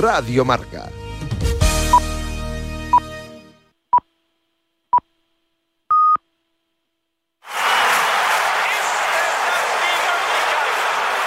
Radio 0.00 0.44
Marca. 0.44 0.86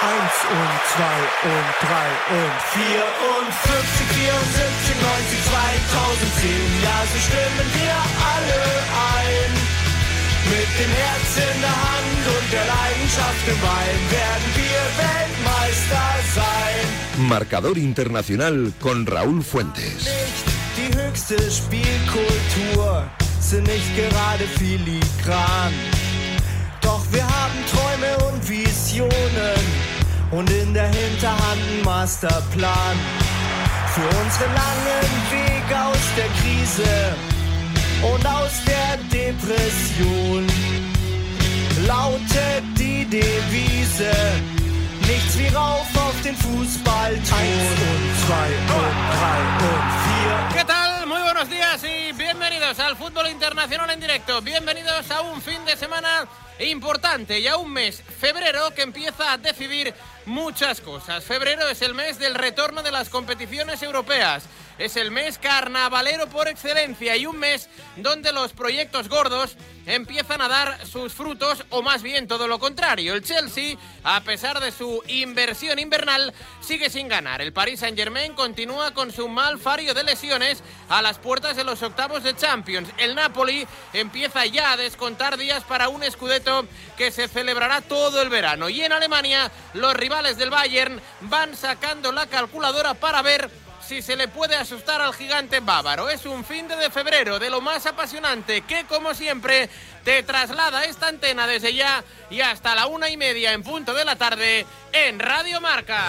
Eins 0.00 0.36
und 0.48 0.80
zwei 0.88 1.20
und 1.52 1.68
drei 1.84 2.08
und 2.32 2.56
vier 2.72 3.04
und 3.36 3.52
50, 3.52 4.08
74, 4.08 4.96
90, 5.02 5.44
2010. 5.52 6.48
Ja, 6.82 6.96
so 7.12 7.18
stimmen 7.28 7.68
wir 7.76 7.96
alle 8.32 8.62
ein. 9.20 9.52
Mit 10.48 10.70
dem 10.80 10.92
Herz 10.96 11.36
in 11.36 11.60
der 11.60 11.76
Hand 11.76 12.24
und 12.24 12.46
der 12.50 12.64
Leidenschaft 12.64 13.44
im 13.48 13.60
Bein 13.60 14.00
werden 14.08 14.48
wir 14.56 14.80
Weltmeister 14.96 16.08
sein. 16.34 17.01
Marcador 17.18 17.76
Internacional 17.76 18.72
con 18.80 19.06
Raúl 19.06 19.42
Fuentes. 19.42 20.06
Die 20.76 20.96
höchste 20.96 21.36
Spielkultur, 21.50 23.04
sind 23.38 23.66
nicht 23.66 23.96
gerade 23.96 24.44
filigran. 24.58 25.72
Doch 26.80 27.04
wir 27.12 27.22
haben 27.22 27.58
Träume 27.70 28.32
und 28.32 28.48
Visionen 28.48 29.62
und 30.30 30.50
in 30.50 30.72
der 30.72 30.88
Hinterhand 30.88 31.60
einen 31.60 31.84
Masterplan. 31.84 32.96
Für 33.94 34.08
unseren 34.22 34.54
langen 34.54 35.12
Weg 35.30 35.76
aus 35.76 36.04
der 36.16 36.28
Krise 36.40 37.14
und 38.02 38.26
aus 38.26 38.52
der 38.66 38.96
Depression 39.12 40.46
lautet 41.86 42.64
die 42.78 43.04
Devise. 43.04 44.61
Nichts 45.08 45.36
wie 45.38 45.48
rauf 45.48 45.86
auf 45.96 46.22
den 46.22 46.36
Fußballton. 46.36 47.38
Eins 47.38 47.70
und 47.88 48.04
zwei 48.24 48.48
und 48.78 48.96
drei 49.18 49.40
und 49.68 49.88
vier. 50.04 50.60
¿Qué 50.60 50.64
tal? 50.64 51.06
Muy 51.06 51.20
buenos 51.20 51.48
días 51.50 51.82
y 51.82 52.12
bienvenidos 52.12 52.78
al 52.78 52.96
fútbol 52.96 53.28
internacional 53.28 53.90
en 53.90 54.00
directo. 54.00 54.40
Bienvenidos 54.40 55.10
a 55.10 55.22
un 55.22 55.42
fin 55.42 55.64
de 55.64 55.76
semana 55.76 56.26
importante 56.60 57.40
y 57.40 57.48
a 57.48 57.56
un 57.56 57.72
mes, 57.72 58.02
febrero, 58.20 58.70
que 58.74 58.82
empieza 58.82 59.32
a 59.32 59.38
decidir 59.38 59.92
muchas 60.26 60.80
cosas. 60.80 61.24
Febrero 61.24 61.68
es 61.68 61.82
el 61.82 61.94
mes 61.94 62.18
del 62.18 62.34
retorno 62.34 62.82
de 62.82 62.92
las 62.92 63.08
competiciones 63.08 63.82
europeas. 63.82 64.44
Es 64.82 64.96
el 64.96 65.12
mes 65.12 65.38
carnavalero 65.38 66.26
por 66.26 66.48
excelencia 66.48 67.14
y 67.16 67.24
un 67.24 67.38
mes 67.38 67.68
donde 67.94 68.32
los 68.32 68.52
proyectos 68.52 69.08
gordos 69.08 69.56
empiezan 69.86 70.40
a 70.40 70.48
dar 70.48 70.84
sus 70.84 71.12
frutos 71.12 71.64
o 71.70 71.82
más 71.82 72.02
bien 72.02 72.26
todo 72.26 72.48
lo 72.48 72.58
contrario. 72.58 73.14
El 73.14 73.22
Chelsea, 73.22 73.76
a 74.02 74.20
pesar 74.22 74.58
de 74.58 74.72
su 74.72 75.00
inversión 75.06 75.78
invernal, 75.78 76.34
sigue 76.60 76.90
sin 76.90 77.06
ganar. 77.06 77.40
El 77.40 77.52
Paris 77.52 77.78
Saint-Germain 77.78 78.34
continúa 78.34 78.92
con 78.92 79.12
su 79.12 79.28
mal 79.28 79.60
fario 79.60 79.94
de 79.94 80.02
lesiones 80.02 80.64
a 80.88 81.00
las 81.00 81.16
puertas 81.16 81.54
de 81.54 81.62
los 81.62 81.80
octavos 81.84 82.24
de 82.24 82.34
Champions. 82.34 82.88
El 82.98 83.14
Napoli 83.14 83.64
empieza 83.92 84.46
ya 84.46 84.72
a 84.72 84.76
descontar 84.76 85.36
días 85.36 85.62
para 85.62 85.90
un 85.90 86.02
escudeto 86.02 86.66
que 86.96 87.12
se 87.12 87.28
celebrará 87.28 87.82
todo 87.82 88.20
el 88.20 88.30
verano. 88.30 88.68
Y 88.68 88.80
en 88.80 88.90
Alemania, 88.90 89.48
los 89.74 89.94
rivales 89.94 90.38
del 90.38 90.50
Bayern 90.50 91.00
van 91.20 91.56
sacando 91.56 92.10
la 92.10 92.26
calculadora 92.26 92.94
para 92.94 93.22
ver 93.22 93.48
si 93.86 94.02
se 94.02 94.16
le 94.16 94.28
puede 94.28 94.56
asustar 94.56 95.00
al 95.00 95.14
gigante 95.14 95.60
bávaro. 95.60 96.08
Es 96.08 96.26
un 96.26 96.44
fin 96.44 96.68
de 96.68 96.90
febrero 96.90 97.38
de 97.38 97.50
lo 97.50 97.60
más 97.60 97.86
apasionante 97.86 98.62
que, 98.62 98.84
como 98.84 99.14
siempre, 99.14 99.68
te 100.04 100.22
traslada 100.22 100.84
esta 100.84 101.08
antena 101.08 101.46
desde 101.46 101.74
ya 101.74 102.04
y 102.30 102.40
hasta 102.40 102.74
la 102.74 102.86
una 102.86 103.10
y 103.10 103.16
media 103.16 103.52
en 103.52 103.62
punto 103.62 103.94
de 103.94 104.04
la 104.04 104.16
tarde 104.16 104.66
en 104.92 105.18
Radio 105.18 105.60
Marca. 105.60 106.02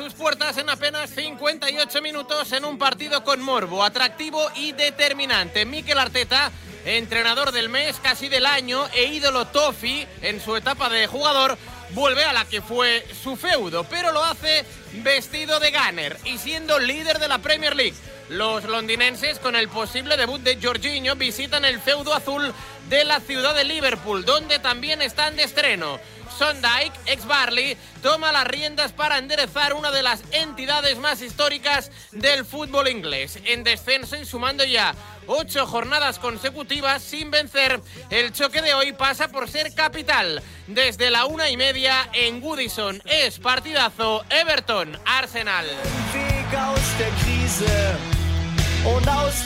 Sus 0.00 0.14
puertas 0.14 0.56
en 0.56 0.70
apenas 0.70 1.10
58 1.10 2.00
minutos 2.00 2.50
en 2.52 2.64
un 2.64 2.78
partido 2.78 3.22
con 3.22 3.42
morbo, 3.42 3.84
atractivo 3.84 4.50
y 4.56 4.72
determinante. 4.72 5.66
Mikel 5.66 5.98
Arteta, 5.98 6.50
entrenador 6.86 7.52
del 7.52 7.68
mes, 7.68 8.00
casi 8.02 8.30
del 8.30 8.46
año, 8.46 8.88
e 8.94 9.04
ídolo 9.04 9.48
Toffee 9.48 10.08
en 10.22 10.40
su 10.40 10.56
etapa 10.56 10.88
de 10.88 11.06
jugador, 11.06 11.58
vuelve 11.90 12.24
a 12.24 12.32
la 12.32 12.46
que 12.46 12.62
fue 12.62 13.06
su 13.22 13.36
feudo, 13.36 13.84
pero 13.84 14.10
lo 14.10 14.24
hace 14.24 14.64
vestido 15.02 15.60
de 15.60 15.70
gunner 15.70 16.16
y 16.24 16.38
siendo 16.38 16.78
líder 16.78 17.18
de 17.18 17.28
la 17.28 17.36
Premier 17.36 17.76
League. 17.76 17.96
Los 18.30 18.64
londinenses, 18.64 19.38
con 19.38 19.54
el 19.54 19.68
posible 19.68 20.16
debut 20.16 20.40
de 20.40 20.58
Jorginho, 20.62 21.14
visitan 21.14 21.66
el 21.66 21.78
feudo 21.78 22.14
azul 22.14 22.54
de 22.88 23.04
la 23.04 23.20
ciudad 23.20 23.54
de 23.54 23.64
Liverpool, 23.64 24.24
donde 24.24 24.60
también 24.60 25.02
están 25.02 25.36
de 25.36 25.42
estreno. 25.42 26.00
Sondike, 26.40 26.98
ex 27.04 27.26
Barley, 27.26 27.76
toma 28.02 28.32
las 28.32 28.46
riendas 28.46 28.92
para 28.92 29.18
enderezar 29.18 29.74
una 29.74 29.90
de 29.90 30.02
las 30.02 30.22
entidades 30.30 30.96
más 30.96 31.20
históricas 31.20 31.90
del 32.12 32.46
fútbol 32.46 32.88
inglés. 32.88 33.38
En 33.44 33.62
descenso 33.62 34.16
y 34.16 34.24
sumando 34.24 34.64
ya 34.64 34.94
ocho 35.26 35.66
jornadas 35.66 36.18
consecutivas 36.18 37.02
sin 37.02 37.30
vencer, 37.30 37.78
el 38.08 38.32
choque 38.32 38.62
de 38.62 38.72
hoy 38.72 38.94
pasa 38.94 39.28
por 39.28 39.50
ser 39.50 39.74
capital. 39.74 40.42
Desde 40.66 41.10
la 41.10 41.26
una 41.26 41.50
y 41.50 41.58
media 41.58 42.08
en 42.14 42.40
Goodison 42.40 43.02
es 43.04 43.38
partidazo 43.38 44.24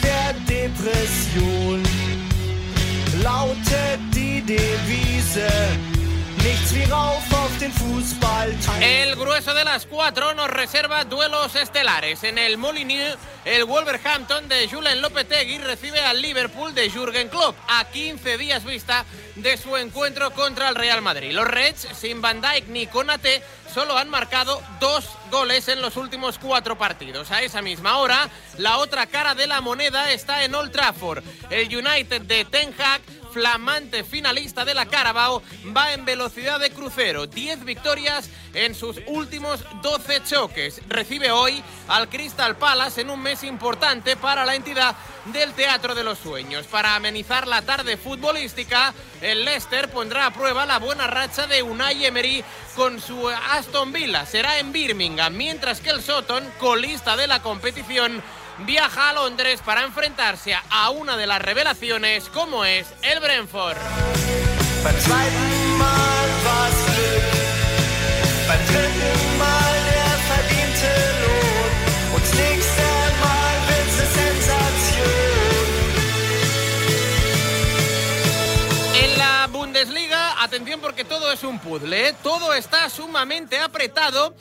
der 0.01 0.35
Depression 0.47 1.83
lautet 3.21 3.99
die 4.13 4.41
Devise. 4.43 5.94
El 8.83 9.17
grueso 9.17 9.55
de 9.55 9.65
las 9.65 9.87
cuatro 9.87 10.35
nos 10.35 10.51
reserva 10.51 11.05
duelos 11.05 11.57
estelares. 11.57 12.23
En 12.23 12.37
el 12.37 12.59
Molineux, 12.59 13.17
el 13.47 13.65
Wolverhampton 13.65 14.47
de 14.47 14.69
Julen 14.69 15.01
Lopetegui 15.01 15.57
recibe 15.57 16.03
al 16.03 16.21
Liverpool 16.21 16.75
de 16.75 16.91
Jürgen 16.91 17.31
Klopp 17.31 17.57
a 17.67 17.87
15 17.87 18.37
días 18.37 18.63
vista 18.63 19.07
de 19.37 19.57
su 19.57 19.75
encuentro 19.79 20.33
contra 20.33 20.69
el 20.69 20.75
Real 20.75 21.01
Madrid. 21.01 21.33
Los 21.33 21.49
Reds, 21.49 21.89
sin 21.99 22.21
Van 22.21 22.43
Dijk 22.43 22.69
ni 22.69 22.87
Konate, 22.89 23.43
solo 23.73 23.97
han 23.97 24.11
marcado 24.11 24.63
dos 24.81 25.09
goles 25.31 25.69
en 25.69 25.81
los 25.81 25.97
últimos 25.97 26.39
cuatro 26.39 26.77
partidos. 26.77 27.31
A 27.31 27.41
esa 27.41 27.63
misma 27.63 27.97
hora, 27.97 28.29
la 28.59 28.77
otra 28.77 29.07
cara 29.07 29.35
de 29.35 29.47
la 29.47 29.63
moneda 29.63 30.13
está 30.13 30.45
en 30.45 30.55
Old 30.55 30.73
Trafford. 30.73 31.25
El 31.49 31.75
United 31.75 32.21
de 32.21 32.45
Ten 32.45 32.75
Hag 32.79 33.01
flamante 33.35 34.05
finalista 34.05 34.65
de 34.65 34.75
la 34.75 34.87
Carabao, 34.87 35.43
va 35.77 35.93
en 35.93 36.05
velocidad 36.05 36.61
de 36.61 36.71
crucero. 36.71 37.27
10 37.27 37.65
victorias 37.65 38.31
en 38.55 38.77
sus 38.77 39.01
últimos 39.09 39.65
12 39.83 40.23
choques. 40.23 40.81
Recibe 40.89 41.33
hoy 41.33 41.61
al 41.89 42.09
Crystal 42.09 42.57
Palace 42.57 43.01
en 43.01 43.11
un 43.11 43.21
mes 43.21 43.43
importante 43.43 44.17
para 44.17 44.45
la 44.47 44.55
entidad 44.55 44.95
del 45.27 45.53
Teatro 45.53 45.97
de 45.97 46.05
los 46.05 46.21
Sueños. 46.21 46.67
Para 46.67 46.95
amenizar 46.95 47.49
la 47.49 47.63
tarde 47.63 47.97
futbolística, 47.97 48.95
el 49.21 49.45
Leicester 49.45 49.91
pondrá 49.91 50.27
a 50.27 50.33
prueba 50.33 50.65
la 50.65 50.79
buena 50.79 51.09
racha 51.09 51.49
de 51.49 51.65
Unai 51.65 52.05
Emery 52.05 52.45
con 52.77 53.01
su 53.01 53.29
Aston 53.29 53.93
Villa. 53.93 54.27
Será 54.27 54.61
en 54.61 54.71
Birmingham, 54.71 55.35
mientras 55.35 55.81
que 55.81 55.91
el 55.91 56.03
Soton, 56.03 56.49
colista 56.59 57.17
de 57.17 57.27
la 57.27 57.43
competición, 57.43 58.23
viaja 58.59 59.11
a 59.11 59.13
Londres 59.13 59.61
para 59.65 59.83
enfrentarse 59.83 60.57
a 60.71 60.91
una 60.91 61.17
de 61.17 61.27
las 61.27 61.43
revelaciones 61.43 62.29
como 62.29 62.65
es 62.65 62.87
el 63.03 63.21
Brentford. 63.21 63.77
En 78.97 79.19
la 79.19 79.49
Bundesliga, 79.51 80.43
atención 80.43 80.81
porque 80.81 81.05
todo 81.05 81.33
es 81.33 81.43
un 81.43 81.59
puzzle, 81.59 82.09
¿eh? 82.09 82.15
todo 82.23 82.55
está 82.55 82.89
sumamente 82.89 83.59
apretado 83.59 84.35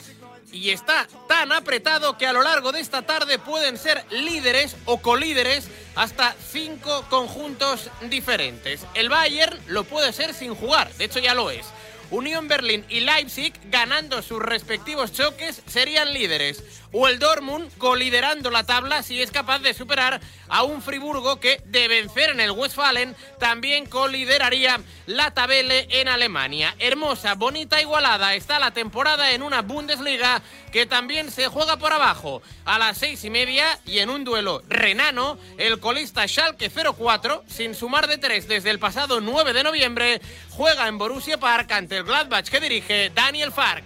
y 0.53 0.69
está 0.69 1.07
tan 1.27 1.51
apretado 1.51 2.17
que 2.17 2.27
a 2.27 2.31
lo 2.31 2.44
largo 2.44 2.71
de 2.71 2.79
esta 2.79 3.01
tarde 3.01 3.39
pueden 3.39 3.77
ser 3.77 4.05
líderes 4.11 4.77
o 4.85 5.01
colíderes 5.01 5.67
hasta 5.95 6.35
cinco 6.51 7.05
conjuntos 7.09 7.89
diferentes. 8.09 8.85
El 8.94 9.09
Bayern 9.09 9.59
lo 9.67 9.83
puede 9.83 10.13
ser 10.13 10.33
sin 10.33 10.55
jugar, 10.55 10.94
de 10.94 11.05
hecho 11.05 11.19
ya 11.19 11.33
lo 11.33 11.51
es. 11.51 11.65
Unión 12.11 12.47
Berlín 12.47 12.85
y 12.89 13.00
Leipzig, 13.00 13.53
ganando 13.71 14.21
sus 14.21 14.39
respectivos 14.39 15.11
choques, 15.13 15.63
serían 15.65 16.13
líderes. 16.13 16.63
O 16.94 17.07
el 17.07 17.19
Dortmund 17.19 17.69
coliderando 17.78 18.50
la 18.51 18.63
tabla 18.63 19.04
si 19.04 19.22
es 19.22 19.31
capaz 19.31 19.60
de 19.60 19.74
superar 19.74 20.22
a 20.48 20.63
un 20.63 20.81
Friburgo 20.81 21.40
que 21.40 21.62
de 21.66 21.88
vencer 21.88 22.30
en 22.30 22.40
el 22.40 22.51
Westfalen 22.51 23.16
también 23.40 23.88
colideraría 23.88 24.80
la 25.07 25.31
tabele 25.31 25.88
en 25.90 26.07
Alemania. 26.07 26.75
Hermosa, 26.80 27.34
bonita, 27.36 27.81
igualada 27.81 28.36
está 28.36 28.60
la 28.60 28.72
temporada 28.72 29.31
en 29.31 29.42
una 29.42 29.63
Bundesliga 29.63 30.42
que 30.72 30.86
también 30.86 31.31
se 31.31 31.48
juega 31.48 31.78
por 31.78 31.92
abajo 31.92 32.42
a 32.66 32.80
las 32.80 33.00
seis 33.00 33.24
y 33.24 33.30
media 33.30 33.80
y 33.86 34.00
en 34.00 34.10
un 34.10 34.24
duelo 34.24 34.62
renano 34.69 35.38
el 35.57 35.80
colista 35.80 36.28
Schalke 36.28 36.69
04 36.69 37.44
sin 37.48 37.74
sumar 37.75 38.07
de 38.07 38.19
tres 38.19 38.48
desde 38.48 38.69
el 38.69 38.80
pasado 38.80 39.19
9 39.19 39.54
de 39.54 39.63
noviembre 39.63 40.22
juega 40.51 40.88
en 40.88 41.00
Borussia 41.00 41.39
Park 41.39 41.72
ante 41.72 41.98
el 41.98 42.04
Gladbach 42.04 42.48
que 42.48 42.60
dirige 42.60 43.10
Daniel 43.10 43.51
Fark. 43.51 43.84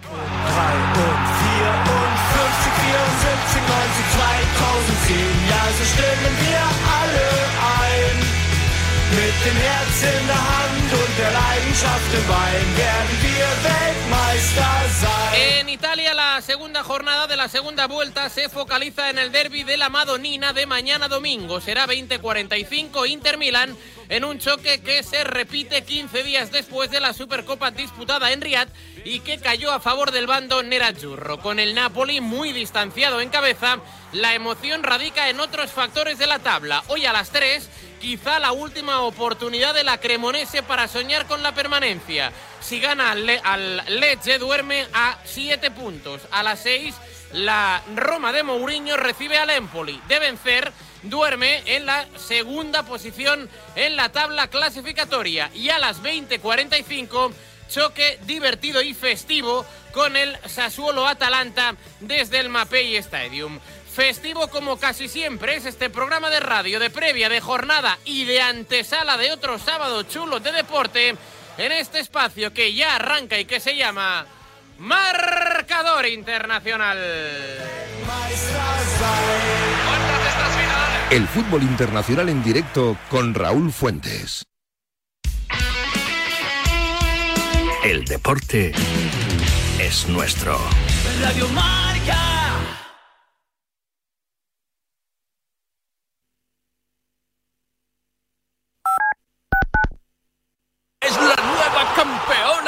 Mit 9.10 9.46
dem 9.46 9.56
Herz 9.56 10.02
in 10.02 10.26
der 10.26 10.36
Hand 10.36 10.92
und 10.92 11.18
der 11.18 11.32
Leidenschaft 11.32 12.14
im 12.14 12.26
Bein 12.26 12.76
werden 12.76 13.16
wir 13.22 13.46
Weltmeister 13.64 14.72
sein. 15.00 15.60
En 15.60 15.68
Italia 15.68 16.12
la 16.14 16.40
segunda 16.42 16.82
jornada 16.82 17.26
de 17.26 17.36
la 17.36 17.48
segunda 17.48 17.86
vuelta 17.88 18.28
se 18.28 18.48
focaliza 18.48 19.10
en 19.10 19.18
el 19.18 19.32
derby 19.32 19.64
de 19.64 19.76
la 19.76 19.88
Madonina 19.88 20.52
de 20.52 20.66
mañana 20.66 21.08
domingo. 21.08 21.60
Será 21.60 21.86
20:45 21.86 23.06
Inter 23.06 23.38
Milan 23.38 23.76
en 24.08 24.24
un 24.24 24.38
choque 24.38 24.80
que 24.80 25.02
se 25.02 25.24
repite 25.24 25.82
15 25.82 26.22
días 26.22 26.50
después 26.50 26.90
de 26.90 27.00
la 27.00 27.12
Supercopa 27.12 27.70
disputada 27.70 28.32
en 28.32 28.40
Riyadh 28.40 28.68
y 29.04 29.20
que 29.20 29.38
cayó 29.38 29.72
a 29.72 29.80
favor 29.80 30.10
del 30.10 30.26
bando 30.26 30.62
Nerazzurro. 30.62 31.40
Con 31.40 31.58
el 31.58 31.74
Napoli 31.74 32.20
muy 32.20 32.52
distanciado 32.52 33.20
en 33.20 33.28
cabeza, 33.28 33.78
la 34.12 34.34
emoción 34.34 34.82
radica 34.82 35.28
en 35.28 35.40
otros 35.40 35.70
factores 35.70 36.18
de 36.18 36.26
la 36.26 36.38
tabla. 36.38 36.82
Hoy 36.88 37.06
a 37.06 37.12
las 37.12 37.30
3 37.30 37.68
quizá 38.00 38.38
la 38.38 38.52
última 38.52 39.00
oportunidad 39.00 39.74
de 39.74 39.84
la 39.84 39.98
Cremonese 39.98 40.62
para 40.62 40.88
soñar 40.88 41.26
con 41.26 41.42
la 41.42 41.54
permanencia. 41.54 42.32
Si 42.60 42.80
gana 42.80 43.12
al, 43.12 43.26
Le 43.26 43.40
al 43.42 43.84
Lecce 43.88 44.38
duerme 44.38 44.86
a 44.94 45.18
7 45.24 45.70
puntos. 45.70 46.22
A 46.30 46.42
las 46.42 46.60
6 46.60 46.94
la 47.32 47.82
Roma 47.94 48.32
de 48.32 48.42
Mourinho 48.42 48.96
recibe 48.96 49.38
al 49.38 49.50
Empoli. 49.50 50.00
De 50.08 50.18
vencer 50.18 50.72
duerme 51.02 51.62
en 51.66 51.86
la 51.86 52.06
segunda 52.16 52.82
posición 52.82 53.48
en 53.76 53.96
la 53.96 54.10
tabla 54.10 54.48
clasificatoria 54.48 55.50
y 55.54 55.68
a 55.70 55.78
las 55.78 56.02
20:45 56.02 57.32
choque 57.68 58.18
divertido 58.24 58.82
y 58.82 58.94
festivo 58.94 59.64
con 59.92 60.16
el 60.16 60.36
Sassuolo 60.46 61.06
Atalanta 61.06 61.74
desde 62.00 62.40
el 62.40 62.48
Mapei 62.48 62.96
Stadium. 62.96 63.58
Festivo 63.94 64.48
como 64.48 64.78
casi 64.78 65.08
siempre 65.08 65.56
es 65.56 65.66
este 65.66 65.90
programa 65.90 66.30
de 66.30 66.40
radio 66.40 66.78
de 66.78 66.90
previa, 66.90 67.28
de 67.28 67.40
jornada 67.40 67.98
y 68.04 68.24
de 68.24 68.40
antesala 68.40 69.16
de 69.16 69.32
otro 69.32 69.58
sábado 69.58 70.04
chulo 70.04 70.40
de 70.40 70.52
deporte 70.52 71.16
en 71.58 71.72
este 71.72 71.98
espacio 71.98 72.54
que 72.54 72.72
ya 72.74 72.94
arranca 72.94 73.38
y 73.38 73.44
que 73.44 73.60
se 73.60 73.76
llama 73.76 74.24
Marcador 74.78 76.06
Internacional. 76.06 76.98
El 81.10 81.26
fútbol 81.26 81.62
internacional 81.62 82.28
en 82.28 82.44
directo 82.44 82.98
con 83.08 83.32
Raúl 83.32 83.72
Fuentes. 83.72 84.44
El 87.82 88.04
deporte 88.04 88.72
es 89.80 90.06
nuestro. 90.08 90.58
Radio 91.22 91.48
Marca. 91.48 92.58
¡Es 101.00 101.16
la 101.16 101.36
nueva 101.36 101.94
campeona 101.96 102.67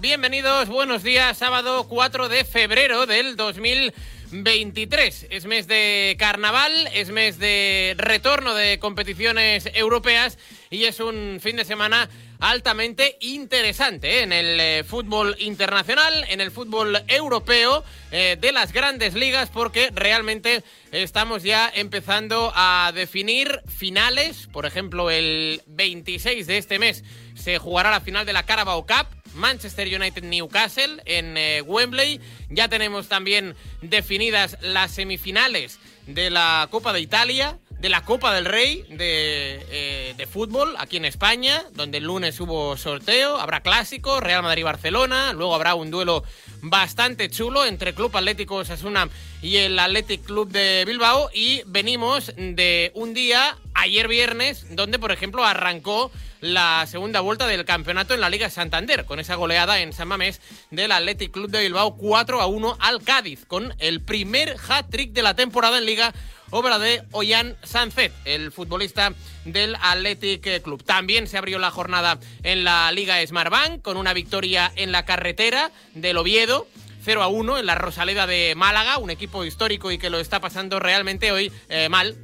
Bienvenidos, 0.00 0.66
buenos 0.68 1.02
días. 1.02 1.36
Sábado 1.36 1.86
4 1.88 2.30
de 2.30 2.42
febrero 2.44 3.04
del 3.04 3.36
2023. 3.36 5.26
Es 5.28 5.44
mes 5.44 5.66
de 5.66 6.16
carnaval, 6.18 6.72
es 6.94 7.10
mes 7.10 7.38
de 7.38 7.94
retorno 7.98 8.54
de 8.54 8.78
competiciones 8.78 9.68
europeas 9.74 10.38
y 10.70 10.84
es 10.84 11.00
un 11.00 11.38
fin 11.42 11.56
de 11.56 11.66
semana 11.66 12.08
altamente 12.38 13.18
interesante 13.20 14.20
¿eh? 14.20 14.22
en 14.22 14.32
el 14.32 14.58
eh, 14.58 14.84
fútbol 14.84 15.36
internacional, 15.38 16.24
en 16.30 16.40
el 16.40 16.50
fútbol 16.50 17.02
europeo 17.06 17.84
eh, 18.12 18.38
de 18.40 18.52
las 18.52 18.72
grandes 18.72 19.12
ligas, 19.12 19.50
porque 19.50 19.90
realmente 19.94 20.64
estamos 20.92 21.42
ya 21.42 21.70
empezando 21.74 22.52
a 22.54 22.90
definir 22.94 23.60
finales. 23.66 24.48
Por 24.50 24.64
ejemplo, 24.64 25.10
el 25.10 25.60
26 25.66 26.46
de 26.46 26.56
este 26.56 26.78
mes 26.78 27.04
se 27.34 27.58
jugará 27.58 27.90
la 27.90 28.00
final 28.00 28.24
de 28.24 28.32
la 28.32 28.44
Carabao 28.44 28.86
Cup. 28.86 29.15
Manchester 29.36 29.86
United 29.86 30.24
Newcastle 30.24 31.02
en 31.04 31.36
eh, 31.36 31.62
Wembley. 31.62 32.20
Ya 32.50 32.68
tenemos 32.68 33.08
también 33.08 33.54
definidas 33.82 34.58
las 34.60 34.90
semifinales 34.90 35.78
de 36.06 36.30
la 36.30 36.68
Copa 36.70 36.92
de 36.92 37.00
Italia, 37.00 37.58
de 37.78 37.88
la 37.88 38.04
Copa 38.04 38.34
del 38.34 38.46
Rey 38.46 38.84
de, 38.88 39.64
eh, 39.70 40.14
de, 40.16 40.26
fútbol 40.26 40.74
aquí 40.78 40.96
en 40.96 41.04
España, 41.04 41.62
donde 41.74 41.98
el 41.98 42.04
lunes 42.04 42.40
hubo 42.40 42.76
sorteo, 42.76 43.36
habrá 43.38 43.60
clásico, 43.60 44.20
Real 44.20 44.42
Madrid-Barcelona, 44.42 45.32
luego 45.34 45.54
habrá 45.54 45.74
un 45.74 45.90
duelo 45.90 46.24
bastante 46.62 47.28
chulo 47.28 47.66
entre 47.66 47.94
Club 47.94 48.16
Atlético 48.16 48.56
Osasuna 48.56 49.08
y 49.42 49.56
el 49.56 49.78
Athletic 49.78 50.24
Club 50.24 50.50
de 50.50 50.84
Bilbao 50.86 51.28
y 51.34 51.62
venimos 51.66 52.32
de 52.36 52.92
un 52.94 53.12
día, 53.12 53.58
ayer 53.74 54.08
viernes, 54.08 54.66
donde 54.70 54.98
por 54.98 55.12
ejemplo 55.12 55.44
arrancó 55.44 56.10
la 56.54 56.86
segunda 56.86 57.20
vuelta 57.20 57.46
del 57.46 57.64
campeonato 57.64 58.14
en 58.14 58.20
la 58.20 58.30
Liga 58.30 58.50
Santander, 58.50 59.04
con 59.04 59.20
esa 59.20 59.34
goleada 59.34 59.80
en 59.80 59.92
San 59.92 60.08
Mamés 60.08 60.40
del 60.70 60.92
Athletic 60.92 61.32
Club 61.32 61.50
de 61.50 61.62
Bilbao 61.62 61.96
4 61.96 62.40
a 62.40 62.46
1 62.46 62.76
al 62.80 63.02
Cádiz, 63.02 63.44
con 63.46 63.74
el 63.78 64.00
primer 64.00 64.56
hat-trick 64.68 65.12
de 65.12 65.22
la 65.22 65.34
temporada 65.34 65.78
en 65.78 65.86
Liga, 65.86 66.12
obra 66.50 66.78
de 66.78 67.02
Ollán 67.12 67.56
Sanzet, 67.62 68.12
el 68.24 68.52
futbolista 68.52 69.12
del 69.44 69.76
Athletic 69.80 70.62
Club. 70.62 70.84
También 70.84 71.26
se 71.26 71.38
abrió 71.38 71.58
la 71.58 71.70
jornada 71.70 72.18
en 72.42 72.64
la 72.64 72.90
Liga 72.92 73.24
Smartbank 73.26 73.82
con 73.82 73.96
una 73.96 74.12
victoria 74.12 74.72
en 74.76 74.92
la 74.92 75.04
carretera 75.04 75.70
del 75.94 76.16
Oviedo. 76.16 76.66
0 77.04 77.22
a 77.22 77.28
1 77.28 77.58
en 77.58 77.66
la 77.66 77.76
Rosaleda 77.76 78.26
de 78.26 78.54
Málaga, 78.56 78.98
un 78.98 79.10
equipo 79.10 79.44
histórico 79.44 79.92
y 79.92 79.98
que 79.98 80.10
lo 80.10 80.18
está 80.18 80.40
pasando 80.40 80.80
realmente 80.80 81.30
hoy 81.30 81.52
eh, 81.68 81.88
mal 81.88 82.16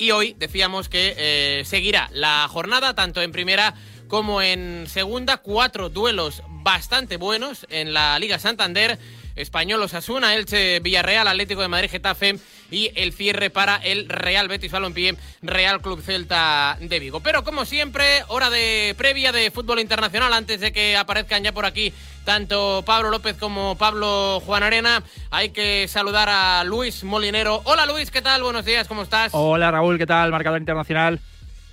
y 0.00 0.12
hoy 0.12 0.34
decíamos 0.38 0.88
que 0.88 1.14
eh, 1.16 1.62
seguirá 1.66 2.08
la 2.12 2.48
jornada 2.48 2.94
tanto 2.94 3.20
en 3.20 3.32
primera 3.32 3.74
como 4.08 4.40
en 4.40 4.86
segunda. 4.88 5.36
Cuatro 5.36 5.90
duelos 5.90 6.42
bastante 6.48 7.18
buenos 7.18 7.66
en 7.68 7.92
la 7.92 8.18
Liga 8.18 8.38
Santander. 8.38 8.98
Español 9.36 9.82
Osasuna, 9.82 10.34
Elche 10.34 10.80
Villarreal, 10.80 11.28
Atlético 11.28 11.62
de 11.62 11.68
Madrid 11.68 11.90
Getafe 11.90 12.38
y 12.70 12.90
el 12.94 13.12
cierre 13.12 13.50
para 13.50 13.76
el 13.76 14.08
Real 14.08 14.48
Betis 14.48 14.72
Balompié, 14.72 15.16
Real 15.42 15.80
Club 15.80 16.02
Celta 16.02 16.76
de 16.80 16.98
Vigo. 16.98 17.20
Pero 17.20 17.44
como 17.44 17.64
siempre, 17.64 18.24
hora 18.28 18.50
de 18.50 18.94
previa 18.98 19.32
de 19.32 19.50
fútbol 19.50 19.80
internacional 19.80 20.32
antes 20.32 20.60
de 20.60 20.72
que 20.72 20.96
aparezcan 20.96 21.44
ya 21.44 21.52
por 21.52 21.64
aquí 21.64 21.92
tanto 22.24 22.82
Pablo 22.86 23.10
López 23.10 23.36
como 23.36 23.76
Pablo 23.76 24.40
Juan 24.44 24.62
Arena. 24.62 25.02
Hay 25.30 25.50
que 25.50 25.88
saludar 25.88 26.28
a 26.28 26.64
Luis 26.64 27.04
Molinero. 27.04 27.62
Hola 27.64 27.86
Luis, 27.86 28.10
¿qué 28.10 28.22
tal? 28.22 28.42
Buenos 28.42 28.64
días, 28.64 28.88
¿cómo 28.88 29.02
estás? 29.02 29.30
Hola 29.34 29.70
Raúl, 29.70 29.98
¿qué 29.98 30.06
tal? 30.06 30.30
Marcador 30.30 30.60
internacional. 30.60 31.20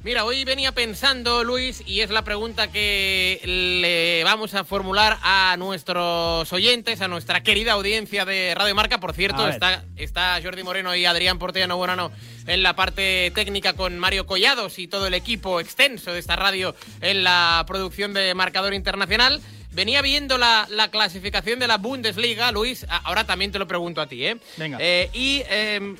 Mira, 0.04 0.26
hoy 0.26 0.46
venía 0.46 0.72
pensando, 0.72 1.44
Luis, 1.44 1.84
y 1.86 2.02
es 2.02 2.12
la 2.12 2.22
pregunta 2.22 2.72
que 2.72 3.42
le 3.44 4.24
vamos 4.24 4.54
a 4.54 4.64
formular 4.64 5.18
a 5.24 5.56
nuestros 5.58 6.54
oyentes, 6.54 7.02
a 7.02 7.08
nuestra 7.08 7.42
querida 7.42 7.74
audiencia 7.74 8.24
de 8.24 8.54
Radio 8.56 8.76
Marca. 8.76 9.00
Por 9.00 9.14
cierto, 9.14 9.50
está, 9.50 9.84
está 9.96 10.40
Jordi 10.42 10.64
Moreno 10.64 10.96
y 10.96 11.06
Adrián 11.06 11.40
Portellano 11.40 11.78
Buenano 11.78 12.12
en 12.46 12.62
la 12.62 12.76
parte 12.76 13.32
técnica 13.34 13.74
con 13.74 13.98
Mario 13.98 14.28
Collados 14.28 14.78
y 14.78 14.88
todo 14.88 15.08
el 15.08 15.16
equipo 15.16 15.60
extenso 15.60 16.14
de 16.14 16.20
esta 16.20 16.36
radio 16.36 16.76
en 17.02 17.24
la 17.24 17.66
producción 17.68 18.14
de 18.14 18.34
Marcador 18.36 18.76
Internacional. 18.76 19.42
Venía 19.78 20.02
viendo 20.02 20.40
la, 20.40 20.90
clasificación 20.92 21.60
de 21.60 21.68
la 21.68 21.78
Bundesliga, 21.78 22.52
Luis. 22.52 22.84
Ahora 23.04 23.28
también 23.28 23.52
te 23.52 23.60
lo 23.60 23.68
pregunto 23.68 24.02
a 24.02 24.08
ti, 24.08 24.26
¿eh? 24.26 24.38
Venga. 24.58 24.80
Eh, 24.82 25.12
y 25.14 25.44
em, 25.48 25.96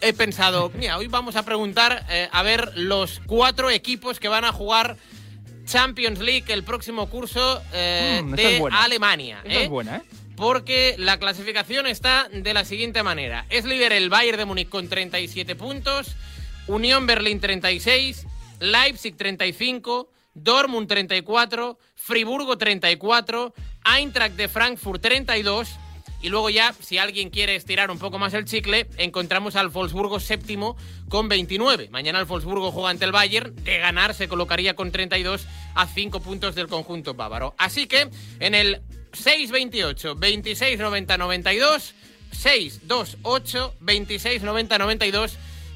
he 0.00 0.12
pensado, 0.12 0.70
mira, 0.78 0.96
hoy 0.98 1.08
vamos 1.08 1.34
a 1.34 1.44
preguntar 1.44 2.06
eh, 2.08 2.28
a 2.30 2.44
ver 2.44 2.70
los 2.76 3.20
cuatro 3.26 3.70
equipos 3.70 4.20
que 4.20 4.28
van 4.28 4.44
a 4.44 4.52
jugar 4.52 4.96
Champions 5.64 6.20
League 6.20 6.44
el 6.52 6.62
próximo 6.62 7.10
curso 7.10 7.60
eh, 7.72 8.20
Mm, 8.22 8.34
de 8.34 8.56
es. 8.58 8.62
Alemania. 8.70 9.42
Es 9.44 9.68
buena, 9.68 9.96
¿eh? 9.96 10.02
Porque 10.36 10.94
la 10.96 11.18
clasificación 11.18 11.88
está 11.88 12.28
de 12.32 12.54
la 12.54 12.64
siguiente 12.64 13.02
manera. 13.02 13.46
Es 13.50 13.64
líder 13.64 13.90
el 13.92 14.10
Bayern 14.10 14.38
de 14.38 14.44
Múnich 14.44 14.68
con 14.68 14.88
37 14.88 15.56
puntos, 15.56 16.14
Unión 16.68 17.08
Berlín 17.08 17.40
36, 17.40 18.28
Leipzig 18.60 19.16
35, 19.16 20.08
Dortmund 20.34 20.88
34, 20.88 21.78
Friburgo 21.94 22.56
34, 22.56 23.54
Eintracht 23.84 24.36
de 24.36 24.48
Frankfurt 24.48 25.02
32 25.02 25.68
y 26.22 26.28
luego 26.28 26.50
ya, 26.50 26.72
si 26.78 26.98
alguien 26.98 27.30
quiere 27.30 27.56
estirar 27.56 27.90
un 27.90 27.98
poco 27.98 28.16
más 28.18 28.32
el 28.32 28.44
chicle, 28.44 28.86
encontramos 28.96 29.56
al 29.56 29.70
Wolfsburgo 29.70 30.20
séptimo 30.20 30.76
con 31.08 31.28
29. 31.28 31.88
Mañana 31.90 32.20
el 32.20 32.26
Wolfsburgo 32.26 32.70
juega 32.70 32.90
ante 32.90 33.04
el 33.04 33.10
Bayern. 33.10 33.56
De 33.56 33.78
ganar 33.78 34.14
se 34.14 34.28
colocaría 34.28 34.76
con 34.76 34.92
32 34.92 35.46
a 35.74 35.88
5 35.88 36.20
puntos 36.20 36.54
del 36.54 36.68
conjunto 36.68 37.14
bávaro. 37.14 37.56
Así 37.58 37.88
que 37.88 38.08
en 38.38 38.54
el 38.54 38.82
6-28, 39.10 40.14
26-90-92, 40.14 41.92
6-2-8, 42.32 43.72
26-90-92, 43.80 45.32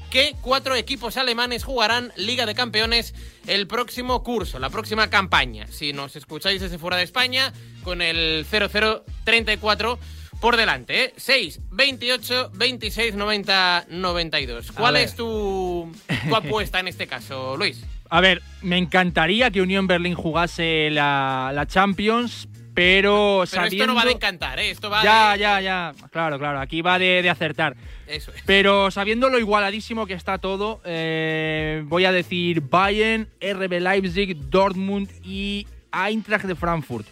que 0.09 0.35
cuatro 0.41 0.75
equipos 0.75 1.17
alemanes 1.17 1.63
jugarán 1.63 2.11
Liga 2.15 2.45
de 2.45 2.55
Campeones 2.55 3.13
el 3.45 3.67
próximo 3.67 4.23
curso, 4.23 4.59
la 4.59 4.69
próxima 4.69 5.09
campaña. 5.09 5.67
Si 5.67 5.93
nos 5.93 6.15
escucháis 6.15 6.61
desde 6.61 6.77
fuera 6.77 6.97
de 6.97 7.03
España, 7.03 7.53
con 7.83 8.01
el 8.01 8.45
0034 8.45 9.99
por 10.39 10.55
delante, 10.55 11.05
¿eh? 11.05 11.13
6, 11.17 11.61
28, 11.71 12.51
26, 12.53 13.15
90, 13.15 13.85
92. 13.89 14.71
¿Cuál 14.71 14.97
es 14.97 15.15
tu, 15.15 15.91
tu 16.27 16.35
apuesta 16.35 16.79
en 16.79 16.87
este 16.87 17.07
caso, 17.07 17.57
Luis? 17.57 17.83
A 18.09 18.21
ver, 18.21 18.41
me 18.61 18.77
encantaría 18.77 19.51
que 19.51 19.61
Unión 19.61 19.87
Berlín 19.87 20.15
jugase 20.15 20.89
la, 20.91 21.51
la 21.53 21.65
Champions, 21.65 22.47
pero, 22.77 23.39
Pero 23.41 23.45
sabiendo... 23.47 23.85
esto 23.85 23.87
no 23.87 23.95
va 23.95 24.05
de 24.05 24.11
encantar, 24.11 24.59
¿eh? 24.59 24.69
Esto 24.69 24.91
va 24.91 25.03
ya, 25.03 25.33
de... 25.33 25.39
ya, 25.39 25.61
ya. 25.61 25.93
Claro, 26.11 26.37
claro. 26.37 26.59
Aquí 26.59 26.83
va 26.83 26.99
de, 26.99 27.23
de 27.23 27.29
acertar. 27.31 27.75
Eso 28.05 28.31
es. 28.31 28.43
Pero 28.45 28.91
sabiendo 28.91 29.29
lo 29.29 29.39
igualadísimo 29.39 30.05
que 30.05 30.13
está 30.13 30.37
todo, 30.37 30.79
eh, 30.85 31.81
voy 31.87 32.05
a 32.05 32.11
decir 32.11 32.61
Bayern, 32.61 33.29
RB 33.41 33.81
Leipzig, 33.81 34.37
Dortmund 34.51 35.09
y 35.23 35.65
Eintracht 35.91 36.45
de 36.45 36.53
Frankfurt. 36.53 37.07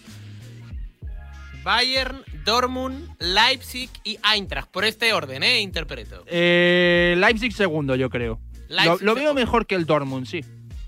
Bayern, 1.64 2.22
Dortmund, 2.44 3.16
Leipzig 3.18 3.90
y 4.04 4.20
Eintracht. 4.24 4.70
Por 4.70 4.86
este 4.86 5.14
orden, 5.14 5.42
¿eh? 5.42 5.62
Interpreto. 5.62 6.26
Eh, 6.28 7.16
Leipzig 7.18 7.54
segundo, 7.54 7.96
yo 7.96 8.12
creo. 8.12 8.40
Lo, 8.70 8.76
Leipzig 8.76 9.02
lo 9.04 9.16
veo 9.16 9.24
segundo. 9.24 9.34
mejor 9.34 9.66
que 9.66 9.74
el 9.74 9.88
Dortmund, 9.88 10.28
sí. 10.28 10.46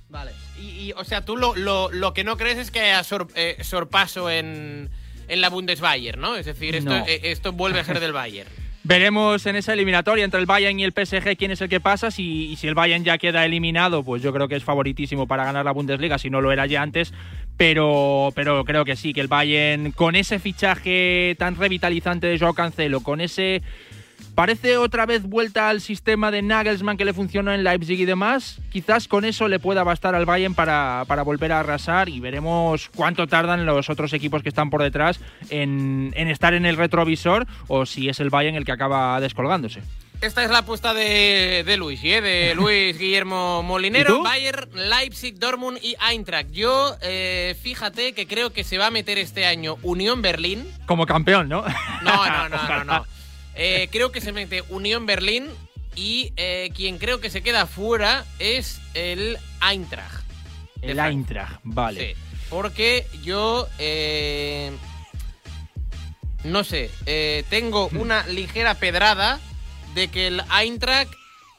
Vale. 0.08 0.34
Y, 0.60 0.88
y, 0.90 0.92
o 0.94 1.04
sea, 1.04 1.24
tú 1.26 1.38
lo, 1.38 1.56
lo, 1.56 1.92
lo 1.92 2.14
que 2.14 2.24
no 2.24 2.38
crees 2.38 2.58
es 2.58 2.72
que 2.72 2.80
haya 2.80 3.04
sor- 3.04 3.28
eh, 3.36 3.58
sorpaso 3.64 4.30
en, 4.30 4.90
en 5.28 5.42
la 5.42 5.50
Bundesbayern, 5.50 6.20
¿no? 6.20 6.36
Es 6.36 6.46
decir, 6.46 6.76
esto, 6.76 6.90
No. 6.92 7.06
eh, 7.08 7.20
esto 7.24 7.52
vuelve 7.54 7.80
a 7.80 7.84
ser 7.84 8.00
del 8.00 8.14
Bayern. 8.14 8.50
Veremos 8.84 9.46
en 9.46 9.58
esa 9.58 9.74
eliminatoria 9.74 10.24
entre 10.24 10.40
el 10.40 10.46
Bayern 10.46 10.80
y 10.80 10.86
el 10.86 10.94
PSG 10.94 11.36
quién 11.38 11.52
es 11.52 11.60
el 11.60 11.68
que 11.68 11.82
pasa. 11.82 12.10
Si, 12.10 12.52
y 12.52 12.56
si 12.56 12.68
el 12.68 12.74
Bayern 12.76 13.04
ya 13.04 13.18
queda 13.18 13.44
eliminado, 13.44 14.02
pues 14.04 14.24
yo 14.24 14.32
creo 14.32 14.48
que 14.48 14.56
es 14.56 14.64
favoritísimo 14.64 15.28
para 15.28 15.44
ganar 15.44 15.66
la 15.66 15.72
Bundesliga, 15.74 16.18
si 16.18 16.30
no 16.30 16.40
lo 16.40 16.54
era 16.54 16.66
ya 16.68 16.82
antes. 16.84 17.14
Pero, 17.58 18.32
pero 18.34 18.64
creo 18.64 18.86
que 18.86 18.96
sí, 18.96 19.14
que 19.14 19.20
el 19.20 19.28
Bayern, 19.28 19.92
con 19.92 20.16
ese 20.16 20.40
fichaje 20.40 21.36
tan 21.38 21.56
revitalizante 21.58 22.28
de 22.28 22.40
Joao 22.40 22.54
Cancelo, 22.54 23.02
con 23.02 23.20
ese. 23.20 23.62
Parece 24.36 24.78
otra 24.78 25.06
vez 25.06 25.24
vuelta 25.24 25.68
al 25.68 25.82
sistema 25.82 26.30
de 26.30 26.44
Nagelsmann 26.44 26.98
que 26.98 27.06
le 27.06 27.14
funcionó 27.14 27.52
en 27.54 27.64
Leipzig 27.64 28.00
y 28.00 28.06
demás. 28.06 28.60
Quizás 28.70 29.08
con 29.08 29.26
eso 29.26 29.48
le 29.48 29.60
pueda 29.60 29.84
bastar 29.84 30.14
al 30.14 30.26
Bayern 30.28 30.54
para, 30.54 31.06
para 31.08 31.24
volver 31.24 31.52
a 31.52 31.62
arrasar 31.62 32.08
y 32.08 32.20
veremos 32.20 32.90
cuánto 32.96 33.26
tardan 33.26 33.66
los 33.66 33.90
otros 33.90 34.14
equipos 34.14 34.44
que 34.44 34.50
están 34.50 34.70
por 34.70 34.84
detrás 34.84 35.20
en, 35.50 36.14
en 36.16 36.28
estar 36.28 36.54
en 36.54 36.66
el 36.68 36.78
retrovisor 36.78 37.48
o 37.68 37.86
si 37.88 38.10
es 38.10 38.20
el 38.20 38.30
Bayern 38.30 38.56
el 38.56 38.66
que 38.66 38.72
acaba 38.74 39.20
descolgándose. 39.20 39.82
Esta 40.22 40.44
es 40.44 40.50
la 40.50 40.60
apuesta 40.60 40.96
de, 40.96 41.64
de 41.64 41.78
Luis, 41.78 42.00
¿eh? 42.04 42.22
de 42.22 42.56
Luis 42.56 42.98
Guillermo 42.98 43.62
¿Y 43.64 43.68
Molinero? 43.68 44.24
Bayern, 44.24 44.70
Leipzig, 44.74 45.40
Dortmund 45.40 45.78
y 45.82 45.96
Eintracht. 46.10 46.52
Yo, 46.52 46.96
eh, 47.02 47.56
fíjate 47.62 48.14
que 48.14 48.28
creo 48.28 48.52
que 48.52 48.64
se 48.64 48.78
va 48.78 48.88
a 48.88 48.92
meter 48.92 49.18
este 49.20 49.46
año 49.46 49.78
Unión 49.84 50.22
Berlín. 50.22 50.68
Como 50.88 51.06
campeón, 51.06 51.50
¿no? 51.50 51.64
No, 52.04 52.26
no, 52.26 52.50
no, 52.50 52.68
no, 52.68 52.84
no. 52.84 53.06
Eh, 53.58 53.90
creo 53.92 54.12
que 54.12 54.22
se 54.22 54.32
mete 54.32 54.62
Unión 54.70 55.06
Berlín 55.06 55.48
y 55.96 56.32
eh, 56.38 56.70
quien 56.76 57.00
creo 57.00 57.20
que 57.20 57.32
se 57.32 57.42
queda 57.42 57.66
fuera 57.66 58.24
es 58.38 58.80
el 58.94 59.38
Eintracht. 59.68 60.24
El. 60.82 61.00
Eintracht, 61.00 61.60
vale. 61.64 62.14
Sí, 62.14 62.22
porque 62.50 63.08
yo 63.24 63.68
eh, 63.80 64.72
no 66.44 66.64
sé, 66.64 66.92
tengo 67.50 67.88
una 67.94 68.28
ligera 68.28 68.76
pedrada 68.76 69.40
de 69.96 70.08
que 70.10 70.28
el 70.28 70.42
Eintracht 70.56 71.12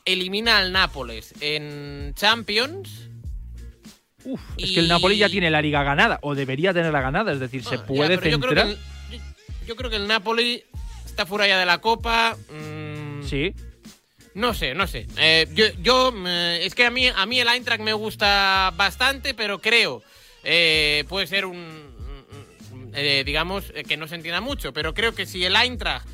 elimina 0.05 0.59
al 0.59 0.73
Nápoles 0.73 1.35
en 1.41 2.15
Champions. 2.15 3.09
Uf, 4.25 4.41
es 4.57 4.71
que 4.71 4.81
el 4.81 4.89
Napoli 4.89 5.17
ya 5.17 5.29
tiene 5.29 5.51
la 5.51 5.63
liga 5.63 5.83
ganada, 5.83 6.19
o 6.23 6.35
debería 6.35 6.73
tenerla 6.73 7.01
ganada, 7.01 7.33
es 7.33 7.41
decir, 7.41 7.65
se 7.65 7.77
ya, 7.77 7.87
puede 7.87 8.19
pero 8.19 8.31
yo 8.31 8.41
creo, 8.41 8.55
que 8.55 8.61
centrar. 8.61 8.79
el, 9.11 9.67
yo 9.67 9.77
creo 9.77 9.91
que 9.91 9.97
el 9.97 10.07
Napoli 10.07 10.65
está 11.19 11.27
fuera 11.27 11.49
ya 11.49 11.59
de 11.59 11.67
la 11.67 11.79
Copa. 11.79 12.37
mm, 12.49 13.25
Sí, 13.25 13.53
No 14.35 14.55
sé, 14.55 14.73
no 14.75 14.87
sé. 14.87 15.09
Eh, 15.17 15.49
yo, 15.53 15.65
yo, 15.83 16.15
eh, 16.29 16.61
es 16.63 16.77
que 16.77 16.87
a 16.87 16.91
mí, 16.93 17.09
a 17.09 17.27
mí 17.27 17.41
el 17.41 17.49
Eintracht 17.49 17.83
me 17.83 17.93
gusta 17.93 18.73
bastante, 18.77 19.35
pero 19.35 19.61
creo 19.61 20.01
eh, 20.45 21.05
puede 21.09 21.27
ser 21.27 21.45
un, 21.45 21.93
eh, 22.95 23.25
digamos, 23.27 23.65
que 23.89 23.97
no 23.97 24.07
se 24.07 24.15
entienda 24.15 24.41
mucho, 24.41 24.73
pero 24.73 24.95
creo 24.95 25.13
que 25.13 25.27
si 25.27 25.45
el 25.45 25.57
Eintracht 25.57 26.07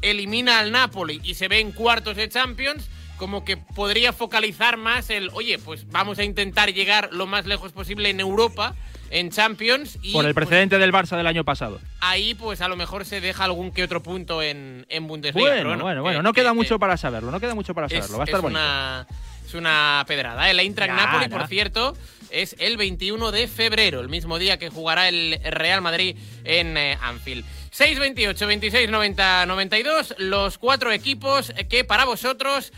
elimina 0.00 0.60
al 0.60 0.70
Napoli 0.70 1.20
y 1.24 1.34
se 1.34 1.48
ve 1.48 1.58
en 1.58 1.72
cuartos 1.72 2.14
de 2.14 2.28
Champions, 2.28 2.88
como 3.16 3.44
que 3.44 3.56
podría 3.56 4.12
focalizar 4.12 4.76
más 4.76 5.10
el, 5.10 5.28
oye, 5.32 5.58
pues 5.58 5.88
vamos 5.88 6.20
a 6.20 6.24
intentar 6.24 6.72
llegar 6.72 7.08
lo 7.12 7.26
más 7.26 7.46
lejos 7.46 7.72
posible 7.72 8.10
en 8.10 8.20
Europa, 8.20 8.76
en 9.10 9.30
Champions. 9.30 9.98
Y, 10.02 10.12
Por 10.12 10.24
el 10.24 10.34
pues, 10.34 10.46
precedente 10.46 10.78
del 10.78 10.92
Barça 10.92 11.16
del 11.16 11.26
año 11.26 11.44
pasado. 11.44 11.80
ahí 12.00 12.34
pues 12.34 12.60
a 12.60 12.68
lo 12.68 12.76
mejor 12.76 13.04
se 13.04 13.20
deja 13.20 13.44
algún 13.44 13.70
que 13.72 13.82
otro 13.84 14.02
punto 14.02 14.42
en, 14.42 14.86
en 14.88 15.06
Bundesliga. 15.06 15.48
Bueno, 15.48 15.70
pero 15.70 15.82
bueno, 15.82 16.02
bueno, 16.02 16.20
eh, 16.20 16.22
no 16.22 16.32
queda 16.32 16.50
eh, 16.50 16.54
mucho 16.54 16.76
eh, 16.76 16.78
para 16.78 16.96
saberlo, 16.96 17.30
no 17.30 17.40
queda 17.40 17.54
mucho 17.54 17.74
para 17.74 17.86
es, 17.86 17.92
saberlo. 17.92 18.18
Va 18.18 18.24
a 18.24 18.26
estar 18.26 18.38
es 18.38 18.42
bonito. 18.42 18.60
una, 18.60 19.06
es 19.46 19.54
una 19.54 20.04
pedrada. 20.06 20.50
El 20.50 20.60
Eintracht 20.60 20.96
Ya, 20.96 21.06
Napoli, 21.06 21.28
por 21.28 21.46
cierto, 21.46 21.96
es 22.30 22.56
el 22.58 22.76
21 22.76 23.30
de 23.30 23.46
febrero, 23.46 24.00
el 24.00 24.08
mismo 24.08 24.38
día 24.38 24.58
que 24.58 24.68
jugará 24.68 25.08
el 25.08 25.38
Real 25.44 25.80
Madrid 25.80 26.16
en 26.44 26.76
eh, 26.76 26.98
Anfield. 27.00 27.44
6, 27.74 27.98
28, 27.98 28.46
26, 28.46 28.88
90, 28.88 29.46
92, 29.46 30.14
los 30.18 30.58
cuatro 30.58 30.92
equipos 30.92 31.52
que 31.68 31.82
para 31.82 32.04
vosotros 32.04 32.72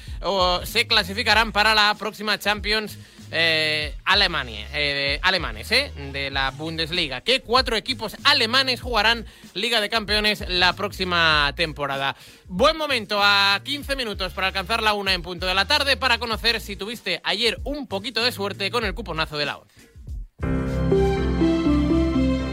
se 0.64 0.86
clasificarán 0.86 1.52
para 1.52 1.74
la 1.74 1.94
próxima 1.98 2.38
Champions 2.38 2.98
eh, 3.30 3.94
Alemania, 4.06 4.66
eh, 4.72 5.20
alemanes, 5.22 5.70
eh, 5.70 5.92
de 6.12 6.30
la 6.30 6.50
Bundesliga. 6.50 7.20
¿Qué 7.20 7.42
cuatro 7.42 7.76
equipos 7.76 8.16
alemanes 8.24 8.80
jugarán 8.80 9.26
Liga 9.52 9.82
de 9.82 9.90
Campeones 9.90 10.42
la 10.48 10.72
próxima 10.72 11.52
temporada? 11.56 12.16
Buen 12.46 12.78
momento, 12.78 13.18
a 13.20 13.60
15 13.64 13.96
minutos 13.96 14.32
para 14.32 14.46
alcanzar 14.46 14.82
la 14.82 14.94
una 14.94 15.12
en 15.12 15.20
punto 15.20 15.44
de 15.44 15.54
la 15.54 15.66
tarde 15.66 15.98
para 15.98 16.16
conocer 16.16 16.58
si 16.62 16.74
tuviste 16.74 17.20
ayer 17.22 17.60
un 17.64 17.86
poquito 17.86 18.24
de 18.24 18.32
suerte 18.32 18.70
con 18.70 18.86
el 18.86 18.94
cuponazo 18.94 19.36
de 19.36 19.44
la 19.44 19.58
ONCE. 19.58 19.90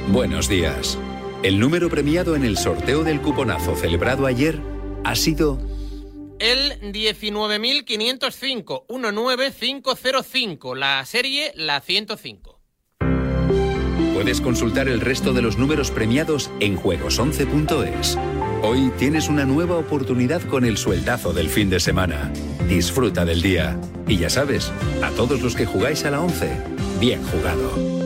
Buenos 0.09 0.49
días. 0.49 0.97
El 1.43 1.59
número 1.59 1.89
premiado 1.89 2.35
en 2.37 2.45
el 2.45 2.57
sorteo 2.57 3.03
del 3.03 3.19
cuponazo 3.19 3.75
celebrado 3.75 4.25
ayer 4.25 4.61
ha 5.03 5.13
sido 5.13 5.59
El 6.39 6.79
19.505, 6.93 8.85
19505, 8.87 10.75
la 10.75 11.05
serie 11.05 11.51
la 11.57 11.81
105. 11.81 12.61
Puedes 14.13 14.39
consultar 14.39 14.87
el 14.87 15.01
resto 15.01 15.33
de 15.33 15.41
los 15.41 15.57
números 15.57 15.91
premiados 15.91 16.49
en 16.61 16.77
juegos11.es. 16.77 18.17
Hoy 18.61 18.89
tienes 18.97 19.27
una 19.27 19.43
nueva 19.43 19.75
oportunidad 19.77 20.41
con 20.43 20.63
el 20.63 20.77
sueldazo 20.77 21.33
del 21.33 21.49
fin 21.49 21.69
de 21.69 21.81
semana. 21.81 22.31
Disfruta 22.69 23.25
del 23.25 23.41
día. 23.41 23.77
Y 24.07 24.15
ya 24.17 24.29
sabes, 24.29 24.71
a 25.01 25.09
todos 25.09 25.41
los 25.41 25.57
que 25.57 25.65
jugáis 25.65 26.05
a 26.05 26.11
la 26.11 26.21
11, 26.21 26.55
bien 27.01 27.21
jugado. 27.21 28.02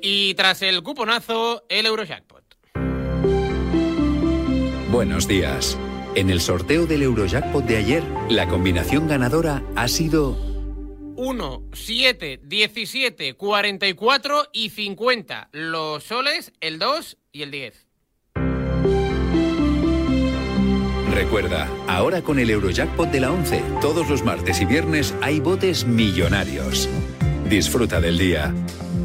Y 0.00 0.34
tras 0.34 0.62
el 0.62 0.82
cuponazo, 0.82 1.64
el 1.68 1.86
Eurojackpot. 1.86 2.44
Buenos 4.90 5.26
días. 5.28 5.78
En 6.14 6.30
el 6.30 6.40
sorteo 6.40 6.86
del 6.86 7.02
Eurojackpot 7.02 7.64
de 7.64 7.76
ayer, 7.76 8.02
la 8.30 8.48
combinación 8.48 9.06
ganadora 9.08 9.62
ha 9.74 9.88
sido 9.88 10.36
1, 11.16 11.62
7, 11.72 12.40
17, 12.42 13.34
44 13.34 14.48
y 14.52 14.70
50. 14.70 15.48
Los 15.52 16.04
soles, 16.04 16.52
el 16.60 16.78
2 16.78 17.18
y 17.32 17.42
el 17.42 17.50
10. 17.50 17.86
Recuerda, 21.12 21.68
ahora 21.88 22.22
con 22.22 22.38
el 22.38 22.50
Eurojackpot 22.50 23.10
de 23.10 23.20
la 23.20 23.32
11, 23.32 23.62
todos 23.80 24.08
los 24.08 24.22
martes 24.22 24.60
y 24.60 24.66
viernes 24.66 25.14
hay 25.22 25.40
botes 25.40 25.86
millonarios. 25.86 26.88
Disfruta 27.48 28.00
del 28.00 28.18
día. 28.18 28.54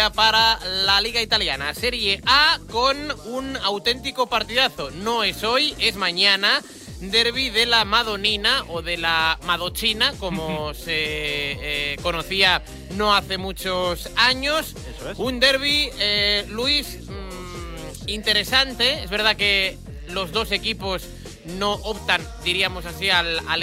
Ya 0.00 0.10
para 0.10 0.58
la 0.86 0.98
Liga 1.02 1.20
Italiana, 1.20 1.74
Serie 1.74 2.22
A 2.24 2.58
con 2.70 2.96
un 3.26 3.54
auténtico 3.58 4.28
partidazo. 4.28 4.90
No 4.90 5.24
es 5.24 5.44
hoy, 5.44 5.74
es 5.78 5.96
mañana. 5.96 6.62
Derby 7.02 7.50
de 7.50 7.66
la 7.66 7.84
Madonina 7.84 8.64
o 8.68 8.80
de 8.80 8.96
la 8.96 9.38
Madochina, 9.44 10.14
como 10.18 10.72
se 10.86 10.92
eh, 10.94 11.96
conocía 12.00 12.62
no 12.96 13.14
hace 13.14 13.36
muchos 13.36 14.08
años. 14.16 14.74
Un 15.18 15.38
derby, 15.38 15.90
eh, 15.98 16.46
Luis, 16.48 17.00
mm, 17.06 18.08
interesante. 18.08 19.02
Es 19.02 19.10
verdad 19.10 19.36
que 19.36 19.76
los 20.08 20.32
dos 20.32 20.50
equipos 20.50 21.02
no 21.58 21.74
optan, 21.74 22.26
diríamos 22.42 22.86
así, 22.86 23.10
al, 23.10 23.38
al. 23.46 23.62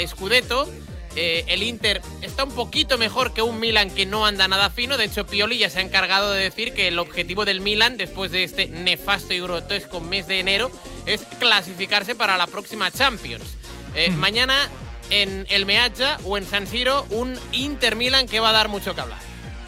Eh, 1.20 1.46
el 1.48 1.64
Inter 1.64 2.00
está 2.22 2.44
un 2.44 2.52
poquito 2.52 3.00
mejor 3.00 3.34
que 3.34 3.42
un 3.42 3.60
Milan 3.60 3.90
que 3.90 4.06
no 4.06 4.28
anda 4.28 4.48
nada 4.48 4.70
fino. 4.70 4.98
De 4.98 5.06
hecho, 5.06 5.26
Pioli 5.26 5.58
ya 5.58 5.70
se 5.70 5.80
ha 5.80 5.82
encargado 5.82 6.32
de 6.32 6.44
decir 6.44 6.74
que 6.74 6.88
el 6.88 7.00
objetivo 7.00 7.44
del 7.44 7.60
Milan, 7.60 7.98
después 7.98 8.32
de 8.32 8.44
este 8.44 8.68
nefasto 8.68 9.34
y 9.34 9.40
grotesco 9.40 10.00
mes 10.00 10.28
de 10.28 10.40
enero, 10.40 10.72
es 11.08 11.24
clasificarse 11.40 12.14
para 12.14 12.38
la 12.38 12.46
próxima 12.46 12.92
Champions. 12.92 13.58
Eh, 13.96 14.12
Mañana 14.12 14.70
en 15.10 15.48
el 15.50 15.66
Meazza 15.66 16.20
o 16.24 16.38
en 16.38 16.46
San 16.46 16.68
Siro, 16.68 17.08
un 17.10 17.34
Inter 17.52 17.96
Milan 17.96 18.28
que 18.28 18.40
va 18.40 18.50
a 18.50 18.54
dar 18.54 18.70
mucho 18.70 18.94
que 18.94 19.02
hablar. 19.02 19.20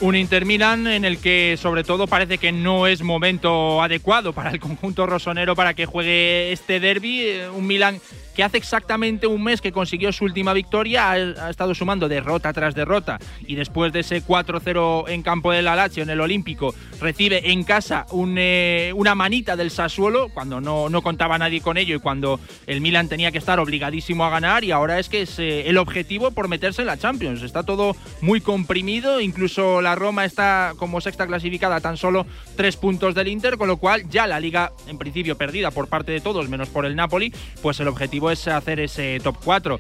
Un 0.02 0.16
Inter 0.16 0.46
Milan 0.46 0.88
en 0.88 1.04
el 1.04 1.18
que 1.18 1.58
sobre 1.62 1.84
todo 1.84 2.08
parece 2.08 2.38
que 2.38 2.52
no 2.54 2.88
es 2.88 3.02
momento 3.02 3.82
adecuado 3.82 4.32
para 4.32 4.52
el 4.52 4.60
conjunto 4.60 5.06
rosonero 5.06 5.56
para 5.56 5.74
que 5.74 5.86
juegue 5.86 6.54
este 6.54 6.80
derby. 6.80 7.22
Eh, 7.22 7.50
Un 7.50 7.68
Milan 7.68 8.00
que 8.36 8.44
hace 8.44 8.58
exactamente 8.58 9.28
un 9.28 9.44
mes 9.44 9.62
que 9.62 9.72
consiguió 9.72 10.12
su 10.12 10.26
última 10.26 10.54
victoria, 10.54 11.12
ha, 11.12 11.50
estado 11.50 11.74
sumando 11.76 12.08
derrota 12.08 12.54
tras 12.54 12.76
derrota 12.76 13.20
y 13.46 13.56
después 13.56 13.92
de 13.94 14.02
ese 14.02 14.24
4-0 14.24 15.10
en 15.10 15.22
campo 15.24 15.52
del 15.52 15.66
Lazio 15.66 16.04
en 16.04 16.10
el 16.10 16.22
Olímpico 16.22 16.74
recibe 17.00 17.52
en 17.52 17.64
casa 17.64 18.06
eh, 18.38 18.92
una 18.96 19.16
manita 19.16 19.56
del 19.56 19.72
Sassuolo 19.72 20.30
cuando 20.30 20.62
no, 20.62 20.90
no 20.90 21.02
contaba 21.02 21.38
nadie 21.38 21.62
con 21.62 21.78
ello 21.78 21.96
y 21.96 22.00
cuando 22.00 22.40
el 22.68 22.82
Milan 22.82 23.08
tenía 23.08 23.32
que 23.32 23.38
estar 23.38 23.60
obligadísimo 23.60 24.26
a 24.26 24.30
ganar 24.30 24.64
y 24.64 24.72
ahora 24.72 25.00
es 25.00 25.10
que 25.10 25.22
es 25.24 25.40
eh, 25.40 25.70
el 25.70 25.78
objetivo 25.78 26.32
por 26.32 26.48
meterse 26.48 26.82
en 26.82 26.88
la 26.88 26.98
Champions. 26.98 27.42
Está 27.42 27.64
todo 27.64 27.96
muy 28.22 28.42
comprimido, 28.42 29.22
incluso 29.22 29.82
la 29.82 29.96
Roma 29.96 30.26
está 30.26 30.74
como 30.78 31.02
sexta 31.02 31.28
clasificada 31.28 31.82
tan 31.82 31.98
solo 31.98 32.26
tres 32.56 32.76
puntos 32.76 33.16
del 33.16 33.28
Inter, 33.28 33.58
con 33.58 33.68
lo 33.68 33.78
cual 33.78 34.10
ya 34.10 34.28
la 34.28 34.40
liga 34.40 34.72
en 34.88 34.98
principio 34.98 35.38
perdida 35.38 35.72
por 35.72 35.88
parte 35.88 36.12
de 36.12 36.22
todos 36.22 36.50
menos 36.50 36.70
por 36.70 36.86
el 36.86 36.96
Napoli, 36.96 37.34
pues 37.62 37.80
el 37.80 37.88
objetivo 37.88 38.19
es 38.32 38.48
hacer 38.48 38.80
ese 38.80 39.20
top 39.24 39.38
4. 39.44 39.80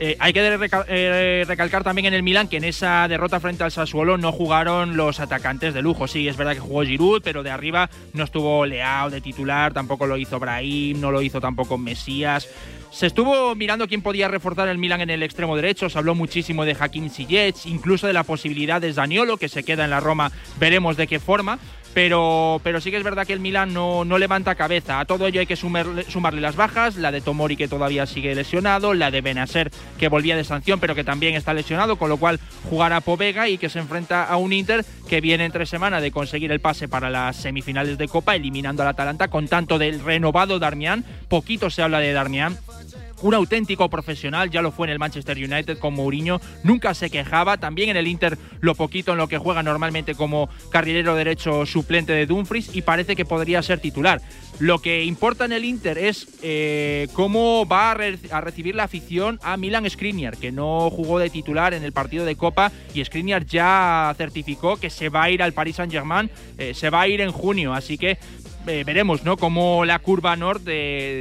Eh, 0.00 0.16
hay 0.20 0.32
que 0.32 0.58
eh, 0.88 1.44
recalcar 1.48 1.82
también 1.82 2.06
en 2.06 2.14
el 2.14 2.22
Milan 2.22 2.46
que 2.46 2.58
en 2.58 2.64
esa 2.64 3.08
derrota 3.08 3.40
frente 3.40 3.64
al 3.64 3.72
Sassuolo 3.72 4.16
no 4.16 4.30
jugaron 4.30 4.96
los 4.96 5.18
atacantes 5.18 5.74
de 5.74 5.82
lujo. 5.82 6.06
Sí, 6.06 6.28
es 6.28 6.36
verdad 6.36 6.52
que 6.52 6.60
jugó 6.60 6.84
Giroud, 6.84 7.20
pero 7.22 7.42
de 7.42 7.50
arriba 7.50 7.90
no 8.12 8.22
estuvo 8.22 8.64
Leao 8.64 9.10
de 9.10 9.20
titular, 9.20 9.72
tampoco 9.72 10.06
lo 10.06 10.16
hizo 10.16 10.38
Brahim, 10.38 11.00
no 11.00 11.10
lo 11.10 11.20
hizo 11.20 11.40
tampoco 11.40 11.78
Mesías. 11.78 12.48
Se 12.90 13.06
estuvo 13.06 13.54
mirando 13.54 13.86
quién 13.86 14.00
podía 14.00 14.28
reforzar 14.28 14.68
el 14.68 14.78
Milan 14.78 15.00
en 15.00 15.10
el 15.10 15.22
extremo 15.22 15.56
derecho. 15.56 15.90
Se 15.90 15.98
habló 15.98 16.14
muchísimo 16.14 16.64
de 16.64 16.76
Hakim 16.78 17.10
Ziyech, 17.10 17.66
incluso 17.66 18.06
de 18.06 18.12
la 18.12 18.22
posibilidad 18.22 18.80
de 18.80 18.92
Zaniolo, 18.92 19.36
que 19.36 19.48
se 19.48 19.62
queda 19.62 19.84
en 19.84 19.90
la 19.90 20.00
Roma. 20.00 20.32
Veremos 20.58 20.96
de 20.96 21.06
qué 21.06 21.20
forma. 21.20 21.58
Pero, 21.98 22.60
pero 22.62 22.80
sí 22.80 22.92
que 22.92 22.96
es 22.96 23.02
verdad 23.02 23.26
que 23.26 23.32
el 23.32 23.40
Milan 23.40 23.74
no, 23.74 24.04
no 24.04 24.18
levanta 24.18 24.54
cabeza. 24.54 25.00
A 25.00 25.04
todo 25.04 25.26
ello 25.26 25.40
hay 25.40 25.46
que 25.46 25.56
sumarle, 25.56 26.04
sumarle 26.04 26.40
las 26.40 26.54
bajas, 26.54 26.94
la 26.94 27.10
de 27.10 27.20
Tomori 27.20 27.56
que 27.56 27.66
todavía 27.66 28.06
sigue 28.06 28.36
lesionado, 28.36 28.94
la 28.94 29.10
de 29.10 29.20
Benacer 29.20 29.72
que 29.98 30.06
volvía 30.06 30.36
de 30.36 30.44
sanción 30.44 30.78
pero 30.78 30.94
que 30.94 31.02
también 31.02 31.34
está 31.34 31.54
lesionado, 31.54 31.96
con 31.96 32.08
lo 32.08 32.16
cual 32.16 32.38
jugará 32.70 33.00
Povega 33.00 33.48
y 33.48 33.58
que 33.58 33.68
se 33.68 33.80
enfrenta 33.80 34.22
a 34.22 34.36
un 34.36 34.52
Inter 34.52 34.84
que 35.08 35.20
viene 35.20 35.44
entre 35.44 35.66
semana 35.66 36.00
de 36.00 36.12
conseguir 36.12 36.52
el 36.52 36.60
pase 36.60 36.86
para 36.86 37.10
las 37.10 37.34
semifinales 37.34 37.98
de 37.98 38.06
Copa, 38.06 38.36
eliminando 38.36 38.84
al 38.84 38.90
Atalanta 38.90 39.26
con 39.26 39.48
tanto 39.48 39.76
del 39.76 39.98
renovado 39.98 40.60
Darmian. 40.60 41.04
Poquito 41.26 41.68
se 41.68 41.82
habla 41.82 41.98
de 41.98 42.12
Darmian 42.12 42.56
un 43.22 43.34
auténtico 43.34 43.88
profesional, 43.88 44.50
ya 44.50 44.62
lo 44.62 44.72
fue 44.72 44.86
en 44.86 44.92
el 44.92 44.98
Manchester 44.98 45.36
United 45.36 45.78
con 45.78 45.94
Mourinho, 45.94 46.40
nunca 46.62 46.94
se 46.94 47.10
quejaba, 47.10 47.58
también 47.58 47.90
en 47.90 47.96
el 47.96 48.06
Inter 48.06 48.38
lo 48.60 48.74
poquito 48.74 49.12
en 49.12 49.18
lo 49.18 49.28
que 49.28 49.38
juega 49.38 49.62
normalmente 49.62 50.14
como 50.14 50.48
carrilero 50.70 51.14
derecho 51.14 51.66
suplente 51.66 52.12
de 52.12 52.26
Dumfries 52.26 52.74
y 52.74 52.82
parece 52.82 53.16
que 53.16 53.24
podría 53.24 53.62
ser 53.62 53.80
titular. 53.80 54.20
Lo 54.58 54.80
que 54.80 55.04
importa 55.04 55.44
en 55.44 55.52
el 55.52 55.64
Inter 55.64 55.98
es 55.98 56.26
eh, 56.42 57.06
cómo 57.12 57.64
va 57.66 57.92
a, 57.92 58.40
recibir 58.40 58.74
la 58.74 58.84
afición 58.84 59.38
a 59.44 59.56
Milan 59.56 59.88
Skriniar, 59.88 60.36
que 60.36 60.50
no 60.50 60.90
jugó 60.90 61.20
de 61.20 61.30
titular 61.30 61.74
en 61.74 61.84
el 61.84 61.92
partido 61.92 62.24
de 62.24 62.34
Copa 62.34 62.72
y 62.92 63.04
Skriniar 63.04 63.46
ya 63.46 64.12
certificó 64.18 64.76
que 64.76 64.90
se 64.90 65.10
va 65.10 65.24
a 65.24 65.30
ir 65.30 65.44
al 65.44 65.52
Paris 65.52 65.76
Saint-Germain, 65.76 66.28
eh, 66.58 66.74
se 66.74 66.90
va 66.90 67.02
a 67.02 67.08
ir 67.08 67.20
en 67.20 67.30
junio, 67.30 67.72
así 67.72 67.98
que 67.98 68.18
eh, 68.68 68.84
veremos 68.84 69.24
¿no? 69.24 69.36
cómo 69.36 69.84
la 69.84 69.98
curva 69.98 70.36
norte 70.36 70.70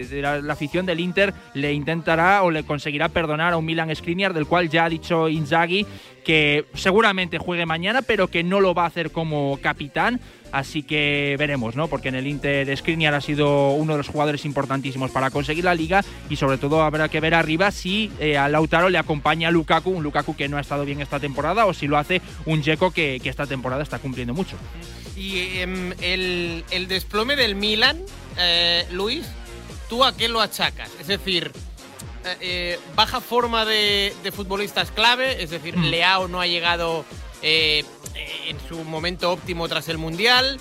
de, 0.10 0.22
la, 0.22 0.54
afición 0.54 0.86
del 0.86 1.00
Inter 1.00 1.34
le 1.54 1.74
intentará 1.74 2.44
o 2.44 2.52
le 2.52 2.64
conseguirá 2.64 3.10
perdonar 3.10 3.54
a 3.54 3.58
un 3.58 3.66
Milan 3.66 3.96
Skriniar, 3.96 4.34
del 4.34 4.46
cual 4.48 4.70
ya 4.70 4.86
ha 4.86 4.90
dicho 4.90 5.30
Inzaghi 5.30 5.86
que 6.24 6.66
seguramente 6.74 7.38
juegue 7.38 7.66
mañana, 7.66 8.02
pero 8.02 8.28
que 8.28 8.44
no 8.44 8.60
lo 8.60 8.74
va 8.74 8.84
a 8.84 8.88
hacer 8.88 9.12
como 9.12 9.60
capitán. 9.62 10.20
Así 10.52 10.84
que 10.84 11.36
veremos, 11.38 11.76
¿no? 11.76 11.88
Porque 11.88 12.10
en 12.10 12.16
el 12.16 12.28
Inter 12.28 12.76
Skriniar 12.76 13.14
ha 13.14 13.22
sido 13.22 13.72
uno 13.72 13.94
de 13.94 13.98
los 13.98 14.08
jugadores 14.08 14.46
importantísimos 14.46 15.12
para 15.12 15.30
conseguir 15.30 15.66
la 15.66 15.76
liga 15.76 16.04
y 16.30 16.36
sobre 16.36 16.58
todo 16.58 16.84
habrá 16.84 17.10
que 17.10 17.20
ver 17.20 17.34
arriba 17.34 17.72
si 17.72 18.12
eh, 18.20 18.38
a 18.38 18.48
Lautaro 18.50 18.90
le 18.90 18.98
acompaña 18.98 19.52
Lukaku, 19.52 19.90
un 19.90 20.04
Lukaku 20.04 20.36
que 20.36 20.48
no 20.48 20.58
ha 20.58 20.62
estado 20.62 20.86
bien 20.86 21.02
esta 21.02 21.20
temporada 21.20 21.66
o 21.66 21.74
si 21.74 21.88
lo 21.88 21.98
hace 21.98 22.22
un 22.46 22.64
Jeco 22.64 22.92
que, 22.92 23.22
esta 23.24 23.46
temporada 23.46 23.84
está 23.84 24.00
cumpliendo 24.00 24.34
mucho. 24.34 24.58
Y 25.18 25.60
em, 25.60 25.94
el, 26.00 26.88
desplome 26.88 27.36
del 27.36 27.56
Milan, 27.56 28.00
eh, 28.38 28.86
Luis, 28.92 29.26
¿tú 29.90 30.04
a 30.04 30.16
qué 30.16 30.28
lo 30.28 30.42
achacas? 30.42 30.92
Es 31.00 31.08
decir, 31.08 31.52
eh, 32.24 32.38
eh, 32.40 32.80
baja 32.96 33.20
forma 33.20 33.66
de, 33.66 34.14
futbolistas 34.32 34.92
clave, 34.92 35.42
es 35.42 35.50
decir, 35.50 35.76
mm. 35.76 35.86
Leao 35.86 36.28
no 36.28 36.40
ha 36.40 36.46
llegado 36.46 37.04
en 37.42 38.58
su 38.68 38.84
momento 38.84 39.32
óptimo 39.32 39.68
tras 39.68 39.90
el 39.90 39.98
Mundial 39.98 40.60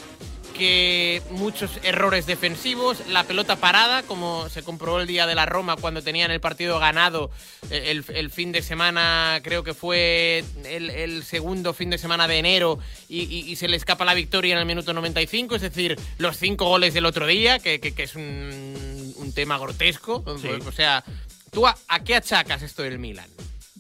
que 0.56 1.22
muchos 1.30 1.70
errores 1.82 2.26
defensivos, 2.26 3.06
la 3.08 3.24
pelota 3.24 3.56
parada, 3.56 4.02
como 4.02 4.48
se 4.48 4.62
comprobó 4.62 5.00
el 5.00 5.06
día 5.06 5.26
de 5.26 5.34
la 5.34 5.46
Roma 5.46 5.76
cuando 5.76 6.02
tenían 6.02 6.30
el 6.30 6.40
partido 6.40 6.78
ganado 6.78 7.30
eh, 7.70 8.02
el, 8.08 8.30
fin 8.30 8.52
de 8.52 8.62
semana, 8.62 9.40
creo 9.42 9.62
que 9.62 9.74
fue 9.74 10.44
el, 10.64 11.22
segundo 11.24 11.74
fin 11.74 11.90
de 11.90 11.98
semana 11.98 12.26
de 12.28 12.38
enero 12.38 12.78
y, 13.08 13.54
se 13.56 13.68
le 13.68 13.76
escapa 13.76 14.04
la 14.04 14.14
victoria 14.14 14.54
en 14.54 14.58
el 14.58 14.66
minuto 14.66 14.92
95, 14.92 15.56
es 15.56 15.62
decir, 15.62 15.98
los 16.18 16.36
cinco 16.36 16.66
goles 16.66 16.94
del 16.94 17.06
otro 17.06 17.26
día, 17.26 17.58
que, 17.58 17.80
es 17.96 18.14
un, 18.14 19.32
tema 19.34 19.58
grotesco. 19.58 20.24
O 20.24 20.72
sea, 20.72 21.04
¿tú 21.50 21.66
a, 21.66 21.76
a 21.88 22.02
qué 22.02 22.14
achacas 22.14 22.62
esto 22.62 22.82
del 22.82 22.98
Milan? 22.98 23.28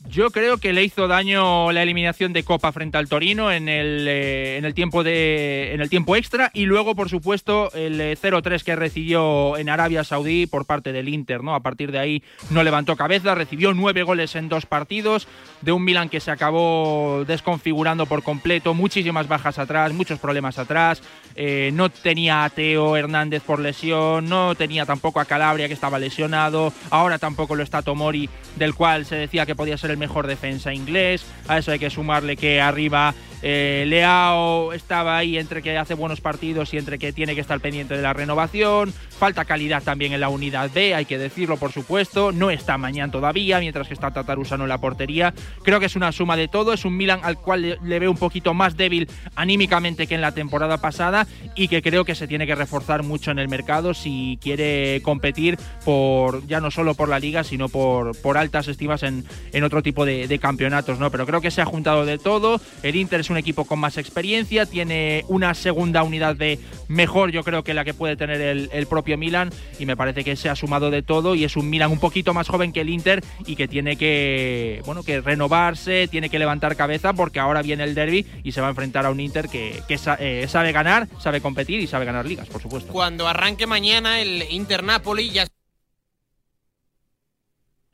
Yo 0.08 0.30
creo 0.30 0.58
que 0.58 0.72
le 0.72 0.84
hizo 0.84 1.08
daño 1.08 1.72
la 1.72 1.82
eliminación 1.82 2.32
de 2.32 2.44
Copa 2.44 2.70
frente 2.72 2.96
al 2.96 3.08
Torino 3.08 3.50
en 3.50 3.68
el, 3.68 4.06
eh, 4.08 4.56
en 4.56 4.64
el, 4.64 4.72
tiempo, 4.72 5.02
de, 5.02 5.74
en 5.74 5.80
el 5.80 5.90
tiempo 5.90 6.16
extra 6.16 6.50
y 6.54 6.64
luego, 6.64 6.94
por 6.94 7.08
supuesto, 7.08 7.70
el 7.74 8.00
0-3 8.00 8.60
eh, 8.60 8.64
que 8.64 8.76
recibió 8.76 9.56
en 9.56 9.68
Arabia 9.68 10.04
Saudí 10.04 10.46
por 10.46 10.64
parte 10.64 10.92
del 10.92 11.08
Inter. 11.08 11.42
¿no? 11.42 11.54
A 11.54 11.60
partir 11.60 11.90
de 11.92 11.98
ahí 11.98 12.22
no 12.50 12.62
levantó 12.62 12.96
cabeza, 12.96 13.34
recibió 13.34 13.74
nueve 13.74 14.04
goles 14.04 14.36
en 14.36 14.48
dos 14.48 14.64
partidos 14.64 15.26
de 15.60 15.72
un 15.72 15.84
Milan 15.84 16.08
que 16.08 16.20
se 16.20 16.30
acabó 16.30 17.24
desconfigurando 17.26 18.06
por 18.06 18.22
completo, 18.22 18.74
muchísimas 18.74 19.28
bajas 19.28 19.58
atrás, 19.58 19.92
muchos 19.92 20.18
problemas 20.18 20.58
atrás. 20.58 21.02
Eh, 21.34 21.70
no 21.74 21.90
tenía 21.90 22.44
a 22.44 22.50
Teo 22.50 22.96
Hernández 22.96 23.42
por 23.42 23.58
lesión, 23.58 24.28
no 24.28 24.54
tenía 24.54 24.86
tampoco 24.86 25.20
a 25.20 25.24
Calabria 25.24 25.68
que 25.68 25.74
estaba 25.74 25.98
lesionado, 25.98 26.72
ahora 26.90 27.18
tampoco 27.18 27.54
lo 27.56 27.62
está 27.62 27.82
Tomori, 27.82 28.30
del 28.56 28.74
cual 28.74 29.04
se 29.04 29.16
decía 29.16 29.44
que 29.44 29.54
podía 29.54 29.76
ser 29.76 29.90
el 29.90 29.95
mejor 29.96 30.26
defensa 30.26 30.72
inglés. 30.72 31.24
A 31.48 31.58
eso 31.58 31.72
hay 31.72 31.78
que 31.78 31.90
sumarle 31.90 32.36
que 32.36 32.60
arriba 32.60 33.14
eh, 33.42 33.84
Leao 33.86 34.72
estaba 34.72 35.16
ahí 35.16 35.38
entre 35.38 35.62
que 35.62 35.76
hace 35.76 35.94
buenos 35.94 36.20
partidos 36.20 36.72
y 36.74 36.78
entre 36.78 36.98
que 36.98 37.12
tiene 37.12 37.34
que 37.34 37.40
estar 37.40 37.60
pendiente 37.60 37.96
de 37.96 38.02
la 38.02 38.12
renovación. 38.12 38.92
Falta 38.92 39.44
calidad 39.44 39.82
también 39.82 40.12
en 40.12 40.20
la 40.20 40.28
unidad 40.28 40.70
B, 40.74 40.94
hay 40.94 41.04
que 41.04 41.18
decirlo 41.18 41.56
por 41.56 41.72
supuesto. 41.72 42.32
No 42.32 42.50
está 42.50 42.78
mañana 42.78 43.10
todavía, 43.10 43.60
mientras 43.60 43.88
que 43.88 43.94
está 43.94 44.10
Tatarusano 44.10 44.64
en 44.64 44.68
la 44.68 44.78
portería. 44.78 45.34
Creo 45.62 45.80
que 45.80 45.86
es 45.86 45.96
una 45.96 46.12
suma 46.12 46.36
de 46.36 46.48
todo. 46.48 46.72
Es 46.72 46.84
un 46.84 46.96
Milan 46.96 47.20
al 47.22 47.38
cual 47.38 47.62
le, 47.62 47.78
le 47.82 47.98
veo 47.98 48.10
un 48.10 48.16
poquito 48.16 48.54
más 48.54 48.76
débil 48.76 49.08
anímicamente 49.34 50.06
que 50.06 50.14
en 50.14 50.20
la 50.20 50.32
temporada 50.32 50.78
pasada 50.78 51.26
y 51.54 51.68
que 51.68 51.82
creo 51.82 52.04
que 52.04 52.14
se 52.14 52.28
tiene 52.28 52.46
que 52.46 52.54
reforzar 52.54 53.02
mucho 53.02 53.30
en 53.30 53.38
el 53.38 53.48
mercado 53.48 53.94
si 53.94 54.38
quiere 54.40 55.00
competir 55.02 55.58
por 55.84 56.46
ya 56.46 56.60
no 56.60 56.70
solo 56.70 56.94
por 56.94 57.08
la 57.08 57.18
liga, 57.18 57.44
sino 57.44 57.68
por, 57.68 58.14
altas 58.36 58.68
estimas 58.68 59.02
en, 59.02 59.24
en 59.52 59.64
otro 59.64 59.82
tipo 59.82 60.04
de, 60.04 60.28
de 60.28 60.38
campeonatos. 60.38 60.98
¿no? 60.98 61.10
Pero 61.10 61.26
creo 61.26 61.40
que 61.40 61.50
se 61.50 61.62
ha 61.62 61.66
juntado 61.66 62.04
de 62.04 62.18
todo. 62.18 62.60
El 62.82 62.96
Inter 62.96 63.24
es 63.26 63.30
un 63.30 63.36
equipo 63.38 63.64
con 63.64 63.80
más 63.80 63.98
experiencia, 63.98 64.66
tiene 64.66 65.24
una 65.26 65.52
segunda 65.54 66.04
unidad 66.04 66.36
de 66.36 66.60
mejor, 66.86 67.32
yo 67.32 67.42
creo 67.42 67.64
que 67.64 67.74
la 67.74 67.84
que 67.84 67.92
puede 67.92 68.16
tener 68.16 68.40
el, 68.40 68.86
propio 68.86 69.18
Milan, 69.18 69.50
y 69.80 69.86
me 69.86 69.96
parece 69.96 70.22
que 70.22 70.36
se 70.36 70.48
ha 70.48 70.54
sumado 70.54 70.92
de 70.92 71.02
todo 71.02 71.34
y 71.34 71.42
es 71.42 71.56
un 71.56 71.68
Milan 71.68 71.90
un 71.90 71.98
poquito 71.98 72.34
más 72.34 72.48
joven 72.48 72.72
que 72.72 72.82
el 72.82 72.88
Inter 72.88 73.24
y 73.44 73.56
que 73.56 73.66
tiene 73.66 73.96
que, 73.96 74.80
bueno, 74.86 75.02
que 75.02 75.20
renovarse, 75.20 76.06
tiene 76.06 76.30
que 76.30 76.38
levantar 76.38 76.76
cabeza 76.76 77.14
porque 77.14 77.40
ahora 77.40 77.62
viene 77.62 77.82
el 77.82 77.96
derby 77.96 78.24
y 78.44 78.52
se 78.52 78.60
va 78.60 78.68
a 78.68 78.70
enfrentar 78.70 79.06
a 79.06 79.10
un 79.10 79.18
Inter 79.18 79.48
que, 79.48 79.82
eh, 80.20 80.46
sabe 80.48 80.70
ganar, 80.70 81.08
sabe 81.18 81.40
competir 81.40 81.80
y 81.80 81.88
sabe 81.88 82.04
ganar 82.04 82.26
ligas, 82.26 82.46
por 82.46 82.62
supuesto. 82.62 82.92
Cuando 82.92 83.26
arranque 83.26 83.66
mañana 83.66 84.20
el 84.20 84.44
Inter 84.50 84.84
Napoli 84.84 85.30
ya 85.30 85.46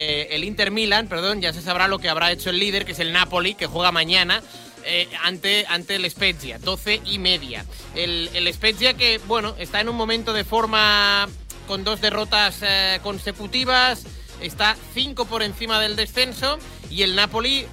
eh, 0.05 0.35
el 0.35 0.43
Inter 0.43 0.73
Milan, 0.73 1.07
perdón, 1.07 1.41
ya 1.41 1.53
se 1.53 1.63
sabrá 1.63 1.87
lo 1.87 2.01
que 2.01 2.09
habrá 2.09 2.33
hecho 2.33 2.51
el 2.51 2.59
líder, 2.59 2.85
que 2.85 2.91
es 2.91 2.99
el 2.99 3.13
Napoli, 3.13 3.55
que 3.55 3.67
juega 3.67 3.93
mañana. 3.93 4.43
Eh, 4.85 5.09
ante, 5.23 5.65
ante 5.69 5.97
el 5.97 6.11
Spezia, 6.11 6.59
12 6.59 7.03
y 7.05 7.19
media. 7.19 7.65
El, 7.95 8.31
el 8.35 8.53
Spezia 8.53 8.95
que, 8.95 9.19
bueno, 9.27 9.55
está 9.59 9.81
en 9.81 9.89
un 9.89 9.97
momento 9.97 10.33
de 10.33 10.45
forma 10.45 11.29
con 11.67 11.85
dos 11.85 12.01
derrotas 12.01 12.59
eh, 12.63 13.01
consecutivas, 13.03 14.05
está 14.41 14.77
5 14.95 15.25
por 15.27 15.43
encima 15.43 15.81
del 15.81 15.97
descenso 15.97 16.59
y 16.91 17.03
el 17.03 17.15
Napoli 17.15 17.67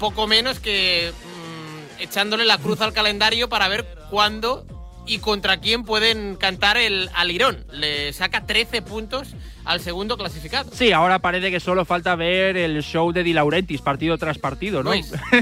poco 0.00 0.26
menos 0.26 0.60
que 0.60 1.12
mm, 1.12 2.02
echándole 2.02 2.44
la 2.44 2.58
cruz 2.58 2.80
al 2.80 2.92
calendario 2.92 3.48
para 3.48 3.68
ver 3.68 3.86
cuándo 4.10 4.66
y 5.06 5.18
contra 5.18 5.58
quién 5.58 5.84
pueden 5.84 6.36
cantar 6.36 6.76
el 6.76 7.10
alirón. 7.14 7.64
Le 7.72 8.12
saca 8.12 8.46
13 8.46 8.82
puntos 8.82 9.34
al 9.64 9.80
segundo 9.80 10.16
clasificado. 10.16 10.70
Sí, 10.72 10.92
ahora 10.92 11.18
parece 11.18 11.50
que 11.50 11.60
solo 11.60 11.84
falta 11.84 12.14
ver 12.16 12.56
el 12.56 12.82
show 12.82 13.12
de 13.12 13.22
Di 13.22 13.32
Laurentiis 13.32 13.80
partido 13.80 14.18
tras 14.18 14.38
partido, 14.38 14.82
¿no? 14.82 14.92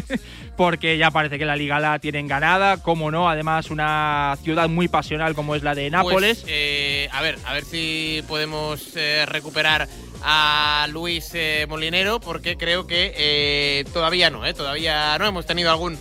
Porque 0.57 0.99
ya 0.99 1.11
parece 1.11 1.39
que 1.39 1.45
la 1.45 1.57
liga 1.57 1.81
la 1.81 1.99
tienen 1.99 2.29
ganada, 2.29 2.83
como 2.83 3.11
no, 3.11 3.29
además 3.29 3.71
una 3.71 4.37
ciudad 4.43 4.69
muy 4.69 4.89
pasional 4.89 5.35
como 5.35 5.55
es 5.55 5.63
la 5.63 5.75
de 5.75 5.91
Nápoles. 5.91 6.41
Pues, 6.41 6.53
eh, 6.53 7.09
a 7.13 7.23
ver, 7.23 7.39
a 7.47 7.53
ver 7.55 7.65
si 7.65 8.23
podemos 8.29 8.95
eh, 8.97 9.25
recuperar 9.27 9.89
a 10.23 10.87
Luis 10.91 11.31
eh, 11.35 11.67
Molinero, 11.69 12.21
porque 12.21 12.57
creo 12.57 12.87
que 12.87 13.85
todavía 13.93 14.31
no, 14.31 14.43
todavía 14.55 15.19
no 15.19 15.27
hemos 15.27 15.47
tenido 15.47 15.71
algún 15.71 15.99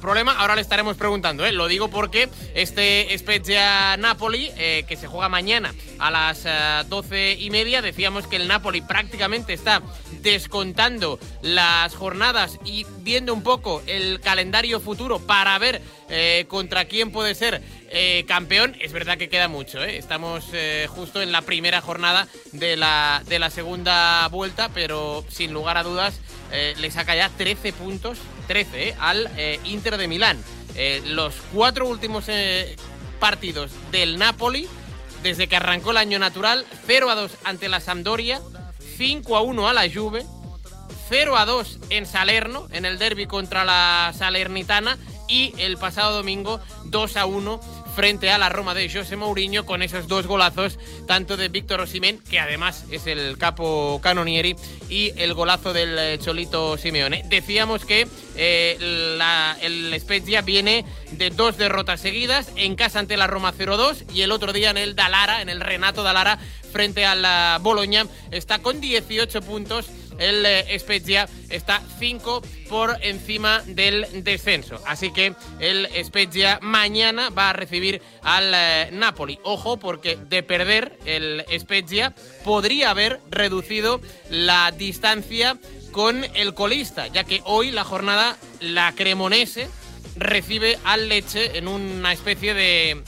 problema. 0.00 0.32
Ahora 0.38 0.54
le 0.54 0.62
estaremos 0.62 0.96
preguntando, 0.96 1.44
¿eh? 1.44 1.52
lo 1.52 1.68
digo 1.68 1.88
porque 1.88 2.28
este 2.54 3.16
Spezia 3.18 3.96
Napoli, 3.96 4.50
eh, 4.56 4.84
que 4.88 4.96
se 4.96 5.06
juega 5.06 5.28
mañana 5.28 5.74
a 5.98 6.10
las 6.10 6.44
eh, 6.46 6.84
doce 6.88 7.34
y 7.34 7.50
media, 7.50 7.82
decíamos 7.82 8.26
que 8.26 8.36
el 8.36 8.48
Napoli 8.48 8.80
prácticamente 8.80 9.52
está 9.52 9.82
descontando 10.22 11.18
las 11.42 11.94
jornadas 11.94 12.58
y 12.64 12.86
viendo 13.00 13.34
un 13.34 13.42
poco 13.42 13.82
el 13.86 14.20
calendario 14.20 14.80
futuro 14.80 15.18
para 15.18 15.58
ver 15.58 15.82
contra 16.48 16.84
quién 16.84 17.10
puede 17.10 17.34
ser 17.34 17.62
campeón. 18.26 18.76
Es 18.80 18.92
verdad 18.92 19.18
que 19.18 19.28
queda 19.28 19.48
mucho, 19.48 19.82
estamos 19.82 20.44
justo 20.88 21.20
en 21.20 21.32
la 21.32 21.42
primera 21.42 21.80
jornada 21.80 22.28
de 22.52 22.76
la, 22.76 23.22
de 23.26 23.38
la 23.40 23.50
segunda 23.50 24.28
vuelta, 24.28 24.70
pero 24.72 25.24
sin 25.28 25.52
lugar 25.52 25.76
a 25.76 25.82
dudas 25.82 26.20
le 26.50 26.90
saca 26.90 27.14
ya 27.14 27.28
13 27.28 27.72
puntos 27.72 28.18
13 28.46 28.88
¿eh? 28.88 28.96
al 28.98 29.30
eh, 29.36 29.60
Inter 29.64 29.96
de 29.96 30.08
Milán. 30.08 30.42
Eh, 30.74 31.02
los 31.06 31.34
cuatro 31.52 31.86
últimos 31.86 32.26
partidos 33.18 33.72
del 33.90 34.18
Napoli, 34.18 34.68
desde 35.22 35.48
que 35.48 35.56
arrancó 35.56 35.90
el 35.90 35.96
año 35.96 36.18
natural, 36.18 36.66
0 36.86 37.10
a 37.10 37.14
2 37.14 37.32
ante 37.44 37.68
la 37.68 37.80
Sampdoria, 37.80 38.40
5 38.96 39.36
a 39.36 39.40
1 39.40 39.68
a 39.68 39.72
la 39.72 39.90
Juve, 39.90 40.24
0 41.08 41.36
a 41.36 41.46
2 41.46 41.78
en 41.90 42.06
Salerno, 42.06 42.66
en 42.72 42.84
el 42.84 42.98
derby 42.98 43.26
contra 43.26 43.64
la 43.64 44.12
Salernitana, 44.16 44.98
y 45.28 45.54
el 45.58 45.76
pasado 45.76 46.16
domingo 46.16 46.60
2 46.84 47.16
a 47.16 47.26
1 47.26 47.60
frente 47.96 48.30
a 48.30 48.36
la 48.36 48.50
Roma 48.50 48.74
de 48.74 48.90
José 48.90 49.16
Mourinho 49.16 49.64
con 49.64 49.80
esos 49.80 50.06
dos 50.06 50.26
golazos, 50.26 50.78
tanto 51.06 51.38
de 51.38 51.48
Víctor 51.48 51.80
Osimhen, 51.80 52.18
que 52.18 52.38
además 52.38 52.84
es 52.90 53.06
el 53.06 53.38
capo 53.38 54.00
canonieri, 54.02 54.54
y 54.90 55.12
el 55.16 55.32
golazo 55.32 55.72
del 55.72 55.98
eh, 55.98 56.18
Cholito 56.18 56.76
Simeone. 56.76 57.24
Decíamos 57.30 57.86
que 57.86 58.06
eh, 58.36 58.76
el 59.62 59.98
Spezia 59.98 60.42
viene 60.42 60.84
de 61.12 61.30
dos 61.30 61.56
derrotas 61.56 62.00
seguidas, 62.00 62.52
en 62.56 62.76
casa 62.76 62.98
ante 62.98 63.16
la 63.16 63.28
Roma 63.28 63.54
0-2 63.54 64.12
y 64.12 64.20
el 64.20 64.30
otro 64.30 64.52
día 64.52 64.68
en 64.68 64.76
el 64.76 64.94
Dalara, 64.94 65.40
en 65.40 65.48
el 65.48 65.62
Renato 65.62 66.02
Dalara, 66.02 66.38
frente 66.70 67.06
a 67.06 67.14
la 67.14 67.58
Boloña, 67.62 68.06
está 68.30 68.58
con 68.58 68.78
18 68.78 69.40
puntos. 69.40 69.86
El 70.18 70.44
eh, 70.46 70.78
Spezia 70.78 71.28
está 71.50 71.82
5 71.98 72.42
por 72.68 72.96
encima 73.02 73.62
del 73.66 74.06
descenso. 74.24 74.80
Así 74.86 75.12
que 75.12 75.34
el 75.60 75.88
Spezia 76.04 76.58
mañana 76.62 77.30
va 77.30 77.50
a 77.50 77.52
recibir 77.52 78.02
al 78.22 78.52
eh, 78.54 78.88
Napoli. 78.92 79.38
Ojo, 79.42 79.78
porque 79.78 80.16
de 80.16 80.42
perder 80.42 80.98
el 81.04 81.44
Spezia 81.58 82.14
podría 82.44 82.90
haber 82.90 83.20
reducido 83.30 84.00
la 84.30 84.72
distancia 84.72 85.58
con 85.92 86.24
el 86.34 86.54
colista, 86.54 87.06
ya 87.06 87.24
que 87.24 87.40
hoy 87.44 87.70
la 87.70 87.84
jornada, 87.84 88.36
la 88.60 88.92
Cremonese 88.94 89.68
recibe 90.16 90.78
al 90.84 91.08
Leche 91.08 91.56
en 91.58 91.68
una 91.68 92.12
especie 92.12 92.54
de 92.54 93.02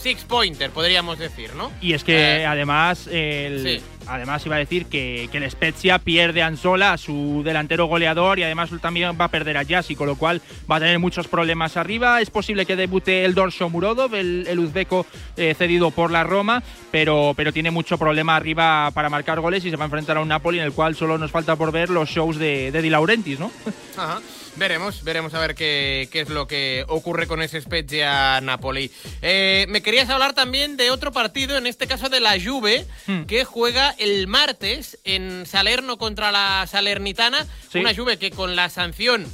six 0.00 0.24
pointer, 0.24 0.70
podríamos 0.70 1.18
decir, 1.18 1.54
¿no? 1.54 1.72
Y 1.80 1.92
es 1.92 2.04
que 2.04 2.38
Eh, 2.38 2.46
además, 2.46 3.08
el, 3.10 3.62
sí. 3.62 3.84
Además 4.08 4.44
iba 4.46 4.56
a 4.56 4.58
decir 4.58 4.86
que, 4.86 5.28
que 5.30 5.38
el 5.38 5.50
Spezia 5.50 5.98
pierde 5.98 6.42
a 6.42 6.46
Anzola, 6.46 6.96
su 6.98 7.42
delantero 7.44 7.86
goleador, 7.86 8.38
y 8.38 8.42
además 8.42 8.70
también 8.80 9.16
va 9.20 9.26
a 9.26 9.30
perder 9.30 9.56
a 9.56 9.62
Yassi, 9.62 9.94
con 9.94 10.06
lo 10.06 10.16
cual 10.16 10.40
va 10.70 10.76
a 10.76 10.80
tener 10.80 10.98
muchos 10.98 11.28
problemas 11.28 11.76
arriba. 11.76 12.20
Es 12.20 12.30
posible 12.30 12.66
que 12.66 12.76
debute 12.76 13.24
el 13.24 13.34
Dorso 13.34 13.68
Murodov, 13.70 14.14
el, 14.14 14.46
el 14.48 14.58
uzbeco 14.58 15.06
eh, 15.36 15.54
cedido 15.56 15.90
por 15.90 16.10
la 16.10 16.24
Roma, 16.24 16.62
pero, 16.90 17.34
pero 17.36 17.52
tiene 17.52 17.70
mucho 17.70 17.98
problema 17.98 18.36
arriba 18.36 18.90
para 18.92 19.08
marcar 19.10 19.40
goles 19.40 19.64
y 19.64 19.70
se 19.70 19.76
va 19.76 19.84
a 19.84 19.86
enfrentar 19.86 20.16
a 20.16 20.20
un 20.20 20.28
Napoli 20.28 20.58
en 20.58 20.64
el 20.64 20.72
cual 20.72 20.96
solo 20.96 21.18
nos 21.18 21.30
falta 21.30 21.56
por 21.56 21.72
ver 21.72 21.90
los 21.90 22.08
shows 22.08 22.38
de, 22.38 22.70
de 22.72 22.82
Di 22.82 22.90
Laurentiis, 22.90 23.38
¿no? 23.38 23.50
Ajá. 23.96 24.20
Veremos, 24.56 25.04
veremos 25.04 25.34
a 25.34 25.38
ver 25.38 25.54
qué, 25.54 26.08
qué 26.10 26.22
es 26.22 26.30
lo 26.30 26.48
que 26.48 26.84
ocurre 26.88 27.28
con 27.28 27.40
ese 27.42 27.60
Spezia 27.60 28.40
Napoli. 28.40 28.90
Eh, 29.22 29.66
me 29.68 29.82
querías 29.82 30.10
hablar 30.10 30.32
también 30.32 30.76
de 30.76 30.90
otro 30.90 31.12
partido, 31.12 31.56
en 31.56 31.68
este 31.68 31.86
caso 31.86 32.08
de 32.08 32.18
la 32.18 32.34
Juve, 32.40 32.84
Hmm. 33.06 33.22
que 33.22 33.44
juega 33.44 33.94
el 33.98 34.26
martes 34.26 34.98
en 35.04 35.46
Salerno 35.46 35.98
contra 35.98 36.30
la 36.32 36.66
Salernitana. 36.66 37.46
Sí. 37.72 37.78
Una 37.78 37.94
Juve 37.94 38.18
que 38.18 38.30
con 38.30 38.56
la 38.56 38.68
sanción 38.70 39.26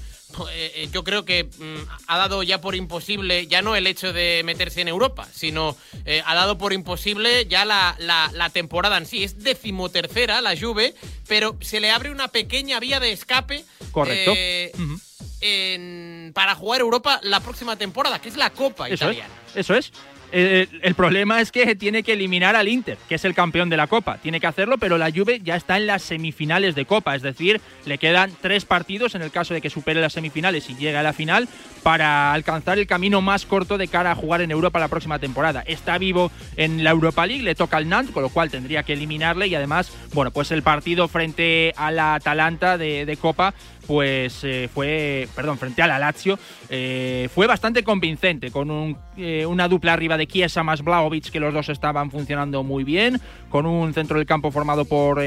eh, 0.50 0.72
eh, 0.74 0.88
yo 0.92 1.04
creo 1.04 1.24
que 1.24 1.44
mm, 1.44 1.76
ha 2.08 2.18
dado 2.18 2.42
ya 2.42 2.60
por 2.60 2.74
imposible, 2.74 3.46
ya 3.46 3.62
no 3.62 3.76
el 3.76 3.86
hecho 3.86 4.12
de 4.12 4.42
meterse 4.44 4.80
en 4.80 4.88
Europa, 4.88 5.28
sino 5.32 5.76
eh, 6.06 6.22
ha 6.26 6.34
dado 6.34 6.58
por 6.58 6.72
imposible 6.72 7.46
ya 7.46 7.64
la, 7.64 7.94
la- 8.00 8.30
la 8.32 8.50
temporada 8.50 8.96
en 8.98 9.06
sí. 9.06 9.22
Es 9.22 9.44
decimotercera 9.44 10.40
la 10.40 10.56
Juve, 10.58 10.94
pero 11.28 11.56
se 11.60 11.78
le 11.78 11.90
abre 11.92 12.10
una 12.10 12.26
pequeña 12.28 12.80
vía 12.80 12.98
de 12.98 13.12
escape 13.12 13.64
Correcto. 13.92 14.32
eh, 14.36 14.72
en- 15.40 16.32
para 16.34 16.54
jugar 16.54 16.80
Europa 16.80 17.20
la 17.22 17.40
próxima 17.40 17.76
temporada, 17.76 18.20
que 18.20 18.28
es 18.28 18.36
la 18.36 18.50
Copa 18.50 18.86
Eso 18.88 18.94
es. 18.94 19.00
Italiana. 19.16 19.34
Eso 19.54 19.74
es. 19.74 19.92
Eh, 20.36 20.66
el 20.82 20.96
problema 20.96 21.40
es 21.40 21.52
que 21.52 21.76
tiene 21.76 22.02
que 22.02 22.14
eliminar 22.14 22.56
al 22.56 22.66
Inter, 22.66 22.98
que 23.08 23.14
es 23.14 23.24
el 23.24 23.36
campeón 23.36 23.70
de 23.70 23.76
la 23.76 23.86
Copa. 23.86 24.18
Tiene 24.18 24.40
que 24.40 24.48
hacerlo, 24.48 24.78
pero 24.78 24.98
la 24.98 25.12
Juve 25.12 25.40
ya 25.44 25.54
está 25.54 25.76
en 25.76 25.86
las 25.86 26.02
semifinales 26.02 26.74
de 26.74 26.86
Copa, 26.86 27.14
es 27.14 27.22
decir, 27.22 27.60
le 27.86 27.98
quedan 27.98 28.32
tres 28.40 28.64
partidos 28.64 29.14
en 29.14 29.22
el 29.22 29.30
caso 29.30 29.54
de 29.54 29.60
que 29.60 29.70
supere 29.70 30.00
las 30.00 30.12
semifinales 30.12 30.68
y 30.68 30.74
llegue 30.74 30.96
a 30.96 31.04
la 31.04 31.12
final 31.12 31.48
para 31.84 32.32
alcanzar 32.32 32.80
el 32.80 32.88
camino 32.88 33.20
más 33.20 33.46
corto 33.46 33.78
de 33.78 33.86
cara 33.86 34.10
a 34.10 34.16
jugar 34.16 34.40
en 34.40 34.50
Europa 34.50 34.80
la 34.80 34.88
próxima 34.88 35.20
temporada. 35.20 35.62
Está 35.68 35.98
vivo 35.98 36.32
en 36.56 36.82
la 36.82 36.90
Europa 36.90 37.26
League, 37.26 37.44
le 37.44 37.54
toca 37.54 37.76
al 37.76 37.88
Nantes, 37.88 38.12
con 38.12 38.24
lo 38.24 38.28
cual 38.28 38.50
tendría 38.50 38.82
que 38.82 38.94
eliminarle 38.94 39.46
y 39.46 39.54
además, 39.54 39.92
bueno, 40.14 40.32
pues 40.32 40.50
el 40.50 40.64
partido 40.64 41.06
frente 41.06 41.72
a 41.76 41.92
la 41.92 42.16
Atalanta 42.16 42.76
de 42.76 43.18
Copa 43.20 43.54
pues 43.86 44.40
eh, 44.44 44.68
fue, 44.72 45.28
perdón, 45.34 45.58
frente 45.58 45.82
a 45.82 45.86
la 45.86 45.98
Lazio, 45.98 46.38
eh, 46.68 47.28
fue 47.34 47.46
bastante 47.46 47.82
convincente, 47.82 48.50
con 48.50 48.70
un, 48.70 48.96
eh, 49.16 49.46
una 49.46 49.68
dupla 49.68 49.92
arriba 49.92 50.16
de 50.16 50.26
Chiesa 50.26 50.62
más 50.62 50.82
Blaovic, 50.82 51.30
que 51.30 51.40
los 51.40 51.52
dos 51.52 51.68
estaban 51.68 52.10
funcionando 52.10 52.62
muy 52.62 52.84
bien, 52.84 53.20
con 53.48 53.66
un 53.66 53.94
centro 53.94 54.18
del 54.18 54.26
campo 54.26 54.50
formado 54.50 54.84
por 54.84 55.22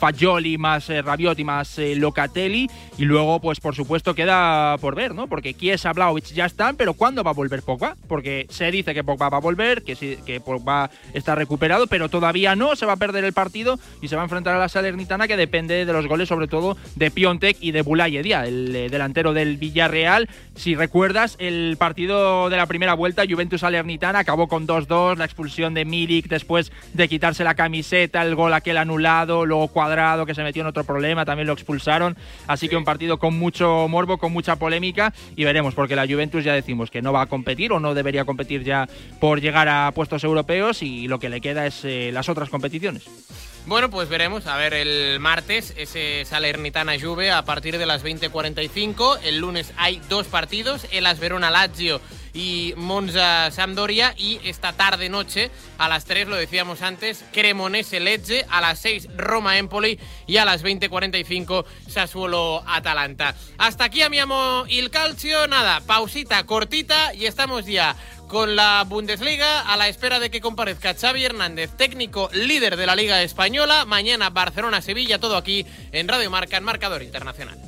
Fagioli 0.00 0.58
más 0.58 0.88
Rabiot 0.88 1.38
y 1.38 1.44
más 1.44 1.78
Locatelli, 1.78 2.68
y 2.96 3.04
luego, 3.04 3.40
pues 3.40 3.60
por 3.60 3.74
supuesto, 3.74 4.14
queda 4.14 4.76
por 4.78 4.94
ver, 4.94 5.14
¿no? 5.14 5.28
Porque 5.28 5.54
Chiesa, 5.54 5.92
Blaovic 5.92 6.32
ya 6.32 6.46
están, 6.46 6.76
pero 6.76 6.94
¿cuándo 6.94 7.22
va 7.22 7.30
a 7.30 7.34
volver 7.34 7.62
Pogba? 7.62 7.96
Porque 8.08 8.46
se 8.50 8.70
dice 8.70 8.94
que 8.94 9.04
Pogba 9.04 9.28
va 9.28 9.38
a 9.38 9.40
volver, 9.40 9.84
que, 9.84 9.94
sí, 9.94 10.18
que 10.26 10.40
Pogba 10.40 10.90
está 11.12 11.34
recuperado, 11.34 11.86
pero 11.86 12.08
todavía 12.08 12.56
no, 12.56 12.74
se 12.76 12.86
va 12.86 12.94
a 12.94 12.96
perder 12.96 13.24
el 13.24 13.32
partido 13.32 13.78
y 14.00 14.08
se 14.08 14.16
va 14.16 14.22
a 14.22 14.24
enfrentar 14.24 14.54
a 14.54 14.58
la 14.58 14.68
Salernitana, 14.68 15.28
que 15.28 15.36
depende 15.36 15.84
de 15.84 15.92
los 15.92 16.06
goles, 16.06 16.28
sobre 16.28 16.48
todo 16.48 16.76
de 16.96 17.10
Piontek 17.10 17.56
y 17.60 17.72
de 17.72 17.82
El 18.06 18.74
eh, 18.74 18.88
delantero 18.88 19.32
del 19.32 19.56
Villarreal. 19.56 20.28
Si 20.54 20.74
recuerdas, 20.74 21.36
el 21.38 21.76
partido 21.78 22.48
de 22.48 22.56
la 22.56 22.66
primera 22.66 22.94
vuelta, 22.94 23.24
Juventus 23.28 23.60
Salernitana, 23.60 24.20
acabó 24.20 24.48
con 24.48 24.66
2-2, 24.66 25.16
la 25.16 25.24
expulsión 25.24 25.74
de 25.74 25.84
Milik 25.84 26.28
después 26.28 26.72
de 26.94 27.08
quitarse 27.08 27.44
la 27.44 27.54
camiseta, 27.54 28.22
el 28.22 28.34
gol 28.34 28.54
aquel 28.54 28.76
anulado, 28.76 29.46
luego 29.46 29.68
cuadrado 29.68 30.26
que 30.26 30.34
se 30.34 30.42
metió 30.42 30.62
en 30.62 30.68
otro 30.68 30.84
problema, 30.84 31.24
también 31.24 31.46
lo 31.46 31.52
expulsaron. 31.52 32.16
Así 32.46 32.68
que 32.68 32.76
un 32.76 32.84
partido 32.84 33.18
con 33.18 33.38
mucho 33.38 33.86
morbo, 33.88 34.18
con 34.18 34.32
mucha 34.32 34.56
polémica 34.56 35.12
y 35.36 35.44
veremos, 35.44 35.74
porque 35.74 35.96
la 35.96 36.06
Juventus 36.06 36.44
ya 36.44 36.54
decimos 36.54 36.90
que 36.90 37.02
no 37.02 37.12
va 37.12 37.22
a 37.22 37.26
competir 37.26 37.72
o 37.72 37.80
no 37.80 37.94
debería 37.94 38.24
competir 38.24 38.64
ya 38.64 38.88
por 39.20 39.40
llegar 39.40 39.68
a 39.68 39.90
puestos 39.92 40.24
europeos 40.24 40.82
y 40.82 41.08
lo 41.08 41.18
que 41.18 41.28
le 41.28 41.40
queda 41.40 41.66
es 41.66 41.84
eh, 41.84 42.10
las 42.12 42.28
otras 42.28 42.48
competiciones. 42.48 43.04
Bueno, 43.68 43.90
pues 43.90 44.08
veremos. 44.08 44.46
A 44.46 44.56
ver, 44.56 44.72
el 44.72 45.20
martes 45.20 45.74
ese 45.76 46.24
Salernitana 46.24 46.98
Juve 46.98 47.30
a 47.30 47.44
partir 47.44 47.76
de 47.76 47.84
las 47.84 48.02
20.45. 48.02 49.18
El 49.24 49.40
lunes 49.40 49.74
hay 49.76 50.00
dos 50.08 50.26
partidos, 50.26 50.86
el 50.90 51.04
As 51.04 51.20
Verona 51.20 51.50
Lazio 51.50 52.00
y 52.32 52.72
Monza 52.78 53.50
Sampdoria. 53.50 54.14
Y 54.16 54.40
esta 54.42 54.72
tarde 54.72 55.10
noche, 55.10 55.50
a 55.76 55.86
las 55.90 56.06
3, 56.06 56.28
lo 56.28 56.36
decíamos 56.36 56.80
antes, 56.80 57.22
Cremonese 57.30 58.00
Lecce, 58.00 58.46
a 58.48 58.62
las 58.62 58.78
6 58.78 59.08
Roma 59.18 59.58
Empoli 59.58 60.00
y 60.26 60.38
a 60.38 60.46
las 60.46 60.64
20.45 60.64 61.66
Sassuolo 61.88 62.64
Atalanta. 62.66 63.34
Hasta 63.58 63.84
aquí 63.84 64.00
amiamo 64.00 64.64
il 64.68 64.88
calcio. 64.88 65.46
Nada, 65.46 65.82
pausita 65.86 66.46
cortita 66.46 67.12
y 67.12 67.26
estamos 67.26 67.66
ya 67.66 67.94
con 68.28 68.54
la 68.54 68.84
Bundesliga 68.86 69.62
a 69.62 69.76
la 69.76 69.88
espera 69.88 70.20
de 70.20 70.30
que 70.30 70.40
comparezca 70.40 70.94
Xavi 70.94 71.24
Hernández, 71.24 71.70
técnico 71.76 72.30
líder 72.32 72.76
de 72.76 72.86
la 72.86 72.94
Liga 72.94 73.22
Española. 73.22 73.84
Mañana 73.86 74.30
Barcelona-Sevilla, 74.30 75.18
todo 75.18 75.36
aquí 75.36 75.66
en 75.90 76.06
Radio 76.06 76.30
Marca, 76.30 76.56
en 76.58 76.64
Marcador 76.64 77.02
Internacional. 77.02 77.58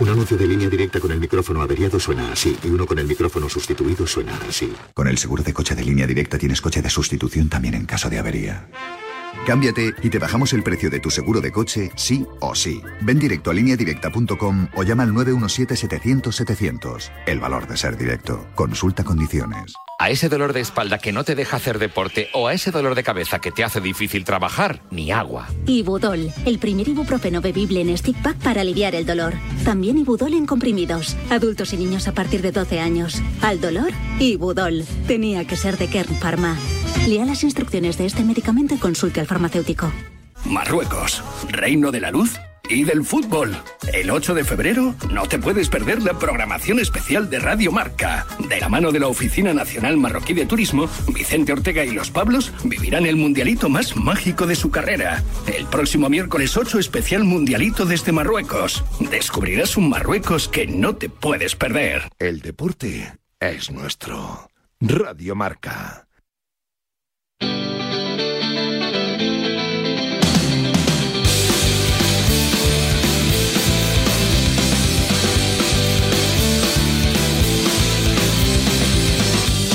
Un 0.00 0.08
anuncio 0.08 0.36
de 0.36 0.48
línea 0.48 0.68
directa 0.68 0.98
con 0.98 1.12
el 1.12 1.20
micrófono 1.20 1.62
averiado 1.62 2.00
suena 2.00 2.32
así 2.32 2.56
y 2.64 2.68
uno 2.68 2.84
con 2.84 2.98
el 2.98 3.06
micrófono 3.06 3.48
sustituido 3.48 4.06
suena 4.06 4.36
así. 4.48 4.72
Con 4.92 5.06
el 5.06 5.18
seguro 5.18 5.44
de 5.44 5.54
coche 5.54 5.76
de 5.76 5.84
línea 5.84 6.06
directa 6.06 6.36
tienes 6.36 6.60
coche 6.60 6.82
de 6.82 6.90
sustitución 6.90 7.48
también 7.48 7.74
en 7.74 7.86
caso 7.86 8.10
de 8.10 8.18
avería. 8.18 8.68
Cámbiate 9.46 9.94
y 10.02 10.10
te 10.10 10.18
bajamos 10.18 10.52
el 10.52 10.62
precio 10.62 10.90
de 10.90 11.00
tu 11.00 11.10
seguro 11.10 11.40
de 11.40 11.52
coche, 11.52 11.90
sí 11.96 12.26
o 12.40 12.54
sí. 12.54 12.80
Ven 13.02 13.18
directo 13.18 13.50
a 13.50 13.54
lineadirecta.com 13.54 14.68
o 14.74 14.82
llama 14.82 15.02
al 15.02 15.12
917-700-700. 15.12 17.10
El 17.26 17.40
valor 17.40 17.66
de 17.68 17.76
ser 17.76 17.96
directo. 17.96 18.46
Consulta 18.54 19.04
condiciones. 19.04 19.74
A 19.98 20.10
ese 20.10 20.28
dolor 20.28 20.52
de 20.52 20.60
espalda 20.60 20.98
que 20.98 21.12
no 21.12 21.22
te 21.24 21.34
deja 21.34 21.56
hacer 21.56 21.78
deporte 21.78 22.28
o 22.32 22.48
a 22.48 22.52
ese 22.52 22.70
dolor 22.72 22.94
de 22.94 23.04
cabeza 23.04 23.38
que 23.38 23.52
te 23.52 23.62
hace 23.62 23.80
difícil 23.80 24.24
trabajar, 24.24 24.82
ni 24.90 25.12
agua. 25.12 25.46
Ibudol, 25.66 26.32
el 26.44 26.58
primer 26.58 26.88
ibuprofeno 26.88 27.40
bebible 27.40 27.80
en 27.80 27.96
stick 27.96 28.20
pack 28.22 28.36
para 28.38 28.62
aliviar 28.62 28.94
el 28.94 29.06
dolor. 29.06 29.34
También 29.64 29.96
Ibudol 29.98 30.34
en 30.34 30.46
comprimidos. 30.46 31.16
Adultos 31.30 31.72
y 31.72 31.76
niños 31.76 32.08
a 32.08 32.12
partir 32.12 32.42
de 32.42 32.50
12 32.50 32.80
años. 32.80 33.22
Al 33.40 33.60
dolor, 33.60 33.92
Ibudol. 34.18 34.84
Tenía 35.06 35.46
que 35.46 35.56
ser 35.56 35.78
de 35.78 35.86
Kern 35.88 36.16
Pharma. 36.16 36.56
Lea 37.06 37.24
las 37.24 37.44
instrucciones 37.44 37.98
de 37.98 38.06
este 38.06 38.24
medicamento 38.24 38.74
y 38.74 38.78
consulte 38.78 39.20
al 39.20 39.26
farmacéutico. 39.26 39.92
Marruecos, 40.44 41.22
reino 41.50 41.90
de 41.90 42.00
la 42.00 42.10
luz 42.10 42.38
y 42.68 42.84
del 42.84 43.04
fútbol. 43.04 43.56
El 43.92 44.10
8 44.10 44.34
de 44.34 44.44
febrero 44.44 44.94
no 45.10 45.26
te 45.26 45.38
puedes 45.38 45.68
perder 45.68 46.02
la 46.02 46.18
programación 46.18 46.78
especial 46.78 47.28
de 47.28 47.38
Radio 47.38 47.72
Marca. 47.72 48.26
De 48.48 48.58
la 48.58 48.68
mano 48.68 48.90
de 48.92 49.00
la 49.00 49.08
Oficina 49.08 49.52
Nacional 49.52 49.96
Marroquí 49.96 50.32
de 50.34 50.46
Turismo, 50.46 50.88
Vicente 51.12 51.52
Ortega 51.52 51.84
y 51.84 51.90
los 51.90 52.10
Pablos 52.10 52.52
vivirán 52.64 53.06
el 53.06 53.16
mundialito 53.16 53.68
más 53.68 53.96
mágico 53.96 54.46
de 54.46 54.56
su 54.56 54.70
carrera. 54.70 55.22
El 55.46 55.66
próximo 55.66 56.08
miércoles 56.08 56.56
8 56.56 56.78
especial 56.78 57.24
mundialito 57.24 57.84
desde 57.84 58.12
Marruecos. 58.12 58.84
Descubrirás 59.10 59.76
un 59.76 59.88
Marruecos 59.88 60.48
que 60.48 60.66
no 60.66 60.96
te 60.96 61.08
puedes 61.08 61.56
perder. 61.56 62.08
El 62.18 62.40
deporte 62.40 63.12
es 63.40 63.70
nuestro. 63.70 64.48
Radio 64.80 65.34
Marca. 65.34 66.03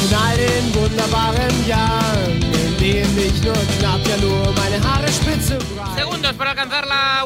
in 0.09 0.15
all 0.15 0.37
den 0.37 0.73
wunderbaren 0.73 1.67
Jahren, 1.67 2.39
in 2.53 2.77
denen 2.77 3.17
ich 3.17 3.43
nur 3.43 3.53
knapp 3.53 4.01
ja 4.07 4.17
nur 4.17 4.53
meine 4.55 4.81
Haare 4.83 5.08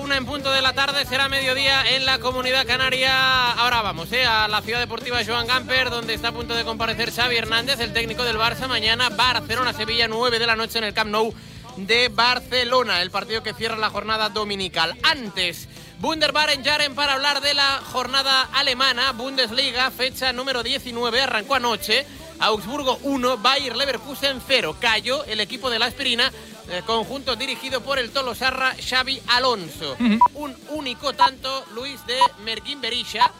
una 0.01 0.17
en 0.17 0.25
punto 0.25 0.51
de 0.51 0.61
la 0.61 0.73
tarde, 0.73 1.05
será 1.05 1.29
mediodía 1.29 1.83
en 1.95 2.03
la 2.03 2.17
comunidad 2.17 2.65
canaria. 2.65 3.51
Ahora 3.51 3.83
vamos 3.83 4.11
eh, 4.11 4.25
a 4.25 4.47
la 4.47 4.61
ciudad 4.61 4.79
deportiva 4.79 5.23
Joan 5.23 5.45
Gamper, 5.45 5.91
donde 5.91 6.15
está 6.15 6.29
a 6.29 6.31
punto 6.31 6.55
de 6.55 6.63
comparecer 6.63 7.11
Xavi 7.11 7.37
Hernández, 7.37 7.79
el 7.79 7.93
técnico 7.93 8.23
del 8.23 8.37
Barça. 8.37 8.67
Mañana 8.67 9.09
Barcelona-Sevilla, 9.09 10.07
9 10.07 10.39
de 10.39 10.47
la 10.47 10.55
noche 10.55 10.79
en 10.79 10.85
el 10.85 10.95
Camp 10.95 11.11
Nou 11.11 11.31
de 11.77 12.09
Barcelona, 12.09 13.03
el 13.03 13.11
partido 13.11 13.43
que 13.43 13.53
cierra 13.53 13.77
la 13.77 13.91
jornada 13.91 14.29
dominical. 14.29 14.97
Antes, 15.03 15.69
Wunderbar 16.01 16.49
en 16.49 16.63
Jaren 16.63 16.95
para 16.95 17.13
hablar 17.13 17.41
de 17.41 17.53
la 17.53 17.81
jornada 17.91 18.49
alemana, 18.51 19.11
Bundesliga, 19.11 19.91
fecha 19.91 20.33
número 20.33 20.63
19, 20.63 21.21
arrancó 21.21 21.55
anoche. 21.55 22.05
Augsburgo 22.39 22.99
1, 23.03 23.37
Bayer 23.37 23.75
Leverkusen 23.75 24.41
0. 24.45 24.75
Cayó 24.79 25.23
el 25.25 25.39
equipo 25.39 25.69
de 25.69 25.79
la 25.79 25.85
aspirina, 25.85 26.31
conjunto 26.81 27.35
dirigido 27.35 27.81
por 27.81 27.99
el 27.99 28.09
Tolosarra 28.11 28.75
Xavi 28.81 29.21
Alonso. 29.27 29.95
Un 30.33 30.57
único 30.69 31.13
tanto, 31.13 31.63
Luis 31.75 32.03
de 32.07 32.17
Merguín 32.43 32.81
Berisha, 32.81 33.31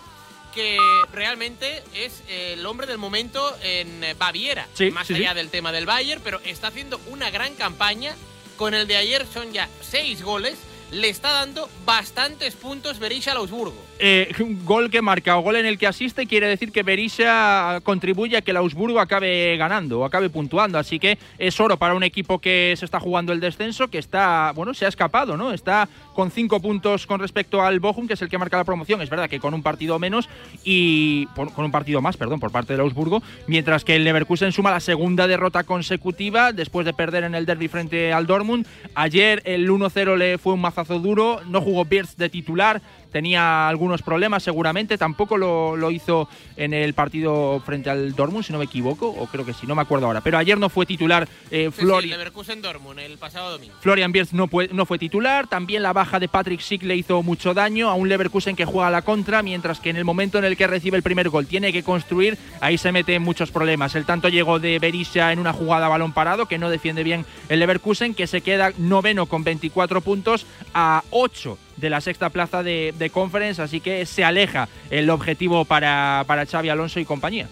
que 0.54 0.78
realmente 1.12 1.84
es 1.96 2.22
eh, 2.28 2.54
el 2.54 2.66
hombre 2.68 2.86
del 2.86 3.00
momento 3.00 3.58
en 3.64 4.04
eh, 4.04 4.14
Baviera, 4.14 4.68
Sí, 4.76 4.92
más 4.92 5.08
sí, 5.08 5.16
allá 5.16 5.30
sí. 5.32 5.36
del 5.38 5.50
tema 5.50 5.72
del 5.72 5.88
Bayern, 5.88 6.22
pero 6.24 6.40
está 6.44 6.68
haciendo 6.68 7.02
una 7.08 7.32
gran 7.32 7.56
campaña. 7.56 8.16
Con 8.58 8.76
el 8.76 8.86
de 8.86 8.98
ayer 8.98 9.26
son 9.34 9.52
ya 9.52 9.68
seis 9.82 10.22
goles. 10.22 10.56
Le 10.94 11.10
está 11.10 11.32
dando 11.32 11.68
bastantes 11.88 12.54
puntos 12.56 13.00
Berisha 13.00 13.32
al 13.32 13.38
Augsburgo. 13.38 13.74
Eh, 13.98 14.32
gol 14.64 14.92
que 14.92 15.02
marca 15.02 15.38
o 15.38 15.42
gol 15.42 15.56
en 15.56 15.66
el 15.66 15.80
que 15.80 15.88
asiste 15.88 16.28
quiere 16.28 16.48
decir 16.48 16.72
que 16.72 16.84
Berisha 16.84 17.80
contribuye 17.82 18.38
a 18.38 18.42
que 18.42 18.52
el 18.52 18.58
Augsburgo 18.58 19.00
acabe 19.00 19.58
ganando 19.58 20.02
o 20.02 20.06
acabe 20.06 20.30
puntuando. 20.30 20.78
Así 20.78 21.00
que 21.00 21.18
es 21.40 21.60
oro 21.60 21.78
para 21.78 21.96
un 21.96 22.04
equipo 22.04 22.38
que 22.38 22.76
se 22.78 22.86
está 22.86 23.00
jugando 23.00 23.34
el 23.34 23.40
descenso, 23.40 23.88
que 23.88 23.98
está, 23.98 24.52
bueno, 24.54 24.76
se 24.76 24.86
ha 24.86 24.90
escapado, 24.90 25.36
¿no? 25.36 25.52
Está 25.52 25.90
con 26.14 26.30
cinco 26.30 26.60
puntos 26.60 27.08
con 27.08 27.20
respecto 27.20 27.64
al 27.64 27.80
Bochum, 27.80 28.08
que 28.08 28.14
es 28.14 28.22
el 28.22 28.30
que 28.30 28.38
marca 28.38 28.58
la 28.58 28.64
promoción. 28.64 29.02
Es 29.02 29.10
verdad 29.10 29.28
que 29.28 29.40
con 29.40 29.56
un 29.56 29.64
partido 29.64 29.98
menos 29.98 30.30
y 30.64 31.26
con 31.26 31.66
un 31.66 31.72
partido 31.72 32.02
más, 32.02 32.18
perdón, 32.18 32.40
por 32.40 32.52
parte 32.52 32.74
del 32.74 32.82
Augsburgo, 32.82 33.24
mientras 33.48 33.84
que 33.84 33.96
el 33.96 34.04
Leverkusen 34.04 34.52
suma 34.52 34.70
la 34.70 34.80
segunda 34.80 35.26
derrota 35.26 35.64
consecutiva 35.64 36.52
después 36.52 36.86
de 36.86 36.94
perder 36.94 37.24
en 37.24 37.34
el 37.34 37.48
derby 37.48 37.68
frente 37.68 38.14
al 38.14 38.28
Dortmund. 38.28 38.68
Ayer 38.94 39.42
el 39.46 39.68
1-0 39.72 40.18
le 40.18 40.38
fue 40.38 40.54
un 40.54 40.62
mazazo 40.62 40.83
duro, 41.02 41.42
no 41.48 41.62
jugó 41.62 41.86
Birz 41.86 42.16
de 42.18 42.30
titular, 42.30 42.82
tenía 43.14 43.70
algunos 43.70 44.02
problemas 44.02 44.44
seguramente, 44.44 44.98
tampoco 44.98 45.38
lo, 45.38 45.78
lo 45.78 45.90
hizo 45.92 46.28
en 46.58 46.74
el 46.74 46.94
partido 46.94 47.62
frente 47.66 47.90
al 47.90 48.14
Dortmund, 48.16 48.44
si 48.44 48.52
no 48.52 48.60
me 48.60 48.66
equivoco, 48.66 49.08
o 49.08 49.28
creo 49.28 49.46
que 49.46 49.54
sí, 49.54 49.66
no 49.68 49.76
me 49.76 49.82
acuerdo 49.84 50.08
ahora. 50.08 50.20
Pero 50.22 50.38
ayer 50.38 50.58
no 50.58 50.68
fue 50.68 50.86
titular 50.86 51.28
eh, 51.52 51.70
Sí, 51.74 51.80
sí, 51.80 52.62
Dortmund 52.62 53.00
el 53.00 53.18
pasado 53.18 53.52
domingo. 53.52 53.74
Florian 53.80 54.12
Wirtz 54.14 54.34
no, 54.34 54.48
fue- 54.48 54.70
no 54.74 54.86
fue 54.86 54.98
titular, 55.00 55.48
también 55.48 55.84
la 55.84 55.94
baja 55.94 56.20
de 56.20 56.28
Patrick 56.28 56.60
Schick 56.60 56.84
le 56.84 56.96
hizo 56.96 57.22
mucho 57.24 57.54
daño 57.54 57.90
a 57.90 57.94
un 57.94 58.10
Leverkusen 58.10 58.56
que 58.56 58.66
juega 58.66 58.88
a 58.88 58.92
la 58.92 59.02
contra, 59.04 59.44
mientras 59.44 59.80
que 59.80 59.90
en 59.92 59.98
el 59.98 60.06
momento 60.06 60.38
en 60.40 60.46
el 60.46 60.58
que 60.58 60.68
recibe 60.68 60.98
el 60.98 61.04
primer 61.04 61.30
gol 61.30 61.46
tiene 61.46 61.72
que 61.72 61.84
construir, 61.84 62.38
ahí 62.60 62.78
se 62.78 62.92
mete 62.92 63.16
en 63.16 63.22
muchos 63.22 63.52
problemas. 63.52 63.94
El 63.96 64.06
tanto 64.06 64.30
llegó 64.30 64.60
de 64.60 64.80
Berisha 64.80 65.32
en 65.32 65.40
una 65.40 65.54
jugada 65.54 65.86
a 65.86 65.90
balón 65.90 66.14
parado, 66.14 66.48
que 66.48 66.58
no 66.58 66.70
defiende 66.70 67.04
bien 67.04 67.26
el 67.50 67.60
Leverkusen, 67.60 68.16
que 68.16 68.26
se 68.28 68.42
queda 68.42 68.72
noveno 68.78 69.28
con 69.28 69.44
24 69.44 70.02
puntos 70.02 70.46
a 70.74 71.04
8 71.12 71.58
de 71.78 71.90
la 71.90 72.02
sexta 72.02 72.30
plaza 72.30 72.64
de, 72.64 72.94
de 72.98 73.10
Conference, 73.10 73.62
así 73.62 73.80
que 73.80 74.06
se 74.06 74.24
aleja 74.24 74.70
el 74.90 75.10
objetivo 75.10 75.66
para, 75.66 76.24
para 76.28 76.46
Xavi 76.46 76.70
Alonso 76.70 77.00
y 77.00 77.06
compañía. 77.06 77.48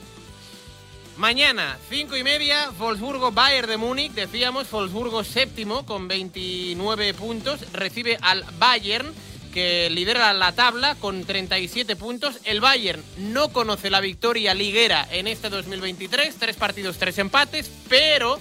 Mañana, 1.17 1.77
5 1.89 2.17
y 2.17 2.23
media, 2.23 2.71
Wolfsburgo 2.79 3.31
Bayern 3.31 3.67
de 3.67 3.77
Múnich. 3.77 4.11
Decíamos, 4.13 4.71
Wolfsburgo 4.71 5.23
séptimo 5.23 5.85
con 5.85 6.07
29 6.07 7.13
puntos. 7.13 7.71
Recibe 7.73 8.17
al 8.21 8.43
Bayern, 8.57 9.13
que 9.53 9.89
lidera 9.91 10.33
la 10.33 10.53
tabla 10.53 10.95
con 10.95 11.23
37 11.23 11.95
puntos. 11.95 12.39
El 12.43 12.59
Bayern 12.59 13.03
no 13.17 13.49
conoce 13.49 13.91
la 13.91 13.99
victoria 13.99 14.55
liguera 14.55 15.07
en 15.11 15.27
este 15.27 15.49
2023. 15.49 16.35
Tres 16.37 16.55
partidos, 16.55 16.97
tres 16.97 17.19
empates, 17.19 17.69
pero 17.87 18.39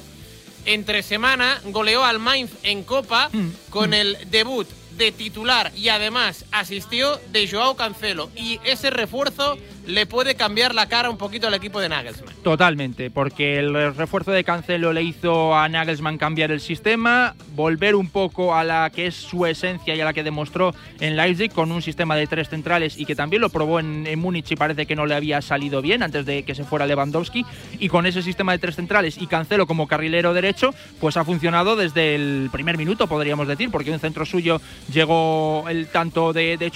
entre 0.64 1.02
semana 1.02 1.60
goleó 1.66 2.04
al 2.04 2.18
Mainz 2.18 2.52
en 2.62 2.82
Copa 2.82 3.30
con 3.68 3.92
el 3.92 4.16
debut 4.30 4.66
de 5.00 5.12
titular 5.12 5.72
y 5.74 5.88
además 5.88 6.44
asistió 6.52 7.18
de 7.32 7.48
Joao 7.48 7.74
Cancelo. 7.74 8.30
Y 8.36 8.60
ese 8.64 8.90
refuerzo 8.90 9.56
le 9.86 10.06
puede 10.06 10.34
cambiar 10.34 10.74
la 10.74 10.86
cara 10.86 11.10
un 11.10 11.16
poquito 11.16 11.46
al 11.46 11.54
equipo 11.54 11.80
de 11.80 11.88
Nagelsmann. 11.88 12.34
Totalmente, 12.42 13.10
porque 13.10 13.58
el 13.58 13.94
refuerzo 13.94 14.30
de 14.30 14.44
Cancelo 14.44 14.92
le 14.92 15.02
hizo 15.02 15.54
a 15.54 15.68
Nagelsmann 15.68 16.18
cambiar 16.18 16.50
el 16.50 16.60
sistema, 16.60 17.34
volver 17.54 17.94
un 17.94 18.08
poco 18.08 18.54
a 18.54 18.64
la 18.64 18.90
que 18.90 19.06
es 19.06 19.14
su 19.14 19.46
esencia 19.46 19.94
y 19.94 20.00
a 20.00 20.04
la 20.04 20.12
que 20.12 20.22
demostró 20.22 20.74
en 21.00 21.16
Leipzig 21.16 21.52
con 21.52 21.72
un 21.72 21.82
sistema 21.82 22.16
de 22.16 22.26
tres 22.26 22.48
centrales 22.48 22.98
y 22.98 23.04
que 23.04 23.14
también 23.14 23.42
lo 23.42 23.50
probó 23.50 23.80
en, 23.80 24.06
en 24.06 24.18
Múnich 24.18 24.50
y 24.52 24.56
parece 24.56 24.86
que 24.86 24.96
no 24.96 25.06
le 25.06 25.14
había 25.14 25.42
salido 25.42 25.82
bien 25.82 26.02
antes 26.02 26.26
de 26.26 26.42
que 26.42 26.54
se 26.54 26.64
fuera 26.64 26.86
Lewandowski. 26.86 27.44
Y 27.78 27.88
con 27.88 28.06
ese 28.06 28.22
sistema 28.22 28.52
de 28.52 28.58
tres 28.58 28.76
centrales 28.76 29.18
y 29.18 29.26
Cancelo 29.26 29.66
como 29.66 29.86
carrilero 29.86 30.34
derecho, 30.34 30.74
pues 31.00 31.16
ha 31.16 31.24
funcionado 31.24 31.76
desde 31.76 32.14
el 32.14 32.48
primer 32.52 32.76
minuto, 32.76 33.06
podríamos 33.06 33.48
decir, 33.48 33.70
porque 33.70 33.90
un 33.90 33.98
centro 33.98 34.24
suyo 34.24 34.60
llegó 34.92 35.64
el 35.68 35.88
tanto 35.88 36.32
de, 36.32 36.56
de 36.56 36.70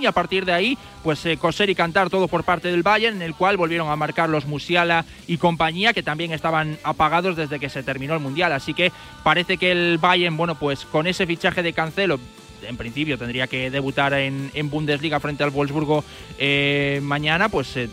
y 0.00 0.06
a 0.06 0.12
partir 0.12 0.44
de 0.44 0.52
ahí, 0.52 0.78
pues 1.02 1.24
eh, 1.26 1.36
coser 1.36 1.70
y 1.70 1.74
cantar 1.74 2.10
todo 2.10 2.28
por 2.28 2.37
parte 2.44 2.68
del 2.68 2.82
Bayern, 2.82 3.16
en 3.16 3.22
el 3.22 3.34
cual 3.34 3.56
volvieron 3.56 3.90
a 3.90 3.96
marcar 3.96 4.28
los 4.28 4.46
Musiala 4.46 5.04
y 5.26 5.38
compañía, 5.38 5.92
que 5.92 6.02
también 6.02 6.32
estaban 6.32 6.78
apagados 6.82 7.36
desde 7.36 7.58
que 7.58 7.68
se 7.68 7.82
terminó 7.82 8.14
el 8.14 8.20
Mundial. 8.20 8.52
Así 8.52 8.74
que 8.74 8.92
parece 9.22 9.56
que 9.56 9.72
el 9.72 9.98
Bayern, 9.98 10.36
bueno, 10.36 10.54
pues 10.54 10.84
con 10.84 11.06
ese 11.06 11.26
fichaje 11.26 11.62
de 11.62 11.72
Cancelo, 11.72 12.18
en 12.66 12.76
principio 12.76 13.18
tendría 13.18 13.46
que 13.46 13.70
debutar 13.70 14.12
en, 14.14 14.50
en 14.54 14.70
Bundesliga 14.70 15.20
frente 15.20 15.44
al 15.44 15.50
Wolfsburgo 15.50 16.04
eh, 16.38 17.00
mañana, 17.02 17.48
pues 17.48 17.76
eh, 17.76 17.88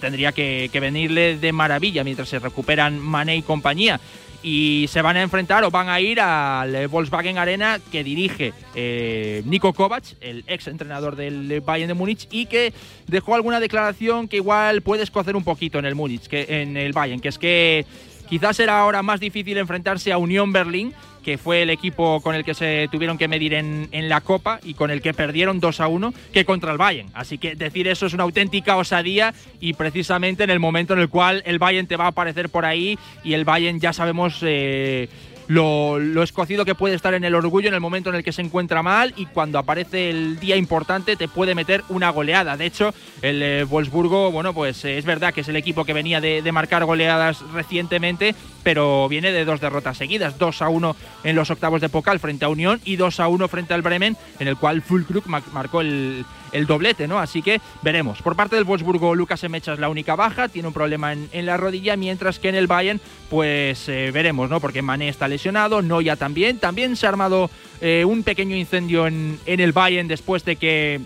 tendría 0.00 0.32
que, 0.32 0.70
que 0.72 0.80
venirle 0.80 1.38
de 1.38 1.52
maravilla 1.52 2.04
mientras 2.04 2.28
se 2.28 2.38
recuperan 2.38 2.98
Mané 2.98 3.36
y 3.36 3.42
compañía. 3.42 4.00
Y 4.42 4.86
se 4.88 5.02
van 5.02 5.16
a 5.16 5.22
enfrentar 5.22 5.64
o 5.64 5.70
van 5.70 5.88
a 5.88 6.00
ir 6.00 6.20
al 6.20 6.86
Volkswagen 6.88 7.38
Arena 7.38 7.80
que 7.90 8.04
dirige 8.04 8.52
eh, 8.74 9.42
Nico 9.44 9.72
Kovac, 9.72 10.04
el 10.20 10.44
ex 10.46 10.68
entrenador 10.68 11.16
del 11.16 11.60
Bayern 11.60 11.88
de 11.88 11.94
Múnich, 11.94 12.28
y 12.30 12.46
que 12.46 12.72
dejó 13.08 13.34
alguna 13.34 13.58
declaración 13.58 14.28
que 14.28 14.36
igual 14.36 14.82
puede 14.82 15.02
escocer 15.02 15.34
un 15.34 15.42
poquito 15.42 15.78
en 15.78 15.86
el 15.86 15.96
Múnich, 15.96 16.28
que, 16.28 16.46
en 16.48 16.76
el 16.76 16.92
Bayern, 16.92 17.20
que 17.20 17.28
es 17.28 17.38
que 17.38 17.84
quizás 18.28 18.56
será 18.56 18.80
ahora 18.80 19.02
más 19.02 19.20
difícil 19.20 19.58
enfrentarse 19.58 20.12
a 20.12 20.18
Unión 20.18 20.52
Berlín, 20.52 20.94
que 21.22 21.36
fue 21.36 21.62
el 21.62 21.70
equipo 21.70 22.20
con 22.22 22.34
el 22.34 22.44
que 22.44 22.54
se 22.54 22.88
tuvieron 22.90 23.18
que 23.18 23.28
medir 23.28 23.52
en, 23.52 24.08
la 24.08 24.20
Copa 24.20 24.60
y 24.62 24.74
con 24.74 24.90
el 24.90 25.02
que 25.02 25.12
perdieron 25.12 25.60
2 25.60 25.80
a 25.80 25.88
1, 25.88 26.14
que 26.32 26.44
contra 26.44 26.72
el 26.72 26.78
Bayern. 26.78 27.10
Así 27.12 27.36
que 27.36 27.54
decir 27.54 27.86
eso 27.88 28.06
es 28.06 28.14
una 28.14 28.22
auténtica 28.22 28.76
osadía 28.76 29.34
y 29.60 29.74
precisamente 29.74 30.44
en 30.44 30.50
el 30.50 30.60
momento 30.60 30.94
en 30.94 31.00
el 31.00 31.08
cual 31.08 31.42
el 31.44 31.58
Bayern 31.58 31.86
te 31.86 31.96
va 31.96 32.06
a 32.06 32.08
aparecer 32.08 32.48
por 32.48 32.64
ahí 32.64 32.98
y 33.24 33.34
el 33.34 33.44
Bayern 33.44 33.80
ya 33.80 33.92
sabemos... 33.92 34.38
eh, 34.42 35.08
lo, 35.48 35.98
lo 35.98 36.22
escocido 36.22 36.64
que 36.64 36.74
puede 36.74 36.94
estar 36.94 37.14
en 37.14 37.24
el 37.24 37.34
orgullo 37.34 37.68
en 37.68 37.74
el 37.74 37.80
momento 37.80 38.10
en 38.10 38.16
el 38.16 38.22
que 38.24 38.32
se 38.32 38.42
encuentra 38.42 38.82
mal 38.82 39.12
y 39.16 39.26
cuando 39.26 39.58
aparece 39.58 40.10
el 40.10 40.38
día 40.38 40.56
importante 40.56 41.16
te 41.16 41.26
puede 41.26 41.54
meter 41.54 41.82
una 41.88 42.10
goleada. 42.10 42.56
De 42.56 42.66
hecho, 42.66 42.94
el 43.22 43.42
eh, 43.42 43.64
Wolfsburgo, 43.64 44.30
bueno, 44.30 44.52
pues 44.54 44.84
eh, 44.84 44.98
es 44.98 45.04
verdad 45.04 45.32
que 45.34 45.40
es 45.40 45.48
el 45.48 45.56
equipo 45.56 45.84
que 45.84 45.92
venía 45.92 46.20
de, 46.20 46.48
marcar 46.52 46.84
goleadas 46.84 47.42
recientemente, 47.52 48.34
pero 48.62 49.08
viene 49.08 49.32
de 49.32 49.44
dos 49.44 49.60
derrotas 49.60 49.96
seguidas, 49.96 50.38
2 50.38 50.62
a 50.62 50.68
1 50.68 50.96
en 51.24 51.36
los 51.36 51.50
octavos 51.50 51.80
de 51.80 51.88
Pokal 51.88 52.20
frente 52.20 52.44
a 52.44 52.48
Unión 52.48 52.80
y 52.84 52.96
2 52.96 53.20
a 53.20 53.28
1 53.28 53.48
frente 53.48 53.74
al 53.74 53.82
Bremen, 53.82 54.16
en 54.38 54.48
el 54.48 54.56
cual 54.56 54.82
Fulkrug 54.82 55.26
ma- 55.26 55.42
marcó 55.52 55.80
el, 55.80 56.24
el 56.52 56.66
doblete, 56.66 57.08
¿no? 57.08 57.18
Así 57.18 57.42
que 57.42 57.60
veremos. 57.82 58.22
Por 58.22 58.36
parte 58.36 58.56
del 58.56 58.64
Wolfsburgo, 58.64 59.14
Lucas 59.14 59.42
Emecha 59.44 59.72
es 59.72 59.78
la 59.78 59.88
única 59.88 60.16
baja, 60.16 60.48
tiene 60.48 60.68
un 60.68 60.74
problema 60.74 61.12
en, 61.12 61.46
la 61.46 61.56
rodilla, 61.56 61.96
mientras 61.96 62.38
que 62.38 62.48
en 62.48 62.54
el 62.54 62.66
Bayern, 62.66 63.00
pues 63.30 63.88
eh, 63.88 64.10
veremos, 64.12 64.50
¿no? 64.50 64.60
Porque 64.60 64.82
Mané 64.82 65.08
está 65.08 65.28
lesionado, 65.28 65.82
Noya 65.82 66.16
también. 66.16 66.58
También 66.58 66.96
se 66.96 67.06
ha 67.06 67.10
armado 67.10 67.50
eh, 67.80 68.04
un 68.04 68.22
pequeño 68.22 68.56
incendio 68.56 69.06
en, 69.06 69.38
en 69.46 69.60
el 69.60 69.72
Bayern 69.72 70.08
después 70.08 70.44
de 70.44 70.56
que 70.56 71.00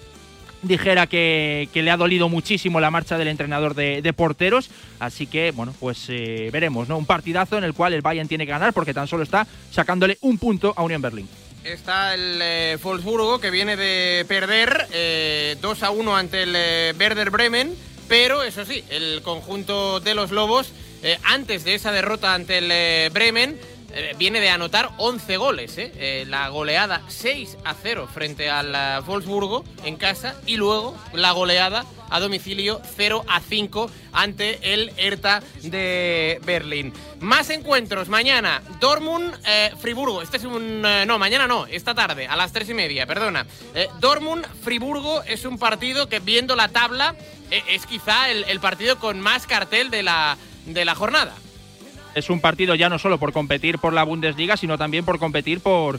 dijera 0.62 1.06
que, 1.06 1.68
que 1.72 1.82
le 1.82 1.90
ha 1.90 1.96
dolido 1.96 2.28
muchísimo 2.28 2.80
la 2.80 2.90
marcha 2.90 3.18
del 3.18 3.28
entrenador 3.28 3.74
de, 3.74 4.00
de 4.00 4.12
porteros. 4.12 4.70
Así 4.98 5.26
que, 5.26 5.50
bueno, 5.50 5.74
pues 5.78 6.06
eh, 6.08 6.50
veremos, 6.52 6.88
¿no? 6.88 6.96
Un 6.96 7.06
partidazo 7.06 7.58
en 7.58 7.64
el 7.64 7.74
cual 7.74 7.92
el 7.92 8.02
Bayern 8.02 8.28
tiene 8.28 8.46
que 8.46 8.52
ganar 8.52 8.72
porque 8.72 8.94
tan 8.94 9.08
solo 9.08 9.22
está 9.24 9.46
sacándole 9.70 10.18
un 10.22 10.38
punto 10.38 10.72
a 10.76 10.82
Unión 10.82 11.02
Berlín. 11.02 11.28
Está 11.64 12.14
el 12.14 12.40
eh, 12.42 12.76
Wolfsburgo 12.82 13.40
que 13.40 13.50
viene 13.50 13.76
de 13.76 14.24
perder 14.26 14.88
eh, 14.92 15.56
2 15.60 15.82
a 15.84 15.90
1 15.90 16.16
ante 16.16 16.42
el 16.42 16.54
eh, 16.56 16.92
Werder 16.98 17.30
Bremen, 17.30 17.76
pero 18.08 18.42
eso 18.42 18.64
sí, 18.64 18.84
el 18.90 19.22
conjunto 19.22 20.00
de 20.00 20.14
los 20.14 20.32
Lobos, 20.32 20.72
eh, 21.04 21.18
antes 21.22 21.64
de 21.64 21.74
esa 21.74 21.92
derrota 21.92 22.34
ante 22.34 22.58
el 22.58 22.68
eh, 22.72 23.10
Bremen, 23.12 23.60
eh, 23.94 24.14
viene 24.18 24.40
de 24.40 24.48
anotar 24.48 24.90
11 24.96 25.36
goles. 25.36 25.76
¿eh? 25.78 25.92
Eh, 25.96 26.24
la 26.28 26.48
goleada 26.48 27.02
6 27.08 27.58
a 27.64 27.74
0 27.74 28.08
frente 28.12 28.48
al 28.48 29.02
Wolfsburgo 29.02 29.64
en 29.84 29.96
casa 29.96 30.34
y 30.46 30.56
luego 30.56 30.96
la 31.12 31.32
goleada 31.32 31.84
a 32.10 32.20
domicilio 32.20 32.80
0 32.96 33.24
a 33.28 33.40
5 33.40 33.90
ante 34.12 34.74
el 34.74 34.92
Hertha 34.96 35.42
de 35.62 36.40
Berlín. 36.44 36.92
Más 37.20 37.50
encuentros 37.50 38.08
mañana. 38.08 38.62
Dortmund, 38.80 39.34
Friburgo. 39.78 40.20
Este 40.20 40.36
es 40.36 40.44
un. 40.44 40.82
no, 40.82 41.18
mañana 41.18 41.46
no, 41.46 41.66
esta 41.66 41.94
tarde, 41.94 42.26
a 42.26 42.36
las 42.36 42.52
3 42.52 42.70
y 42.70 42.74
media, 42.74 43.06
perdona. 43.06 43.46
Eh, 43.74 43.88
Dortmund, 44.00 44.46
Friburgo 44.62 45.22
es 45.22 45.44
un 45.44 45.58
partido 45.58 46.08
que 46.08 46.20
viendo 46.20 46.56
la 46.56 46.68
tabla 46.68 47.14
es 47.50 47.84
quizá 47.84 48.30
el, 48.30 48.44
el 48.44 48.60
partido 48.60 48.98
con 48.98 49.20
más 49.20 49.46
cartel 49.46 49.90
de 49.90 50.02
la, 50.02 50.38
de 50.64 50.84
la 50.86 50.94
jornada. 50.94 51.34
Es 52.14 52.28
un 52.28 52.40
partido 52.40 52.74
ya 52.74 52.88
no 52.88 52.98
solo 52.98 53.18
por 53.18 53.32
competir 53.32 53.78
por 53.78 53.92
la 53.94 54.04
Bundesliga, 54.04 54.56
sino 54.56 54.76
también 54.76 55.04
por 55.04 55.18
competir 55.18 55.60
por, 55.60 55.98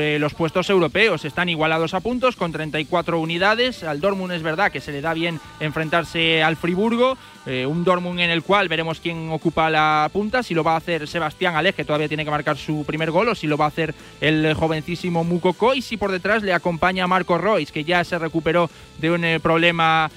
eh, 0.00 0.18
los 0.18 0.32
puestos 0.32 0.70
europeos. 0.70 1.26
Están 1.26 1.50
igualados 1.50 1.92
a 1.92 2.00
puntos 2.00 2.36
con 2.36 2.52
34 2.52 3.20
unidades. 3.20 3.84
Al 3.84 4.00
Dortmund 4.00 4.32
es 4.32 4.42
verdad 4.42 4.72
que 4.72 4.80
se 4.80 4.92
le 4.92 5.02
da 5.02 5.12
bien 5.12 5.38
enfrentarse 5.60 6.42
al 6.42 6.56
Friburgo. 6.56 7.18
eh, 7.48 7.64
un 7.64 7.84
Dortmund 7.84 8.18
en 8.18 8.30
el 8.30 8.42
cual 8.42 8.68
veremos 8.68 8.98
quién 8.98 9.30
ocupa 9.30 9.70
la 9.70 10.10
punta, 10.12 10.42
si 10.42 10.52
lo 10.52 10.64
va 10.64 10.72
a 10.72 10.78
hacer 10.78 11.06
Sebastián 11.06 11.54
Alej, 11.54 11.76
que 11.76 11.84
todavía 11.84 12.08
tiene 12.08 12.24
que 12.24 12.30
marcar 12.32 12.56
su 12.56 12.84
primer 12.84 13.12
gol, 13.12 13.28
o 13.28 13.36
si 13.36 13.46
lo 13.46 13.56
va 13.56 13.66
a 13.66 13.68
hacer 13.68 13.94
el 14.20 14.52
jovencísimo 14.54 15.22
Mukoko, 15.22 15.72
y 15.72 15.80
si 15.80 15.96
por 15.96 16.10
detrás 16.10 16.42
le 16.42 16.52
acompaña 16.52 17.06
Marco 17.06 17.38
Royce, 17.38 17.72
que 17.72 17.84
ya 17.84 18.02
se 18.02 18.18
recuperó 18.18 18.68
de 18.98 19.12
un 19.12 19.24
eh, 19.24 19.38
problema 19.38 20.10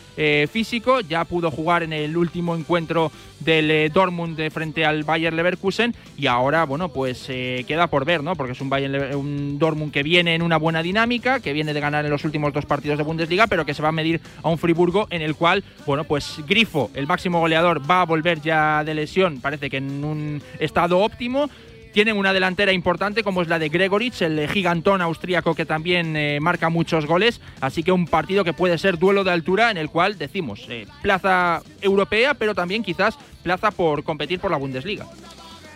físico, 0.52 1.00
ya 1.00 1.24
pudo 1.24 1.50
jugar 1.50 1.82
en 1.82 1.94
el 1.94 2.18
último 2.18 2.54
encuentro 2.54 3.10
del 3.40 3.72
eh, 3.72 3.90
Dortmund 3.90 4.38
de 4.38 4.50
frente 4.50 4.86
al 4.86 5.04
Bayer 5.04 5.34
Leverkusen 5.34 5.96
y 6.18 6.28
ahora, 6.28 6.66
bueno, 6.66 6.90
pues 6.90 7.26
eh, 7.30 7.64
queda 7.68 7.88
por 7.88 8.06
ver, 8.06 8.24
¿no? 8.24 8.36
Porque 8.36 8.54
es 8.54 8.62
un, 8.62 8.70
Bayern 8.70 9.16
un 9.16 9.60
Dortmund 9.60 9.92
que 9.92 10.04
viene 10.04 10.36
en 10.36 10.42
una 10.42 10.58
buena 10.58 10.84
dinámica, 10.84 11.40
que 11.40 11.54
viene 11.54 11.74
de 11.74 11.80
ganar 11.80 12.06
en 12.06 12.12
los 12.12 12.26
últimos 12.26 12.54
dos 12.54 12.66
partidos 12.66 12.98
de 12.98 13.04
Bundesliga, 13.04 13.48
pero 13.48 13.66
que 13.66 13.74
se 13.74 13.82
va 13.82 13.90
a 13.90 13.94
medir 13.94 14.22
a 14.44 14.50
un 14.50 14.58
Friburgo 14.58 15.08
en 15.10 15.22
el 15.22 15.36
cual, 15.36 15.64
bueno, 15.86 16.04
pues 16.04 16.42
Grifo, 16.48 16.92
el 16.94 17.08
máximo 17.08 17.40
goleador, 17.40 17.90
va 17.90 18.02
a 18.02 18.06
volver 18.06 18.42
ya 18.42 18.84
de 18.84 18.94
lesión, 18.94 19.40
parece 19.42 19.70
que 19.70 19.78
en 19.78 20.04
un 20.04 20.42
estado 20.60 21.00
óptimo. 21.00 21.50
Tienen 21.92 22.18
una 22.18 22.34
delantera 22.34 22.72
importante 22.72 23.24
como 23.24 23.42
es 23.42 23.48
la 23.48 23.60
de 23.60 23.70
Gregoritz, 23.70 24.22
el 24.22 24.48
gigantón 24.50 25.02
austríaco 25.02 25.56
que 25.56 25.66
también 25.66 26.16
eh, 26.16 26.40
marca 26.40 26.70
muchos 26.70 27.06
goles. 27.06 27.42
Así 27.62 27.84
que 27.84 27.92
un 27.92 28.06
partido 28.06 28.44
que 28.44 28.54
puede 28.54 28.78
ser 28.78 29.00
duelo 29.00 29.24
de 29.24 29.32
altura 29.32 29.72
en 29.72 29.78
el 29.78 29.90
cual 29.90 30.18
decimos 30.18 30.66
eh, 30.70 30.86
plaza 31.02 31.62
europea, 31.82 32.36
pero 32.36 32.54
también 32.54 32.84
quizás 32.84 33.18
plaza 33.44 33.72
por 33.72 34.04
competir 34.04 34.40
por 34.40 34.52
la 34.52 34.58
Bundesliga. 34.58 35.06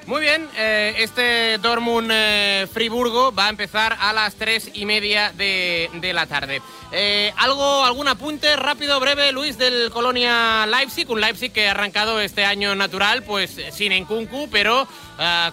Muy 0.05 0.19
bien, 0.19 0.49
eh, 0.57 0.95
este 0.97 1.57
Dortmund 1.59 2.11
eh, 2.13 2.67
Friburgo 2.71 3.33
va 3.33 3.47
a 3.47 3.49
empezar 3.49 3.95
a 4.01 4.11
las 4.11 4.35
tres 4.35 4.69
y 4.73 4.85
media 4.85 5.31
de, 5.31 5.89
de 5.93 6.11
la 6.11 6.27
tarde. 6.27 6.61
Eh, 6.91 7.31
¿Algo, 7.37 7.85
algún 7.85 8.09
apunte 8.09 8.53
rápido, 8.57 8.99
breve, 8.99 9.31
Luis, 9.31 9.57
del 9.57 9.89
Colonia 9.91 10.65
Leipzig? 10.65 11.09
Un 11.09 11.21
Leipzig 11.21 11.53
que 11.53 11.69
ha 11.69 11.71
arrancado 11.71 12.19
este 12.19 12.43
año 12.43 12.75
natural, 12.75 13.23
pues 13.23 13.57
sin 13.71 13.93
Enkunku, 13.93 14.49
pero 14.51 14.87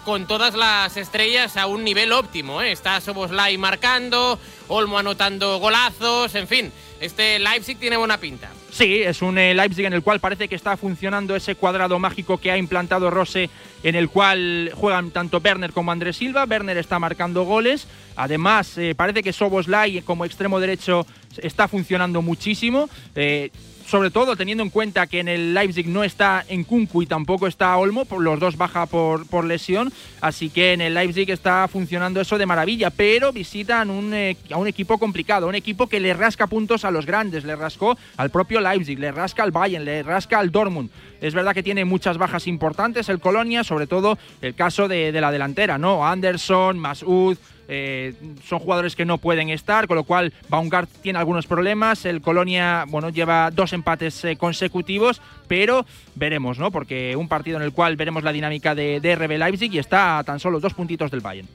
con 0.03 0.27
todas 0.27 0.53
las 0.53 0.97
estrellas 0.97 1.55
a 1.55 1.67
un 1.67 1.85
nivel 1.85 2.11
óptimo. 2.11 2.61
Está 2.61 2.99
Soboslai 2.99 3.57
marcando, 3.57 4.37
Olmo 4.67 4.99
anotando 4.99 5.59
golazos, 5.59 6.35
en 6.35 6.47
fin. 6.47 6.73
Este 6.99 7.39
Leipzig 7.39 7.79
tiene 7.79 7.95
buena 7.95 8.17
pinta. 8.17 8.49
Sí, 8.71 9.01
es 9.03 9.21
un 9.21 9.37
eh, 9.37 9.53
Leipzig 9.53 9.85
en 9.85 9.91
el 9.91 10.01
cual 10.01 10.21
parece 10.21 10.47
que 10.47 10.55
está 10.55 10.77
funcionando 10.77 11.35
ese 11.35 11.55
cuadrado 11.55 11.99
mágico 11.99 12.37
que 12.37 12.51
ha 12.51 12.57
implantado 12.57 13.09
Rose, 13.09 13.49
en 13.83 13.95
el 13.95 14.09
cual 14.09 14.71
juegan 14.73 15.11
tanto 15.11 15.41
Werner 15.43 15.73
como 15.73 15.91
Andrés 15.91 16.15
Silva. 16.15 16.45
Werner 16.45 16.77
está 16.77 16.97
marcando 16.97 17.43
goles. 17.43 17.85
Además, 18.15 18.77
eh, 18.77 18.95
parece 18.95 19.23
que 19.23 19.33
Soboslai 19.33 20.01
como 20.03 20.23
extremo 20.23 20.61
derecho 20.61 21.05
está 21.37 21.67
funcionando 21.67 22.21
muchísimo. 22.21 22.89
Eh, 23.13 23.51
sobre 23.91 24.09
todo 24.09 24.37
teniendo 24.37 24.63
en 24.63 24.69
cuenta 24.69 25.05
que 25.05 25.19
en 25.19 25.27
el 25.27 25.53
Leipzig 25.53 25.85
no 25.89 26.05
está 26.05 26.45
en 26.47 26.63
Kunku 26.63 27.01
y 27.01 27.07
tampoco 27.07 27.45
está 27.45 27.75
Olmo, 27.75 28.07
los 28.19 28.39
dos 28.39 28.55
baja 28.55 28.85
por, 28.85 29.27
por 29.27 29.43
lesión, 29.43 29.91
así 30.21 30.49
que 30.49 30.71
en 30.71 30.79
el 30.79 30.93
Leipzig 30.93 31.29
está 31.29 31.67
funcionando 31.67 32.21
eso 32.21 32.37
de 32.37 32.45
maravilla, 32.45 32.89
pero 32.89 33.33
visitan 33.33 34.13
eh, 34.13 34.37
a 34.49 34.55
un 34.55 34.67
equipo 34.69 34.97
complicado, 34.97 35.49
un 35.49 35.55
equipo 35.55 35.87
que 35.87 35.99
le 35.99 36.13
rasca 36.13 36.47
puntos 36.47 36.85
a 36.85 36.91
los 36.91 37.05
grandes, 37.05 37.43
le 37.43 37.53
rascó 37.57 37.97
al 38.15 38.29
propio 38.29 38.61
Leipzig, 38.61 38.97
le 38.97 39.11
rasca 39.11 39.43
al 39.43 39.51
Bayern, 39.51 39.83
le 39.83 40.03
rasca 40.03 40.39
al 40.39 40.51
Dortmund. 40.51 40.89
Es 41.19 41.33
verdad 41.33 41.53
que 41.53 41.61
tiene 41.61 41.83
muchas 41.83 42.17
bajas 42.17 42.47
importantes 42.47 43.09
el 43.09 43.19
Colonia, 43.19 43.65
sobre 43.65 43.87
todo 43.87 44.17
el 44.41 44.55
caso 44.55 44.87
de, 44.87 45.11
de 45.11 45.19
la 45.19 45.33
delantera, 45.33 45.77
¿no? 45.77 46.07
Anderson, 46.07 46.79
Masud, 46.79 47.37
eh, 47.73 48.13
son 48.45 48.59
jugadores 48.59 48.97
que 48.97 49.05
no 49.05 49.17
pueden 49.17 49.49
estar, 49.49 49.87
con 49.87 49.95
lo 49.95 50.03
cual 50.03 50.33
Baumgart 50.49 50.89
tiene 51.01 51.19
algunos 51.19 51.47
problemas. 51.47 52.03
El 52.03 52.19
Colonia, 52.21 52.83
bueno, 52.89 53.09
lleva 53.09 53.49
dos 53.49 53.71
empates 53.71 54.25
eh, 54.25 54.35
consecutivos, 54.35 55.21
pero 55.47 55.85
veremos, 56.15 56.59
¿no? 56.59 56.69
Porque 56.69 57.15
un 57.15 57.29
partido 57.29 57.55
en 57.55 57.63
el 57.63 57.71
cual 57.71 57.95
veremos 57.95 58.23
la 58.23 58.33
dinámica 58.33 58.75
de, 58.75 58.99
de 58.99 59.15
RB 59.15 59.37
Leipzig 59.37 59.73
y 59.73 59.79
está 59.79 60.17
a 60.17 60.23
tan 60.25 60.41
solo 60.41 60.59
dos 60.59 60.73
puntitos 60.73 61.09
del 61.11 61.21
Bayern. 61.21 61.47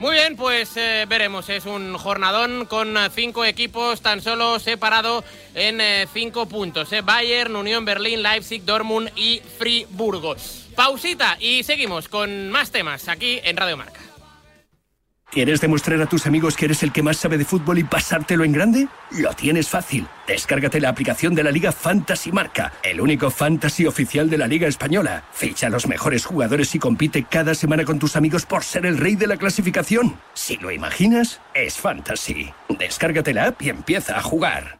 Muy 0.00 0.14
bien, 0.14 0.34
pues 0.34 0.76
eh, 0.76 1.06
veremos. 1.08 1.48
Es 1.50 1.66
un 1.66 1.96
jornadón 1.96 2.64
con 2.66 2.96
cinco 3.14 3.44
equipos 3.44 4.00
tan 4.00 4.22
solo 4.22 4.58
separado 4.58 5.22
en 5.54 5.78
cinco 6.12 6.46
puntos. 6.46 6.92
eh. 6.92 7.02
Bayern, 7.02 7.54
Unión 7.54 7.84
Berlín, 7.84 8.24
Leipzig, 8.24 8.64
Dortmund 8.64 9.10
y 9.14 9.40
Friburgo. 9.58 10.34
Pausita 10.74 11.36
y 11.38 11.62
seguimos 11.62 12.08
con 12.08 12.50
más 12.50 12.72
temas 12.72 13.08
aquí 13.08 13.38
en 13.44 13.56
Radio 13.56 13.76
Marca. 13.76 13.99
¿Quieres 15.30 15.60
demostrar 15.60 16.02
a 16.02 16.06
tus 16.06 16.26
amigos 16.26 16.56
que 16.56 16.64
eres 16.64 16.82
el 16.82 16.90
que 16.90 17.04
más 17.04 17.16
sabe 17.16 17.38
de 17.38 17.44
fútbol 17.44 17.78
y 17.78 17.84
pasártelo 17.84 18.42
en 18.42 18.50
grande? 18.50 18.88
Lo 19.12 19.32
tienes 19.32 19.68
fácil. 19.68 20.08
Descárgate 20.26 20.80
la 20.80 20.88
aplicación 20.88 21.36
de 21.36 21.44
la 21.44 21.52
Liga 21.52 21.70
Fantasy 21.70 22.32
Marca, 22.32 22.72
el 22.82 23.00
único 23.00 23.30
fantasy 23.30 23.86
oficial 23.86 24.28
de 24.28 24.38
la 24.38 24.48
Liga 24.48 24.66
Española. 24.66 25.22
Ficha 25.32 25.68
a 25.68 25.70
los 25.70 25.86
mejores 25.86 26.24
jugadores 26.24 26.74
y 26.74 26.80
compite 26.80 27.24
cada 27.30 27.54
semana 27.54 27.84
con 27.84 28.00
tus 28.00 28.16
amigos 28.16 28.44
por 28.44 28.64
ser 28.64 28.86
el 28.86 28.98
rey 28.98 29.14
de 29.14 29.28
la 29.28 29.36
clasificación. 29.36 30.18
Si 30.34 30.56
lo 30.56 30.72
imaginas, 30.72 31.40
es 31.54 31.78
fantasy. 31.78 32.52
Descárgate 32.68 33.32
la 33.32 33.46
app 33.46 33.62
y 33.62 33.68
empieza 33.68 34.18
a 34.18 34.22
jugar. 34.22 34.79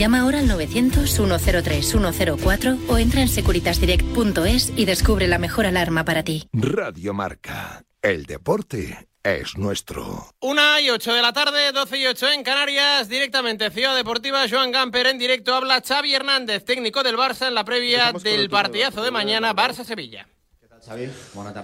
Llama 0.00 0.20
ahora 0.20 0.38
al 0.38 0.48
900-103-104 0.48 2.88
o 2.88 2.96
entra 2.96 3.20
en 3.20 3.28
securitasdirect.es 3.28 4.72
y 4.74 4.86
descubre 4.86 5.28
la 5.28 5.36
mejor 5.36 5.66
alarma 5.66 6.06
para 6.06 6.24
ti. 6.24 6.48
Radio 6.54 7.12
Marca. 7.12 7.82
El 8.00 8.24
deporte 8.24 9.10
es 9.22 9.58
nuestro. 9.58 10.32
Una 10.40 10.80
y 10.80 10.88
ocho 10.88 11.12
de 11.12 11.20
la 11.20 11.34
tarde, 11.34 11.72
12 11.72 11.98
y 11.98 12.06
8 12.06 12.30
en 12.30 12.42
Canarias, 12.42 13.10
directamente 13.10 13.70
Ciudad 13.70 13.94
Deportiva, 13.94 14.48
Joan 14.48 14.72
Gamper 14.72 15.06
en 15.06 15.18
directo, 15.18 15.54
habla 15.54 15.82
Xavi 15.86 16.14
Hernández, 16.14 16.64
técnico 16.64 17.02
del 17.02 17.18
Barça 17.18 17.48
en 17.48 17.54
la 17.54 17.66
previa 17.66 18.10
del 18.24 18.48
partidazo 18.48 19.02
de 19.02 19.10
mañana, 19.10 19.54
Barça-Sevilla. 19.54 20.26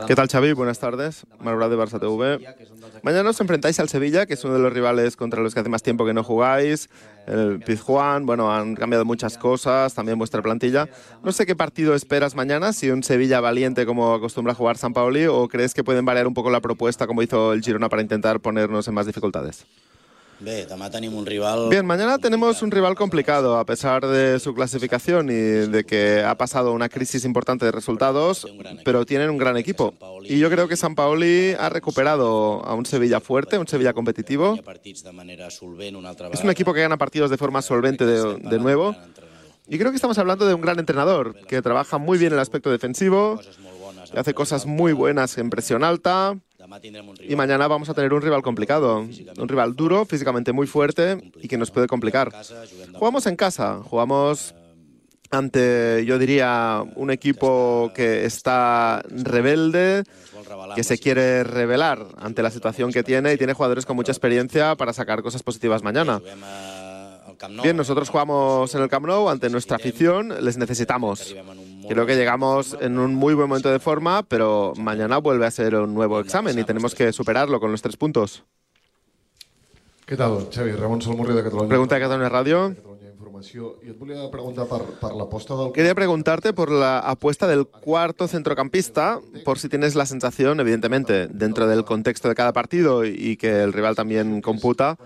¿Qué 0.06 0.14
tal, 0.14 0.28
Xavi? 0.28 0.52
Buenas 0.52 0.78
tardes. 0.78 1.24
Manuel 1.40 1.70
de 1.70 1.76
Barça 1.76 1.98
TV. 1.98 2.38
Mañana 3.02 3.30
os 3.30 3.40
enfrentáis 3.40 3.80
al 3.80 3.88
Sevilla, 3.88 4.26
que 4.26 4.34
es 4.34 4.44
uno 4.44 4.54
de 4.54 4.60
los 4.60 4.72
rivales 4.72 5.16
contra 5.16 5.40
los 5.40 5.54
que 5.54 5.60
hace 5.60 5.70
más 5.70 5.82
tiempo 5.82 6.04
que 6.04 6.12
no 6.12 6.22
jugáis. 6.22 6.90
El 7.26 7.60
Pizjuán, 7.60 8.26
bueno, 8.26 8.52
han 8.52 8.74
cambiado 8.74 9.06
muchas 9.06 9.38
cosas, 9.38 9.94
también 9.94 10.18
vuestra 10.18 10.42
plantilla. 10.42 10.88
No 11.24 11.32
sé 11.32 11.46
qué 11.46 11.56
partido 11.56 11.94
esperas 11.94 12.34
mañana, 12.34 12.74
si 12.74 12.90
un 12.90 13.02
Sevilla 13.02 13.40
valiente 13.40 13.86
como 13.86 14.12
acostumbra 14.14 14.52
a 14.52 14.56
jugar 14.56 14.76
San 14.76 14.92
Paoli, 14.92 15.26
o 15.26 15.48
crees 15.48 15.72
que 15.72 15.82
pueden 15.82 16.04
variar 16.04 16.26
un 16.26 16.34
poco 16.34 16.50
la 16.50 16.60
propuesta 16.60 17.06
como 17.06 17.22
hizo 17.22 17.54
el 17.54 17.62
Girona 17.62 17.88
para 17.88 18.02
intentar 18.02 18.40
ponernos 18.40 18.86
en 18.86 18.94
más 18.94 19.06
dificultades. 19.06 19.64
Bien, 21.70 21.86
mañana 21.86 22.18
tenemos 22.18 22.60
un 22.62 22.70
rival 22.70 22.94
complicado, 22.94 23.58
a 23.58 23.64
pesar 23.64 24.06
de 24.06 24.38
su 24.38 24.54
clasificación 24.54 25.30
y 25.30 25.32
de 25.32 25.84
que 25.84 26.22
ha 26.22 26.36
pasado 26.36 26.72
una 26.72 26.88
crisis 26.88 27.24
importante 27.24 27.64
de 27.64 27.72
resultados, 27.72 28.46
pero 28.84 29.06
tienen 29.06 29.30
un 29.30 29.38
gran 29.38 29.56
equipo. 29.56 29.94
Y 30.24 30.38
yo 30.38 30.50
creo 30.50 30.68
que 30.68 30.76
San 30.76 30.94
Paoli 30.94 31.52
ha 31.58 31.68
recuperado 31.68 32.64
a 32.64 32.74
un 32.74 32.84
Sevilla 32.84 33.20
fuerte, 33.20 33.58
un 33.58 33.66
Sevilla 33.66 33.92
competitivo. 33.92 34.58
Es 36.32 36.44
un 36.44 36.50
equipo 36.50 36.74
que 36.74 36.80
gana 36.80 36.98
partidos 36.98 37.30
de 37.30 37.36
forma 37.38 37.62
solvente 37.62 38.04
de, 38.04 38.36
de 38.36 38.58
nuevo. 38.58 38.94
Y 39.68 39.78
creo 39.78 39.90
que 39.90 39.96
estamos 39.96 40.16
hablando 40.18 40.46
de 40.46 40.54
un 40.54 40.60
gran 40.60 40.78
entrenador, 40.78 41.34
que 41.46 41.60
trabaja 41.60 41.98
muy 41.98 42.18
bien 42.18 42.32
el 42.32 42.38
aspecto 42.38 42.70
defensivo, 42.70 43.40
que 44.12 44.18
hace 44.18 44.32
cosas 44.32 44.64
muy 44.66 44.92
buenas 44.92 45.38
en 45.38 45.50
presión 45.50 45.82
alta, 45.82 46.38
y 47.20 47.36
mañana 47.36 47.68
vamos 47.68 47.88
a 47.88 47.94
tener 47.94 48.12
un 48.12 48.22
rival 48.22 48.42
complicado, 48.42 48.98
un 49.00 49.48
rival 49.48 49.74
duro, 49.74 50.04
físicamente 50.04 50.52
muy 50.52 50.66
fuerte 50.66 51.32
y 51.40 51.48
que 51.48 51.58
nos 51.58 51.70
puede 51.70 51.86
complicar. 51.86 52.32
Jugamos 52.94 53.26
en 53.26 53.36
casa, 53.36 53.80
jugamos 53.84 54.54
ante, 55.30 56.04
yo 56.06 56.18
diría, 56.18 56.84
un 56.94 57.10
equipo 57.10 57.90
que 57.94 58.24
está 58.24 59.02
rebelde, 59.08 60.04
que 60.74 60.84
se 60.84 60.98
quiere 60.98 61.44
revelar 61.44 62.06
ante 62.18 62.42
la 62.42 62.50
situación 62.50 62.92
que 62.92 63.02
tiene 63.02 63.32
y 63.32 63.36
tiene 63.36 63.52
jugadores 63.52 63.86
con 63.86 63.96
mucha 63.96 64.12
experiencia 64.12 64.76
para 64.76 64.92
sacar 64.92 65.22
cosas 65.22 65.42
positivas 65.42 65.82
mañana. 65.82 66.20
Bien, 67.62 67.76
nosotros 67.76 68.08
jugamos 68.08 68.74
en 68.74 68.82
el 68.82 68.88
Camp 68.88 69.06
Nou 69.06 69.28
ante 69.28 69.50
nuestra 69.50 69.76
afición, 69.76 70.32
les 70.40 70.56
necesitamos. 70.56 71.34
Creo 71.88 72.06
que 72.06 72.16
llegamos 72.16 72.76
en 72.80 72.98
un 72.98 73.14
muy 73.14 73.34
buen 73.34 73.48
momento 73.48 73.70
de 73.70 73.78
forma, 73.78 74.22
pero 74.22 74.72
mañana 74.76 75.18
vuelve 75.18 75.46
a 75.46 75.50
ser 75.50 75.74
un 75.76 75.94
nuevo 75.94 76.20
examen 76.20 76.58
y 76.58 76.64
tenemos 76.64 76.94
que 76.94 77.12
superarlo 77.12 77.60
con 77.60 77.70
los 77.70 77.82
tres 77.82 77.96
puntos. 77.96 78.44
¿Qué 80.04 80.16
tal, 80.16 80.48
Xavi? 80.52 80.72
Ramon 80.72 81.02
Salmurri 81.02 81.34
de 81.34 81.42
Cataluña. 81.42 81.68
Pregunta 81.68 81.96
de 81.96 82.00
Cataluña 82.00 82.28
Radio. 82.28 82.76
Quería 85.74 85.94
preguntarte 85.94 86.52
por 86.52 86.70
la 86.70 87.00
apuesta 87.00 87.46
del 87.46 87.66
cuarto 87.66 88.28
centrocampista, 88.28 89.20
por 89.44 89.58
si 89.58 89.68
tienes 89.68 89.94
la 89.94 90.06
sensación, 90.06 90.60
evidentemente, 90.60 91.28
dentro 91.28 91.66
del 91.66 91.84
contexto 91.84 92.28
de 92.28 92.34
cada 92.34 92.52
partido 92.52 93.04
y 93.04 93.36
que 93.36 93.62
el 93.62 93.72
rival 93.72 93.94
también 93.94 94.40
computa 94.40 94.96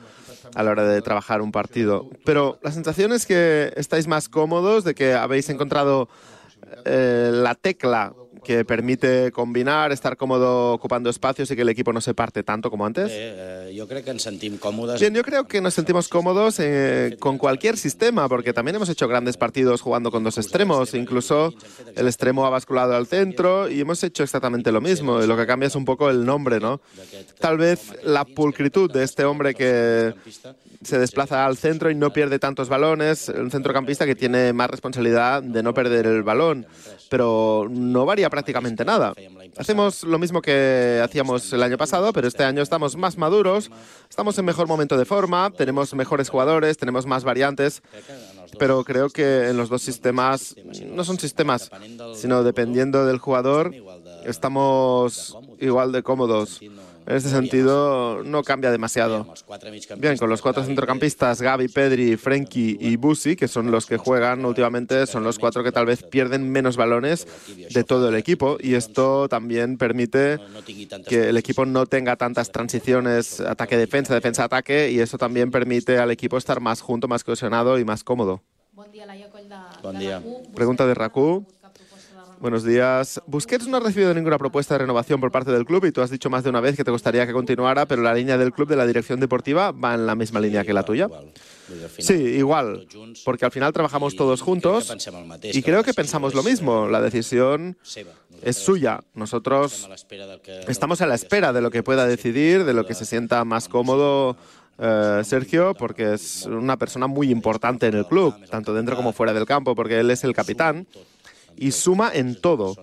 a 0.55 0.63
la 0.63 0.71
hora 0.71 0.85
de 0.85 1.03
trabajar 1.03 1.43
un 1.43 1.51
partido. 1.51 2.09
Pero 2.25 2.59
la 2.63 2.73
sensación 2.73 3.13
es 3.13 3.27
que 3.27 3.73
estáis 3.77 4.07
más 4.07 4.29
cómodos, 4.29 4.85
de 4.85 4.95
que 4.95 5.15
habéis 5.15 5.49
encontrado 5.49 6.09
eh, 6.85 7.31
la 7.33 7.55
tecla 7.55 8.15
que 8.45 8.65
permite 8.65 9.33
combinar, 9.33 9.93
estar 9.93 10.17
cómodo 10.17 10.73
ocupando 10.73 11.11
espacios 11.11 11.51
y 11.51 11.57
que 11.57 11.63
el 11.63 11.69
equipo 11.69 11.93
no 11.93 12.01
se 12.01 12.15
parte 12.15 12.43
tanto 12.43 12.71
como 12.71 12.87
antes? 12.87 13.09
Eh, 13.11 13.73
yo 13.75 13.87
creo 13.87 14.03
que 14.03 14.13
nos 14.13 14.23
sentimos 14.23 14.61
cómodos. 14.61 15.01
Bien, 15.01 15.15
yo 15.15 15.23
creo 15.23 15.47
que 15.47 15.61
nos 15.61 15.75
sentimos 15.75 16.09
cómodos 16.09 16.59
eh, 16.59 17.17
con 17.19 17.39
cualquier 17.39 17.77
sistema, 17.77 18.29
porque 18.29 18.53
también 18.53 18.77
hemos 18.77 18.89
hecho 18.89 19.09
grandes 19.09 19.37
partidos 19.37 19.81
jugando 19.81 20.11
con 20.11 20.25
dos 20.25 20.39
extremos, 20.39 20.95
incluso 20.95 21.55
el 21.97 22.07
extremo 22.07 22.47
ha 22.47 22.51
basculado 22.51 22.97
al 22.97 23.07
centro 23.07 23.69
y 23.69 23.81
hemos 23.81 24.03
hecho 24.03 24.23
exactamente 24.23 24.73
lo 24.73 24.81
mismo. 24.81 25.23
Y 25.23 25.27
lo 25.27 25.37
que 25.37 25.47
cambia 25.47 25.67
es 25.67 25.75
un 25.75 25.85
poco 25.85 26.11
el 26.11 26.25
nombre, 26.25 26.61
¿no? 26.61 26.81
Tal 27.39 27.59
vez 27.59 27.93
la 28.05 28.25
pulcritud 28.25 28.91
de 28.91 29.05
este 29.05 29.25
hombre 29.25 29.55
que 29.55 30.15
se 30.83 30.99
desplaza 30.99 31.45
al 31.45 31.57
centro 31.57 31.91
y 31.91 31.95
no 31.95 32.13
pierde 32.13 32.39
tantos 32.39 32.69
balones, 32.69 33.29
un 33.29 33.51
centrocampista 33.51 34.07
que 34.07 34.15
tiene 34.15 34.53
más 34.53 34.71
responsabilidad 34.71 35.43
de 35.43 35.63
no 35.63 35.75
perder 35.75 36.07
el 36.07 36.23
balón, 36.23 36.67
pero 37.11 37.69
no 37.71 38.07
varía 38.07 38.30
prácticamente 38.31 38.85
nada. 38.85 39.13
Hacemos 39.57 40.05
lo 40.05 40.19
mismo 40.19 40.41
que 40.41 41.01
hacíamos 41.05 41.53
el 41.53 41.63
año 41.63 41.77
pasado, 41.77 42.13
pero 42.13 42.29
este 42.29 42.45
año 42.45 42.63
estamos 42.63 42.97
más 42.97 43.19
maduros, 43.19 43.71
estamos 44.09 44.39
en 44.39 44.45
mejor 44.45 44.67
momento 44.67 44.97
de 44.97 45.05
forma, 45.05 45.51
tenemos 45.51 45.95
mejores 45.95 46.29
jugadores, 46.29 46.79
tenemos 46.79 47.07
más 47.07 47.25
variantes, 47.25 47.83
pero 48.59 48.85
creo 48.85 49.11
que 49.11 49.49
en 49.49 49.57
los 49.57 49.69
dos 49.69 49.83
sistemas, 49.83 50.57
no 50.87 51.05
son 51.05 51.19
sistemas, 51.19 51.71
sino 52.15 52.43
dependiendo 52.43 53.05
del 53.05 53.19
jugador, 53.19 53.75
estamos 54.25 55.37
igual 55.59 55.93
de 55.93 56.03
cómodos. 56.03 56.61
En 57.07 57.17
este 57.17 57.31
sentido, 57.31 58.23
no 58.25 58.43
cambia 58.43 58.71
demasiado. 58.71 59.27
Bien, 59.99 60.17
con 60.17 60.29
los 60.31 60.43
cuatro 60.43 60.63
centrocampistas, 60.63 61.43
Gaby, 61.43 61.69
Pedri, 61.69 62.17
Frenkie 62.17 62.77
y 62.81 62.97
Busi, 62.97 63.37
que 63.37 63.49
son 63.49 63.71
los 63.71 63.87
que 63.87 63.97
juegan 63.97 64.45
últimamente, 64.45 65.07
son 65.07 65.25
los 65.25 65.39
cuatro 65.39 65.65
que 65.65 65.73
tal 65.73 65.87
vez 65.87 66.03
pierden 66.03 66.51
menos 66.51 66.77
balones 66.77 67.27
de 67.71 67.85
todo 67.85 68.09
el 68.09 68.15
equipo. 68.15 68.59
Y 68.61 68.75
esto 68.75 69.29
también 69.29 69.77
permite 69.77 70.39
que 71.09 71.31
el 71.31 71.37
equipo 71.37 71.67
no 71.67 71.87
tenga 71.87 72.17
tantas 72.17 72.53
transiciones 72.53 73.41
ataque-defensa, 73.41 74.15
defensa-ataque, 74.15 74.91
y 74.91 75.01
eso 75.01 75.19
también 75.19 75.51
permite 75.51 75.99
al 75.99 76.11
equipo 76.11 76.37
estar 76.37 76.61
más 76.61 76.81
junto, 76.81 77.09
más 77.09 77.25
cohesionado 77.25 77.79
y 77.79 77.85
más 77.85 78.05
cómodo. 78.05 78.43
Buen 79.83 79.99
día. 79.99 80.23
Pregunta 80.55 80.87
de 80.87 80.95
Raku. 80.95 81.45
Buenos 82.41 82.65
días. 82.65 83.21
Busquets 83.27 83.69
no 83.69 83.77
ha 83.77 83.81
recibido 83.81 84.15
ninguna 84.15 84.39
propuesta 84.39 84.73
de 84.73 84.79
renovación 84.79 85.21
por 85.21 85.31
parte 85.31 85.51
del 85.51 85.67
club 85.67 85.85
y 85.85 85.93
tú 85.93 86.01
has 86.01 86.09
dicho 86.09 86.31
más 86.31 86.43
de 86.43 86.49
una 86.49 86.63
vez 86.63 86.75
que 86.75 86.85
te 86.85 86.91
gustaría 86.91 87.27
que 87.27 87.35
continuara, 87.35 87.85
pero 87.85 88.01
la 88.01 88.15
línea 88.15 88.39
del 88.39 88.51
club 88.51 88.67
de 88.67 88.77
la 88.77 88.87
dirección 88.87 89.21
deportiva 89.21 89.73
va 89.73 89.93
en 89.93 90.07
la 90.07 90.15
misma 90.15 90.41
línea 90.41 90.65
que 90.65 90.73
la 90.73 90.83
tuya. 90.83 91.07
Sí, 91.99 92.15
igual, 92.15 92.87
porque 93.27 93.45
al 93.45 93.51
final 93.51 93.75
trabajamos 93.75 94.17
todos 94.17 94.41
juntos 94.41 94.91
y 95.43 95.61
creo 95.61 95.85
que 95.85 95.93
pensamos 95.93 96.35
lo 96.35 96.43
mismo. 96.43 96.89
La 96.89 97.03
decisión 97.03 97.77
es 98.43 98.57
suya. 98.57 99.01
Nosotros 99.13 99.91
estamos 100.67 101.03
a 101.03 101.07
la 101.07 101.17
espera 101.17 101.53
de 101.53 101.61
lo 101.61 101.71
que 101.71 101.83
pueda 101.83 102.07
decidir, 102.07 102.65
de 102.65 102.73
lo 102.73 102.87
que 102.87 102.95
se 102.95 103.05
sienta 103.05 103.45
más 103.45 103.69
cómodo 103.69 104.39
eh, 104.79 105.21
Sergio, 105.25 105.75
porque 105.75 106.15
es 106.15 106.47
una 106.47 106.79
persona 106.79 107.07
muy 107.07 107.31
importante 107.31 107.87
en 107.87 107.97
el 107.97 108.07
club, 108.07 108.35
tanto 108.49 108.73
dentro 108.73 108.97
como 108.97 109.13
fuera 109.13 109.35
del 109.35 109.45
campo, 109.45 109.75
porque 109.75 110.01
él 110.01 110.11
es 110.11 110.25
el 110.25 110.33
capitán 110.33 110.87
y 111.57 111.73
suma 111.73 112.11
en 112.13 112.41
todo. 112.41 112.77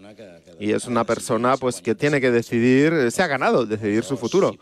Y 0.60 0.72
es 0.72 0.86
una 0.86 1.04
persona 1.04 1.58
pues 1.58 1.82
que 1.82 1.96
tiene 1.96 2.20
que 2.20 2.32
decidir, 2.32 3.12
se 3.12 3.22
ha 3.22 3.28
ganado 3.28 3.66
decidir 3.66 4.04
su 4.04 4.18
futuro. 4.18 4.56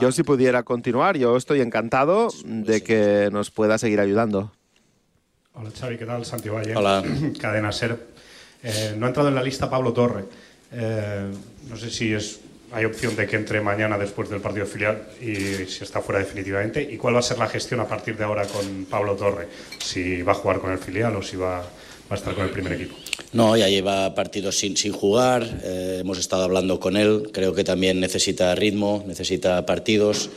Yo 0.00 0.12
si 0.12 0.22
pudiera 0.22 0.62
continuar, 0.62 1.16
yo 1.16 1.36
estoy 1.36 1.60
encantado 1.60 2.28
de 2.44 2.82
que 2.82 3.28
nos 3.32 3.50
pueda 3.50 3.78
seguir 3.78 4.00
ayudando. 4.00 4.52
Hola 5.54 5.70
Xavi, 5.70 5.96
¿qué 5.96 6.04
tal? 6.04 6.24
Santi 6.24 6.50
Valle. 6.50 6.76
Hola. 6.76 7.02
Cadena 7.40 7.72
Ser. 7.72 7.98
Eh, 8.62 8.94
no 8.96 9.06
ha 9.06 9.08
entrado 9.08 9.30
en 9.30 9.34
la 9.34 9.42
lista 9.42 9.70
Pablo 9.70 9.92
Torre. 9.92 10.24
Eh, 10.70 11.30
no 11.68 11.76
sé 11.76 11.90
si 11.90 12.12
es, 12.12 12.40
hay 12.72 12.84
opción 12.84 13.16
de 13.16 13.26
que 13.26 13.36
entre 13.36 13.60
mañana 13.60 13.96
después 13.96 14.28
del 14.28 14.40
partido 14.40 14.66
filial 14.66 15.08
y 15.20 15.64
si 15.64 15.82
está 15.82 16.02
fuera 16.02 16.18
definitivamente. 16.20 16.82
¿Y 16.82 16.98
cuál 16.98 17.14
va 17.14 17.20
a 17.20 17.22
ser 17.22 17.38
la 17.38 17.48
gestión 17.48 17.80
a 17.80 17.86
partir 17.86 18.16
de 18.16 18.24
ahora 18.24 18.46
con 18.46 18.84
Pablo 18.84 19.16
Torre? 19.16 19.48
Si 19.78 20.20
va 20.22 20.32
a 20.32 20.34
jugar 20.34 20.60
con 20.60 20.72
el 20.72 20.78
filial 20.78 21.16
o 21.16 21.22
si 21.22 21.36
va, 21.36 21.60
va 21.60 21.66
a 22.10 22.14
estar 22.14 22.34
con 22.34 22.44
el 22.44 22.50
primer 22.50 22.72
equipo. 22.74 22.96
No, 23.32 23.56
ya 23.56 23.68
lleva 23.68 24.14
partidos 24.14 24.58
sin, 24.58 24.74
jugar, 24.92 25.60
eh, 25.64 25.98
hemos 26.00 26.18
estado 26.18 26.44
hablando 26.44 26.80
con 26.80 26.96
él, 26.96 27.30
creo 27.32 27.54
que 27.54 27.64
también 27.64 28.00
necesita 28.00 28.54
ritmo, 28.54 29.04
necesita 29.06 29.64
partidos. 29.66 30.30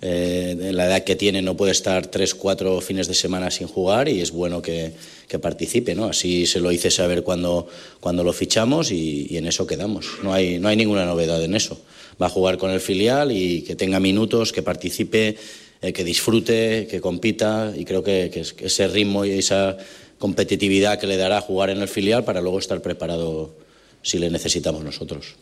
Eh, 0.00 0.56
en 0.60 0.76
la 0.76 0.86
edad 0.86 1.02
que 1.02 1.16
tiene 1.16 1.42
no 1.42 1.56
puede 1.56 1.72
estar 1.72 2.06
tres, 2.06 2.32
cuatro 2.32 2.80
fines 2.80 3.08
de 3.08 3.14
semana 3.14 3.50
sin 3.50 3.66
jugar 3.66 4.08
y 4.08 4.20
es 4.20 4.30
bueno 4.30 4.62
que, 4.62 4.92
que 5.26 5.38
participe. 5.40 5.94
¿no? 5.94 6.06
Así 6.06 6.46
se 6.46 6.60
lo 6.60 6.70
hice 6.70 6.90
saber 6.90 7.24
cuando, 7.24 7.66
cuando 7.98 8.22
lo 8.22 8.32
fichamos 8.32 8.92
y, 8.92 9.36
en 9.36 9.46
eso 9.46 9.66
quedamos. 9.66 10.06
No 10.22 10.32
hay, 10.32 10.58
no 10.58 10.68
hay 10.68 10.76
ninguna 10.76 11.04
novedad 11.04 11.42
en 11.42 11.54
eso. 11.54 11.80
Va 12.20 12.26
a 12.26 12.30
jugar 12.30 12.58
con 12.58 12.70
el 12.70 12.80
filial 12.80 13.32
y 13.32 13.62
que 13.62 13.74
tenga 13.74 13.98
minutos, 13.98 14.52
que 14.52 14.62
participe, 14.62 15.36
eh, 15.82 15.92
que 15.92 16.04
disfrute, 16.04 16.86
que 16.88 17.00
compita 17.00 17.72
y 17.76 17.84
creo 17.84 18.04
que 18.04 18.30
ese 18.58 18.88
ritmo 18.88 19.24
y 19.24 19.32
esa 19.32 19.76
competitividad 20.18 20.98
que 20.98 21.06
le 21.06 21.16
dará 21.16 21.40
jugar 21.40 21.70
en 21.70 21.80
el 21.80 21.88
filial 21.88 22.24
para 22.24 22.40
luego 22.40 22.58
estar 22.58 22.80
preparado 22.82 23.54
si 24.02 24.18
le 24.18 24.30
necesitamos 24.30 24.82
nosotros. 24.82 25.36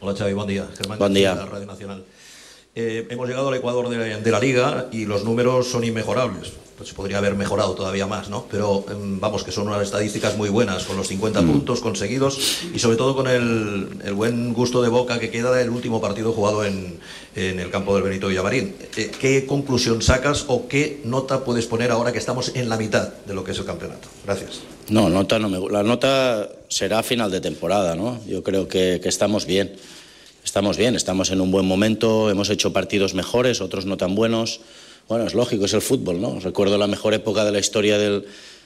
Hola 0.00 0.16
Xavi, 0.16 0.32
buen 0.34 0.48
día. 0.48 0.68
Germán 0.76 0.98
buen 0.98 1.14
día. 1.14 1.34
Radio 1.34 1.66
Nacional. 1.66 2.04
Eh, 2.74 3.06
hemos 3.08 3.26
llegado 3.26 3.48
al 3.48 3.54
Ecuador 3.54 3.88
de, 3.88 4.20
de, 4.20 4.30
la 4.30 4.38
liga 4.38 4.88
y 4.92 5.06
los 5.06 5.24
números 5.24 5.68
son 5.68 5.82
inmejorables. 5.84 6.52
Pues 6.76 6.92
podría 6.92 7.18
haber 7.18 7.34
mejorado 7.36 7.74
todavía 7.74 8.06
más, 8.06 8.28
¿no? 8.28 8.46
Pero 8.50 8.84
eh, 8.88 8.94
vamos, 8.98 9.44
que 9.44 9.50
son 9.50 9.66
unas 9.66 9.82
estadísticas 9.82 10.36
muy 10.36 10.50
buenas, 10.50 10.84
con 10.84 10.96
los 10.96 11.08
50 11.08 11.40
mm. 11.40 11.46
puntos 11.46 11.80
conseguidos 11.80 12.38
y 12.74 12.78
sobre 12.78 12.96
todo 12.96 13.16
con 13.16 13.28
el, 13.28 13.88
el, 14.04 14.12
buen 14.12 14.52
gusto 14.52 14.82
de 14.82 14.90
boca 14.90 15.18
que 15.18 15.30
queda 15.30 15.52
del 15.52 15.70
último 15.70 16.02
partido 16.02 16.32
jugado 16.32 16.64
en, 16.64 16.98
en 17.34 17.60
el 17.60 17.70
campo 17.70 17.94
del 17.94 18.02
Benito 18.02 18.28
Villamarín. 18.28 18.74
Eh, 18.96 19.10
¿Qué 19.18 19.46
conclusión 19.46 20.02
sacas 20.02 20.44
o 20.48 20.68
qué 20.68 21.00
nota 21.04 21.44
puedes 21.44 21.66
poner 21.66 21.90
ahora 21.90 22.12
que 22.12 22.18
estamos 22.18 22.52
en 22.54 22.68
la 22.68 22.76
mitad 22.76 23.12
de 23.24 23.34
lo 23.34 23.42
que 23.42 23.52
es 23.52 23.58
el 23.58 23.64
campeonato? 23.64 24.08
Gracias. 24.24 24.60
No, 24.88 25.08
nota 25.08 25.38
no 25.38 25.48
me, 25.48 25.58
la 25.70 25.82
nota 25.82 26.48
será 26.68 27.02
final 27.02 27.30
de 27.30 27.40
temporada, 27.40 27.94
¿no? 27.94 28.20
Yo 28.26 28.42
creo 28.42 28.68
que, 28.68 29.00
que 29.02 29.08
estamos 29.08 29.46
bien. 29.46 29.76
Estamos 30.44 30.76
bien, 30.76 30.94
estamos 30.94 31.30
en 31.30 31.40
un 31.40 31.50
buen 31.50 31.66
momento, 31.66 32.30
hemos 32.30 32.50
hecho 32.50 32.72
partidos 32.72 33.14
mejores, 33.14 33.60
otros 33.60 33.84
no 33.84 33.96
tan 33.96 34.14
buenos. 34.14 34.60
Bueno, 35.08 35.24
es 35.24 35.34
lógico, 35.34 35.66
es 35.66 35.72
el 35.72 35.82
fútbol, 35.82 36.20
¿no? 36.20 36.40
Recuerdo 36.40 36.78
la 36.78 36.88
mejor 36.88 37.14
época 37.14 37.44
de 37.44 37.52
la 37.52 37.60
historia 37.60 37.96
del, 37.96 38.24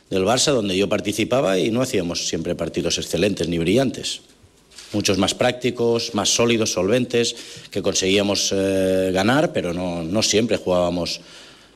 del 0.08 0.24
Barça, 0.24 0.52
donde 0.52 0.76
yo 0.76 0.88
participaba 0.88 1.58
y 1.58 1.70
no 1.70 1.82
hacíamos 1.82 2.28
siempre 2.28 2.54
partidos 2.54 2.96
excelentes 2.98 3.46
ni 3.48 3.58
brillantes. 3.58 4.22
muchos 4.92 5.18
más 5.18 5.34
prácticos, 5.34 6.14
más 6.14 6.28
sólidos, 6.30 6.72
solventes, 6.72 7.36
que 7.70 7.82
conseguíamos 7.82 8.52
eh, 8.52 9.10
ganar, 9.12 9.52
pero 9.52 9.72
no, 9.72 10.02
no 10.02 10.22
siempre 10.22 10.56
jugábamos 10.56 11.20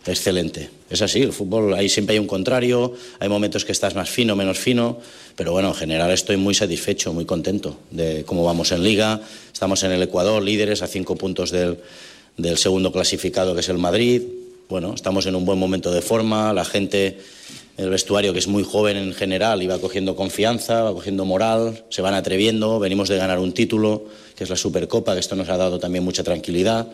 excelente. 0.06 0.70
Es 0.90 1.00
así, 1.02 1.22
el 1.22 1.32
fútbol, 1.32 1.74
ahí 1.74 1.88
siempre 1.88 2.14
hay 2.14 2.18
un 2.18 2.26
contrario, 2.26 2.92
hay 3.20 3.28
momentos 3.28 3.64
que 3.64 3.72
estás 3.72 3.94
más 3.94 4.10
fino, 4.10 4.36
menos 4.36 4.58
fino, 4.58 4.98
pero 5.36 5.52
bueno, 5.52 5.68
en 5.68 5.74
general 5.74 6.10
estoy 6.10 6.36
muy 6.36 6.54
satisfecho, 6.54 7.12
muy 7.12 7.24
contento 7.24 7.78
de 7.90 8.24
cómo 8.24 8.44
vamos 8.44 8.72
en 8.72 8.82
liga. 8.82 9.20
Estamos 9.52 9.82
en 9.82 9.92
el 9.92 10.02
Ecuador, 10.02 10.42
líderes, 10.42 10.82
a 10.82 10.86
cinco 10.86 11.16
puntos 11.16 11.50
del, 11.50 11.78
del 12.36 12.58
segundo 12.58 12.92
clasificado, 12.92 13.54
que 13.54 13.60
es 13.60 13.68
el 13.68 13.78
Madrid. 13.78 14.22
Bueno, 14.74 14.92
estamos 14.92 15.24
en 15.26 15.36
un 15.36 15.44
buen 15.44 15.56
momento 15.56 15.92
de 15.92 16.02
forma, 16.02 16.52
la 16.52 16.64
gente, 16.64 17.20
el 17.76 17.90
vestuario 17.90 18.32
que 18.32 18.40
es 18.40 18.48
muy 18.48 18.64
joven 18.64 18.96
en 18.96 19.14
general, 19.14 19.62
iba 19.62 19.78
cogiendo 19.78 20.16
confianza, 20.16 20.82
va 20.82 20.92
cogiendo 20.92 21.24
moral, 21.24 21.84
se 21.90 22.02
van 22.02 22.12
atreviendo, 22.12 22.80
venimos 22.80 23.08
de 23.08 23.16
ganar 23.16 23.38
un 23.38 23.52
título, 23.52 24.06
que 24.34 24.42
es 24.42 24.50
la 24.50 24.56
Supercopa, 24.56 25.14
que 25.14 25.20
esto 25.20 25.36
nos 25.36 25.48
ha 25.48 25.56
dado 25.56 25.78
también 25.78 26.02
mucha 26.02 26.24
tranquilidad. 26.24 26.88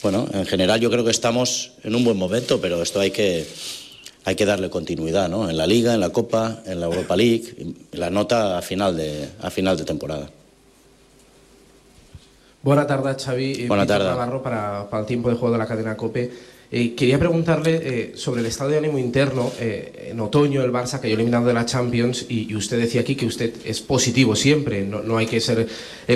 Bueno, 0.00 0.26
en 0.32 0.46
general 0.46 0.80
yo 0.80 0.90
creo 0.90 1.04
que 1.04 1.10
estamos 1.10 1.72
en 1.84 1.94
un 1.94 2.02
buen 2.02 2.16
momento, 2.16 2.62
pero 2.62 2.80
esto 2.80 2.98
hay 2.98 3.10
que, 3.10 3.46
hay 4.24 4.34
que 4.34 4.46
darle 4.46 4.70
continuidad, 4.70 5.28
¿no? 5.28 5.50
En 5.50 5.58
la 5.58 5.66
Liga, 5.66 5.92
en 5.92 6.00
la 6.00 6.08
Copa, 6.08 6.62
en 6.64 6.80
la 6.80 6.86
Europa 6.86 7.14
League, 7.14 7.74
la 7.92 8.08
nota 8.08 8.56
a 8.56 8.62
final 8.62 8.96
de, 8.96 9.28
a 9.38 9.50
final 9.50 9.76
de 9.76 9.84
temporada. 9.84 10.30
Bona 12.62 12.86
tarda, 12.86 13.14
Xavi. 13.18 13.54
Víctor 13.54 13.86
tarda. 13.86 14.10
Navarro 14.12 14.42
para, 14.42 14.88
para 14.88 15.02
el 15.02 15.06
tiempo 15.06 15.28
de 15.28 15.34
juego 15.34 15.52
de 15.52 15.58
la 15.58 15.66
cadena 15.66 15.94
COPE. 15.94 16.61
Eh, 16.74 16.94
quería 16.94 17.18
preguntarle 17.18 17.80
eh, 17.84 18.12
sobre 18.16 18.40
el 18.40 18.46
estado 18.46 18.70
de 18.70 18.78
ánimo 18.78 18.98
interno. 18.98 19.52
Eh, 19.60 20.08
en 20.10 20.20
otoño 20.20 20.62
el 20.62 20.72
Barça 20.72 20.98
cayó 21.00 21.14
eliminado 21.14 21.46
de 21.46 21.52
la 21.52 21.66
Champions 21.66 22.24
y, 22.30 22.54
usted 22.54 22.78
decía 22.78 23.02
aquí 23.02 23.14
que 23.14 23.26
usted 23.26 23.52
es 23.66 23.80
positivo 23.80 24.34
siempre, 24.34 24.82
no, 24.82 25.02
no 25.02 25.18
hay 25.18 25.26
que 25.26 25.38
ser 25.40 25.68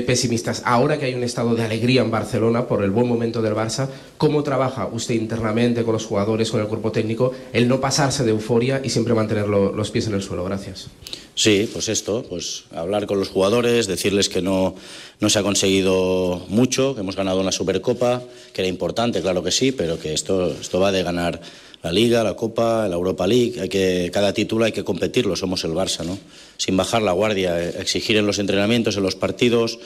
pesimistas. 0.07 0.63
Ahora 0.65 0.99
que 0.99 1.05
hay 1.07 1.15
un 1.15 1.23
estado 1.25 1.55
de 1.55 1.63
alegría 1.63 2.01
en 2.01 2.11
Barcelona 2.11 2.67
por 2.67 2.83
el 2.83 2.91
buen 2.91 3.07
momento 3.07 3.43
del 3.43 3.53
Barça, 3.55 3.89
¿cómo 4.17 4.43
trabaja 4.43 4.87
usted 4.91 5.15
internamente 5.15 5.85
con 5.85 5.93
los 5.93 6.07
jugadores, 6.07 6.51
con 6.51 6.61
el 6.61 6.67
cuerpo 6.69 6.91
técnico, 6.91 7.33
el 7.53 7.69
no 7.69 7.79
pasarse 7.81 8.25
de 8.25 8.31
euforia 8.31 8.81
y 8.83 8.89
siempre 8.89 9.13
mantener 9.15 9.49
lo- 9.49 9.73
los 9.73 9.91
pies 9.91 10.07
en 10.07 10.15
el 10.15 10.23
suelo? 10.23 10.45
Gracias. 10.45 10.89
Sí, 11.35 11.69
pues 11.71 11.91
esto, 11.91 12.25
pues 12.27 12.65
hablar 12.75 13.07
con 13.07 13.19
los 13.19 13.29
jugadores, 13.29 13.87
decirles 13.87 14.31
que 14.31 14.41
no, 14.41 14.75
no 15.21 15.29
se 15.29 15.39
ha 15.39 15.43
conseguido 15.43 16.43
mucho, 16.49 16.95
que 16.95 17.03
hemos 17.03 17.15
ganado 17.15 17.41
una 17.41 17.53
Supercopa, 17.53 18.23
que 18.55 18.63
era 18.63 18.69
importante, 18.71 19.21
claro 19.21 19.43
que 19.43 19.51
sí, 19.51 19.71
pero 19.71 19.99
que 19.99 20.15
esto, 20.15 20.46
esto 20.53 20.81
va 20.81 20.93
de 20.93 21.03
ganar 21.03 21.41
la 21.83 21.93
Liga, 21.93 22.25
la 22.25 22.35
Copa, 22.35 22.89
la 22.89 22.97
Europa 22.97 23.27
League, 23.27 23.61
hay 23.61 23.69
que, 23.69 24.11
cada 24.13 24.33
título 24.33 24.65
hay 24.65 24.73
que 24.73 24.83
competirlo, 24.83 25.37
somos 25.37 25.63
el 25.65 25.73
Barça, 25.73 26.05
¿no? 26.05 26.19
Sin 26.57 26.77
bajar 26.77 27.03
la 27.03 27.13
guardia, 27.13 27.69
exigir 27.81 28.17
en 28.17 28.27
los 28.27 28.39
entrenamientos, 28.39 28.97
en 28.97 29.03
los 29.03 29.15
partidos, 29.15 29.79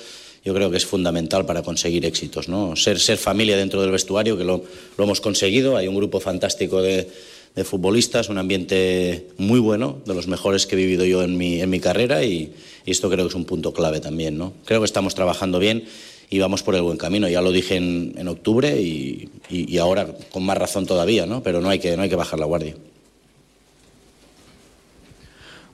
yo 0.45 0.55
creo 0.55 0.71
que 0.71 0.79
es 0.79 0.87
fundamental 0.87 1.45
para 1.45 1.63
conseguir 1.63 2.07
éxitos, 2.07 2.49
¿no? 2.49 2.75
Ser, 2.77 2.99
ser 2.99 3.19
familia 3.19 3.57
dentro 3.57 3.83
del 3.83 3.91
vestuario, 3.91 4.39
que 4.39 4.45
lo, 4.45 4.65
lo 4.97 5.05
hemos 5.05 5.21
conseguido, 5.21 5.77
hay 5.77 5.89
un 5.89 5.97
grupo 5.97 6.21
fantástico 6.21 6.81
de, 6.81 7.09
de 7.55 7.65
futbolistas, 7.65 8.29
un 8.29 8.39
ambiente 8.39 9.27
muy 9.37 9.61
bueno, 9.61 10.01
de 10.07 10.15
los 10.15 10.29
mejores 10.29 10.67
que 10.67 10.77
he 10.77 10.79
vivido 10.79 11.05
yo 11.05 11.23
en 11.23 11.37
mi, 11.37 11.61
en 11.61 11.69
mi 11.69 11.81
carrera 11.81 12.25
y, 12.25 12.53
y 12.87 12.91
esto 12.91 13.11
creo 13.11 13.25
que 13.25 13.31
es 13.31 13.35
un 13.35 13.45
punto 13.45 13.73
clave 13.73 14.01
también. 14.01 14.39
¿no? 14.39 14.53
Creo 14.65 14.81
que 14.81 14.87
estamos 14.87 15.15
trabajando 15.15 15.59
bien 15.59 15.85
y 16.31 16.39
vamos 16.39 16.63
por 16.63 16.75
el 16.77 16.83
buen 16.83 16.97
camino. 16.97 17.29
Ya 17.29 17.43
lo 17.43 17.51
dije 17.53 17.77
en, 17.77 18.15
en 18.17 18.29
octubre 18.29 18.81
y, 18.81 19.29
y- 19.51 19.75
y 19.75 19.79
ahora 19.79 20.07
con 20.31 20.45
más 20.45 20.57
razón 20.57 20.87
todavía, 20.87 21.27
¿no? 21.27 21.43
pero 21.43 21.61
no 21.61 21.69
hay 21.69 21.79
que, 21.81 21.97
no 21.97 22.03
hay 22.03 22.09
que 22.09 22.17
bajar 22.17 22.39
la 22.39 22.47
guardia. 22.47 22.75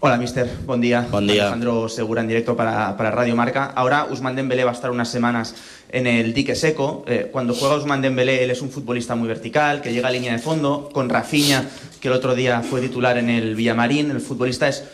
Hola, 0.01 0.19
mister. 0.19 0.49
Buen 0.67 0.81
día. 0.81 1.09
Buen 1.11 1.27
día. 1.27 1.43
Alejandro 1.45 1.89
Segura 1.89 2.21
en 2.21 2.29
directo 2.29 2.55
para, 2.57 2.97
para 2.97 3.11
Radio 3.11 3.35
Marca. 3.35 3.65
Ahora 3.75 4.07
Usman 4.11 4.37
Dembélé 4.37 4.63
va 4.63 4.71
a 4.71 4.75
estar 4.75 4.91
unas 4.91 5.09
semanas 5.09 5.55
en 5.91 6.07
el 6.07 6.35
dique 6.35 6.55
seco. 6.55 7.03
Eh, 7.09 7.29
cuando 7.33 7.55
juega 7.55 7.77
Usman 7.77 8.03
Dembélé, 8.03 8.45
él 8.45 8.51
es 8.51 8.61
un 8.61 8.71
futbolista 8.71 9.15
muy 9.15 9.27
vertical, 9.27 9.81
que 9.81 9.93
llega 9.93 10.09
a 10.09 10.11
línea 10.11 10.33
de 10.33 10.39
fondo, 10.39 10.91
con 10.93 11.09
Rafinha, 11.09 11.67
que 12.01 12.09
el 12.09 12.15
otro 12.15 12.35
día 12.35 12.61
fue 12.63 12.83
titular 12.83 13.17
en 13.17 13.31
el 13.31 13.55
Villamarín. 13.57 14.11
El 14.11 14.21
futbolista 14.21 14.69
es 14.69 14.85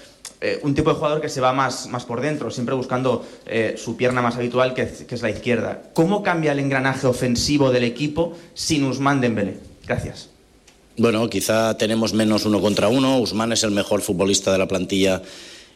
eh, 0.40 0.58
un 0.62 0.74
tipo 0.74 0.90
de 0.90 0.96
jugador 0.96 1.20
que 1.20 1.28
se 1.28 1.40
va 1.40 1.52
más, 1.52 1.86
más 1.88 2.04
por 2.04 2.20
dentro, 2.20 2.50
siempre 2.50 2.74
buscando 2.74 3.24
eh, 3.46 3.76
su 3.76 3.96
pierna 3.96 4.22
más 4.22 4.36
habitual, 4.36 4.74
que, 4.74 4.86
que 5.06 5.14
es 5.14 5.22
la 5.22 5.30
izquierda. 5.30 5.82
¿Cómo 5.94 6.22
cambia 6.22 6.52
el 6.52 6.58
engranaje 6.58 7.06
ofensivo 7.06 7.70
del 7.70 7.84
equipo 7.84 8.32
sin 8.54 8.84
Usman 8.84 9.20
Dembélé? 9.20 9.56
Gracias. 9.86 10.28
Bueno, 10.96 11.28
quizá 11.30 11.76
tenemos 11.78 12.12
menos 12.12 12.44
uno 12.44 12.60
contra 12.60 12.88
uno. 12.88 13.18
Usman 13.18 13.52
es 13.52 13.62
el 13.64 13.70
mejor 13.70 14.02
futbolista 14.02 14.52
de 14.52 14.58
la 14.58 14.68
plantilla 14.68 15.22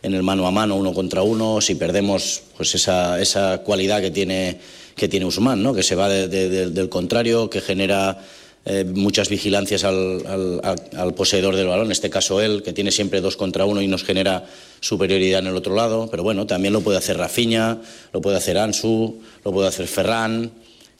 en 0.03 0.15
el 0.15 0.23
mano 0.23 0.47
a 0.47 0.51
mano, 0.51 0.77
uno 0.77 0.93
contra 0.93 1.23
uno. 1.23 1.61
Si 1.61 1.75
perdemos 1.75 2.43
pues 2.57 2.75
esa, 2.75 3.21
esa 3.21 3.59
cualidad 3.63 4.01
que 4.03 4.11
tiene, 4.11 4.59
que 4.95 5.09
tiene 5.09 5.27
Usman, 5.27 5.63
¿no? 5.63 5.73
que 5.75 5.83
se 5.83 5.95
va 5.95 6.09
de- 6.09 6.29
de- 6.29 6.49
de- 6.49 6.71
del 6.71 6.89
contrario, 6.89 7.49
que 7.49 7.61
genera 7.63 8.19
eh, 8.67 8.85
muchas 8.85 9.29
vigilancias 9.29 9.85
al, 9.85 10.27
al- 10.27 10.81
al- 10.97 11.15
poseedor 11.15 11.57
del 11.57 11.69
balón, 11.69 11.87
en 11.87 11.93
este 11.93 12.11
caso 12.11 12.41
él, 12.41 12.63
que 12.63 12.73
tiene 12.73 12.91
siempre 12.91 13.21
dos 13.21 13.37
contra 13.37 13.65
uno 13.65 13.81
y 13.81 13.87
nos 13.87 14.05
genera 14.05 14.45
superioridad 14.81 15.41
en 15.41 15.47
el 15.47 15.57
otro 15.57 15.75
lado. 15.75 16.09
Pero 16.11 16.23
bueno, 16.23 16.47
también 16.47 16.73
lo 16.73 16.81
puede 16.81 16.99
hacer 16.99 17.17
Rafinha, 17.17 17.81
lo 18.13 18.21
puede 18.21 18.37
hacer 18.37 18.59
Ansu, 18.59 19.21
lo 19.45 19.53
puede 19.53 19.69
hacer 19.69 19.87
Ferran. 19.87 20.51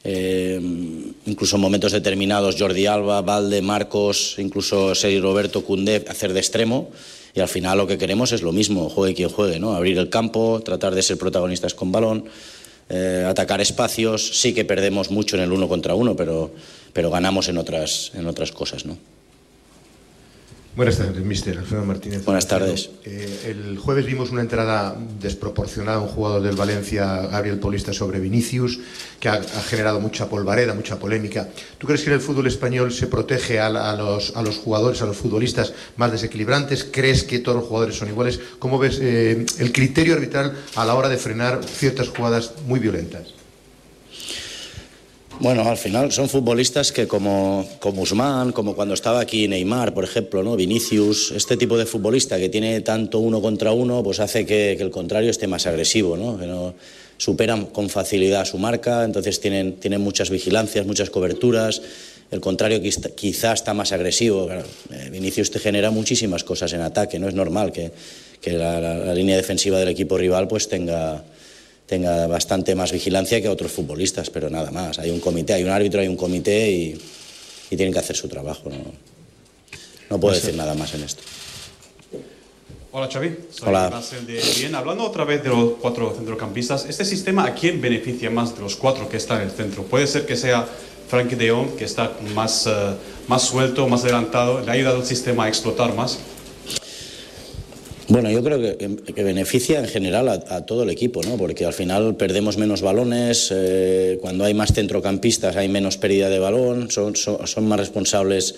Eh, 0.03 0.59
incluso 1.25 1.57
en 1.57 1.61
momentos 1.61 1.91
determinados 1.91 2.55
Jordi 2.57 2.85
Alba, 2.85 3.21
Valde, 3.21 3.61
Marcos, 3.61 4.35
incluso 4.37 4.95
Sergi 4.95 5.19
Roberto, 5.19 5.65
Cundé, 5.65 6.05
hacer 6.07 6.31
de 6.33 6.39
extremo. 6.39 6.89
Y 7.35 7.39
al 7.41 7.49
final 7.49 7.77
lo 7.77 7.85
que 7.85 7.97
queremos 7.97 8.31
es 8.31 8.41
lo 8.41 8.51
mismo, 8.51 8.89
juegue 8.89 9.13
quien 9.13 9.29
juegue, 9.29 9.59
¿no? 9.59 9.75
Abrir 9.75 9.97
el 9.97 10.09
campo, 10.09 10.61
tratar 10.63 10.95
de 10.95 11.03
ser 11.03 11.17
protagonistas 11.17 11.73
con 11.75 11.91
balón, 11.91 12.25
eh, 12.89 13.25
atacar 13.27 13.61
espacios. 13.61 14.39
Sí 14.39 14.53
que 14.53 14.65
perdemos 14.65 15.11
mucho 15.11 15.35
en 15.35 15.43
el 15.43 15.51
uno 15.51 15.67
contra 15.67 15.95
uno, 15.95 16.15
pero, 16.15 16.51
pero 16.93 17.09
ganamos 17.09 17.49
en 17.49 17.57
otras, 17.57 18.11
en 18.15 18.27
otras 18.27 18.51
cosas, 18.51 18.85
¿no? 18.85 18.97
Buenas 20.77 20.99
tardes, 20.99 21.25
mister. 21.25 21.57
Alfredo 21.57 21.83
Martínez. 21.85 22.23
Buenas 22.23 22.47
tardes. 22.47 22.91
Eh, 23.03 23.45
el 23.47 23.79
jueves 23.79 24.05
vimos 24.05 24.29
una 24.29 24.41
entrada 24.41 24.95
desproporcionada 25.19 25.97
a 25.97 26.01
un 26.01 26.07
jugador 26.07 26.43
del 26.43 26.55
Valencia, 26.55 27.25
Gabriel 27.31 27.57
Polista, 27.57 27.93
sobre 27.93 28.19
Vinicius, 28.19 28.79
que 29.19 29.27
ha, 29.27 29.33
ha 29.33 29.61
generado 29.63 29.99
mucha 29.99 30.29
polvareda, 30.29 30.75
mucha 30.75 30.99
polémica. 30.99 31.49
¿Tú 31.79 31.87
crees 31.87 32.03
que 32.03 32.11
en 32.11 32.13
el 32.13 32.21
fútbol 32.21 32.45
español 32.45 32.91
se 32.91 33.07
protege 33.07 33.59
a 33.59 33.69
los, 33.95 34.35
a 34.35 34.43
los 34.43 34.57
jugadores, 34.57 35.01
a 35.01 35.07
los 35.07 35.17
futbolistas 35.17 35.73
más 35.95 36.11
desequilibrantes? 36.11 36.83
¿Crees 36.83 37.23
que 37.23 37.39
todos 37.39 37.57
los 37.57 37.65
jugadores 37.65 37.95
son 37.95 38.09
iguales? 38.09 38.39
¿Cómo 38.59 38.77
ves 38.77 38.99
eh, 39.01 39.47
el 39.57 39.71
criterio 39.73 40.13
arbitral 40.13 40.53
a 40.75 40.85
la 40.85 40.93
hora 40.93 41.09
de 41.09 41.17
frenar 41.17 41.63
ciertas 41.63 42.09
jugadas 42.09 42.53
muy 42.67 42.79
violentas? 42.79 43.36
Bueno, 45.39 45.61
al 45.69 45.77
final 45.77 46.11
son 46.11 46.29
futbolistas 46.29 46.91
que 46.91 47.07
como, 47.07 47.67
como 47.79 48.01
Usman, 48.01 48.51
como 48.51 48.75
cuando 48.75 48.95
estaba 48.95 49.19
aquí 49.19 49.47
Neymar, 49.47 49.93
por 49.93 50.03
ejemplo, 50.03 50.41
¿no? 50.41 50.55
Vinicius, 50.55 51.31
este 51.31 51.57
tipo 51.57 51.77
de 51.77 51.85
futbolista 51.85 52.39
que 52.39 52.49
tiene 52.49 52.81
tanto 52.81 53.19
uno 53.19 53.39
contra 53.39 53.71
uno, 53.71 54.01
pues 54.01 54.19
hace 54.19 54.47
que, 54.47 54.71
el 54.73 54.89
contrario 54.89 55.29
esté 55.29 55.45
más 55.45 55.67
agresivo, 55.67 56.17
¿no? 56.17 56.39
Que 56.39 56.47
no 56.47 56.73
superan 57.17 57.67
con 57.67 57.89
facilidad 57.89 58.45
su 58.45 58.57
marca, 58.57 59.03
entonces 59.03 59.39
tienen, 59.39 59.73
tienen 59.73 60.01
muchas 60.01 60.31
vigilancias, 60.31 60.87
muchas 60.87 61.11
coberturas. 61.11 61.83
El 62.31 62.41
contrario 62.41 62.81
quizá, 63.15 63.53
está 63.53 63.75
más 63.75 63.91
agresivo. 63.91 64.49
Eh, 64.51 65.09
Vinicius 65.11 65.51
te 65.51 65.59
genera 65.59 65.91
muchísimas 65.91 66.43
cosas 66.43 66.73
en 66.73 66.81
ataque, 66.81 67.19
no 67.19 67.27
es 67.27 67.35
normal 67.35 67.71
que, 67.71 67.91
que 68.41 68.53
la- 68.53 68.81
la 68.81 69.13
línea 69.13 69.37
defensiva 69.37 69.77
del 69.79 69.89
equipo 69.89 70.17
rival 70.17 70.47
pues 70.47 70.67
tenga 70.67 71.23
tenga 71.87 72.27
bastante 72.27 72.75
más 72.75 72.91
vigilancia 72.91 73.41
que 73.41 73.49
otros 73.49 73.71
futbolistas, 73.71 74.29
pero 74.29 74.49
nada 74.49 74.69
más. 74.69 74.99
Hay 74.99 75.09
un 75.09 75.19
comité, 75.19 75.53
hay 75.53 75.63
un 75.63 75.69
árbitro, 75.69 76.01
hay 76.01 76.07
un 76.07 76.17
comité 76.17 76.69
y, 76.69 77.01
y 77.71 77.75
tienen 77.75 77.93
que 77.93 77.99
hacer 77.99 78.15
su 78.15 78.27
trabajo. 78.27 78.69
No, 78.69 78.77
no 80.09 80.19
puedo 80.19 80.35
decir 80.35 80.53
nada 80.55 80.75
más 80.75 80.93
en 80.93 81.03
esto. 81.03 81.23
Hola 82.91 83.09
Xavi, 83.11 83.37
soy 83.51 83.69
Hola. 83.69 83.89
Marcel 83.89 84.25
de 84.25 84.41
Bien. 84.57 84.73
Hablando 84.73 85.03
otra 85.05 85.23
vez 85.23 85.43
de 85.43 85.49
los 85.49 85.73
cuatro 85.79 86.13
centrocampistas, 86.15 86.85
¿este 86.85 87.05
sistema 87.05 87.45
a 87.45 87.53
quién 87.53 87.79
beneficia 87.79 88.29
más 88.29 88.55
de 88.55 88.61
los 88.61 88.75
cuatro 88.75 89.07
que 89.07 89.17
están 89.17 89.41
en 89.41 89.49
el 89.49 89.51
centro? 89.51 89.83
Puede 89.83 90.07
ser 90.07 90.25
que 90.25 90.35
sea 90.35 90.67
Frankie 91.07 91.35
de 91.35 91.51
Jong, 91.51 91.75
que 91.75 91.85
está 91.85 92.13
más, 92.33 92.65
eh, 92.65 92.71
más 93.27 93.43
suelto, 93.43 93.87
más 93.87 94.03
adelantado, 94.03 94.61
le 94.61 94.71
ha 94.71 94.73
ayudado 94.73 94.97
el 94.97 95.05
sistema 95.05 95.45
a 95.45 95.47
explotar 95.47 95.93
más. 95.93 96.17
Bueno, 98.09 98.31
yo 98.31 98.41
creo 98.41 98.61
que, 98.61 99.23
beneficia 99.23 99.79
en 99.79 99.87
general 99.87 100.29
a, 100.29 100.65
todo 100.65 100.83
el 100.83 100.89
equipo, 100.89 101.21
¿no? 101.23 101.35
porque 101.37 101.65
al 101.65 101.73
final 101.73 102.15
perdemos 102.15 102.57
menos 102.57 102.81
balones, 102.81 103.51
eh, 103.53 104.17
cuando 104.21 104.45
hay 104.45 104.53
más 104.53 104.71
centrocampistas 104.73 105.57
hay 105.57 105.67
menos 105.67 105.97
pérdida 105.97 106.29
de 106.29 106.39
balón, 106.39 106.89
son, 106.89 107.13
más 107.67 107.79
responsables 107.79 108.55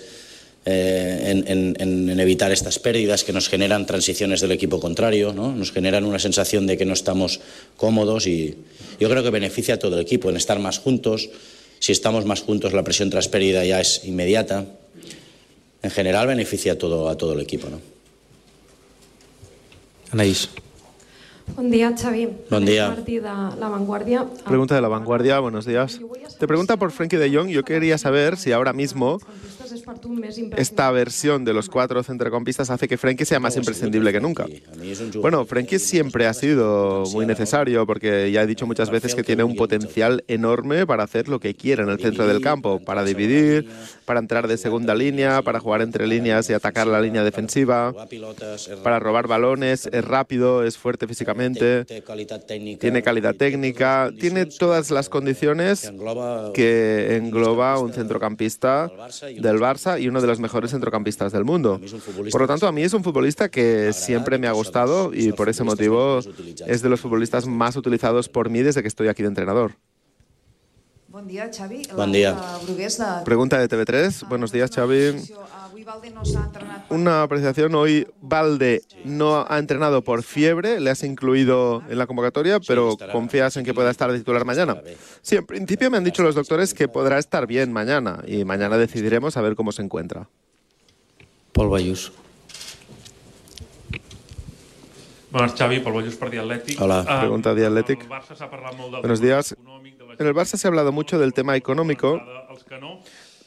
eh, 0.66 1.42
en- 1.46 1.74
en 1.80 2.20
evitar 2.20 2.52
estas 2.52 2.78
pérdidas 2.78 3.24
que 3.24 3.32
nos 3.32 3.48
generan 3.48 3.86
transiciones 3.86 4.40
del 4.40 4.52
equipo 4.52 4.78
contrario, 4.78 5.32
¿no? 5.32 5.52
nos 5.52 5.72
generan 5.72 6.04
una 6.04 6.20
sensación 6.20 6.68
de 6.68 6.76
que 6.76 6.84
no 6.84 6.92
estamos 6.92 7.40
cómodos 7.76 8.28
y 8.28 8.54
yo 9.00 9.08
creo 9.08 9.24
que 9.24 9.30
beneficia 9.30 9.74
a 9.74 9.78
todo 9.78 9.96
el 9.96 10.02
equipo 10.02 10.30
en 10.30 10.36
estar 10.36 10.60
más 10.60 10.78
juntos. 10.78 11.28
Si 11.80 11.90
estamos 11.92 12.24
más 12.24 12.42
juntos 12.42 12.72
la 12.72 12.84
presión 12.84 13.10
tras 13.10 13.28
pérdida 13.28 13.64
ya 13.64 13.80
es 13.80 14.02
inmediata. 14.04 14.66
En 15.82 15.90
general 15.90 16.26
beneficia 16.26 16.74
a 16.74 16.78
todo, 16.78 17.08
a 17.08 17.16
todo 17.16 17.32
el 17.32 17.40
equipo. 17.40 17.70
¿no? 17.70 17.80
Anaís. 20.12 20.48
Bon 21.56 21.70
dia, 21.70 21.94
Xavi. 21.96 22.28
Bon 22.48 22.64
dia. 22.64 22.88
Martí 22.88 23.18
de 23.18 23.22
La 23.22 23.68
Vanguardia. 23.68 24.26
Pregunta 24.46 24.74
de 24.74 24.80
la 24.80 24.88
vanguardia, 24.88 25.40
buenos 25.40 25.66
días. 25.66 26.00
Te 26.38 26.46
pregunta 26.46 26.76
por 26.76 26.92
Frankie 26.92 27.16
de 27.16 27.34
Jong. 27.34 27.48
Yo 27.48 27.64
quería 27.64 27.98
saber 27.98 28.36
si 28.36 28.52
ahora 28.52 28.72
mismo 28.72 29.20
Esta 30.56 30.90
versión 30.90 31.44
de 31.44 31.52
los 31.52 31.68
cuatro 31.68 32.02
centrocampistas 32.02 32.70
hace 32.70 32.88
que 32.88 32.96
Frankie 32.96 33.24
sea 33.24 33.40
más 33.40 33.56
imprescindible 33.56 34.12
que 34.12 34.20
nunca. 34.20 34.46
Bueno, 35.20 35.44
Frankie 35.44 35.78
siempre 35.78 36.26
ha 36.26 36.34
sido 36.34 37.04
muy 37.12 37.26
necesario 37.26 37.86
porque 37.86 38.30
ya 38.32 38.42
he 38.42 38.46
dicho 38.46 38.66
muchas 38.66 38.90
veces 38.90 39.14
que 39.14 39.22
tiene 39.22 39.44
un 39.44 39.56
potencial 39.56 40.24
enorme 40.28 40.86
para 40.86 41.04
hacer 41.04 41.28
lo 41.28 41.40
que 41.40 41.54
quiera 41.54 41.82
en 41.82 41.90
el 41.90 42.00
centro 42.00 42.26
del 42.26 42.40
campo, 42.40 42.80
para 42.84 43.04
dividir, 43.04 43.68
para 44.04 44.20
entrar 44.20 44.48
de 44.48 44.56
segunda 44.56 44.94
línea, 44.94 45.42
para 45.42 45.60
jugar 45.60 45.82
entre 45.82 46.06
líneas 46.06 46.50
y 46.50 46.52
atacar 46.52 46.86
la 46.86 47.00
línea 47.00 47.22
defensiva, 47.22 47.94
para 48.82 48.98
robar 48.98 49.26
balones, 49.26 49.88
es 49.92 50.04
rápido, 50.04 50.64
es 50.64 50.76
fuerte 50.76 51.06
físicamente, 51.06 51.84
tiene 52.80 53.02
calidad 53.02 53.34
técnica, 53.34 54.10
tiene 54.18 54.46
todas 54.46 54.90
las 54.90 55.08
condiciones 55.08 55.92
que 56.54 57.16
engloba 57.16 57.78
un 57.78 57.92
centrocampista 57.92 58.90
del 59.38 59.59
Barça 59.60 60.00
y 60.00 60.08
uno 60.08 60.20
de 60.20 60.26
los 60.26 60.40
mejores 60.40 60.70
centrocampistas 60.70 61.32
del 61.32 61.44
mundo. 61.44 61.80
Por 62.30 62.40
lo 62.40 62.46
tanto, 62.46 62.66
a 62.66 62.72
mí 62.72 62.82
es 62.82 62.92
un 62.92 63.04
futbolista 63.04 63.48
que 63.48 63.92
siempre 63.92 64.38
me 64.38 64.46
ha 64.46 64.52
gustado 64.52 65.12
y 65.14 65.32
por 65.32 65.48
ese 65.48 65.64
motivo 65.64 66.20
es 66.66 66.82
de 66.82 66.88
los 66.88 67.00
futbolistas 67.00 67.46
más 67.46 67.76
utilizados 67.76 68.28
por 68.28 68.50
mí 68.50 68.62
desde 68.62 68.82
que 68.82 68.88
estoy 68.88 69.08
aquí 69.08 69.22
de 69.22 69.28
entrenador. 69.28 69.76
Bon 71.08 71.26
dia, 71.26 71.50
Xavi. 71.52 71.82
Brugués 72.66 72.98
de... 72.98 73.04
Pregunta 73.24 73.58
de 73.58 73.68
TV3. 73.68 74.28
Buenos 74.28 74.52
días, 74.52 74.70
Xavi. 74.70 75.16
Una 76.88 77.22
apreciación. 77.22 77.74
Hoy 77.74 78.06
Valde 78.20 78.82
no 79.04 79.46
ha 79.48 79.58
entrenado 79.58 80.02
por 80.02 80.22
fiebre, 80.22 80.80
le 80.80 80.90
has 80.90 81.02
incluido 81.02 81.82
en 81.88 81.98
la 81.98 82.06
convocatoria, 82.06 82.60
pero 82.60 82.96
confías 83.12 83.56
en 83.56 83.64
que 83.64 83.74
pueda 83.74 83.90
estar 83.90 84.10
de 84.10 84.18
titular 84.18 84.44
mañana. 84.44 84.80
Sí, 85.22 85.36
en 85.36 85.46
principio 85.46 85.90
me 85.90 85.96
han 85.96 86.04
dicho 86.04 86.22
los 86.22 86.34
doctores 86.34 86.74
que 86.74 86.88
podrá 86.88 87.18
estar 87.18 87.46
bien 87.46 87.72
mañana 87.72 88.22
y 88.26 88.44
mañana 88.44 88.76
decidiremos 88.76 89.36
a 89.36 89.42
ver 89.42 89.54
cómo 89.56 89.72
se 89.72 89.82
encuentra. 89.82 90.28
Pol 91.52 91.68
Bayús. 91.68 92.12
Buenas, 95.30 95.54
Xavi, 95.54 95.78
Pol 95.78 95.92
Bollús 95.92 96.16
per 96.16 96.28
Athletic. 96.36 96.80
Hola. 96.80 97.04
Ah, 97.06 97.20
Pregunta 97.20 97.54
del 97.54 97.84
Buenos 99.00 99.20
días. 99.20 99.56
En 100.18 100.26
el 100.26 100.34
Barça 100.34 100.56
se 100.56 100.66
ha 100.66 100.68
hablado 100.68 100.90
mucho 100.90 101.18
del 101.20 101.32
tema 101.32 101.56
económico. 101.56 102.20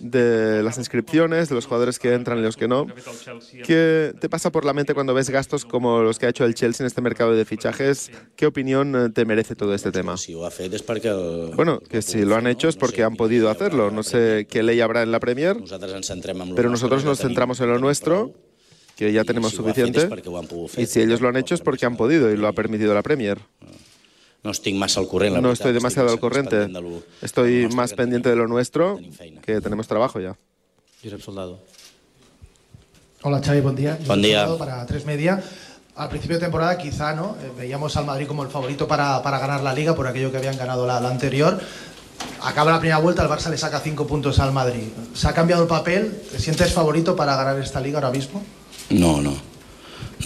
De 0.03 0.61
las 0.63 0.77
inscripciones, 0.77 1.49
de 1.49 1.55
los 1.55 1.65
jugadores 1.65 1.97
que 1.97 2.13
entran 2.13 2.37
y 2.37 2.41
los 2.41 2.57
que 2.57 2.67
no. 2.67 2.85
¿Qué 3.65 4.13
te 4.19 4.29
pasa 4.29 4.51
por 4.51 4.65
la 4.65 4.73
mente 4.73 4.93
cuando 4.93 5.13
ves 5.13 5.29
gastos 5.29 5.63
como 5.65 6.01
los 6.01 6.19
que 6.19 6.25
ha 6.25 6.29
hecho 6.29 6.43
el 6.45 6.53
Chelsea 6.53 6.83
en 6.83 6.87
este 6.87 7.01
mercado 7.01 7.33
de 7.33 7.45
fichajes? 7.45 8.11
¿Qué 8.35 8.45
opinión 8.45 8.95
eh, 8.95 9.09
te 9.09 9.25
merece 9.25 9.55
todo 9.55 9.73
este 9.73 9.91
tema? 9.91 10.17
Bueno, 11.55 11.79
que 11.79 12.01
si 12.01 12.25
lo 12.25 12.35
han 12.35 12.47
hecho 12.47 12.67
es 12.67 12.75
porque 12.75 13.03
han 13.03 13.15
podido 13.15 13.49
hacerlo. 13.49 13.91
No 13.91 14.03
sé 14.03 14.45
qué 14.49 14.61
ley 14.61 14.81
habrá 14.81 15.03
en 15.03 15.11
la 15.11 15.19
Premier, 15.19 15.57
pero 16.55 16.69
nosotros 16.69 17.05
nos 17.05 17.19
centramos 17.19 17.59
en 17.61 17.69
lo 17.69 17.79
nuestro, 17.79 18.33
que 18.97 19.13
ya 19.13 19.23
tenemos 19.23 19.53
suficiente. 19.53 20.01
Y 20.77 20.85
si 20.85 20.99
ellos 21.01 21.21
lo 21.21 21.29
han 21.29 21.37
hecho 21.37 21.55
es 21.55 21.61
porque 21.61 21.85
han 21.85 21.95
podido 21.95 22.29
y 22.31 22.35
lo 22.37 22.47
ha 22.47 22.53
permitido 22.53 22.93
la 22.93 23.01
Premier. 23.03 23.39
No 24.43 24.51
estic 24.51 24.75
massa 24.75 24.99
al 24.99 25.07
corrent, 25.07 25.35
la 25.35 25.41
No 25.41 25.51
estoy 25.51 25.71
demasiado 25.71 26.09
al 26.09 26.19
corriente. 26.19 26.67
Estoy 27.21 27.69
más 27.69 27.93
pendiente 27.93 28.29
de 28.29 28.35
lo 28.35 28.47
nuestro, 28.47 28.99
que 29.41 29.61
tenemos 29.61 29.87
trabajo 29.87 30.19
ya. 30.19 30.35
Josep 31.01 31.21
Soldado. 31.21 31.59
Hola 33.21 33.41
Xavi, 33.41 33.61
buen 33.61 33.75
día. 33.75 33.97
Buen 34.05 34.21
día. 34.21 34.47
Para 34.57 34.85
tres 34.85 35.05
media. 35.05 35.41
Al 35.95 36.09
principio 36.09 36.37
de 36.37 36.41
temporada 36.41 36.77
quizá 36.77 37.13
no 37.13 37.37
Eh, 37.41 37.51
veíamos 37.57 37.95
al 37.97 38.05
Madrid 38.05 38.27
como 38.27 38.43
el 38.43 38.49
favorito 38.49 38.87
para, 38.87 39.21
para 39.21 39.37
ganar 39.37 39.61
la 39.61 39.73
liga 39.73 39.95
por 39.95 40.07
aquello 40.07 40.31
que 40.31 40.37
habían 40.37 40.57
ganado 40.57 40.85
la, 40.87 40.99
la 40.99 41.09
anterior. 41.09 41.61
Acaba 42.41 42.71
la 42.71 42.79
primera 42.79 42.97
vuelta, 42.97 43.21
el 43.23 43.29
Barça 43.29 43.49
le 43.49 43.57
saca 43.57 43.79
cinco 43.79 44.05
puntos 44.07 44.39
al 44.39 44.51
Madrid. 44.51 44.89
¿Se 45.13 45.27
ha 45.27 45.33
cambiado 45.33 45.61
el 45.61 45.69
papel? 45.69 46.21
¿Te 46.31 46.39
sientes 46.39 46.73
favorito 46.73 47.15
para 47.15 47.35
ganar 47.35 47.57
esta 47.59 47.79
liga 47.79 47.99
ahora 47.99 48.11
mismo? 48.11 48.43
No, 48.89 49.21
no. 49.21 49.35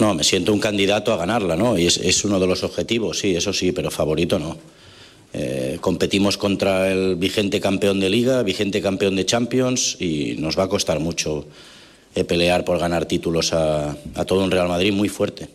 No, 0.00 0.14
me 0.14 0.22
siento 0.22 0.52
un 0.52 0.60
candidato 0.60 1.12
a 1.12 1.16
ganarla, 1.16 1.56
¿no? 1.56 1.76
Y 1.76 1.86
es, 1.86 2.24
uno 2.24 2.38
de 2.38 2.46
los 2.46 2.62
objetivos, 2.62 3.18
sí, 3.18 3.34
eso 3.34 3.52
sí, 3.52 3.72
pero 3.72 3.90
favorito 3.90 4.38
no. 4.38 4.56
Eh, 5.32 5.78
competimos 5.80 6.38
contra 6.38 6.90
el 6.90 7.16
vigente 7.16 7.60
campeón 7.60 8.00
de 8.00 8.08
liga, 8.08 8.42
vigente 8.42 8.80
campeón 8.80 9.16
de 9.16 9.26
Champions 9.26 9.96
y 10.00 10.36
nos 10.38 10.58
va 10.58 10.64
a 10.64 10.68
costar 10.68 11.00
mucho 11.00 11.46
eh, 12.14 12.24
pelear 12.24 12.64
por 12.64 12.78
ganar 12.78 13.06
títulos 13.06 13.52
a, 13.52 13.90
a 14.14 14.24
todo 14.24 14.42
un 14.44 14.50
Real 14.50 14.68
Madrid 14.68 14.92
muy 14.92 15.08
fuerte. 15.08 15.48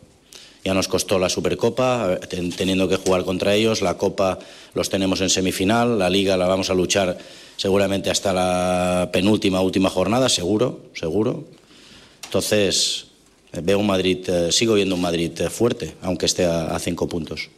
Ya 0.63 0.73
nos 0.73 0.87
costó 0.87 1.17
la 1.19 1.27
Supercopa, 1.29 2.13
eh, 2.21 2.27
ten- 2.27 2.51
teniendo 2.51 2.87
que 2.87 2.97
jugar 2.97 3.23
contra 3.23 3.55
ellos, 3.55 3.81
la 3.81 3.97
Copa 3.97 4.37
los 4.75 4.89
tenemos 4.89 5.21
en 5.21 5.29
semifinal, 5.29 5.97
la 5.97 6.09
Liga 6.09 6.37
la 6.37 6.47
vamos 6.47 6.69
a 6.69 6.73
luchar 6.73 7.17
seguramente 7.57 8.09
hasta 8.09 8.31
la 8.33 9.09
penúltima, 9.11 9.61
última 9.61 9.89
jornada, 9.89 10.29
seguro, 10.29 10.81
seguro. 10.93 11.45
Entonces, 12.25 13.07
veo 13.61 13.79
un 13.79 13.87
Madrid, 13.87 14.27
eh, 14.29 14.51
sigo 14.51 14.73
viendo 14.73 14.95
un 14.95 15.01
Madrid 15.01 15.31
eh, 15.41 15.49
fuerte, 15.49 15.93
aunque 16.01 16.25
esté 16.25 16.45
a, 16.45 16.75
a 16.75 16.79
cinco 16.79 17.07
puntos. 17.07 17.49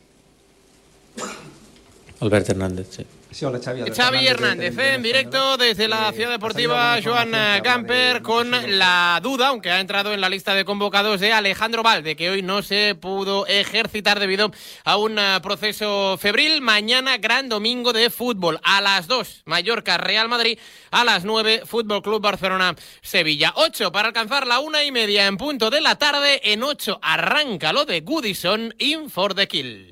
Albert 2.20 2.50
Hernández, 2.50 2.88
sí. 2.91 3.06
Sí, 3.36 3.44
hola, 3.44 3.60
Xavi. 3.60 4.28
Hernández, 4.28 4.78
eh, 4.78 4.94
en 4.94 5.04
directo 5.04 5.58
desde 5.58 5.90
la 5.90 6.10
Ciudad 6.14 6.30
Deportiva 6.30 6.98
Joan 7.04 7.32
Gamper 7.62 8.22
con 8.22 8.50
la 8.80 9.20
duda, 9.22 9.50
aunque 9.50 9.72
ha 9.72 9.82
entrado 9.82 10.14
en 10.14 10.22
la 10.22 10.30
lista 10.30 10.56
de 10.56 10.64
convocados 10.64 11.20
de 11.20 11.34
Alejandro 11.34 11.84
Valde, 11.84 12.16
que 12.16 12.30
hoy 12.30 12.42
no 12.42 12.62
se 12.62 12.96
pudo 12.96 13.46
ejercitar 13.46 14.22
debido 14.22 14.52
a 14.86 14.96
un 14.96 15.20
eh, 15.20 15.38
proceso 15.44 16.18
febril. 16.18 16.62
Mañana 16.62 17.18
gran 17.18 17.50
domingo 17.50 17.92
de 17.92 18.10
fútbol 18.10 18.58
a 18.64 18.80
las 18.80 19.06
2, 19.08 19.44
Mallorca 19.44 19.98
Real 19.98 20.30
Madrid, 20.30 20.58
a 20.92 21.04
las 21.04 21.26
9, 21.26 21.64
Fútbol 21.66 22.02
Club 22.02 22.22
Barcelona 22.22 22.74
Sevilla. 23.02 23.52
8 23.58 23.92
para 23.92 24.08
alcanzar 24.08 24.48
la 24.48 24.60
una 24.60 24.82
y 24.82 24.94
media 24.94 25.26
en 25.26 25.36
punto 25.36 25.70
de 25.70 25.82
la 25.82 25.98
tarde. 25.98 26.40
En 26.42 26.64
8 26.64 27.00
arranca 27.02 27.74
lo 27.74 27.84
de 27.84 28.00
Goodison 28.00 28.74
in 28.78 29.10
for 29.10 29.36
the 29.36 29.46
kill. 29.46 29.90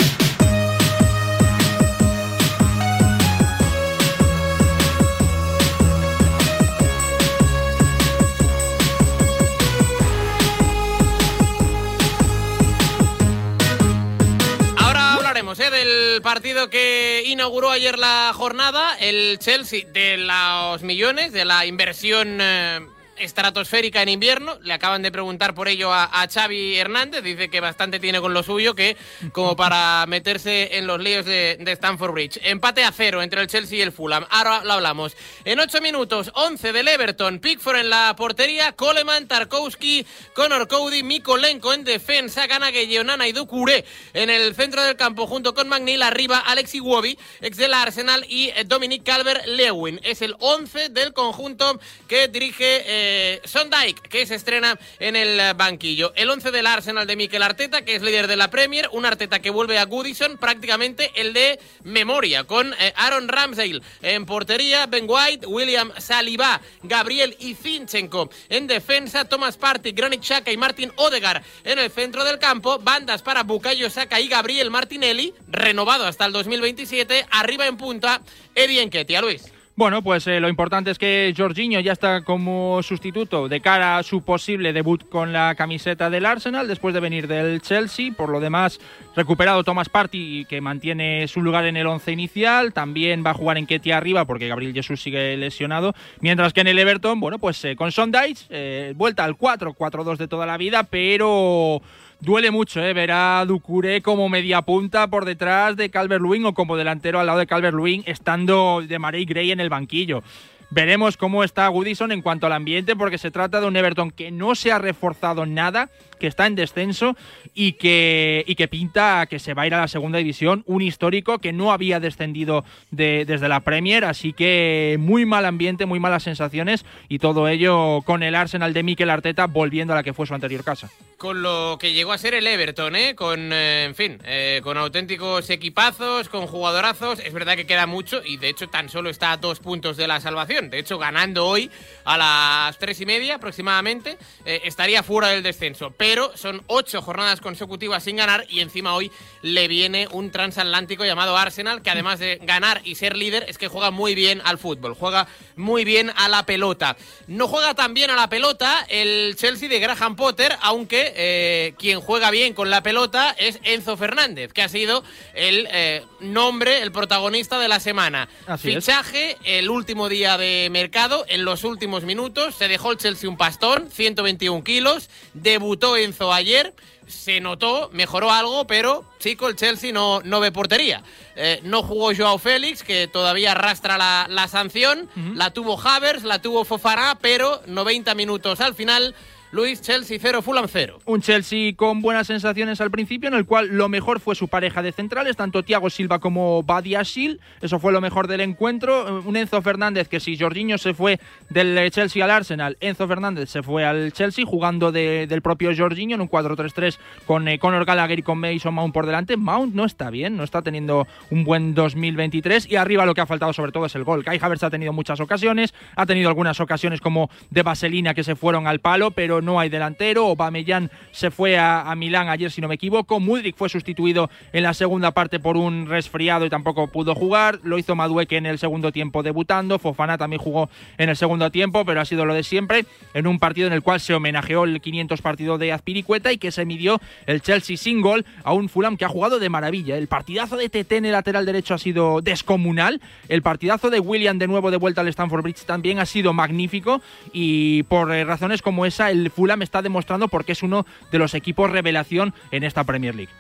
Partido 16.34 16.68
que 16.68 17.22
inauguró 17.28 17.70
ayer 17.70 18.00
la 18.00 18.32
jornada, 18.34 18.98
el 19.00 19.38
Chelsea 19.38 19.86
de 19.94 20.18
los 20.18 20.82
millones, 20.82 21.32
de 21.32 21.46
la 21.46 21.68
inversión 21.68 22.40
eh, 22.42 22.80
estratosférica 23.18 24.02
en 24.02 24.10
invierno. 24.10 24.58
Le 24.62 24.74
acaban 24.74 25.02
de 25.02 25.12
preguntar 25.12 25.54
por 25.54 25.68
ello 25.68 25.94
a, 25.94 26.22
a 26.22 26.28
Xavi 26.28 26.78
Hernández, 26.78 27.24
dice 27.24 27.50
que 27.50 27.60
bastante 27.60 28.00
tiene 28.00 28.20
con 28.20 28.34
lo 28.34 28.44
suyo, 28.44 28.76
que 28.76 28.98
como 29.32 29.56
para 29.64 30.06
meterse 30.08 30.78
en 30.78 30.88
los 30.88 31.00
líos 31.00 31.26
de, 31.26 31.58
de 31.60 31.72
Stamford 31.74 32.12
Bridge. 32.12 32.40
Empate 32.44 32.84
a 32.84 32.92
cero 32.92 33.22
entre 33.22 33.42
el 33.42 33.48
Chelsea 33.48 33.80
y 33.80 33.82
el 33.82 33.92
Fulham. 33.92 34.26
Ahora 34.30 34.64
lo 34.64 34.74
hablamos. 34.74 35.16
En 35.46 35.60
ocho 35.60 35.82
minutos, 35.82 36.32
11 36.34 36.72
del 36.74 36.88
Everton, 36.88 37.40
Pickford 37.40 37.78
en 37.78 37.90
la 37.90 38.16
portería, 38.16 38.72
Coleman, 38.72 39.28
Tarkowski, 39.28 40.06
Conor 40.34 40.68
Cody, 40.68 41.04
Mikolenko 41.04 41.74
en 41.74 41.84
defensa, 41.84 42.48
Yeonana 42.72 43.28
y 43.28 43.32
Ducuré 43.32 43.86
en 44.14 44.30
el 44.30 44.56
centro 44.56 44.84
del 44.84 44.96
campo 44.96 45.28
junto 45.28 45.54
con 45.54 45.68
McNeil, 45.68 46.02
arriba 46.02 46.40
Alexi 46.40 46.80
Wobi, 46.80 47.18
ex 47.42 47.58
del 47.58 47.74
Arsenal 47.74 48.26
y 48.28 48.52
Dominic 48.66 49.04
Calvert-Lewin. 49.04 50.00
Es 50.04 50.22
el 50.22 50.36
11 50.40 50.90
del 50.90 51.14
conjunto 51.14 51.80
que 52.08 52.28
dirige 52.28 52.84
eh, 52.86 53.03
Sondike, 53.44 54.10
que 54.10 54.26
se 54.26 54.36
estrena 54.36 54.80
en 55.00 55.16
el 55.16 55.40
eh, 55.40 55.54
banquillo. 55.54 56.14
El 56.16 56.30
11 56.30 56.52
del 56.52 56.68
Arsenal 56.68 57.08
de 57.08 57.16
Mikel 57.16 57.44
Arteta, 57.44 57.84
que 57.84 57.96
es 57.96 58.02
líder 58.02 58.28
de 58.28 58.36
la 58.36 58.50
Premier, 58.50 58.90
un 58.92 59.06
Arteta 59.06 59.40
que 59.40 59.50
vuelve 59.50 59.78
a 59.80 59.86
Goodison, 59.86 60.38
prácticamente 60.38 61.12
el 61.16 61.34
de 61.34 61.60
memoria, 61.84 62.44
con 62.44 62.74
eh, 62.74 62.94
Aaron 62.96 63.28
Ramsdale 63.28 63.82
en 64.02 64.26
portería, 64.26 64.86
Ben 64.86 65.06
White, 65.08 65.48
William 65.48 65.92
Saliba, 65.98 66.62
Gabriel 66.84 67.36
y 67.40 67.56
Zinchenko 67.56 68.30
en 68.50 68.68
defensa, 68.68 69.26
Thomas 69.26 69.58
Partey, 69.58 69.92
Granit 69.92 70.22
Xhaka 70.22 70.52
y 70.52 70.58
Martin 70.58 70.92
Odegar 70.96 71.44
en 71.64 71.80
el 71.80 71.92
centro 71.92 72.24
del 72.24 72.40
campo, 72.40 72.80
bandas 72.80 73.22
para 73.22 73.44
Bukayo 73.44 73.90
Saka 73.90 74.20
y 74.20 74.28
Gabriel 74.28 74.72
Martinelli, 74.72 75.34
renovado 75.48 76.06
hasta 76.06 76.26
el 76.26 76.34
2027, 76.34 77.26
arriba 77.32 77.68
en 77.68 77.78
punta, 77.78 78.22
Eddie 78.56 78.86
Nketiah, 78.86 79.22
Luis. 79.22 79.53
Bueno, 79.76 80.04
pues 80.04 80.28
eh, 80.28 80.40
lo 80.40 80.50
importante 80.50 80.92
es 80.92 81.00
que 81.00 81.34
Jorginho 81.36 81.80
ya 81.80 81.94
está 81.94 82.22
como 82.22 82.84
sustituto 82.84 83.50
de 83.50 83.60
cara 83.60 83.98
a 83.98 84.04
su 84.04 84.22
posible 84.22 84.72
debut 84.72 85.10
con 85.10 85.34
la 85.34 85.56
camiseta 85.56 86.12
del 86.12 86.28
Arsenal 86.28 86.68
después 86.68 86.94
de 86.94 87.00
venir 87.00 87.28
del 87.28 87.60
Chelsea. 87.60 88.12
Por 88.16 88.30
lo 88.30 88.40
demás, 88.40 88.80
recuperado 89.16 89.64
Thomas 89.64 89.90
Partey 89.90 90.46
que 90.46 90.62
mantiene 90.62 91.28
su 91.28 91.42
lugar 91.42 91.66
en 91.66 91.76
el 91.76 91.88
once 91.88 92.12
inicial. 92.12 92.72
También 92.72 93.24
va 93.26 93.32
a 93.32 93.34
jugar 93.34 93.58
en 93.58 93.66
Ketia 93.66 93.98
arriba 93.98 94.26
porque 94.26 94.48
Gabriel 94.48 94.76
Jesús 94.76 95.02
sigue 95.02 95.36
lesionado. 95.38 95.96
Mientras 96.20 96.54
que 96.54 96.62
en 96.62 96.68
el 96.68 96.78
Everton, 96.78 97.20
bueno, 97.20 97.40
pues 97.40 97.66
eh, 97.66 97.76
con 97.76 97.92
Sondage, 97.92 98.46
eh, 98.52 98.94
vuelta 98.96 99.24
al 99.24 99.36
4-4-2 99.36 100.18
de 100.18 100.28
toda 100.28 100.46
la 100.46 100.58
vida, 100.58 100.84
pero 100.84 101.82
Duele 102.24 102.52
mucho 102.52 102.82
¿eh? 102.82 102.94
ver 102.94 103.12
a 103.12 103.44
Ducuré 103.46 104.02
como 104.02 104.30
media 104.30 104.62
punta 104.62 105.08
por 105.08 105.26
detrás 105.26 105.76
de 105.76 105.92
Calvert-Lewin 105.92 106.46
o 106.46 106.54
como 106.54 106.78
delantero 106.78 107.20
al 107.20 107.26
lado 107.26 107.40
de 107.40 107.48
Calvert-Lewin 107.48 108.04
estando 108.06 108.82
de 108.82 108.98
Marey 108.98 109.26
Gray 109.26 109.52
en 109.52 109.60
el 109.60 109.68
banquillo. 109.68 110.24
Veremos 110.70 111.18
cómo 111.18 111.44
está 111.44 111.68
Goodison 111.68 112.14
en 112.14 112.22
cuanto 112.22 112.46
al 112.46 112.54
ambiente, 112.54 112.96
porque 112.96 113.18
se 113.18 113.30
trata 113.30 113.60
de 113.60 113.68
un 113.68 113.76
Everton 113.76 114.10
que 114.10 114.32
no 114.32 114.56
se 114.56 114.72
ha 114.72 114.80
reforzado 114.80 115.46
nada, 115.46 115.90
que 116.24 116.28
está 116.28 116.48
en 116.48 116.56
descenso 116.56 117.18
y 117.54 117.74
que, 117.74 118.46
y 118.48 118.56
que 118.56 118.70
pinta 118.70 119.26
que 119.30 119.40
se 119.40 119.54
va 119.54 119.64
a 119.64 119.68
ir 119.68 119.74
a 119.74 119.82
la 119.82 119.90
segunda 119.90 120.20
división. 120.20 120.64
Un 120.68 120.82
histórico 120.82 121.40
que 121.40 121.52
no 121.52 121.74
había 121.74 122.00
descendido 122.00 122.64
de- 122.92 123.26
desde 123.26 123.50
la 123.50 123.60
Premier, 123.60 124.06
así 124.06 124.32
que 124.32 124.96
muy 125.02 125.26
mal 125.26 125.44
ambiente, 125.44 125.86
muy 125.86 126.00
malas 126.00 126.24
sensaciones 126.24 126.86
y 127.10 127.20
todo 127.20 127.50
ello 127.50 128.04
con 128.06 128.24
el 128.24 128.36
Arsenal 128.36 128.72
de 128.72 128.84
Mikel 128.84 129.10
Arteta 129.10 129.48
volviendo 129.48 129.92
a 129.92 129.98
la 129.98 130.04
que 130.04 130.14
fue 130.14 130.26
su 130.26 130.34
anterior 130.34 130.64
casa. 130.64 130.90
Con 131.18 131.42
lo 131.42 131.78
que 131.78 131.92
llegó 131.92 132.14
a 132.14 132.18
ser 132.18 132.36
el 132.36 132.48
Everton, 132.48 132.96
¿eh? 132.96 133.16
Con, 133.16 133.52
eh, 133.52 133.84
en 133.84 133.96
fin, 133.96 134.20
eh, 134.24 134.62
con 134.64 134.78
auténticos 134.78 135.50
equipazos, 135.50 136.30
con 136.30 136.48
jugadorazos. 136.48 137.20
Es 137.20 137.34
verdad 137.34 137.58
que 137.58 137.66
queda 137.66 137.86
mucho 137.86 138.22
y 138.24 138.38
de 138.38 138.48
hecho 138.48 138.68
tan 138.70 138.88
solo 138.88 139.10
está 139.10 139.34
a 139.34 139.38
dos 139.38 139.60
puntos 139.60 139.98
de 139.98 140.08
la 140.08 140.22
salvación. 140.22 140.70
De 140.70 140.80
hecho, 140.80 140.98
ganando 140.98 141.46
hoy 141.46 141.70
a 142.06 142.18
las 142.18 142.78
tres 142.78 143.02
y 143.02 143.06
media 143.06 143.36
aproximadamente, 143.36 144.18
eh, 144.46 144.62
estaría 144.64 145.04
fuera 145.04 145.28
del 145.30 145.44
descenso. 145.44 145.92
Son 146.36 146.64
ocho 146.68 147.02
jornadas 147.02 147.42
consecutivas 147.42 148.04
sin 148.04 148.18
ganar 148.18 148.46
y 148.50 148.60
encima 148.60 148.94
hoy 148.94 149.12
le 149.42 149.68
viene 149.68 150.08
un 150.12 150.32
transatlántico 150.32 151.06
llamado 151.06 151.38
Arsenal 151.38 151.82
que 151.82 151.90
además 151.90 152.20
de 152.20 152.40
ganar 152.44 152.82
y 152.84 152.96
ser 152.96 153.18
líder 153.18 153.46
es 153.48 153.58
que 153.58 153.68
juega 153.68 153.92
muy 153.92 154.16
bien 154.16 154.42
al 154.46 154.58
fútbol, 154.58 154.96
juega 154.96 155.28
muy 155.56 155.86
bien 155.86 156.12
a 156.16 156.30
la 156.30 156.46
pelota. 156.46 156.96
No 157.28 157.48
juega 157.48 157.74
tan 157.74 157.94
bien 157.94 158.10
a 158.10 158.16
la 158.16 158.30
pelota 158.30 158.86
el 158.90 159.36
Chelsea 159.36 159.70
de 159.70 159.80
Graham 159.80 160.16
Potter, 160.16 160.56
aunque 160.62 161.14
eh, 161.16 161.74
quien 161.78 162.00
juega 162.00 162.32
bien 162.32 162.54
con 162.54 162.70
la 162.70 162.84
pelota 162.84 163.36
es 163.38 163.60
Enzo 163.64 163.98
Fernández, 163.98 164.54
que 164.54 164.62
ha 164.62 164.70
sido 164.70 165.04
el 165.34 165.68
eh, 165.72 166.04
nombre, 166.20 166.82
el 166.82 166.92
protagonista 166.92 167.60
de 167.60 167.68
la 167.68 167.80
semana. 167.80 168.30
Así 168.46 168.70
es. 168.70 168.76
Fichaje 168.76 169.38
el 169.44 169.70
último 169.70 170.10
día 170.10 170.38
de 170.38 170.70
mercado, 170.72 171.26
en 171.28 171.46
los 171.46 171.64
últimos 171.64 172.04
minutos, 172.04 172.56
se 172.56 172.68
dejó 172.68 172.92
el 172.92 172.98
Chelsea 172.98 173.30
un 173.30 173.38
pastón, 173.38 173.90
121 173.92 174.64
kilos, 174.64 175.10
debutó 175.34 175.93
Enzo 175.96 176.34
ayer, 176.34 176.74
se 177.08 177.40
notó, 177.40 177.90
mejoró 177.94 178.32
algo, 178.32 178.66
pero 178.66 179.06
chico, 179.20 179.48
el 179.48 179.56
Chelsea 179.56 179.92
no, 179.92 180.22
no 180.22 180.40
ve 180.40 180.52
portería. 180.52 181.04
Eh, 181.36 181.60
no 181.64 181.84
jugó 181.84 182.12
Joao 182.16 182.38
Félix, 182.38 182.84
que 182.84 183.08
todavía 183.08 183.52
arrastra 183.52 183.98
la, 183.98 184.28
la 184.30 184.48
sanción, 184.48 185.10
la 185.36 185.52
tuvo 185.52 185.80
Havers, 185.80 186.24
la 186.24 186.42
tuvo 186.42 186.66
Fofana, 186.66 187.18
pero 187.22 187.62
90 187.66 188.14
minutos 188.16 188.62
al 188.62 188.76
final, 188.76 189.16
Luis, 189.54 189.82
Chelsea 189.84 190.18
0, 190.20 190.42
Fulham 190.42 190.66
0. 190.68 190.98
Un 191.06 191.22
Chelsea 191.22 191.76
con 191.76 192.02
buenas 192.02 192.26
sensaciones 192.26 192.82
al 192.82 192.90
principio, 192.90 193.28
en 193.28 193.36
el 193.36 193.46
cual 193.46 193.68
lo 193.68 193.88
mejor 193.88 194.20
fue 194.20 194.34
su 194.34 194.48
pareja 194.48 194.82
de 194.82 194.92
centrales, 194.92 195.36
tanto 195.38 195.62
Thiago 195.62 195.92
Silva 195.92 196.18
como 196.18 196.64
Badiashil. 196.64 197.40
Eso 197.62 197.78
fue 197.78 197.92
lo 197.94 198.02
mejor 198.02 198.26
del 198.28 198.42
encuentro. 198.42 199.22
Un 199.24 199.38
Enzo 199.38 199.62
Fernández 199.62 200.08
que 200.08 200.20
si 200.20 200.36
Jorginho 200.40 200.80
se 200.80 200.96
fue 200.96 201.20
del 201.52 201.92
Chelsea 201.92 202.24
al 202.26 202.32
Arsenal, 202.32 202.78
Enzo 202.80 203.08
Fernández 203.08 203.48
se 203.52 203.62
fue 203.62 203.86
al 203.86 204.12
Chelsea 204.12 204.44
jugando 204.44 204.92
de- 204.92 205.28
del 205.28 205.44
propio 205.44 205.70
Jorginho 205.78 206.16
en 206.16 206.22
un 206.22 206.30
4-3-3 206.30 206.98
con 207.28 207.48
eh, 207.48 207.60
Conor 207.60 207.86
Gallagher 207.86 208.18
y 208.18 208.24
con 208.24 208.40
Mason 208.40 208.74
Mount 208.74 208.92
por 208.92 209.06
delante. 209.06 209.38
Mount 209.38 209.76
no 209.76 209.86
está 209.86 210.10
bien, 210.10 210.36
no 210.36 210.44
está 210.44 210.64
teniendo 210.64 211.06
un 211.30 211.44
buen 211.44 211.76
2023 211.76 212.72
y 212.72 212.76
arriba 212.78 213.06
lo 213.06 213.14
que 213.14 213.22
ha 213.22 213.28
faltado 213.28 213.54
sobre 213.54 213.72
todo 213.72 213.86
es 213.86 213.94
el 213.94 214.04
gol. 214.04 214.24
Kai 214.24 214.40
Havertz 214.42 214.64
ha 214.64 214.72
tenido 214.72 214.94
muchas 214.94 215.20
ocasiones, 215.20 215.76
ha 215.96 216.08
tenido 216.08 216.30
algunas 216.30 216.60
ocasiones 216.60 217.02
como 217.02 217.30
de 217.52 217.62
Vaselina 217.62 218.16
que 218.16 218.24
se 218.24 218.36
fueron 218.36 218.66
al 218.66 218.80
palo, 218.80 219.12
pero 219.12 219.43
no 219.44 219.60
hay 219.60 219.70
delantero. 219.70 220.26
Aubameyang 220.26 220.90
se 221.12 221.32
fue 221.32 221.58
a, 221.58 221.82
a 221.82 221.96
Milán 221.96 222.30
ayer, 222.30 222.52
si 222.52 222.62
no 222.62 222.68
me 222.68 222.76
equivoco. 222.76 223.20
Mudrik 223.20 223.56
fue 223.56 223.70
sustituido 223.70 224.30
en 224.52 224.64
la 224.64 224.74
segunda 224.74 225.12
parte 225.12 225.40
por 225.40 225.58
un 225.58 225.88
resfriado 225.88 226.46
y 226.46 226.50
tampoco 226.50 226.88
pudo 226.88 227.16
jugar. 227.16 227.60
Lo 227.64 227.78
hizo 227.78 227.96
Madueque 227.96 228.38
en 228.38 228.46
el 228.46 228.60
segundo 228.60 228.92
tiempo 228.92 229.24
debutando. 229.24 229.80
Fofana 229.80 230.18
también 230.18 230.42
jugó 230.42 230.70
en 230.98 231.10
el 231.10 231.16
segundo 231.16 231.52
tiempo, 231.52 231.86
pero 231.86 232.02
ha 232.02 232.06
sido 232.06 232.26
lo 232.26 232.34
de 232.34 232.44
siempre 232.44 232.86
en 233.14 233.28
un 233.28 233.40
partido 233.40 233.68
en 233.68 233.74
el 233.74 233.82
cual 233.82 234.00
se 234.00 234.14
homenajeó 234.14 234.64
el 234.64 234.82
500 234.82 235.22
partido 235.22 235.58
de 235.58 235.72
Azpiricueta 235.72 236.32
y 236.32 236.38
que 236.38 236.52
se 236.52 236.66
midió 236.66 237.00
el 237.26 237.42
Chelsea 237.42 237.78
sin 237.78 238.02
gol 238.02 238.26
a 238.44 238.54
un 238.54 238.70
Fulham 238.70 238.98
que 238.98 239.06
ha 239.06 239.10
jugado 239.10 239.40
de 239.40 239.50
maravilla. 239.50 239.98
El 239.98 240.08
partidazo 240.08 240.58
de 240.58 240.70
TT 240.70 240.92
en 240.94 241.06
el 241.06 241.12
lateral 241.12 241.46
derecho 241.46 241.74
ha 241.74 241.78
sido 241.78 242.22
descomunal. 242.22 243.02
El 243.30 243.42
partidazo 243.42 243.90
de 243.90 244.00
William 244.00 244.38
de 244.40 244.48
nuevo 244.48 244.72
de 244.72 244.78
vuelta 244.78 245.02
al 245.02 245.08
Stanford 245.08 245.44
Bridge 245.44 245.66
también 245.66 246.00
ha 246.00 246.06
sido 246.06 246.34
magnífico 246.34 247.02
y 247.32 247.84
por 247.84 248.12
eh, 248.14 248.24
razones 248.24 248.62
como 248.62 248.86
esa 248.86 249.12
el 249.12 249.32
Fulham 249.36 249.62
está 249.62 249.82
demostrando 249.82 250.28
por 250.28 250.46
qué 250.46 250.54
es 250.54 250.64
uno 250.64 250.86
de 251.12 251.20
los 251.20 251.34
equipos 251.34 251.70
revelación 251.70 252.34
en 252.52 252.64
esta 252.64 252.84
Premier 252.84 253.16
League. 253.16 253.34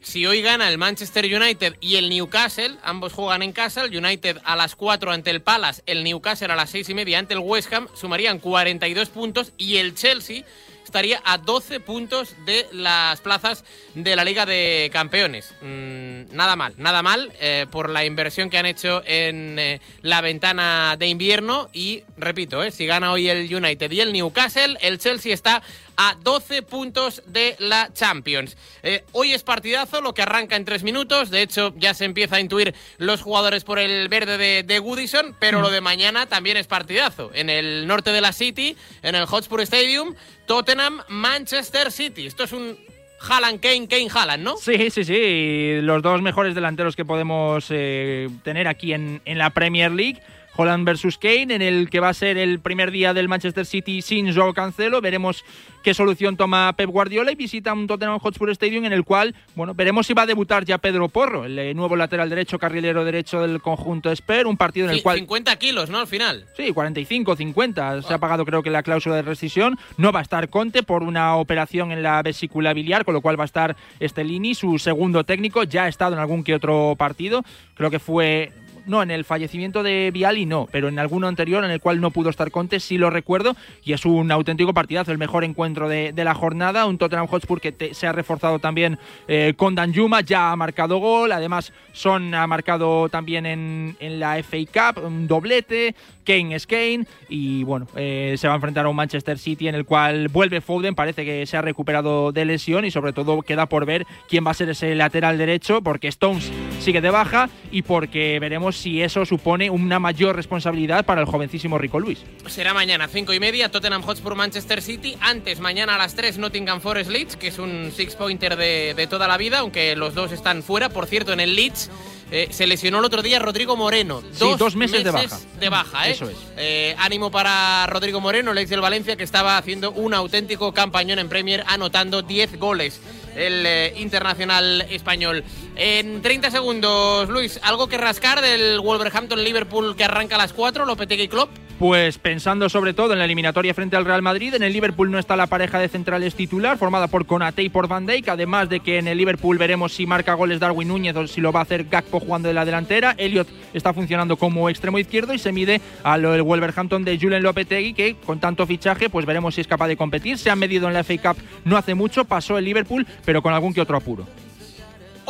Si 0.00 0.26
hoy 0.26 0.42
gana 0.42 0.68
el 0.68 0.78
Manchester 0.78 1.24
United 1.24 1.76
y 1.80 1.96
el 1.96 2.08
Newcastle, 2.08 2.76
ambos 2.84 3.12
juegan 3.12 3.42
en 3.42 3.52
casa, 3.52 3.82
el 3.82 3.96
United 3.96 4.38
a 4.44 4.54
las 4.54 4.76
4 4.76 5.10
ante 5.10 5.30
el 5.30 5.42
Palace, 5.42 5.82
el 5.86 6.04
Newcastle 6.04 6.52
a 6.52 6.56
las 6.56 6.70
6 6.70 6.88
y 6.88 6.94
media 6.94 7.18
ante 7.18 7.34
el 7.34 7.40
West 7.40 7.72
Ham, 7.72 7.88
sumarían 7.94 8.38
42 8.38 9.08
puntos 9.08 9.52
y 9.58 9.78
el 9.78 9.94
Chelsea 9.94 10.44
estaría 10.90 11.22
a 11.24 11.38
12 11.38 11.78
puntos 11.78 12.34
de 12.44 12.66
las 12.72 13.20
plazas 13.20 13.64
de 13.94 14.16
la 14.16 14.24
Liga 14.24 14.44
de 14.44 14.90
Campeones. 14.92 15.54
Mm, 15.62 16.34
nada 16.34 16.56
mal, 16.56 16.74
nada 16.78 17.00
mal 17.02 17.32
eh, 17.40 17.66
por 17.70 17.90
la 17.90 18.04
inversión 18.04 18.50
que 18.50 18.58
han 18.58 18.66
hecho 18.66 19.00
en 19.06 19.56
eh, 19.58 19.80
la 20.02 20.20
ventana 20.20 20.96
de 20.98 21.06
invierno 21.06 21.70
y, 21.72 22.02
repito, 22.16 22.64
eh, 22.64 22.72
si 22.72 22.86
gana 22.86 23.12
hoy 23.12 23.28
el 23.28 23.54
United 23.54 23.90
y 23.92 24.00
el 24.00 24.12
Newcastle, 24.12 24.78
el 24.80 24.98
Chelsea 24.98 25.32
está 25.32 25.62
a 26.02 26.16
12 26.22 26.62
puntos 26.62 27.22
de 27.26 27.56
la 27.58 27.92
Champions. 27.92 28.56
Eh, 28.82 29.04
hoy 29.12 29.34
es 29.34 29.42
partidazo, 29.42 30.00
lo 30.00 30.14
que 30.14 30.22
arranca 30.22 30.56
en 30.56 30.64
tres 30.64 30.82
minutos. 30.82 31.28
De 31.28 31.42
hecho, 31.42 31.74
ya 31.76 31.92
se 31.92 32.06
empieza 32.06 32.36
a 32.36 32.40
intuir 32.40 32.74
los 32.96 33.20
jugadores 33.20 33.64
por 33.64 33.78
el 33.78 34.08
verde 34.08 34.38
de, 34.38 34.62
de 34.62 34.78
Goodison, 34.78 35.36
pero 35.38 35.60
lo 35.60 35.68
de 35.68 35.82
mañana 35.82 36.24
también 36.24 36.56
es 36.56 36.66
partidazo. 36.66 37.30
En 37.34 37.50
el 37.50 37.86
norte 37.86 38.12
de 38.12 38.22
la 38.22 38.32
City, 38.32 38.78
en 39.02 39.14
el 39.14 39.26
Hotspur 39.26 39.60
Stadium, 39.60 40.14
Tottenham, 40.46 41.02
Manchester 41.08 41.92
City. 41.92 42.26
Esto 42.26 42.44
es 42.44 42.52
un 42.52 42.78
Haaland, 43.20 43.60
Kane, 43.60 43.86
Kane, 43.86 44.08
Haaland, 44.10 44.42
¿no? 44.42 44.56
Sí, 44.56 44.88
sí, 44.88 45.04
sí. 45.04 45.80
Los 45.82 46.00
dos 46.00 46.22
mejores 46.22 46.54
delanteros 46.54 46.96
que 46.96 47.04
podemos 47.04 47.66
eh, 47.68 48.30
tener 48.42 48.68
aquí 48.68 48.94
en, 48.94 49.20
en 49.26 49.36
la 49.36 49.50
Premier 49.50 49.92
League. 49.92 50.22
Holland 50.56 50.84
versus 50.84 51.18
Kane, 51.18 51.54
en 51.54 51.62
el 51.62 51.90
que 51.90 52.00
va 52.00 52.08
a 52.08 52.14
ser 52.14 52.36
el 52.38 52.60
primer 52.60 52.90
día 52.90 53.14
del 53.14 53.28
Manchester 53.28 53.66
City 53.66 54.02
sin 54.02 54.34
Joao 54.34 54.52
Cancelo. 54.52 55.00
Veremos 55.00 55.44
qué 55.82 55.94
solución 55.94 56.36
toma 56.36 56.72
Pep 56.74 56.90
Guardiola 56.90 57.32
y 57.32 57.34
visita 57.34 57.72
un 57.72 57.86
Tottenham 57.86 58.18
Hotspur 58.18 58.50
Stadium 58.50 58.84
en 58.84 58.92
el 58.92 59.04
cual, 59.04 59.34
bueno, 59.54 59.74
veremos 59.74 60.06
si 60.06 60.14
va 60.14 60.22
a 60.22 60.26
debutar 60.26 60.64
ya 60.64 60.78
Pedro 60.78 61.08
Porro, 61.08 61.44
el 61.44 61.58
eh, 61.58 61.74
nuevo 61.74 61.96
lateral 61.96 62.28
derecho, 62.28 62.58
carrilero 62.58 63.04
derecho 63.04 63.40
del 63.40 63.60
conjunto 63.60 64.10
Esper, 64.10 64.46
un 64.46 64.56
partido 64.56 64.86
en 64.88 64.94
el 64.94 65.02
cual 65.02 65.18
50 65.18 65.56
kilos, 65.56 65.90
¿no? 65.90 65.98
Al 65.98 66.06
final. 66.06 66.46
Sí, 66.56 66.72
45, 66.72 67.36
50. 67.36 68.02
Se 68.02 68.14
ha 68.14 68.18
pagado 68.18 68.44
creo 68.44 68.62
que 68.62 68.70
la 68.70 68.82
cláusula 68.82 69.16
de 69.16 69.22
rescisión. 69.22 69.78
No 69.96 70.12
va 70.12 70.20
a 70.20 70.22
estar 70.22 70.48
Conte 70.48 70.82
por 70.82 71.02
una 71.02 71.36
operación 71.36 71.92
en 71.92 72.02
la 72.02 72.22
vesícula 72.22 72.72
biliar, 72.72 73.04
con 73.04 73.14
lo 73.14 73.20
cual 73.20 73.38
va 73.38 73.44
a 73.44 73.46
estar 73.46 73.76
Stellini, 74.00 74.54
su 74.54 74.78
segundo 74.78 75.24
técnico. 75.24 75.62
Ya 75.64 75.84
ha 75.84 75.88
estado 75.88 76.14
en 76.14 76.20
algún 76.20 76.44
que 76.44 76.54
otro 76.54 76.94
partido. 76.98 77.44
Creo 77.74 77.90
que 77.90 77.98
fue... 77.98 78.52
No, 78.90 79.04
en 79.04 79.12
el 79.12 79.24
fallecimiento 79.24 79.84
de 79.84 80.10
Viali 80.12 80.46
no, 80.46 80.68
pero 80.72 80.88
en 80.88 80.98
alguno 80.98 81.28
anterior 81.28 81.64
en 81.64 81.70
el 81.70 81.80
cual 81.80 82.00
no 82.00 82.10
pudo 82.10 82.28
estar 82.28 82.50
Conte, 82.50 82.80
sí 82.80 82.98
lo 82.98 83.08
recuerdo, 83.08 83.54
y 83.84 83.92
es 83.92 84.04
un 84.04 84.32
auténtico 84.32 84.74
partidazo, 84.74 85.12
el 85.12 85.18
mejor 85.18 85.44
encuentro 85.44 85.88
de, 85.88 86.12
la 86.16 86.34
jornada, 86.34 86.86
un 86.86 86.98
Tottenham 86.98 87.28
Hotspur 87.28 87.60
que 87.60 87.94
se 87.94 88.08
ha 88.08 88.12
reforzado 88.12 88.58
también 88.58 88.98
eh, 89.28 89.54
con 89.56 89.76
Danjuma, 89.76 90.22
ya 90.22 90.50
ha 90.50 90.56
marcado 90.56 90.98
gol, 90.98 91.30
además 91.30 91.72
Son 91.92 92.34
ha 92.34 92.48
marcado 92.48 93.08
también 93.08 93.46
en, 93.46 93.96
en 94.00 94.18
la 94.18 94.42
FA 94.42 94.58
Cup, 94.92 95.04
un 95.04 95.28
doblete, 95.28 95.94
Kane 96.24 96.54
es 96.54 96.66
Kane, 96.66 97.06
y 97.28 97.64
bueno, 97.64 97.86
eh, 97.96 98.34
se 98.38 98.46
va 98.46 98.54
a 98.54 98.56
enfrentar 98.56 98.86
a 98.86 98.88
un 98.88 98.96
Manchester 98.96 99.38
City 99.38 99.68
en 99.68 99.74
el 99.74 99.84
cual 99.84 100.28
vuelve 100.28 100.60
Foden, 100.60 100.94
parece 100.94 101.24
que 101.24 101.46
se 101.46 101.56
ha 101.56 101.62
recuperado 101.62 102.32
de 102.32 102.44
lesión 102.44 102.84
y 102.84 102.90
sobre 102.90 103.12
todo 103.12 103.42
queda 103.42 103.66
por 103.66 103.86
ver 103.86 104.06
quién 104.28 104.46
va 104.46 104.50
a 104.50 104.54
ser 104.54 104.70
ese 104.70 104.94
lateral 104.94 105.38
derecho, 105.38 105.80
porque 105.80 106.08
Stones 106.08 106.50
sigue 106.78 107.00
de 107.00 107.10
baja 107.10 107.48
y 107.70 107.82
porque 107.82 108.38
veremos 108.38 108.76
si 108.80 109.02
eso 109.02 109.26
supone 109.26 109.70
una 109.70 109.98
mayor 109.98 110.34
responsabilidad 110.34 111.04
para 111.04 111.20
el 111.20 111.26
jovencísimo 111.26 111.78
Rico 111.78 112.00
Luis. 112.00 112.24
Será 112.46 112.74
mañana, 112.74 113.08
5 113.08 113.32
y 113.34 113.40
media, 113.40 113.70
Tottenham 113.70 114.02
Hotspur 114.02 114.34
Manchester 114.34 114.80
City. 114.80 115.16
Antes, 115.20 115.60
mañana 115.60 115.94
a 115.94 115.98
las 115.98 116.14
3, 116.14 116.38
Nottingham 116.38 116.80
Forest 116.80 117.10
Leeds, 117.10 117.36
que 117.36 117.48
es 117.48 117.58
un 117.58 117.92
six-pointer 117.94 118.56
de, 118.56 118.94
de 118.94 119.06
toda 119.06 119.28
la 119.28 119.36
vida, 119.36 119.58
aunque 119.58 119.94
los 119.96 120.14
dos 120.14 120.32
están 120.32 120.62
fuera. 120.62 120.88
Por 120.88 121.06
cierto, 121.06 121.32
en 121.32 121.40
el 121.40 121.54
Leeds 121.54 121.90
eh, 122.32 122.48
se 122.50 122.66
lesionó 122.66 123.00
el 123.00 123.04
otro 123.04 123.22
día 123.22 123.38
Rodrigo 123.40 123.76
Moreno. 123.76 124.22
Sí, 124.32 124.46
dos 124.56 124.76
meses 124.76 125.02
de 125.02 125.10
baja. 125.10 125.38
de 125.58 125.68
baja, 125.68 126.08
¿eh? 126.08 126.12
Eso 126.12 126.30
es. 126.30 126.36
Eh, 126.56 126.94
ánimo 126.98 127.30
para 127.30 127.86
Rodrigo 127.86 128.20
Moreno, 128.20 128.52
el 128.52 128.58
ex 128.58 128.70
del 128.70 128.80
Valencia, 128.80 129.16
que 129.16 129.24
estaba 129.24 129.58
haciendo 129.58 129.90
un 129.90 130.14
auténtico 130.14 130.72
campañón 130.72 131.18
en 131.18 131.28
Premier, 131.28 131.64
anotando 131.66 132.22
10 132.22 132.58
goles. 132.58 133.00
El 133.40 133.64
eh, 133.64 133.94
internacional 133.96 134.82
español. 134.90 135.42
En 135.74 136.20
30 136.20 136.50
segundos, 136.50 137.30
Luis, 137.30 137.58
¿algo 137.62 137.88
que 137.88 137.96
rascar 137.96 138.42
del 138.42 138.80
Wolverhampton-Liverpool 138.80 139.96
que 139.96 140.04
arranca 140.04 140.34
a 140.34 140.38
las 140.38 140.52
4, 140.52 140.84
Lopetegui 140.84 141.26
Klopp? 141.26 141.48
Pues 141.80 142.18
pensando 142.18 142.68
sobre 142.68 142.92
todo 142.92 143.14
en 143.14 143.20
la 143.20 143.24
eliminatoria 143.24 143.72
frente 143.72 143.96
al 143.96 144.04
Real 144.04 144.20
Madrid, 144.20 144.52
en 144.52 144.62
el 144.62 144.74
Liverpool 144.74 145.10
no 145.10 145.18
está 145.18 145.34
la 145.34 145.46
pareja 145.46 145.78
de 145.78 145.88
centrales 145.88 146.34
titular, 146.34 146.76
formada 146.76 147.06
por 147.06 147.24
Konate 147.24 147.62
y 147.62 147.70
por 147.70 147.88
Van 147.88 148.04
Dijk, 148.04 148.28
además 148.28 148.68
de 148.68 148.80
que 148.80 148.98
en 148.98 149.08
el 149.08 149.16
Liverpool 149.16 149.56
veremos 149.56 149.94
si 149.94 150.04
marca 150.04 150.34
goles 150.34 150.60
Darwin 150.60 150.88
Núñez 150.88 151.16
o 151.16 151.26
si 151.26 151.40
lo 151.40 151.52
va 151.52 151.60
a 151.60 151.62
hacer 151.62 151.84
Gakpo 151.84 152.20
jugando 152.20 152.48
de 152.48 152.54
la 152.54 152.66
delantera. 152.66 153.14
Elliot 153.16 153.48
está 153.72 153.94
funcionando 153.94 154.36
como 154.36 154.68
extremo 154.68 154.98
izquierdo 154.98 155.32
y 155.32 155.38
se 155.38 155.52
mide 155.52 155.80
al 156.02 156.42
Wolverhampton 156.42 157.02
de 157.02 157.18
Julen 157.18 157.42
Lopetegui, 157.42 157.94
que 157.94 158.16
con 158.26 158.40
tanto 158.40 158.66
fichaje, 158.66 159.08
pues 159.08 159.24
veremos 159.24 159.54
si 159.54 159.62
es 159.62 159.66
capaz 159.66 159.88
de 159.88 159.96
competir. 159.96 160.36
Se 160.36 160.50
ha 160.50 160.56
medido 160.56 160.86
en 160.86 160.92
la 160.92 161.02
FA 161.02 161.16
Cup 161.16 161.42
no 161.64 161.78
hace 161.78 161.94
mucho, 161.94 162.26
pasó 162.26 162.58
el 162.58 162.66
Liverpool, 162.66 163.06
pero 163.24 163.29
con 163.38 163.54
algún 163.54 163.72
que 163.72 163.80
otro 163.80 163.96
apuro. 163.96 164.26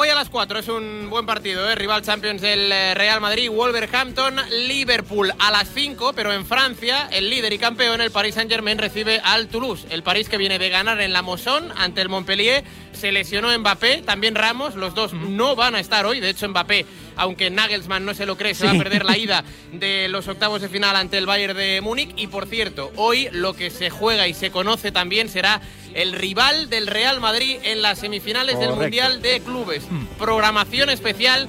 Hoy 0.03 0.09
a 0.09 0.15
las 0.15 0.31
4 0.31 0.61
es 0.61 0.69
un 0.69 1.11
buen 1.11 1.27
partido, 1.27 1.69
¿eh? 1.69 1.75
rival 1.75 2.01
Champions 2.01 2.41
del 2.41 2.73
eh, 2.73 2.95
Real 2.95 3.21
Madrid, 3.21 3.51
Wolverhampton, 3.51 4.35
Liverpool 4.67 5.31
a 5.39 5.51
las 5.51 5.69
5, 5.69 6.15
pero 6.15 6.33
en 6.33 6.47
Francia 6.47 7.07
el 7.13 7.29
líder 7.29 7.53
y 7.53 7.59
campeón, 7.59 8.01
el 8.01 8.11
Paris 8.11 8.37
Saint-Germain, 8.37 8.79
recibe 8.79 9.21
al 9.23 9.49
Toulouse. 9.49 9.87
El 9.91 10.03
París 10.03 10.31
que 10.31 10.39
viene 10.39 10.59
de 10.59 10.71
ganar 10.71 11.03
en 11.03 11.13
la 11.13 11.21
Mosson 11.21 11.71
ante 11.77 12.01
el 12.01 12.09
Montpellier, 12.09 12.65
se 12.93 13.13
lesionó 13.13 13.57
Mbappé, 13.59 14.03
también 14.03 14.35
Ramos, 14.35 14.75
los 14.75 14.95
dos 14.95 15.13
no 15.13 15.57
van 15.57 15.75
a 15.75 15.81
estar 15.81 16.07
hoy, 16.07 16.21
de 16.21 16.31
hecho 16.31 16.49
Mbappé, 16.49 16.87
aunque 17.17 17.51
Nagelsmann 17.51 18.05
no 18.05 18.15
se 18.15 18.27
lo 18.27 18.37
cree, 18.37 18.55
se 18.55 18.67
va 18.67 18.73
a 18.73 18.79
perder 18.79 19.05
la 19.05 19.17
ida 19.17 19.45
de 19.73 20.09
los 20.09 20.29
octavos 20.29 20.61
de 20.61 20.69
final 20.69 20.97
ante 20.97 21.19
el 21.19 21.27
Bayern 21.27 21.57
de 21.57 21.81
Múnich 21.81 22.13
y 22.17 22.27
por 22.27 22.47
cierto, 22.47 22.91
hoy 22.97 23.29
lo 23.33 23.55
que 23.55 23.71
se 23.71 23.91
juega 23.91 24.29
y 24.29 24.35
se 24.35 24.51
conoce 24.51 24.93
también 24.93 25.29
será 25.29 25.61
el 25.95 26.13
rival 26.13 26.71
del 26.71 26.87
Real 26.87 27.21
Madrid 27.21 27.59
en 27.63 27.83
las 27.83 27.99
semifinales 27.99 28.59
del. 28.59 28.71
Mundial 28.71 29.21
de 29.21 29.41
Clubes. 29.41 29.85
Programación 30.19 30.91
especial. 30.91 31.49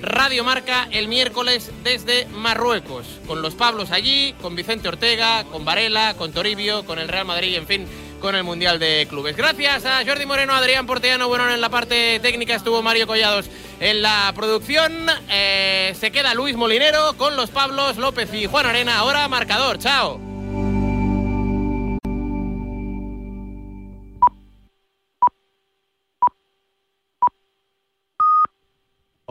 Radio 0.00 0.44
Marca 0.44 0.86
el 0.92 1.08
miércoles 1.08 1.72
desde 1.82 2.26
Marruecos, 2.26 3.04
con 3.26 3.42
los 3.42 3.54
Pablos 3.54 3.90
allí, 3.90 4.32
con 4.40 4.54
Vicente 4.54 4.88
Ortega, 4.88 5.42
con 5.50 5.64
Varela, 5.64 6.14
con 6.14 6.32
Toribio, 6.32 6.84
con 6.84 7.00
el 7.00 7.08
Real 7.08 7.26
Madrid, 7.26 7.56
en 7.56 7.66
fin, 7.66 7.86
con 8.20 8.34
el 8.34 8.44
Mundial 8.44 8.78
de 8.78 9.06
Clubes. 9.08 9.36
Gracias 9.36 9.84
a 9.84 10.04
Jordi 10.04 10.26
Moreno, 10.26 10.52
Adrián 10.52 10.86
Portellano, 10.86 11.28
bueno, 11.28 11.48
en 11.52 11.60
la 11.60 11.68
parte 11.68 12.20
técnica 12.20 12.54
estuvo 12.54 12.82
Mario 12.82 13.06
Collados 13.06 13.48
en 13.80 14.02
la 14.02 14.32
producción. 14.34 15.06
Eh, 15.30 15.94
se 15.98 16.10
queda 16.10 16.34
Luis 16.34 16.56
Molinero 16.56 17.16
con 17.16 17.36
los 17.36 17.50
Pablos 17.50 17.96
López 17.96 18.32
y 18.34 18.46
Juan 18.46 18.66
Arena. 18.66 18.98
Ahora 18.98 19.28
marcador, 19.28 19.78
chao. 19.78 20.27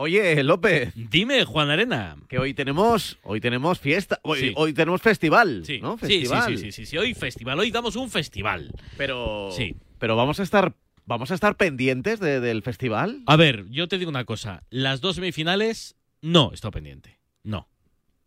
Oye, 0.00 0.44
López. 0.44 0.92
Dime, 0.94 1.44
Juan 1.44 1.70
Arena. 1.70 2.16
Que 2.28 2.38
hoy 2.38 2.54
tenemos, 2.54 3.18
hoy 3.24 3.40
tenemos 3.40 3.80
fiesta, 3.80 4.20
hoy, 4.22 4.38
Sí. 4.38 4.52
hoy 4.54 4.72
tenemos 4.72 5.02
festival, 5.02 5.62
Sí. 5.66 5.80
¿no? 5.80 5.98
Sí, 5.98 6.06
sí, 6.06 6.12
Festival. 6.20 6.46
sí, 6.46 6.56
sí, 6.56 6.70
sí, 6.72 6.86
sí, 6.86 6.98
Hoy 6.98 7.14
festival, 7.14 7.58
hoy 7.58 7.72
damos 7.72 7.96
un 7.96 8.08
festival. 8.08 8.70
Pero, 8.96 9.48
Sí. 9.50 9.74
pero 9.98 10.14
vamos 10.14 10.38
a 10.38 10.44
estar, 10.44 10.76
vamos 11.04 11.32
a 11.32 11.34
estar 11.34 11.56
pendientes 11.56 12.20
de- 12.20 12.38
del 12.38 12.62
festival. 12.62 13.22
A 13.26 13.34
ver, 13.34 13.66
yo 13.70 13.88
te 13.88 13.98
digo 13.98 14.08
una 14.08 14.24
cosa. 14.24 14.62
Las 14.70 15.00
dos 15.00 15.16
semifinales, 15.16 15.96
no 16.22 16.52
estoy 16.54 16.70
pendiente. 16.70 17.18
No. 17.42 17.66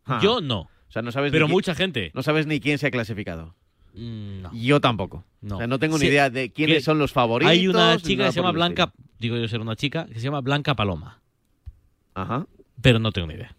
Ah. 0.03 0.19
Yo 0.21 0.41
no. 0.41 0.63
O 0.63 0.91
sea, 0.91 1.01
no 1.03 1.13
sabes. 1.13 1.31
Pero 1.31 1.47
ni 1.47 1.53
mucha 1.53 1.73
gente. 1.73 2.11
No 2.13 2.21
sabes 2.21 2.47
ni 2.47 2.59
quién 2.59 2.79
se 2.79 2.87
ha 2.87 2.91
clasificado. 2.91 3.55
Mm, 3.93 4.41
no. 4.41 4.51
Yo 4.53 4.81
tampoco. 4.81 5.23
No. 5.39 5.55
O 5.55 5.57
sea, 5.59 5.67
no 5.67 5.79
tengo 5.79 5.95
ni 5.97 6.01
Sí, 6.01 6.07
idea 6.07 6.29
de 6.29 6.51
quiénes 6.51 6.83
son 6.83 6.99
los 6.99 7.13
favoritos. 7.13 7.49
Hay 7.49 7.65
una 7.69 7.95
chica 7.97 8.25
que 8.25 8.31
se 8.33 8.39
llama 8.41 8.51
Blanca, 8.51 8.91
digo 9.19 9.37
yo 9.37 9.47
ser 9.47 9.61
una 9.61 9.77
chica, 9.77 10.05
que 10.07 10.15
se 10.15 10.19
llama 10.25 10.41
Blanca 10.41 10.75
Paloma. 10.75 11.20
Ajá. 12.13 12.45
Pero 12.81 12.99
no 12.99 13.11
tengo 13.11 13.27
ni 13.27 13.35
idea. 13.35 13.55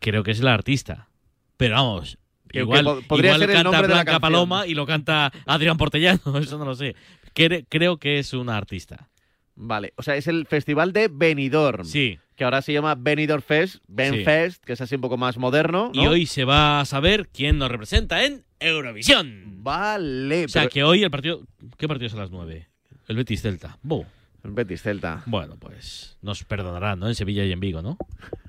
Creo 0.00 0.22
que 0.22 0.30
es 0.32 0.40
la 0.40 0.54
artista. 0.54 1.08
Pero 1.56 1.74
vamos, 1.76 2.18
igual, 2.52 2.84
po- 2.84 3.02
podría 3.06 3.30
igual 3.30 3.40
ser 3.40 3.50
el 3.50 3.56
canta 3.56 3.70
nombre 3.70 3.88
de 3.88 3.94
la 3.94 4.02
Blanca. 4.02 4.20
Paloma 4.20 4.66
y 4.66 4.74
lo 4.74 4.84
canta 4.86 5.32
Adrián 5.46 5.76
Portellano, 5.76 6.20
eso 6.40 6.58
no 6.58 6.64
lo 6.64 6.74
sé. 6.74 6.96
Cre- 7.34 7.66
creo 7.68 7.98
que 7.98 8.18
es 8.18 8.32
una 8.32 8.56
artista. 8.56 9.08
Vale, 9.54 9.92
o 9.96 10.02
sea, 10.02 10.16
es 10.16 10.26
el 10.26 10.46
festival 10.46 10.92
de 10.92 11.08
Benidorm. 11.08 11.84
Sí. 11.84 12.18
Que 12.34 12.44
ahora 12.44 12.62
se 12.62 12.72
llama 12.72 12.94
Benidorm 12.96 13.42
Fest, 13.42 13.76
Ben 13.86 14.14
Sí. 14.14 14.24
Fest, 14.24 14.64
que 14.64 14.72
es 14.72 14.80
así 14.80 14.94
un 14.96 15.02
poco 15.02 15.16
más 15.18 15.36
moderno. 15.36 15.92
Y 15.94 16.06
hoy 16.06 16.26
se 16.26 16.44
va 16.44 16.80
a 16.80 16.84
saber 16.86 17.28
quién 17.28 17.58
nos 17.58 17.70
representa 17.70 18.24
en 18.24 18.44
Eurovisión. 18.58 19.62
Vale. 19.62 20.46
O 20.46 20.48
sea 20.48 20.62
pero- 20.62 20.70
que 20.72 20.84
hoy 20.84 21.04
el 21.04 21.10
partido. 21.10 21.42
¿Qué 21.76 21.86
partido 21.86 22.06
es 22.08 22.14
a 22.14 22.16
las 22.16 22.30
9? 22.30 22.66
El 23.08 23.16
Betis 23.16 23.42
Celta. 23.42 23.78
Bo. 23.82 24.06
Betis 24.44 24.82
Celta. 24.82 25.22
Bueno, 25.26 25.56
pues 25.58 26.18
nos 26.22 26.44
perdonarán, 26.44 26.98
¿no? 26.98 27.08
En 27.08 27.14
Sevilla 27.14 27.44
y 27.44 27.52
en 27.52 27.60
Vigo, 27.60 27.82
¿no? 27.82 27.96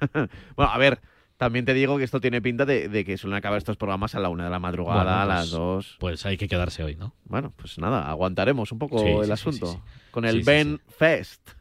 Bueno, 0.56 0.72
a 0.72 0.78
ver, 0.78 1.00
también 1.38 1.66
te 1.66 1.74
digo 1.74 1.98
que 1.98 2.04
esto 2.04 2.20
tiene 2.22 2.41
pinta 2.41 2.66
de, 2.66 2.89
de 2.89 3.04
que 3.06 3.18
suelen 3.18 3.38
acabar 3.38 3.58
estos 3.58 3.78
programas 3.78 4.16
a 4.16 4.20
la 4.20 4.30
una 4.30 4.46
de 4.46 4.50
la 4.50 4.60
madrugada, 4.60 5.04
Bueno, 5.04 5.18
a 5.18 5.26
pues- 5.26 5.36
las 5.36 5.50
dos. 5.52 5.98
Pues 6.00 6.26
hay 6.26 6.38
que 6.38 6.48
quedarse 6.48 6.84
hoy, 6.84 6.96
¿no? 6.96 7.14
Bueno, 7.26 7.54
pues 7.56 7.78
nada, 7.78 8.10
aguantaremos 8.10 8.72
un 8.72 8.80
poco 8.80 9.00
Sí, 9.00 9.08
el 9.10 9.26
sí, 9.26 9.32
asunto. 9.32 9.68
sí. 9.68 9.78
Con 10.12 10.26
el 10.26 10.44
Ben 10.44 10.80
Fest. 10.98 11.50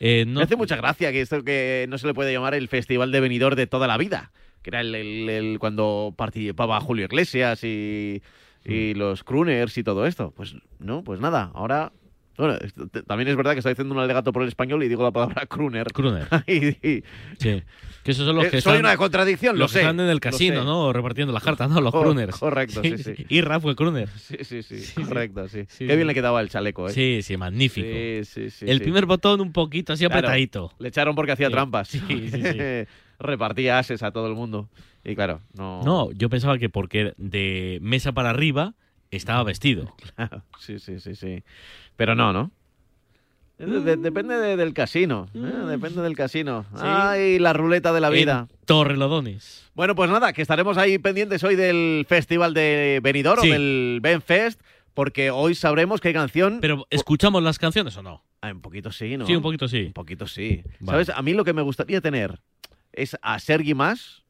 Eh, 0.00 0.24
no- 0.26 0.40
Me 0.40 0.44
hace 0.44 0.56
mucha 0.56 0.76
gracia 0.76 1.12
que 1.12 1.20
esto 1.22 1.42
que 1.44 1.86
no 1.88 1.96
se 1.98 2.06
le 2.06 2.12
puede 2.14 2.32
llamar 2.32 2.54
el 2.54 2.68
festival 2.68 3.10
de 3.12 3.20
venidor 3.20 3.54
de 3.56 3.66
toda 3.66 3.86
la 3.86 3.96
vida. 3.96 4.32
Que 4.62 4.70
era 4.70 4.80
el, 4.80 4.94
el- 4.94 5.30
el- 5.30 5.58
cuando 5.60 6.12
participaba 6.16 6.80
Julio 6.80 7.04
Iglesias 7.06 7.62
y, 7.64 8.22
y 8.64 8.92
Mm. 8.94 8.98
los 8.98 9.22
crooners 9.24 9.78
y 9.78 9.84
todo 9.84 10.04
esto. 10.06 10.32
Pues 10.36 10.56
no, 10.80 11.04
pues 11.04 11.20
nada, 11.20 11.52
ahora. 11.54 11.92
Bueno, 12.38 12.58
también 13.06 13.28
es 13.28 13.36
verdad 13.36 13.52
que 13.52 13.58
estoy 13.60 13.72
haciendo 13.72 13.94
un 13.94 14.00
alegato 14.00 14.32
por 14.32 14.42
el 14.42 14.48
español 14.48 14.82
y 14.82 14.88
digo 14.88 15.02
la 15.02 15.10
palabra 15.10 15.46
crooner. 15.48 15.86
Crooner. 15.92 16.26
Y- 16.46 16.66
y- 16.86 17.04
Sí. 17.38 17.62
Que 18.04 18.12
esos 18.12 18.24
son 18.24 18.36
los 18.36 18.44
Eh, 18.44 18.50
que 18.50 18.60
soy 18.60 18.74
están, 18.74 18.84
una 18.86 18.96
contradicción, 18.96 19.56
lo 19.56 19.60
los 19.64 19.72
que 19.72 19.78
sé, 19.78 19.80
están 19.80 19.98
en 19.98 20.08
el 20.08 20.20
casino. 20.20 20.62
¿no? 20.62 20.92
Repartiendo 20.92 21.32
la 21.32 21.40
jarta, 21.40 21.66
¿no? 21.66 21.80
Los 21.80 21.92
crooners. 21.92 22.38
correcto, 22.38 22.80
sí, 22.82 22.98
sí. 22.98 23.14
Y 23.28 23.40
Raf 23.40 23.62
fue 23.62 23.74
crooner. 23.74 24.08
Sí, 24.10 24.36
sí, 24.44 24.62
sí, 24.62 25.02
correcto, 25.02 25.48
sí. 25.48 25.64
Sí, 25.68 25.86
Qué 25.88 25.96
bien 25.96 26.06
le 26.06 26.14
quedaba 26.14 26.40
el 26.40 26.48
chaleco, 26.48 26.88
¿eh? 26.88 26.92
Sí, 26.92 27.20
sí, 27.22 27.36
magnífico. 27.36 27.88
Sí, 27.88 28.20
sí, 28.24 28.50
sí, 28.50 28.66
el 28.70 28.80
primer 28.80 29.06
botón 29.06 29.40
un 29.40 29.52
poquito 29.52 29.92
así 29.92 30.04
Claro, 30.06 30.18
apretadito. 30.20 30.72
Le 30.78 30.88
echaron 30.88 31.16
porque 31.16 31.32
hacía 31.32 31.50
trampas. 31.50 31.88
Sí, 31.88 32.00
sí, 32.08 32.42
sí. 32.42 32.58
Repartía 33.18 33.78
ases 33.80 34.02
a 34.04 34.12
todo 34.12 34.28
el 34.28 34.34
mundo. 34.34 34.68
Y 35.04 35.14
claro, 35.16 35.40
no. 35.56 35.82
No, 35.82 36.12
yo 36.12 36.28
pensaba 36.28 36.58
que 36.58 36.68
porque 36.68 37.12
de 37.16 37.78
mesa 37.82 38.12
para 38.12 38.30
arriba 38.30 38.74
estaba 39.16 39.42
vestido. 39.42 39.94
Claro, 40.16 40.42
sí, 40.58 40.78
sí, 40.78 41.00
sí, 41.00 41.14
sí. 41.16 41.42
Pero 41.96 42.14
no, 42.14 42.32
¿no? 42.32 42.50
De- 43.58 43.80
de- 43.80 43.96
depende 43.96 44.36
de- 44.36 44.56
del 44.56 44.74
casino. 44.74 45.28
¿eh? 45.34 45.38
Depende 45.38 46.02
del 46.02 46.14
casino. 46.14 46.66
Sí. 46.74 46.82
Ay, 46.82 47.38
la 47.38 47.52
ruleta 47.54 47.92
de 47.92 48.00
la 48.02 48.10
vida. 48.10 48.48
En 48.50 48.66
Torrelodones. 48.66 49.70
Bueno, 49.74 49.94
pues 49.94 50.10
nada, 50.10 50.32
que 50.34 50.42
estaremos 50.42 50.76
ahí 50.76 50.98
pendientes 50.98 51.42
hoy 51.42 51.56
del 51.56 52.04
festival 52.08 52.52
de 52.52 53.00
Benidorm, 53.02 53.40
Sí. 53.42 53.48
del 53.50 54.00
Benfest, 54.02 54.60
porque 54.92 55.30
hoy 55.30 55.54
sabremos 55.54 56.00
qué 56.02 56.12
canción. 56.12 56.58
Pero, 56.60 56.86
¿escuchamos 56.90 57.42
las 57.42 57.58
canciones 57.58 57.96
o 57.96 58.02
no? 58.02 58.22
Ah, 58.42 58.52
un 58.52 58.60
poquito 58.60 58.92
sí, 58.92 59.16
¿no? 59.16 59.26
Sí, 59.26 59.34
un 59.34 59.42
poquito 59.42 59.68
sí. 59.68 59.84
Un 59.86 59.92
poquito 59.94 60.26
sí. 60.26 60.62
Vale. 60.80 61.04
¿Sabes? 61.04 61.18
A 61.18 61.22
mí 61.22 61.32
lo 61.32 61.42
que 61.44 61.54
me 61.54 61.62
gustaría 61.62 62.00
tener 62.02 62.40
es 62.92 63.16
a 63.22 63.38
Sergi 63.38 63.72
Más 63.74 64.22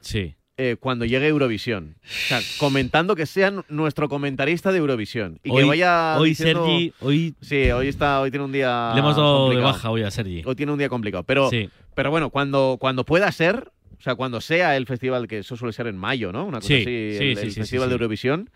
Sí. 0.00 0.34
Eh, 0.62 0.76
cuando 0.78 1.04
llegue 1.06 1.26
Eurovisión. 1.28 1.96
O 2.04 2.08
sea, 2.28 2.40
comentando 2.58 3.16
que 3.16 3.24
sea 3.24 3.50
nuestro 3.70 4.08
comentarista 4.10 4.72
de 4.72 4.78
Eurovisión. 4.78 5.38
Y 5.42 5.50
que 5.54 5.64
vaya. 5.64 6.18
hoy 6.18 6.30
diciendo- 6.30 6.66
Sergi, 6.66 6.92
hoy 7.00 7.34
Sí, 7.40 7.70
hoy 7.70 7.88
está, 7.88 8.20
hoy 8.20 8.30
tiene 8.30 8.44
un 8.44 8.52
día. 8.52 8.92
le 8.94 9.00
hemos 9.00 9.16
dado 9.16 9.32
de 9.34 9.54
complicado. 9.56 9.72
baja 9.72 9.90
hoy 9.90 10.02
a 10.02 10.10
Sergi. 10.10 10.42
Hoy 10.44 10.54
tiene 10.54 10.72
un 10.72 10.78
día 10.78 10.88
complicado. 10.90 11.24
Pero, 11.24 11.48
Sí. 11.48 11.70
pero 11.94 12.10
bueno, 12.10 12.28
cuando, 12.30 12.76
cuando 12.78 13.04
pueda 13.04 13.32
ser, 13.32 13.70
o 13.98 14.02
sea, 14.02 14.14
cuando 14.16 14.40
sea 14.42 14.76
el 14.76 14.84
festival, 14.86 15.26
que 15.28 15.38
eso 15.38 15.56
suele 15.56 15.72
ser 15.72 15.86
en 15.86 15.96
mayo, 15.96 16.30
¿no? 16.32 16.44
Una 16.44 16.58
cosa 16.58 16.68
Sí, 16.68 16.74
así, 16.82 17.16
sí, 17.18 17.24
el, 17.46 17.52
festival 17.52 17.88
de 17.88 17.94
Eurovisión, 17.94 18.50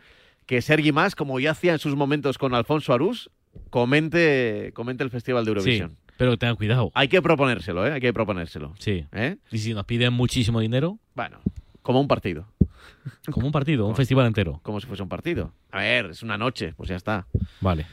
que 0.47 0.61
Sergi 0.61 0.93
Más, 0.93 1.15
como 1.15 1.41
ya 1.41 1.53
hacía 1.53 1.73
en 1.73 1.79
sus 1.79 1.97
momentos 1.97 2.37
con 2.37 2.55
Alfonso 2.55 2.93
Arús, 2.93 3.31
comente, 3.71 4.71
comente 4.75 5.03
el 5.05 5.11
festival 5.11 5.45
de 5.45 5.51
Eurovisión. 5.51 5.91
Sí, 5.91 6.13
pero 6.17 6.37
tengan 6.37 6.57
cuidado. 6.57 6.91
Hay 6.95 7.09
que 7.09 7.21
proponérselo, 7.21 7.87
¿eh? 7.87 7.93
Hay 7.93 8.01
que 8.01 8.13
proponérselo. 8.13 8.73
Sí. 8.79 9.05
¿Eh? 9.13 9.37
Y 9.51 9.59
si 9.59 9.75
nos 9.75 9.85
piden 9.85 10.13
muchísimo 10.13 10.61
dinero, 10.61 10.99
Bueno, 11.15 11.39
como 11.85 12.01
un 12.01 12.09
partido. 12.09 12.49
como 13.30 13.47
un 13.47 13.53
partido, 13.53 13.87
un 13.87 13.95
festival 13.95 14.26
entero. 14.26 14.59
Como 14.64 14.80
si 14.80 14.87
fuese 14.87 15.03
un 15.03 15.09
partido. 15.09 15.53
A 15.70 15.80
ver, 15.80 16.07
es 16.07 16.22
una 16.22 16.37
noche, 16.39 16.72
pues 16.76 16.89
ya 16.89 16.97
está. 16.97 17.26
Vale. 17.61 17.87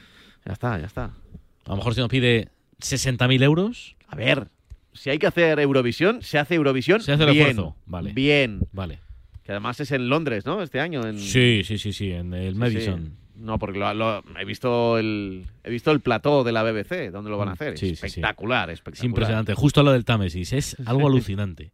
Ya 0.46 0.54
está, 0.54 0.80
ya 0.80 0.86
está. 0.88 1.04
A 1.66 1.70
lo 1.70 1.76
mejor 1.76 1.94
si 1.94 2.00
nos 2.00 2.10
pide 2.10 2.48
60.000 2.80 3.44
euros. 3.44 3.96
A 4.08 4.16
ver, 4.16 4.48
si 4.94 5.10
hay 5.10 5.20
que 5.20 5.28
hacer 5.28 5.60
Eurovisión, 5.60 6.22
se 6.22 6.40
hace 6.40 6.56
Eurovisión 6.56 7.02
Se 7.02 7.12
hace 7.12 7.24
el 7.26 7.32
bien. 7.32 7.48
esfuerzo. 7.50 7.76
Vale. 7.86 8.14
Bien. 8.14 8.62
Vale. 8.72 9.00
Que 9.44 9.52
además 9.52 9.80
es 9.82 9.92
en 9.92 10.08
Londres, 10.10 10.46
¿no? 10.46 10.62
Este 10.62 10.80
año. 10.80 11.06
En... 11.06 11.20
Sí, 11.20 11.64
sí, 11.66 11.78
sí, 11.78 11.92
sí, 11.94 12.12
en 12.12 12.34
el 12.34 12.54
Sí, 12.54 12.60
Madison. 12.60 13.06
sí. 13.06 13.12
No, 13.42 13.58
porque 13.58 13.80
lo- 13.80 13.94
lo- 13.94 14.24
he 14.40 14.46
visto 14.46 14.98
el 15.00 15.46
he 15.64 15.70
visto 15.72 15.92
el 15.92 16.00
plató 16.00 16.44
de 16.44 16.52
la 16.52 16.62
BBC, 16.64 17.10
donde 17.12 17.30
lo 17.32 17.38
van 17.38 17.50
a 17.50 17.52
hacer. 17.54 17.74
Mm, 17.74 17.78
sí, 17.78 17.88
sí. 17.88 17.94
espectacular, 18.06 18.70
Es 18.70 18.76
espectacular. 18.76 19.10
impresionante. 19.10 19.54
Justo 19.56 19.82
lado 19.84 19.94
del 19.94 20.06
Támesis. 20.06 20.54
Es 20.54 20.76
algo 20.86 21.08
alucinante. 21.08 21.72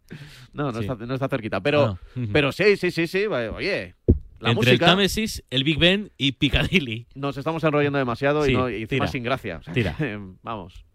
No, 0.53 0.71
no, 0.71 0.73
Sí. 0.79 0.79
está, 0.87 0.95
no 0.95 1.13
está 1.13 1.27
cerquita. 1.27 1.59
Pero, 1.61 1.99
Ah. 2.15 2.19
pero 2.31 2.51
sí, 2.51 2.77
sí, 2.77 2.89
sí, 2.91 3.05
sí. 3.07 3.25
Oye, 3.27 3.95
la 4.39 4.51
Entre 4.51 4.71
el. 4.71 4.79
Támesis, 4.79 5.43
el 5.49 5.63
Big 5.63 5.77
Ben 5.77 6.11
y 6.17 6.31
Piccadilly. 6.33 7.07
Nos 7.15 7.37
estamos 7.37 7.63
enrollando 7.63 7.97
demasiado 7.99 8.43
Sí, 8.43 8.51
y, 8.51 8.55
no, 8.55 8.69
y 8.69 8.85
tira. 8.87 9.07
sin 9.07 9.23
gracia. 9.23 9.57
O 9.57 9.63
sea, 9.63 9.73
Tira. 9.73 9.95
vamos. 10.43 10.85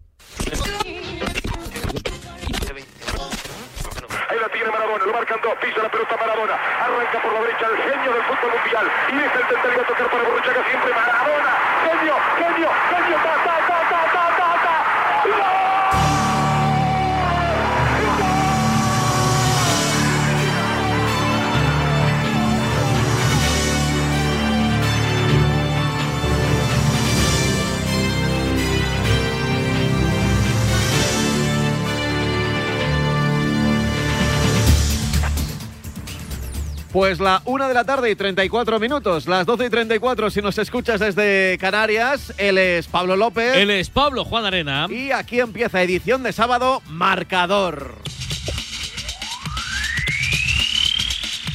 Lo 5.06 5.12
marcan 5.12 5.40
dos, 5.42 5.54
pisa 5.58 5.82
la 5.82 5.88
pelota 5.88 6.16
Maradona, 6.16 6.54
arranca 6.54 7.18
por 7.22 7.32
la 7.32 7.40
derecha 7.40 7.66
el 7.66 7.76
genio 7.76 8.12
del 8.12 8.22
fútbol 8.22 8.50
mundial. 8.54 8.86
Y 9.10 9.16
deja 9.16 9.34
el 9.34 9.78
va 9.78 9.82
a 9.82 9.86
tocar 9.86 10.10
para 10.10 10.22
Borruchaga 10.22 10.62
siempre 10.68 10.94
Maradona, 10.94 11.52
genio, 11.82 12.14
genio, 12.38 12.70
genio, 12.88 13.16
ta, 13.24 13.71
Pues 36.92 37.20
la 37.20 37.40
una 37.46 37.68
de 37.68 37.74
la 37.74 37.84
tarde 37.84 38.10
y 38.10 38.14
34 38.14 38.78
minutos, 38.78 39.26
las 39.26 39.46
12 39.46 39.64
y 39.64 39.70
34 39.70 40.28
si 40.28 40.42
nos 40.42 40.58
escuchas 40.58 41.00
desde 41.00 41.56
Canarias. 41.58 42.34
Él 42.36 42.58
es 42.58 42.86
Pablo 42.86 43.16
López. 43.16 43.56
Él 43.56 43.70
es 43.70 43.88
Pablo 43.88 44.26
Juan 44.26 44.44
Arena. 44.44 44.88
Y 44.90 45.10
aquí 45.10 45.40
empieza 45.40 45.80
edición 45.80 46.22
de 46.22 46.34
sábado, 46.34 46.82
marcador. 46.90 47.94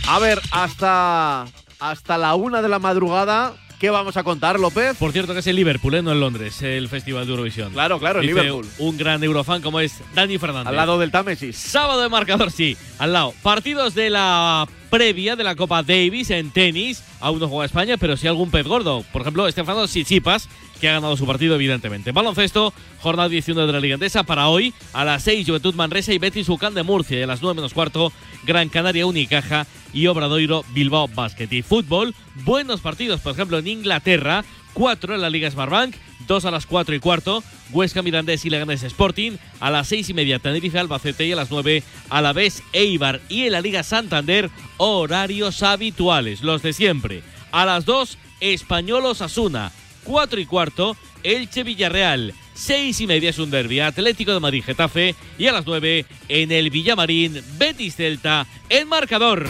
A 0.07 0.17
ver, 0.17 0.41
hasta, 0.49 1.45
hasta 1.79 2.17
la 2.17 2.33
una 2.33 2.63
de 2.63 2.69
la 2.69 2.79
madrugada, 2.79 3.53
¿qué 3.79 3.89
vamos 3.89 4.17
a 4.17 4.23
contar, 4.23 4.59
López? 4.59 4.97
Por 4.97 5.11
cierto, 5.11 5.33
que 5.33 5.39
es 5.39 5.47
el 5.47 5.55
Liverpool, 5.55 5.95
¿eh? 5.95 6.01
no 6.01 6.11
en 6.11 6.19
Londres, 6.19 6.61
el 6.61 6.87
Festival 6.89 7.25
de 7.25 7.31
Eurovisión. 7.31 7.71
Claro, 7.73 7.99
claro, 7.99 8.21
Dice 8.21 8.33
Liverpool. 8.33 8.67
Un 8.79 8.97
gran 8.97 9.23
eurofan 9.23 9.61
como 9.61 9.79
es 9.79 10.01
Dani 10.13 10.37
Fernández. 10.37 10.67
Al 10.67 10.75
lado 10.75 10.99
del 10.99 11.11
Támesis. 11.11 11.55
Sábado 11.57 12.01
de 12.01 12.09
marcador, 12.09 12.51
sí, 12.51 12.77
al 12.99 13.13
lado. 13.13 13.33
Partidos 13.43 13.93
de 13.93 14.09
la 14.09 14.67
previa 14.89 15.35
de 15.35 15.43
la 15.43 15.55
Copa 15.55 15.83
Davis 15.83 16.29
en 16.31 16.51
tenis. 16.51 17.03
Aún 17.19 17.39
no 17.39 17.47
juega 17.47 17.65
España, 17.65 17.97
pero 17.97 18.17
sí 18.17 18.27
algún 18.27 18.51
pez 18.51 18.65
gordo. 18.65 19.03
Por 19.11 19.21
ejemplo, 19.21 19.47
Estefano 19.47 19.85
Tsitsipas, 19.85 20.49
que 20.79 20.89
ha 20.89 20.93
ganado 20.93 21.17
su 21.17 21.25
partido, 21.25 21.55
evidentemente. 21.55 22.11
Baloncesto, 22.11 22.73
jornada 22.99 23.29
19 23.29 23.67
de 23.67 23.73
la 23.73 23.79
Liga 23.79 23.95
Endesa. 23.95 24.23
Para 24.23 24.47
hoy, 24.47 24.73
a 24.93 25.03
las 25.03 25.23
6, 25.23 25.47
Juventud 25.47 25.75
Manresa 25.75 26.13
y 26.13 26.19
Betis 26.19 26.49
Ucán 26.49 26.73
de 26.73 26.83
Murcia. 26.83 27.19
Y 27.19 27.23
a 27.23 27.27
las 27.27 27.41
9 27.41 27.55
menos 27.55 27.73
cuarto, 27.73 28.11
Gran 28.43 28.69
Canaria 28.69 29.05
Unicaja 29.05 29.65
y 29.93 30.07
Obradoiro 30.07 30.63
Bilbao 30.73 31.07
Basket. 31.07 31.47
Y 31.51 31.61
fútbol, 31.61 32.13
buenos 32.45 32.81
partidos, 32.81 33.21
por 33.21 33.33
ejemplo, 33.33 33.57
en 33.57 33.67
Inglaterra. 33.67 34.43
4 34.77 35.15
en 35.15 35.21
la 35.21 35.31
Liga 35.31 35.49
Smartbank, 35.49 35.95
2 36.27 36.45
a 36.45 36.51
las 36.51 36.67
4 36.67 36.93
y 36.93 36.99
cuarto, 36.99 37.43
Huesca 37.71 38.03
Mirandés 38.03 38.45
y 38.45 38.51
Leganés 38.51 38.83
Sporting, 38.83 39.31
a 39.59 39.71
las 39.71 39.87
6 39.87 40.09
y 40.09 40.13
media 40.13 40.37
Tenerife 40.37 40.77
Albacete 40.77 41.25
y 41.25 41.31
a 41.31 41.35
las 41.35 41.49
9 41.49 41.81
a 42.11 42.21
la 42.21 42.31
vez 42.31 42.61
Eibar 42.73 43.19
y 43.27 43.47
en 43.47 43.53
la 43.53 43.61
Liga 43.61 43.81
Santander 43.81 44.51
horarios 44.77 45.63
habituales, 45.63 46.43
los 46.43 46.61
de 46.61 46.73
siempre. 46.73 47.23
A 47.51 47.65
las 47.65 47.85
2 47.85 48.19
Españolos 48.39 49.23
Asuna, 49.23 49.71
4 50.03 50.39
y 50.39 50.45
cuarto 50.45 50.95
Elche 51.23 51.63
Villarreal, 51.63 52.35
6 52.53 53.01
y 53.01 53.07
media 53.07 53.31
es 53.31 53.39
un 53.39 53.49
derbi 53.49 53.79
Atlético 53.79 54.31
de 54.31 54.39
Madrid 54.39 54.63
Getafe 54.63 55.15
y 55.39 55.47
a 55.47 55.53
las 55.53 55.65
9 55.65 56.05
en 56.29 56.51
el 56.51 56.69
Villamarín 56.69 57.41
Betis 57.57 57.95
Celta 57.95 58.45
en 58.69 58.87
marcador. 58.87 59.47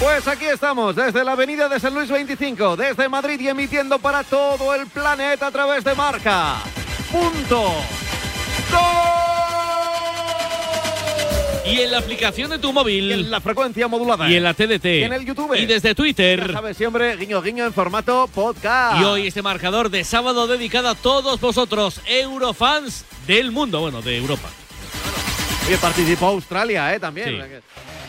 Pues 0.00 0.26
aquí 0.26 0.46
estamos, 0.46 0.96
desde 0.96 1.22
la 1.22 1.32
avenida 1.32 1.68
de 1.68 1.78
San 1.78 1.92
Luis 1.92 2.08
25, 2.08 2.74
desde 2.74 3.06
Madrid 3.10 3.38
y 3.38 3.48
emitiendo 3.48 3.98
para 3.98 4.24
todo 4.24 4.74
el 4.74 4.86
planeta 4.86 5.48
a 5.48 5.50
través 5.50 5.84
de 5.84 5.94
marca. 5.94 6.56
Punto. 7.12 7.74
Y 11.66 11.80
en 11.80 11.92
la 11.92 11.98
aplicación 11.98 12.48
de 12.48 12.58
tu 12.58 12.72
móvil. 12.72 13.10
Y 13.10 13.12
en 13.12 13.30
la 13.30 13.42
frecuencia 13.42 13.88
modulada. 13.88 14.26
Y 14.30 14.36
en 14.36 14.42
la 14.42 14.54
TDT. 14.54 14.86
Y 14.86 15.02
en 15.02 15.12
el 15.12 15.26
YouTube. 15.26 15.54
Y 15.54 15.66
desde 15.66 15.94
Twitter. 15.94 16.46
Ya 16.46 16.54
sabes 16.54 16.78
siempre, 16.78 17.16
guiño 17.16 17.42
guiño 17.42 17.66
en 17.66 17.74
formato 17.74 18.26
podcast. 18.34 19.02
Y 19.02 19.04
hoy 19.04 19.26
este 19.26 19.42
marcador 19.42 19.90
de 19.90 20.02
sábado 20.04 20.46
dedicado 20.46 20.88
a 20.88 20.94
todos 20.94 21.38
vosotros, 21.38 22.00
eurofans 22.06 23.04
del 23.26 23.52
mundo, 23.52 23.80
bueno, 23.80 24.00
de 24.00 24.16
Europa. 24.16 24.48
Y 25.70 25.76
participó 25.76 26.28
Australia, 26.28 26.94
¿eh? 26.94 26.98
También. 26.98 27.28
Sí. 27.28 27.99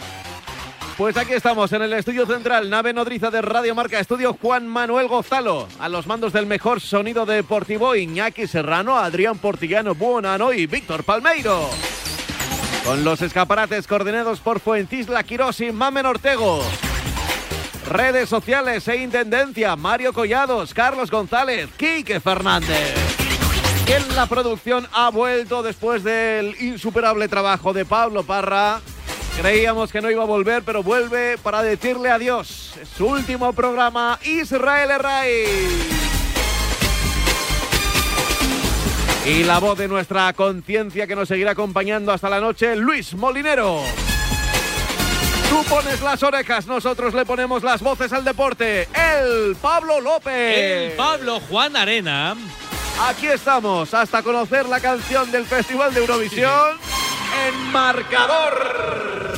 Pues 0.98 1.18
aquí 1.18 1.34
estamos 1.34 1.72
en 1.74 1.82
el 1.82 1.94
estudio 1.94 2.26
central, 2.28 2.70
nave 2.70 2.94
nodriza 2.94 3.32
de 3.32 3.42
Radio 3.42 3.74
Marca, 3.74 4.00
estudio 4.00 4.38
Juan 4.40 4.68
Manuel 4.68 5.08
Gozalo, 5.08 5.68
a 5.80 5.90
los 5.90 6.06
mandos 6.06 6.32
del 6.32 6.46
mejor 6.46 6.80
sonido 6.80 7.26
deportivo, 7.26 7.96
Iñaki 7.96 8.46
Serrano, 8.46 8.98
Adrián 8.98 9.40
Portillano 9.40 9.96
Buonano 9.96 10.54
y 10.54 10.68
Víctor 10.68 11.04
Palmeiro. 11.04 11.70
Con 12.86 13.04
los 13.04 13.22
escaparates 13.22 13.88
coordinados 13.88 14.40
por 14.42 14.60
Fuentisla 14.60 15.24
Quirós 15.24 15.60
y 15.62 15.72
Mamen 15.72 16.06
Ortego. 16.06 16.62
Redes 17.88 18.30
sociales 18.30 18.88
e 18.88 18.98
intendencia, 18.98 19.76
Mario 19.76 20.14
Collados, 20.14 20.74
Carlos 20.74 21.10
González, 21.10 21.70
Quique 21.78 22.20
Fernández. 22.20 22.96
En 23.88 24.16
la 24.16 24.28
producción 24.28 24.88
ha 24.94 25.10
vuelto 25.10 25.64
después 25.64 26.04
del 26.04 26.56
insuperable 26.62 27.28
trabajo 27.28 27.74
de 27.74 27.86
Pablo 27.86 28.24
Parra. 28.24 28.82
Creíamos 29.40 29.92
que 29.92 30.02
no 30.02 30.12
iba 30.12 30.24
a 30.24 30.26
volver, 30.28 30.64
pero 30.64 30.84
vuelve 30.84 31.38
para 31.38 31.64
decirle 31.64 32.10
adiós. 32.10 32.74
Es 32.82 32.90
su 32.90 33.08
último 33.08 33.54
programa, 33.54 34.20
Israel 34.24 34.92
Herray. 34.92 35.46
Y 39.26 39.44
la 39.44 39.60
voz 39.60 39.78
de 39.78 39.88
nuestra 39.88 40.34
conciencia 40.34 41.06
que 41.06 41.16
nos 41.16 41.28
seguirá 41.28 41.52
acompañando 41.52 42.12
hasta 42.12 42.30
la 42.30 42.40
noche, 42.40 42.76
Luis 42.76 43.14
Molinero. 43.14 43.82
Tú 45.50 45.64
pones 45.66 46.02
las 46.02 46.24
orejas, 46.24 46.66
nosotros 46.66 47.14
le 47.14 47.26
ponemos 47.26 47.62
las 47.62 47.82
voces 47.82 48.12
al 48.14 48.24
deporte. 48.24 48.88
El 48.94 49.56
Pablo 49.62 50.02
López. 50.02 50.58
El 50.58 50.92
Pablo 50.94 51.40
Juan 51.50 51.76
Arena. 51.76 52.36
Aquí 53.08 53.28
estamos 53.28 53.94
hasta 53.94 54.24
conocer 54.24 54.68
la 54.68 54.80
canción 54.80 55.32
del 55.32 55.46
Festival 55.46 55.94
de 55.94 56.02
Eurovisión 56.02 56.78
en 57.32 57.72
marcador. 57.72 59.32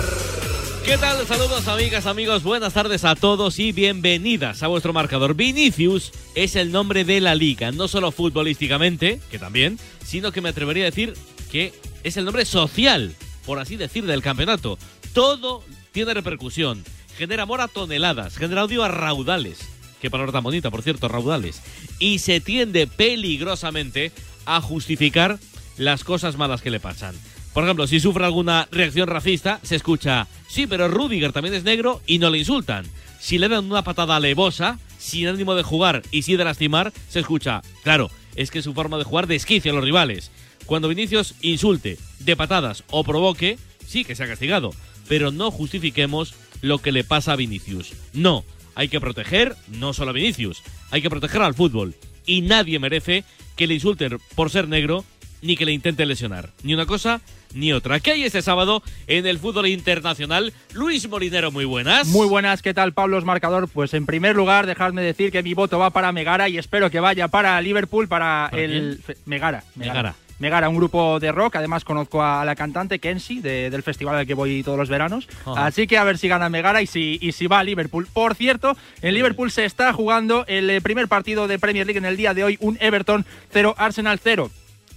¿Qué 0.85 0.97
tal? 0.97 1.25
Saludos 1.25 1.67
amigas, 1.67 2.05
amigos, 2.05 2.43
buenas 2.43 2.73
tardes 2.73 3.05
a 3.05 3.15
todos 3.15 3.57
y 3.59 3.71
bienvenidas 3.71 4.63
a 4.63 4.67
vuestro 4.67 4.91
marcador. 4.91 5.33
Vinicius 5.33 6.11
es 6.35 6.55
el 6.55 6.71
nombre 6.71 7.05
de 7.05 7.21
la 7.21 7.35
liga, 7.35 7.71
no 7.71 7.87
solo 7.87 8.11
futbolísticamente, 8.11 9.21
que 9.31 9.39
también, 9.39 9.79
sino 10.03 10.31
que 10.31 10.41
me 10.41 10.49
atrevería 10.49 10.83
a 10.83 10.91
decir 10.91 11.13
que 11.51 11.73
es 12.03 12.17
el 12.17 12.25
nombre 12.25 12.43
social, 12.45 13.15
por 13.45 13.59
así 13.59 13.77
decir, 13.77 14.05
del 14.05 14.21
campeonato. 14.21 14.77
Todo 15.13 15.63
tiene 15.93 16.13
repercusión, 16.13 16.83
genera 17.17 17.43
amor 17.43 17.61
a 17.61 17.69
toneladas, 17.69 18.35
genera 18.35 18.65
odio 18.65 18.83
a 18.83 18.89
raudales, 18.89 19.59
qué 20.01 20.09
palabra 20.09 20.33
tan 20.33 20.43
bonita, 20.43 20.69
por 20.69 20.81
cierto, 20.81 21.07
raudales, 21.07 21.61
y 21.97 22.19
se 22.19 22.41
tiende 22.41 22.87
peligrosamente 22.87 24.11
a 24.45 24.59
justificar 24.59 25.39
las 25.77 26.03
cosas 26.03 26.35
malas 26.35 26.61
que 26.61 26.71
le 26.71 26.81
pasan. 26.81 27.15
Por 27.53 27.63
ejemplo, 27.63 27.85
si 27.85 27.99
sufre 27.99 28.25
alguna 28.25 28.67
reacción 28.71 29.07
racista, 29.07 29.59
se 29.61 29.75
escucha, 29.75 30.27
sí, 30.47 30.65
pero 30.65 30.87
Rudiger 30.87 31.31
también 31.31 31.53
es 31.53 31.63
negro 31.63 32.01
y 32.07 32.17
no 32.17 32.29
le 32.29 32.39
insultan. 32.39 32.85
Si 33.19 33.37
le 33.37 33.47
dan 33.47 33.65
una 33.65 33.83
patada 33.83 34.15
alevosa, 34.15 34.79
sin 34.97 35.27
ánimo 35.27 35.53
de 35.53 35.63
jugar 35.63 36.01
y 36.11 36.23
sí 36.23 36.35
de 36.35 36.45
lastimar, 36.45 36.91
se 37.09 37.19
escucha, 37.19 37.61
claro, 37.83 38.09
es 38.35 38.49
que 38.49 38.63
su 38.63 38.73
forma 38.73 38.97
de 38.97 39.03
jugar 39.03 39.27
desquicia 39.27 39.71
a 39.71 39.75
los 39.75 39.83
rivales. 39.83 40.31
Cuando 40.65 40.87
Vinicius 40.87 41.35
insulte 41.41 41.99
de 42.19 42.35
patadas 42.35 42.83
o 42.89 43.03
provoque, 43.03 43.59
sí 43.85 44.03
que 44.03 44.15
se 44.15 44.23
ha 44.23 44.27
castigado, 44.27 44.71
pero 45.07 45.31
no 45.31 45.51
justifiquemos 45.51 46.33
lo 46.61 46.79
que 46.79 46.91
le 46.91 47.03
pasa 47.03 47.33
a 47.33 47.35
Vinicius. 47.35 47.93
No, 48.13 48.43
hay 48.73 48.87
que 48.87 48.99
proteger 48.99 49.55
no 49.67 49.93
solo 49.93 50.09
a 50.11 50.13
Vinicius, 50.13 50.63
hay 50.89 51.01
que 51.01 51.09
proteger 51.09 51.41
al 51.41 51.53
fútbol. 51.53 51.95
Y 52.25 52.41
nadie 52.41 52.79
merece 52.79 53.25
que 53.55 53.67
le 53.67 53.75
insulten 53.75 54.17
por 54.35 54.49
ser 54.49 54.67
negro 54.67 55.05
ni 55.41 55.57
que 55.57 55.65
le 55.65 55.73
intenten 55.73 56.07
lesionar. 56.07 56.51
Ni 56.63 56.73
una 56.73 56.85
cosa 56.85 57.21
ni 57.53 57.73
otra. 57.73 57.99
¿Qué 57.99 58.11
hay 58.11 58.23
este 58.23 58.41
sábado 58.41 58.83
en 59.07 59.25
el 59.27 59.39
fútbol 59.39 59.67
internacional? 59.67 60.53
Luis 60.73 61.07
Molinero, 61.09 61.51
muy 61.51 61.65
buenas. 61.65 62.07
Muy 62.07 62.27
buenas, 62.27 62.61
¿qué 62.61 62.73
tal, 62.73 62.93
Pablo 62.93 63.21
Marcador? 63.21 63.67
Pues 63.69 63.93
en 63.93 64.05
primer 64.05 64.35
lugar, 64.35 64.65
dejadme 64.65 65.01
decir 65.01 65.31
que 65.31 65.43
mi 65.43 65.53
voto 65.53 65.79
va 65.79 65.89
para 65.91 66.11
Megara 66.11 66.49
y 66.49 66.57
espero 66.57 66.89
que 66.89 66.99
vaya 66.99 67.27
para 67.27 67.59
Liverpool, 67.61 68.07
para, 68.07 68.47
¿Para 68.51 68.61
el. 68.63 68.99
Megara, 69.25 69.63
Megara. 69.75 69.93
Megara. 69.93 70.15
Megara, 70.39 70.67
un 70.67 70.75
grupo 70.75 71.19
de 71.21 71.31
rock. 71.31 71.55
Además, 71.57 71.85
conozco 71.85 72.21
a 72.21 72.43
la 72.43 72.55
cantante 72.55 72.99
Kenzie 72.99 73.39
de- 73.41 73.69
del 73.69 73.81
festival 73.83 74.15
al 74.15 74.25
que 74.27 74.33
voy 74.33 74.61
todos 74.63 74.77
los 74.77 74.89
veranos. 74.89 75.29
Ajá. 75.45 75.67
Así 75.67 75.87
que 75.87 75.97
a 75.97 76.03
ver 76.03 76.17
si 76.17 76.27
gana 76.27 76.49
Megara 76.49 76.81
y 76.81 76.87
si, 76.87 77.17
y 77.21 77.31
si 77.31 77.47
va 77.47 77.59
a 77.59 77.63
Liverpool. 77.63 78.07
Por 78.11 78.35
cierto, 78.35 78.75
en 79.01 79.13
Liverpool 79.13 79.51
se 79.51 79.63
está 79.63 79.93
jugando 79.93 80.43
el 80.47 80.69
eh, 80.69 80.81
primer 80.81 81.07
partido 81.07 81.47
de 81.47 81.59
Premier 81.59 81.85
League 81.85 81.99
en 81.99 82.05
el 82.05 82.17
día 82.17 82.33
de 82.33 82.43
hoy: 82.43 82.57
un 82.59 82.77
Everton 82.81 83.25
0, 83.53 83.75
Arsenal 83.77 84.19
0. 84.21 84.49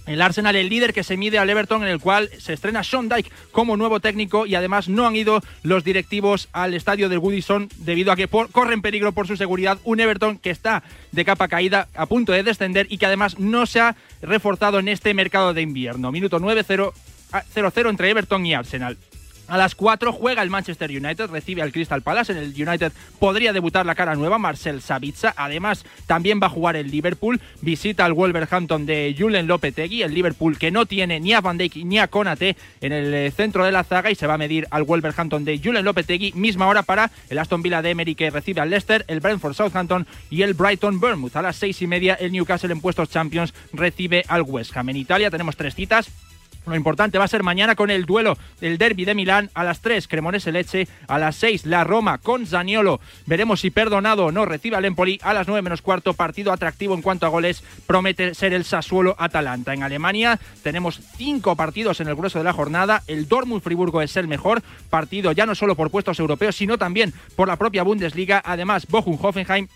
El 0.07 0.21
Arsenal, 0.21 0.55
el 0.55 0.69
líder 0.69 0.93
que 0.93 1.03
se 1.03 1.17
mide 1.17 1.37
al 1.37 1.49
Everton, 1.49 1.83
en 1.83 1.89
el 1.89 1.99
cual 1.99 2.29
se 2.39 2.53
estrena 2.53 2.81
Sean 2.83 3.09
Dyke 3.09 3.29
como 3.51 3.75
nuevo 3.75 3.99
técnico 3.99 4.45
y 4.45 4.55
además 4.55 4.87
no 4.87 5.05
han 5.05 5.15
ido 5.17 5.41
los 5.63 5.83
directivos 5.83 6.47
al 6.53 6.73
estadio 6.73 7.09
del 7.09 7.19
Goodison 7.19 7.67
debido 7.79 8.13
a 8.13 8.15
que 8.15 8.27
corren 8.29 8.81
peligro 8.81 9.11
por 9.11 9.27
su 9.27 9.35
seguridad. 9.35 9.77
Un 9.83 9.99
Everton 9.99 10.37
que 10.37 10.49
está 10.49 10.81
de 11.11 11.25
capa 11.25 11.49
caída, 11.49 11.89
a 11.93 12.05
punto 12.05 12.31
de 12.31 12.43
descender 12.43 12.87
y 12.89 12.97
que 12.97 13.05
además 13.05 13.37
no 13.37 13.65
se 13.65 13.81
ha 13.81 13.95
reforzado 14.21 14.79
en 14.79 14.87
este 14.87 15.13
mercado 15.13 15.53
de 15.53 15.61
invierno. 15.61 16.11
Minuto 16.11 16.39
9-0 16.39 16.93
a- 17.33 17.43
0-0 17.43 17.89
entre 17.89 18.09
Everton 18.09 18.45
y 18.45 18.53
Arsenal. 18.53 18.97
A 19.47 19.57
las 19.57 19.75
4 19.75 20.11
juega 20.11 20.41
el 20.41 20.49
Manchester 20.49 20.89
United, 20.89 21.29
recibe 21.29 21.61
al 21.61 21.71
Crystal 21.71 22.01
Palace. 22.01 22.33
En 22.33 22.37
el 22.37 22.53
United 22.53 22.91
podría 23.17 23.53
debutar 23.53 23.85
la 23.85 23.95
cara 23.95 24.15
nueva, 24.15 24.37
Marcel 24.37 24.81
Savitza. 24.81 25.33
Además, 25.37 25.85
también 26.05 26.39
va 26.41 26.47
a 26.47 26.49
jugar 26.49 26.75
el 26.75 26.91
Liverpool. 26.91 27.39
Visita 27.61 28.03
al 28.03 28.13
Wolverhampton 28.13 28.85
de 28.85 29.15
Julen 29.17 29.47
Lopetegui. 29.47 30.01
El 30.01 30.13
Liverpool 30.13 30.57
que 30.57 30.69
no 30.69 30.85
tiene 30.85 31.21
ni 31.21 31.33
a 31.33 31.39
Van 31.39 31.57
Dijk 31.57 31.77
ni 31.77 31.97
a 31.97 32.07
Konate 32.07 32.57
en 32.81 32.91
el 32.91 33.13
eh, 33.13 33.31
centro 33.31 33.63
de 33.63 33.71
la 33.71 33.85
zaga 33.85 34.11
y 34.11 34.15
se 34.15 34.27
va 34.27 34.33
a 34.33 34.37
medir 34.37 34.67
al 34.69 34.83
Wolverhampton 34.83 35.45
de 35.45 35.59
Julen 35.63 35.85
Lopetegui. 35.85 36.33
Misma 36.33 36.67
hora 36.67 36.83
para 36.83 37.11
el 37.29 37.39
Aston 37.39 37.61
Villa 37.61 37.81
de 37.81 37.91
Emery 37.91 38.15
que 38.15 38.29
recibe 38.29 38.59
al 38.59 38.69
Leicester, 38.69 39.05
el 39.07 39.21
Brentford 39.21 39.53
Southampton 39.53 40.05
y 40.29 40.41
el 40.41 40.55
Brighton 40.55 40.99
Bournemouth. 40.99 41.37
A 41.37 41.41
las 41.41 41.55
seis 41.55 41.81
y 41.81 41.87
media, 41.87 42.15
el 42.15 42.33
Newcastle 42.33 42.71
en 42.71 42.81
puestos 42.81 43.09
Champions 43.09 43.53
recibe 43.71 44.25
al 44.27 44.41
West 44.41 44.75
Ham. 44.75 44.89
En 44.89 44.97
Italia 44.97 45.31
tenemos 45.31 45.55
tres 45.55 45.73
citas. 45.73 46.09
Lo 46.67 46.75
importante 46.75 47.17
va 47.17 47.23
a 47.23 47.29
ser 47.29 47.43
mañana 47.43 47.75
con 47.75 47.89
el 47.89 48.05
duelo 48.05 48.37
del 48.59 48.77
derby 48.77 49.05
de 49.05 49.15
Milán 49.15 49.49
a 49.53 49.63
las 49.63 49.79
3, 49.79 50.05
Cremonese 50.09 50.51
Leche, 50.51 50.87
a 51.07 51.17
las 51.17 51.37
6, 51.37 51.65
la 51.65 51.85
Roma 51.85 52.17
con 52.17 52.45
Zaniolo. 52.45 52.99
Veremos 53.25 53.61
si 53.61 53.71
perdonado 53.71 54.25
o 54.25 54.31
no 54.33 54.43
recibe 54.43 54.75
al 54.75 54.83
Empoli 54.83 55.17
a 55.23 55.33
las 55.33 55.47
9 55.47 55.61
menos 55.61 55.81
cuarto. 55.81 56.13
Partido 56.13 56.51
atractivo 56.51 56.93
en 56.93 57.01
cuanto 57.01 57.25
a 57.25 57.29
goles, 57.29 57.63
promete 57.85 58.35
ser 58.35 58.51
el 58.53 58.65
Sassuolo 58.65 59.15
Atalanta. 59.17 59.73
En 59.73 59.83
Alemania 59.83 60.39
tenemos 60.61 60.99
cinco 61.15 61.55
partidos 61.55 62.01
en 62.01 62.09
el 62.09 62.15
grueso 62.15 62.37
de 62.37 62.43
la 62.43 62.53
jornada. 62.53 63.01
El 63.07 63.29
Dortmund 63.29 63.61
Friburgo 63.61 64.01
es 64.01 64.17
el 64.17 64.27
mejor 64.27 64.61
partido, 64.89 65.31
ya 65.31 65.45
no 65.45 65.55
solo 65.55 65.75
por 65.75 65.89
puestos 65.89 66.19
europeos, 66.19 66.57
sino 66.57 66.77
también 66.77 67.13
por 67.37 67.47
la 67.47 67.55
propia 67.55 67.83
Bundesliga. 67.83 68.41
Además, 68.43 68.87
Bochum 68.87 69.17
Hoffenheim 69.21 69.69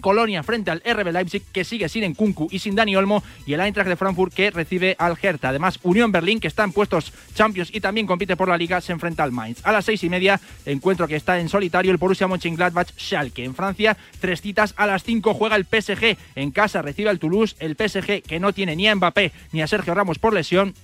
Colonia 0.00 0.42
frente 0.42 0.70
al 0.70 0.82
RB 0.84 1.12
Leipzig 1.12 1.42
que 1.52 1.64
sigue 1.64 1.88
sin 1.88 2.04
Enkunku 2.04 2.48
y 2.50 2.58
sin 2.58 2.74
Dani 2.74 2.96
Olmo 2.96 3.22
y 3.46 3.52
el 3.52 3.60
Eintracht 3.60 3.88
de 3.88 3.96
Frankfurt 3.96 4.32
que 4.32 4.50
recibe 4.50 4.96
al 4.98 5.16
Hertha. 5.20 5.50
Además, 5.50 5.78
Unión 5.82 6.12
Berlín 6.12 6.40
que 6.40 6.48
está 6.48 6.64
en 6.64 6.72
puestos 6.72 7.12
Champions 7.34 7.70
y 7.72 7.80
también 7.80 8.06
compite 8.06 8.36
por 8.36 8.48
la 8.48 8.56
Liga 8.56 8.80
se 8.80 8.92
enfrenta 8.92 9.22
al 9.22 9.32
Mainz. 9.32 9.60
A 9.64 9.72
las 9.72 9.84
seis 9.84 10.02
y 10.04 10.10
media, 10.10 10.40
encuentro 10.66 11.08
que 11.08 11.16
está 11.16 11.38
en 11.38 11.48
solitario 11.48 11.90
el 11.90 11.98
Borussia 11.98 12.28
Mönchengladbach 12.28 12.92
Schalke. 12.96 13.44
En 13.44 13.54
Francia, 13.54 13.96
tres 14.20 14.40
citas 14.40 14.74
a 14.76 14.86
las 14.86 15.02
cinco 15.02 15.34
juega 15.34 15.56
el 15.56 15.64
PSG. 15.64 16.16
En 16.34 16.50
casa 16.50 16.82
recibe 16.82 17.10
al 17.10 17.18
Toulouse, 17.18 17.56
el 17.60 17.76
PSG 17.76 18.22
que 18.22 18.40
no 18.40 18.52
tiene 18.52 18.76
ni 18.76 18.88
a 18.88 18.94
Mbappé 18.94 19.32
ni 19.52 19.62
a 19.62 19.66
Sergio 19.66 19.94
Ramos 19.94 20.18
por 20.18 20.32
lesión 20.32 20.74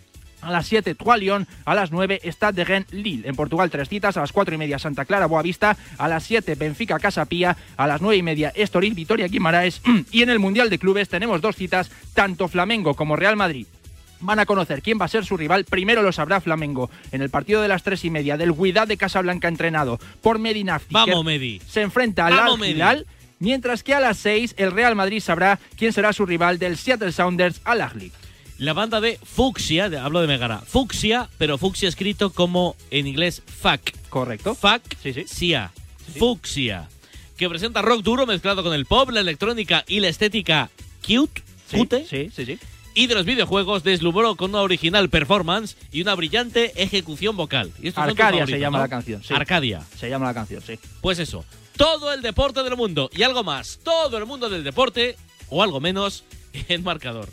a 0.45 0.51
las 0.51 0.66
7, 0.66 0.95
Troyes 0.95 1.47
A 1.65 1.75
las 1.75 1.91
9, 1.91 2.21
Stade 2.25 2.57
de 2.57 2.65
Rennes, 2.65 2.93
Lille. 2.93 3.29
En 3.29 3.35
Portugal, 3.37 3.71
tres 3.71 3.89
citas. 3.89 4.16
A 4.16 4.21
las 4.21 4.33
4 4.33 4.55
y 4.55 4.59
media, 4.59 4.79
Santa 4.79 5.05
Clara, 5.05 5.27
Boavista. 5.27 5.77
A 5.99 6.09
las 6.09 6.25
7, 6.25 6.55
Benfica, 6.55 6.99
Casapía. 6.99 7.57
A 7.77 7.87
las 7.87 8.01
9 8.01 8.16
y 8.16 8.23
media, 8.23 8.53
Estoril, 8.55 8.95
Vitoria, 8.95 9.29
Guimaraes. 9.29 9.81
y 10.11 10.23
en 10.23 10.31
el 10.31 10.39
Mundial 10.39 10.71
de 10.71 10.79
Clubes 10.79 11.09
tenemos 11.09 11.41
dos 11.41 11.57
citas, 11.57 11.91
tanto 12.15 12.49
Flamengo 12.49 12.95
como 12.95 13.16
Real 13.16 13.37
Madrid 13.37 13.66
van 14.21 14.39
a 14.39 14.47
conocer 14.47 14.81
quién 14.81 14.99
va 14.99 15.05
a 15.05 15.09
ser 15.09 15.27
su 15.27 15.37
rival. 15.37 15.65
Primero 15.65 16.03
lo 16.03 16.11
sabrá 16.11 16.41
Flamengo 16.41 16.91
en 17.12 17.21
el 17.21 17.31
partido 17.31 17.61
de 17.61 17.69
las 17.69 17.83
tres 17.83 18.05
y 18.05 18.11
media 18.11 18.39
del 18.39 18.53
Huidad 18.53 18.89
de 18.89 18.97
Casablanca 18.97 19.49
entrenado 19.49 19.99
por 20.23 20.39
Medinafti. 20.39 20.95
Vamos, 20.95 21.25
Medi. 21.25 21.61
Se 21.69 21.83
enfrenta 21.83 22.27
al 22.27 22.35
Vamos, 22.35 22.61
Al 22.61 22.66
Hilal, 22.66 23.07
mientras 23.39 23.83
que 23.83 23.95
a 23.95 24.01
las 24.01 24.16
6 24.19 24.55
el 24.57 24.73
Real 24.73 24.95
Madrid 24.95 25.21
sabrá 25.21 25.59
quién 25.77 25.93
será 25.93 26.12
su 26.12 26.25
rival 26.25 26.59
del 26.59 26.79
Seattle 26.79 27.12
Sounders 27.12 27.61
al 27.65 27.83
Ahly. 27.83 28.12
La 28.59 28.72
banda 28.72 29.01
de 29.01 29.18
Fucsia, 29.22 29.89
de- 29.90 29.98
hablo 29.98 30.20
de 30.20 30.26
Megara, 30.28 30.60
Fucsia, 30.60 31.28
pero 31.39 31.59
Fucsia 31.59 31.89
escrito 31.89 32.31
como 32.32 32.76
en 32.90 33.06
inglés 33.06 33.43
fuck. 33.47 33.81
Correcto. 34.09 34.55
Fuck, 34.55 34.82
sí, 35.02 35.12
sí. 35.12 35.24
Sia. 35.26 35.72
Fucsia. 36.18 36.89
Que 37.36 37.48
presenta 37.48 37.82
rock 37.82 38.02
duro 38.02 38.26
mezclado 38.26 38.62
con 38.62 38.72
el 38.72 38.86
pop, 38.86 39.10
la 39.10 39.20
electrónica 39.20 39.85
y 39.89 40.01
la 40.01 40.09
estética 40.09 40.70
cute. 41.05 41.43
cute. 41.70 42.06
Sí, 42.09 42.31
sí, 42.35 42.47
sí. 42.47 42.59
Y 42.97 43.09
de 43.09 43.16
los 43.16 43.24
videojuegos 43.26 43.82
deslumbró 43.82 44.36
con 44.36 44.51
una 44.51 44.60
original 44.60 45.09
performance 45.10 45.76
y 45.90 46.02
una 46.02 46.14
brillante 46.14 46.81
ejecución 46.81 47.36
vocal. 47.36 47.72
Y 47.82 47.89
Arcadia 47.97 48.47
se 48.47 48.60
llama 48.60 48.78
¿no? 48.78 48.85
la 48.85 48.89
canción. 48.89 49.20
sí. 49.24 49.35
Arcadia. 49.35 49.82
Se 49.98 50.09
llama 50.09 50.26
la 50.26 50.35
canción, 50.35 50.62
sí. 50.64 50.78
Pues 51.01 51.18
eso, 51.18 51.44
todo 51.76 52.12
el 52.12 52.22
deporte 52.22 52.62
del 52.62 52.76
mundo 52.76 53.10
y 53.12 53.24
algo 53.24 53.43
más, 53.43 53.81
todo 53.82 54.16
el 54.16 54.26
mundo 54.26 54.48
del 54.48 54.62
deporte, 54.62 55.16
o 55.48 55.60
algo 55.64 55.81
menos, 55.81 56.22
en 56.68 56.85
marcador. 56.85 57.28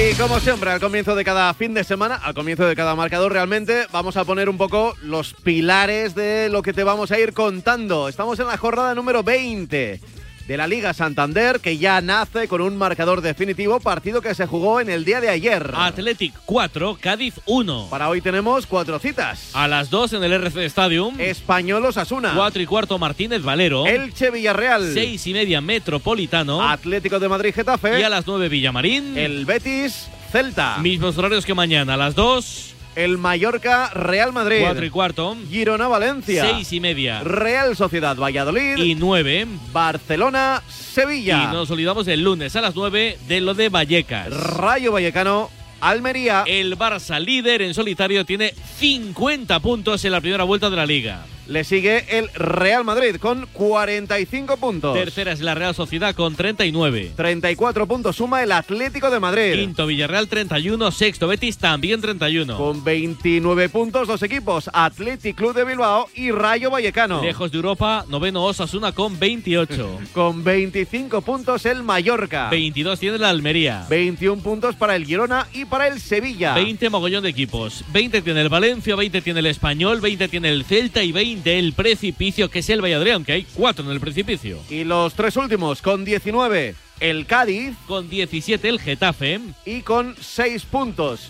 Y 0.00 0.14
como 0.14 0.38
siempre, 0.38 0.70
al 0.70 0.78
comienzo 0.78 1.16
de 1.16 1.24
cada 1.24 1.52
fin 1.54 1.74
de 1.74 1.82
semana, 1.82 2.14
al 2.14 2.32
comienzo 2.32 2.64
de 2.64 2.76
cada 2.76 2.94
marcador, 2.94 3.32
realmente 3.32 3.88
vamos 3.90 4.16
a 4.16 4.24
poner 4.24 4.48
un 4.48 4.56
poco 4.56 4.94
los 5.02 5.34
pilares 5.34 6.14
de 6.14 6.48
lo 6.48 6.62
que 6.62 6.72
te 6.72 6.84
vamos 6.84 7.10
a 7.10 7.18
ir 7.18 7.32
contando. 7.32 8.08
Estamos 8.08 8.38
en 8.38 8.46
la 8.46 8.56
jornada 8.56 8.94
número 8.94 9.24
20 9.24 10.00
de 10.48 10.56
la 10.56 10.66
Liga 10.66 10.94
Santander, 10.94 11.60
que 11.60 11.76
ya 11.76 12.00
nace 12.00 12.48
con 12.48 12.62
un 12.62 12.74
marcador 12.74 13.20
definitivo, 13.20 13.80
partido 13.80 14.22
que 14.22 14.34
se 14.34 14.46
jugó 14.46 14.80
en 14.80 14.88
el 14.88 15.04
día 15.04 15.20
de 15.20 15.28
ayer. 15.28 15.72
Athletic 15.76 16.32
4, 16.46 16.96
Cádiz 16.98 17.34
1. 17.44 17.88
Para 17.90 18.08
hoy 18.08 18.22
tenemos 18.22 18.66
cuatro 18.66 18.98
citas. 18.98 19.50
A 19.52 19.68
las 19.68 19.90
2 19.90 20.14
en 20.14 20.24
el 20.24 20.32
RC 20.32 20.64
Stadium. 20.64 21.20
Español 21.20 21.84
Osasuna. 21.84 22.32
4 22.34 22.62
y 22.62 22.66
cuarto 22.66 22.98
Martínez 22.98 23.42
Valero. 23.42 23.86
Elche 23.86 24.30
Villarreal. 24.30 24.90
6 24.94 25.26
y 25.26 25.32
media 25.34 25.60
Metropolitano. 25.60 26.66
Atlético 26.66 27.20
de 27.20 27.28
Madrid 27.28 27.54
Getafe. 27.54 28.00
Y 28.00 28.02
a 28.02 28.08
las 28.08 28.26
9 28.26 28.48
Villamarín. 28.48 29.18
El 29.18 29.44
Betis 29.44 30.08
Celta. 30.32 30.78
Mismos 30.78 31.18
horarios 31.18 31.44
que 31.44 31.52
mañana. 31.52 31.92
A 31.92 31.96
las 31.98 32.14
2. 32.14 32.74
El 32.98 33.16
Mallorca 33.16 33.90
Real 33.90 34.32
Madrid. 34.32 34.58
4 34.60 34.84
y 34.84 34.90
cuarto. 34.90 35.36
Girona 35.48 35.86
Valencia. 35.86 36.44
6 36.44 36.72
y 36.72 36.80
media. 36.80 37.20
Real 37.20 37.76
Sociedad 37.76 38.16
Valladolid. 38.16 38.76
Y 38.76 38.96
9. 38.96 39.46
Barcelona 39.72 40.64
Sevilla. 40.68 41.44
Y 41.44 41.46
no 41.46 41.52
nos 41.52 41.70
olvidamos 41.70 42.08
el 42.08 42.24
lunes 42.24 42.56
a 42.56 42.60
las 42.60 42.74
9 42.74 43.18
de 43.28 43.40
lo 43.40 43.54
de 43.54 43.68
Vallecas. 43.68 44.30
Rayo 44.30 44.90
Vallecano 44.90 45.48
Almería. 45.80 46.42
El 46.44 46.76
Barça 46.76 47.20
líder 47.20 47.62
en 47.62 47.72
solitario 47.72 48.24
tiene 48.24 48.52
50 48.78 49.60
puntos 49.60 50.04
en 50.04 50.10
la 50.10 50.20
primera 50.20 50.42
vuelta 50.42 50.68
de 50.68 50.74
la 50.74 50.84
liga. 50.84 51.24
Le 51.48 51.64
sigue 51.64 52.04
el 52.18 52.28
Real 52.34 52.84
Madrid 52.84 53.16
con 53.16 53.46
45 53.54 54.58
puntos. 54.58 54.94
Tercera 54.94 55.32
es 55.32 55.40
la 55.40 55.54
Real 55.54 55.74
Sociedad 55.74 56.14
con 56.14 56.36
39. 56.36 57.12
34 57.16 57.86
puntos 57.86 58.16
suma 58.16 58.42
el 58.42 58.52
Atlético 58.52 59.08
de 59.08 59.18
Madrid. 59.18 59.54
Quinto 59.54 59.86
Villarreal 59.86 60.28
31, 60.28 60.90
sexto 60.90 61.26
Betis 61.26 61.56
también 61.56 62.02
31. 62.02 62.54
Con 62.54 62.84
29 62.84 63.70
puntos 63.70 64.08
los 64.08 64.22
equipos 64.22 64.68
Athletic 64.74 65.36
Club 65.36 65.54
de 65.54 65.64
Bilbao 65.64 66.08
y 66.14 66.32
Rayo 66.32 66.70
Vallecano. 66.70 67.22
Lejos 67.22 67.50
de 67.50 67.56
Europa, 67.56 68.04
noveno 68.08 68.44
Osasuna 68.44 68.92
con 68.92 69.18
28. 69.18 70.00
Con 70.12 70.44
25 70.44 71.22
puntos 71.22 71.64
el 71.64 71.82
Mallorca. 71.82 72.50
22 72.50 73.00
tiene 73.00 73.16
la 73.16 73.30
Almería. 73.30 73.86
21 73.88 74.42
puntos 74.42 74.76
para 74.76 74.96
el 74.96 75.06
Girona 75.06 75.46
y 75.54 75.64
para 75.64 75.88
el 75.88 75.98
Sevilla. 75.98 76.52
20 76.54 76.90
mogollón 76.90 77.22
de 77.22 77.30
equipos. 77.30 77.84
20 77.90 78.20
tiene 78.20 78.42
el 78.42 78.50
Valencia, 78.50 78.96
20 78.96 79.22
tiene 79.22 79.40
el 79.40 79.46
Español, 79.46 80.02
20 80.02 80.28
tiene 80.28 80.50
el 80.50 80.64
Celta 80.64 81.02
y 81.02 81.12
20 81.12 81.37
el 81.44 81.72
Precipicio, 81.72 82.50
que 82.50 82.60
es 82.60 82.70
el 82.70 82.82
Valladolid, 82.82 83.12
aunque 83.12 83.32
hay 83.32 83.46
4 83.54 83.84
en 83.84 83.90
el 83.90 84.00
Precipicio. 84.00 84.58
Y 84.70 84.84
los 84.84 85.14
tres 85.14 85.36
últimos 85.36 85.82
con 85.82 86.04
19 86.04 86.74
el 87.00 87.26
Cádiz. 87.26 87.74
Con 87.86 88.08
17 88.08 88.68
el 88.68 88.80
Getafe. 88.80 89.40
Y 89.64 89.82
con 89.82 90.16
6 90.20 90.64
puntos. 90.64 91.28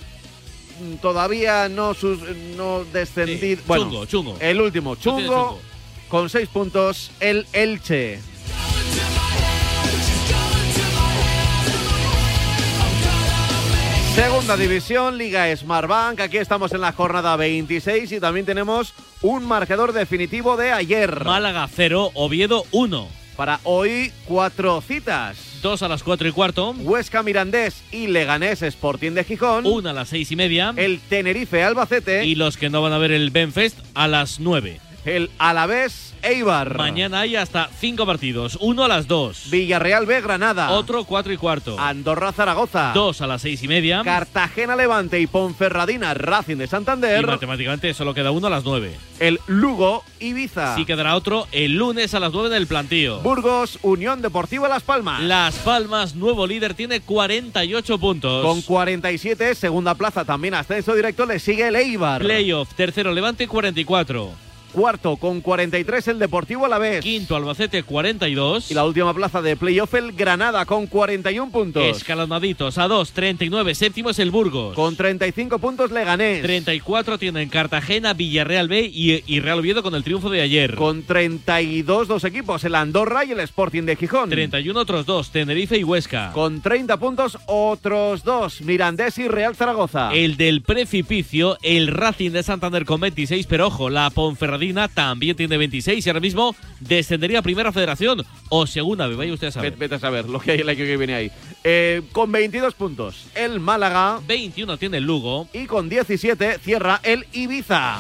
Todavía 1.02 1.68
no, 1.68 1.94
sus, 1.94 2.20
no 2.56 2.84
descendido. 2.92 3.56
Sí, 3.56 3.62
bueno, 3.66 3.84
chungo, 3.84 4.06
chungo. 4.06 4.36
El 4.40 4.60
último, 4.60 4.94
No 4.94 5.00
chungo. 5.00 5.60
con 6.08 6.30
6 6.30 6.48
puntos 6.48 7.10
el 7.20 7.46
Elche. 7.52 8.20
Segunda 14.18 14.56
división, 14.56 15.16
Liga 15.16 15.56
Smartbank. 15.56 16.18
Aquí 16.18 16.38
estamos 16.38 16.72
en 16.72 16.80
la 16.80 16.90
jornada 16.90 17.36
26 17.36 18.10
y 18.10 18.18
también 18.18 18.44
tenemos 18.44 18.92
un 19.22 19.46
marcador 19.46 19.92
definitivo 19.92 20.56
de 20.56 20.72
ayer. 20.72 21.24
Málaga 21.24 21.68
0, 21.72 22.10
Oviedo 22.14 22.64
1. 22.72 23.06
Para 23.36 23.60
hoy, 23.62 24.10
cuatro 24.24 24.80
citas. 24.80 25.60
2 25.62 25.82
a 25.82 25.88
las 25.88 26.02
4 26.02 26.26
y 26.26 26.32
cuarto. 26.32 26.74
Huesca 26.80 27.22
Mirandés 27.22 27.84
y 27.92 28.08
Leganés 28.08 28.62
Sporting 28.62 29.12
de 29.12 29.22
Gijón. 29.22 29.64
1 29.64 29.88
a 29.88 29.92
las 29.92 30.08
6 30.08 30.32
y 30.32 30.36
media. 30.36 30.74
El 30.76 30.98
Tenerife 30.98 31.62
Albacete. 31.62 32.24
Y 32.24 32.34
los 32.34 32.56
que 32.56 32.70
no 32.70 32.82
van 32.82 32.94
a 32.94 32.98
ver 32.98 33.12
el 33.12 33.30
Benfest 33.30 33.78
a 33.94 34.08
las 34.08 34.40
9. 34.40 34.80
El 35.08 35.30
Alavés 35.38 36.12
Eibar. 36.22 36.76
Mañana 36.76 37.20
hay 37.20 37.36
hasta 37.36 37.70
5 37.80 38.04
partidos. 38.04 38.58
1 38.60 38.84
a 38.84 38.88
las 38.88 39.06
2. 39.08 39.48
Villarreal 39.50 40.04
B 40.04 40.20
Granada. 40.20 40.70
Otro 40.72 41.04
4 41.04 41.32
y 41.32 41.38
cuarto. 41.38 41.78
Andorra 41.80 42.30
Zaragoza. 42.32 42.92
2 42.94 43.22
a 43.22 43.26
las 43.26 43.40
6 43.40 43.62
y 43.62 43.68
media. 43.68 44.02
Cartagena 44.04 44.76
Levante 44.76 45.18
y 45.18 45.26
Ponferradina 45.26 46.12
Racing 46.12 46.56
de 46.56 46.64
Y 46.64 46.68
Santander. 46.68 47.26
matemáticamente 47.26 47.94
solo 47.94 48.12
queda 48.12 48.32
uno 48.32 48.48
a 48.48 48.50
las 48.50 48.64
9. 48.64 48.94
El 49.18 49.40
Lugo 49.46 50.04
Ibiza. 50.20 50.76
Sí 50.76 50.84
quedará 50.84 51.16
otro 51.16 51.46
el 51.52 51.76
lunes 51.76 52.12
a 52.12 52.20
las 52.20 52.32
9 52.32 52.50
del 52.50 52.66
plantío. 52.66 53.20
Burgos 53.20 53.78
Unión 53.80 54.20
Deportiva 54.20 54.68
Las 54.68 54.82
Palmas. 54.82 55.22
Las 55.22 55.54
Palmas, 55.56 56.16
nuevo 56.16 56.46
líder, 56.46 56.74
tiene 56.74 57.00
48 57.00 57.98
puntos. 57.98 58.44
Con 58.44 58.60
47, 58.60 59.54
segunda 59.54 59.94
plaza 59.94 60.26
también 60.26 60.52
ascenso 60.52 60.94
directo, 60.94 61.24
le 61.24 61.38
sigue 61.38 61.68
el 61.68 61.76
Eibar. 61.76 62.20
Playoff, 62.20 62.74
tercero 62.74 63.12
Levante, 63.12 63.48
44. 63.48 64.47
Cuarto 64.78 65.16
con 65.16 65.40
43 65.40 66.06
el 66.06 66.20
Deportivo 66.20 66.64
Alavés. 66.64 67.02
Quinto 67.02 67.34
Albacete 67.34 67.82
42. 67.82 68.70
Y 68.70 68.74
la 68.74 68.84
última 68.84 69.12
plaza 69.12 69.42
de 69.42 69.56
playoff 69.56 69.92
el 69.94 70.12
Granada 70.12 70.64
con 70.66 70.86
41 70.86 71.50
puntos. 71.50 71.82
Escalonaditos 71.82 72.78
a 72.78 72.86
2, 72.86 73.10
39. 73.10 73.74
Séptimo 73.74 74.10
es 74.10 74.20
el 74.20 74.30
Burgos. 74.30 74.76
Con 74.76 74.94
35 74.94 75.58
puntos 75.58 75.90
Leganés. 75.90 76.42
34 76.42 77.18
tienen 77.18 77.48
Cartagena, 77.48 78.14
Villarreal 78.14 78.68
B 78.68 78.88
y, 78.94 79.24
y 79.26 79.40
Real 79.40 79.58
Oviedo 79.58 79.82
con 79.82 79.96
el 79.96 80.04
triunfo 80.04 80.30
de 80.30 80.42
ayer. 80.42 80.76
Con 80.76 81.02
32 81.02 82.06
dos 82.06 82.22
equipos, 82.22 82.62
el 82.62 82.76
Andorra 82.76 83.24
y 83.24 83.32
el 83.32 83.40
Sporting 83.40 83.82
de 83.82 83.96
Gijón. 83.96 84.30
31 84.30 84.78
otros 84.78 85.06
dos, 85.06 85.32
Tenerife 85.32 85.76
y 85.76 85.82
Huesca. 85.82 86.30
Con 86.32 86.60
30 86.60 86.98
puntos 86.98 87.36
otros 87.46 88.22
dos, 88.22 88.60
Mirandés 88.60 89.18
y 89.18 89.26
Real 89.26 89.56
Zaragoza. 89.56 90.12
El 90.14 90.36
del 90.36 90.62
precipicio, 90.62 91.58
el 91.62 91.88
Racing 91.88 92.30
de 92.30 92.44
Santander 92.44 92.84
con 92.84 93.00
26, 93.00 93.48
pero 93.48 93.66
ojo, 93.66 93.90
la 93.90 94.10
Ponferradina 94.10 94.67
también 94.94 95.36
tiene 95.36 95.56
26 95.56 96.06
y 96.06 96.08
ahora 96.08 96.20
mismo 96.20 96.54
descendería 96.80 97.40
a 97.40 97.42
Primera 97.42 97.72
Federación 97.72 98.24
o 98.48 98.66
Segunda 98.66 99.06
vaya 99.08 99.32
usted 99.32 99.48
a 99.48 99.52
saber. 99.52 99.72
Vete, 99.72 99.80
vete 99.80 99.94
a 99.96 99.98
saber 99.98 100.28
lo 100.28 100.40
que 100.40 100.52
hay 100.52 100.60
el 100.60 100.68
año 100.68 100.84
que 100.84 100.96
viene 100.96 101.14
ahí. 101.14 101.30
Eh, 101.64 102.02
con 102.12 102.30
22 102.32 102.74
puntos, 102.74 103.26
el 103.34 103.60
Málaga. 103.60 104.20
21 104.26 104.76
tiene 104.78 104.98
el 104.98 105.04
Lugo. 105.04 105.48
Y 105.52 105.66
con 105.66 105.88
17 105.88 106.58
cierra 106.58 107.00
el 107.02 107.26
Ibiza. 107.32 107.98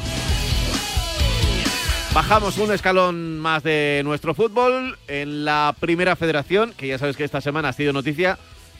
Bajamos 2.14 2.58
un 2.58 2.72
escalón 2.72 3.38
más 3.38 3.62
de 3.62 4.02
nuestro 4.04 4.34
fútbol 4.34 4.98
en 5.08 5.44
la 5.44 5.74
primera 5.78 6.16
federación, 6.16 6.72
que 6.76 6.88
ya 6.88 6.98
sabes 6.98 7.16
que 7.16 7.24
esta 7.24 7.40
semana 7.40 7.68
ha 7.68 7.72
sido 7.72 7.92
noticia. 7.92 8.38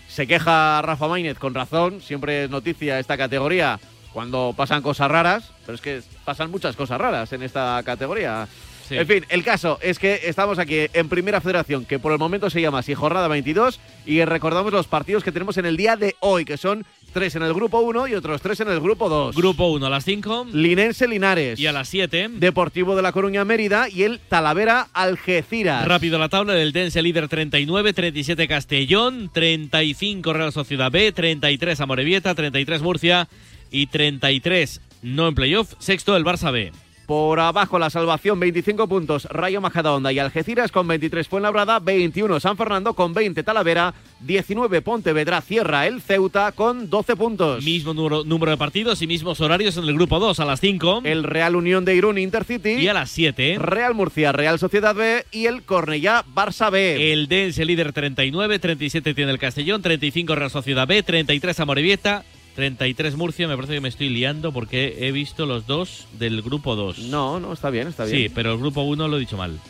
Se 0.09 0.27
queja 0.27 0.81
Rafa 0.83 1.09
Maínez 1.09 1.39
con 1.39 1.55
razón, 1.55 2.01
siempre 2.01 2.45
es 2.45 2.51
noticia 2.51 2.99
esta 2.99 3.17
categoría 3.17 3.79
cuando 4.13 4.55
pasan 4.57 4.83
cosas 4.83 5.11
raras, 5.11 5.51
pero 5.67 5.77
es 5.77 5.81
que 5.81 6.03
pasan 6.25 6.51
muchas 6.51 6.77
cosas 6.77 6.99
raras 6.99 7.33
en 7.33 7.43
esta 7.43 7.83
categoría. 7.85 8.49
Sí. 8.89 8.97
En 8.97 9.07
fin, 9.07 9.27
el 9.29 9.45
caso 9.45 9.79
es 9.83 9.99
que 9.99 10.21
estamos 10.25 10.59
aquí 10.59 10.87
en 10.95 11.11
Primera 11.11 11.43
Federación, 11.43 11.85
que 11.85 11.99
por 11.99 12.13
el 12.13 12.19
momento 12.19 12.49
se 12.49 12.63
llama 12.63 12.79
así 12.79 12.95
Jornada 12.95 13.29
22, 13.29 13.81
y 14.07 14.25
recordamos 14.25 14.73
los 14.73 14.87
partidos 14.87 15.23
que 15.23 15.31
tenemos 15.31 15.59
en 15.59 15.67
el 15.67 15.77
día 15.77 15.97
de 15.97 16.17
hoy, 16.21 16.47
que 16.47 16.57
son 16.57 16.87
tres 17.13 17.35
en 17.37 17.43
el 17.43 17.55
grupo 17.55 17.81
1 17.81 18.09
y 18.09 18.15
otros 18.15 18.41
tres 18.41 18.61
en 18.61 18.69
el 18.69 18.81
grupo 18.81 19.09
2. 19.09 19.37
Grupo 19.37 19.67
1 19.69 19.87
a 19.87 19.91
las 19.91 20.05
5. 20.05 20.49
Linense 20.53 21.09
Linares. 21.09 21.59
Y 21.59 21.67
a 21.67 21.73
las 21.73 21.89
7. 21.89 22.29
Deportivo 22.35 22.97
de 22.97 23.03
La 23.03 23.13
Coruña 23.13 23.45
Mérida 23.45 23.89
y 23.89 24.05
el 24.05 24.21
Talavera 24.21 24.89
Algeciras. 24.93 25.87
Rápido 25.87 26.19
la 26.19 26.29
tabla 26.29 26.55
del 26.55 26.73
Dense 26.73 27.03
líder 27.03 27.29
39, 27.29 27.93
37 27.93 28.49
Castellón, 28.49 29.31
35 29.33 30.33
Real 30.33 30.53
Sociedad 30.53 30.91
B, 30.91 31.13
33 31.13 31.81
Amorebieta, 31.81 32.35
33 32.35 32.83
Murcia 32.83 33.29
y 33.71 33.87
33 33.87 34.81
no 35.03 35.29
en 35.29 35.35
playoff, 35.35 35.75
sexto 35.79 36.17
el 36.17 36.25
Barça 36.25 36.53
B. 36.53 36.73
Por 37.07 37.41
abajo 37.41 37.79
la 37.79 37.89
salvación, 37.89 38.39
25 38.39 38.87
puntos, 38.87 39.25
Rayo 39.31 39.63
Majadahonda 39.63 40.13
y 40.13 40.19
Algeciras 40.19 40.71
con 40.71 40.87
23 40.87 41.27
Fuenlabrada, 41.27 41.79
21 41.79 42.39
San 42.39 42.59
Fernando 42.59 42.93
con 42.93 43.15
20 43.15 43.43
Talavera, 43.43 43.95
19 44.21 44.83
Pontevedra 44.83 45.41
cierra 45.41 45.87
el 45.87 46.03
Ceuta 46.03 46.53
con 46.53 46.91
12 46.91 47.17
puntos. 47.17 47.65
Mismo 47.65 47.95
número, 47.95 48.25
número 48.25 48.51
de 48.51 48.59
partidos 48.59 49.01
y 49.01 49.07
mismos 49.07 49.41
horarios 49.41 49.79
en 49.79 49.85
el 49.85 49.95
grupo 49.95 50.19
2 50.19 50.39
a 50.39 50.45
las 50.45 50.61
5. 50.61 51.01
El 51.05 51.25
Real 51.25 51.57
Unión 51.57 51.87
de 51.87 51.95
Irún 51.95 52.19
Intercity. 52.19 52.73
Y 52.73 52.89
a 52.89 52.93
las 52.93 53.11
7. 53.11 53.57
Real 53.59 53.95
Murcia 53.95 54.33
Real 54.33 54.59
Sociedad 54.59 54.95
B 54.95 55.25
y 55.33 55.47
el 55.47 55.63
Cornellá 55.63 56.27
Barça 56.35 56.71
B. 56.71 57.15
El 57.15 57.27
Dense 57.27 57.65
líder 57.65 57.95
39, 57.95 58.59
37 58.59 59.15
tiene 59.15 59.31
el 59.31 59.39
Castellón, 59.39 59.81
35 59.81 60.35
Real 60.35 60.51
Sociedad 60.51 60.87
B, 60.87 61.03
33 61.03 61.59
Amorebieta, 61.59 62.27
33 62.63 63.15
Murcia, 63.15 63.47
me 63.47 63.55
parece 63.55 63.75
que 63.75 63.81
me 63.81 63.89
estoy 63.89 64.09
liando 64.09 64.51
porque 64.51 64.97
he 65.07 65.13
visto 65.13 65.47
los 65.47 65.69
dos 65.69 66.09
del 66.19 66.43
grupo 66.43 66.75
2. 66.75 66.99
No, 66.99 67.39
no, 67.39 67.53
está 67.53 67.71
bien, 67.71 67.87
está 67.87 68.05
bien. 68.05 68.17
Sí, 68.17 68.33
pero 68.35 68.51
el 68.53 68.59
grupo 68.59 68.83
1 68.83 69.07
lo 69.07 69.17
he 69.17 69.21
dicho 69.21 69.37
mal. 69.37 69.61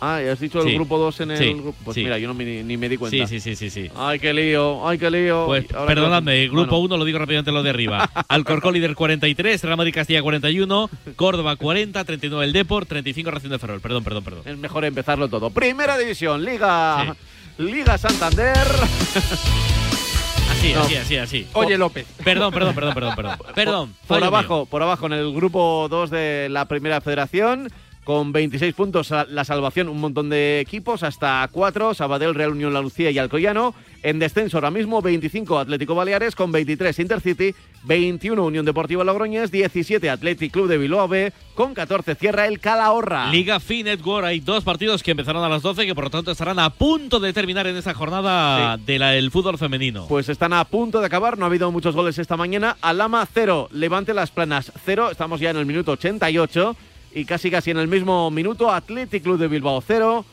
Ah, 0.00 0.18
¿y 0.24 0.28
has 0.28 0.40
dicho 0.40 0.62
el 0.62 0.68
Sí. 0.70 0.74
grupo 0.76 0.96
2 0.96 1.20
en 1.20 1.32
el 1.32 1.36
Sí, 1.36 1.52
grupo? 1.52 1.74
Pues 1.84 1.94
sí. 1.94 2.02
mira, 2.04 2.16
yo 2.18 2.28
no 2.28 2.32
me- 2.32 2.62
ni, 2.62 2.76
me 2.78 2.88
di 2.88 2.96
cuenta. 2.96 3.26
Sí, 3.26 3.38
sí, 3.38 3.54
sí, 3.54 3.54
sí, 3.54 3.68
sí. 3.68 3.90
Ay, 3.94 4.18
qué 4.18 4.32
lío, 4.32 4.88
ay, 4.88 4.96
qué 4.96 5.10
lío. 5.10 5.44
Pues 5.44 5.66
perdonadme, 5.66 6.32
que- 6.32 6.42
el 6.44 6.48
grupo 6.48 6.70
bueno, 6.70 6.84
1 6.86 6.96
lo 6.96 7.04
digo 7.04 7.18
rápidamente 7.18 7.52
lo 7.52 7.62
de 7.62 7.68
arriba. 7.68 8.10
Alcorcón 8.28 8.72
líder 8.72 8.94
43, 8.94 9.62
Real 9.62 9.76
Madrid 9.76 9.92
Castilla 9.92 10.22
41, 10.22 10.88
Córdoba 11.16 11.56
40, 11.56 12.02
39 12.02 12.46
el 12.46 12.52
Deport, 12.54 12.88
35 12.88 13.30
Racing 13.30 13.50
de 13.50 13.58
Ferrol. 13.58 13.82
Perdón, 13.82 14.04
perdón, 14.04 14.24
perdón. 14.24 14.42
Es 14.46 14.56
mejor 14.56 14.86
empezarlo 14.86 15.28
todo. 15.28 15.50
Primera 15.50 15.98
división, 15.98 16.42
Liga, 16.46 17.14
Liga 17.58 17.98
Santander. 17.98 18.56
Así, 20.62 20.74
así, 20.74 20.96
así, 20.96 21.16
así. 21.16 21.48
Oye, 21.54 21.76
López. 21.76 22.06
Perdón, 22.22 22.54
perdón, 22.54 22.72
perdón, 22.72 22.94
perdón, 22.94 23.16
perdón. 23.16 23.38
Perdón. 23.52 23.94
Por 24.06 24.20
fallo 24.20 24.26
abajo, 24.26 24.56
mío. 24.58 24.66
por 24.66 24.80
abajo, 24.80 25.06
en 25.06 25.14
el 25.14 25.32
grupo 25.32 25.88
2 25.90 26.10
de 26.10 26.46
la 26.50 26.66
Primera 26.66 27.00
Federación, 27.00 27.68
con 28.04 28.32
26 28.32 28.74
puntos 28.74 29.10
la 29.10 29.44
salvación, 29.44 29.88
un 29.88 30.00
montón 30.00 30.28
de 30.28 30.60
equipos, 30.60 31.02
hasta 31.02 31.48
4, 31.52 31.94
Sabadell, 31.94 32.34
Real 32.34 32.50
Unión 32.50 32.72
La 32.72 32.80
Lucía 32.80 33.10
y 33.10 33.18
Alcoyano. 33.18 33.74
En 34.02 34.18
descenso 34.18 34.56
ahora 34.56 34.72
mismo, 34.72 35.00
25 35.00 35.60
Atlético 35.60 35.94
Baleares, 35.94 36.34
con 36.34 36.50
23 36.50 36.98
Intercity, 36.98 37.54
21 37.84 38.44
Unión 38.44 38.64
Deportiva 38.64 39.04
Logroñés, 39.04 39.52
17 39.52 40.10
Athletic 40.10 40.52
Club 40.52 40.66
de 40.66 40.78
Bilbao 40.78 41.06
B, 41.06 41.32
con 41.54 41.72
14 41.72 42.16
cierra 42.16 42.48
el 42.48 42.58
Calahorra. 42.58 43.30
Liga 43.30 43.60
Fi 43.60 43.84
Network, 43.84 44.26
hay 44.26 44.40
dos 44.40 44.64
partidos 44.64 45.04
que 45.04 45.12
empezaron 45.12 45.44
a 45.44 45.48
las 45.48 45.62
12 45.62 45.86
que 45.86 45.94
por 45.94 46.04
lo 46.04 46.10
tanto 46.10 46.32
estarán 46.32 46.58
a 46.58 46.70
punto 46.70 47.20
de 47.20 47.32
terminar 47.32 47.68
en 47.68 47.76
esta 47.76 47.94
jornada 47.94 48.76
del 48.76 49.30
fútbol 49.30 49.56
femenino. 49.56 50.06
Pues 50.08 50.28
están 50.28 50.52
a 50.52 50.64
punto 50.64 50.98
de 50.98 51.06
acabar, 51.06 51.38
no 51.38 51.44
ha 51.44 51.48
habido 51.48 51.70
muchos 51.70 51.94
goles 51.94 52.18
esta 52.18 52.36
mañana. 52.36 52.76
Alama 52.80 53.24
0, 53.32 53.68
Levante 53.70 54.14
Las 54.14 54.32
Planas 54.32 54.72
0, 54.84 55.10
estamos 55.12 55.38
ya 55.38 55.50
en 55.50 55.58
el 55.58 55.66
minuto 55.66 55.92
88 55.92 56.76
y 57.14 57.24
casi 57.24 57.50
casi 57.50 57.70
en 57.70 57.78
el 57.78 57.88
mismo 57.88 58.30
minuto 58.30 58.70
Athletic 58.70 59.22
Club 59.22 59.38
de 59.38 59.48
Bilbao 59.48 59.82
0, 59.86 60.24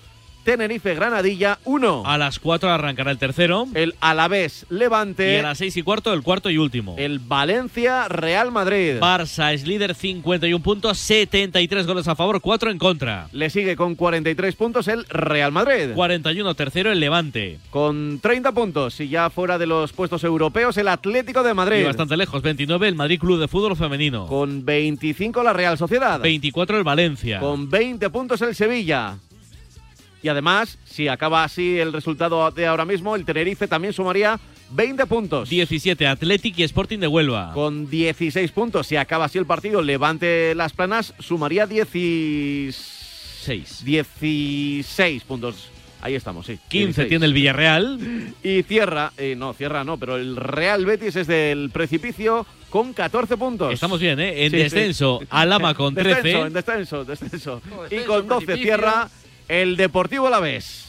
Tenerife 0.50 0.96
Granadilla 0.96 1.60
1. 1.64 2.04
A 2.08 2.18
las 2.18 2.40
4 2.40 2.72
arrancará 2.72 3.12
el 3.12 3.20
tercero. 3.20 3.68
El 3.76 3.94
Alavés 4.00 4.66
Levante. 4.70 5.34
Y 5.34 5.36
a 5.36 5.44
las 5.44 5.60
6 5.60 5.78
y 5.78 5.84
cuarto 5.84 6.12
el 6.12 6.24
cuarto 6.24 6.50
y 6.50 6.58
último. 6.58 6.96
El 6.98 7.20
Valencia 7.20 8.08
Real 8.08 8.52
Madrid. 8.52 8.96
Barça 9.00 9.54
es 9.54 9.68
líder 9.68 9.94
51 9.94 10.64
puntos, 10.64 10.98
73 10.98 11.86
goles 11.86 12.08
a 12.08 12.16
favor, 12.16 12.42
4 12.42 12.72
en 12.72 12.80
contra. 12.80 13.28
Le 13.32 13.52
sigue 13.52 13.76
con 13.76 13.94
43 13.94 14.56
puntos 14.56 14.88
el 14.88 15.06
Real 15.06 15.52
Madrid. 15.52 15.92
41 15.94 16.56
tercero 16.56 16.92
el 16.92 17.00
Levante. 17.00 17.60
Con 17.70 18.20
30 18.20 18.52
puntos 18.52 19.00
y 19.02 19.08
ya 19.08 19.30
fuera 19.30 19.60
de 19.60 19.68
los 19.68 19.94
puestos 19.94 20.24
europeos 20.24 20.76
el 20.78 20.88
Atlético 20.88 21.44
de 21.44 21.54
Madrid. 21.54 21.82
Y 21.82 21.84
bastante 21.84 22.18
lejos, 22.18 22.42
29 22.42 22.88
el 22.88 22.96
Madrid 22.96 23.20
Club 23.20 23.40
de 23.40 23.48
Fútbol 23.48 23.78
Femenino. 23.78 24.26
Con 24.26 24.66
25 24.66 25.44
la 25.44 25.54
Real 25.54 25.78
Sociedad. 25.78 26.20
24 26.20 26.76
el 26.76 26.84
Valencia. 26.84 27.40
Con 27.40 27.70
20 27.70 28.10
puntos 28.10 28.42
el 28.42 28.56
Sevilla. 28.56 29.20
Y 30.22 30.28
además, 30.28 30.78
si 30.86 31.08
acaba 31.08 31.44
así 31.44 31.80
el 31.80 31.94
resultado 31.94 32.52
de 32.52 32.68
ahora 32.68 32.86
mismo, 32.86 33.16
el 33.16 33.26
Tenerife 33.26 33.68
también 33.68 33.94
sumaría 33.94 34.40
20 34.72 35.06
puntos. 35.06 35.50
17 35.50 36.06
Athletic 36.08 36.60
y 36.60 36.64
Sporting 36.64 37.00
de 37.00 37.08
Huelva. 37.08 37.52
Con 37.54 37.90
16 37.90 38.52
puntos, 38.52 38.88
si 38.88 38.96
acaba 38.98 39.26
así 39.26 39.38
el 39.38 39.46
partido, 39.46 39.82
Levante 39.82 40.54
Las 40.56 40.74
Planas 40.74 41.14
sumaría 41.20 41.66
16. 41.68 43.84
16 43.86 45.24
puntos. 45.24 45.70
Ahí 46.02 46.16
estamos, 46.16 46.46
sí. 46.46 46.58
15 46.70 46.86
16. 46.86 47.10
tiene 47.10 47.26
el 47.26 47.34
Villarreal. 47.34 48.00
Y 48.42 48.64
cierra, 48.64 49.12
eh, 49.18 49.36
no, 49.38 49.54
cierra 49.54 49.84
no, 49.84 49.98
pero 49.98 50.16
el 50.16 50.38
Real 50.38 50.86
Betis 50.86 51.16
es 51.18 51.28
del 51.28 51.72
precipicio 51.72 52.46
con 52.70 52.94
14 52.94 53.36
puntos. 53.36 53.74
Estamos 53.74 54.00
bien, 54.00 54.18
¿eh? 54.20 54.46
En 54.46 54.52
Sí, 54.52 54.58
sí. 54.58 54.64
descenso, 54.76 55.20
Alama 55.30 55.74
con 55.74 55.94
Descenso, 55.94 56.22
13. 56.22 56.40
En 56.40 56.54
descenso, 56.54 57.04
descenso. 57.04 57.62
y 57.88 57.96
descenso, 57.96 58.08
con 58.08 58.28
12 58.28 58.46
precipicio. 58.46 58.76
cierra 58.78 59.10
el 59.50 59.76
Deportivo 59.76 60.28
Alavés. 60.28 60.86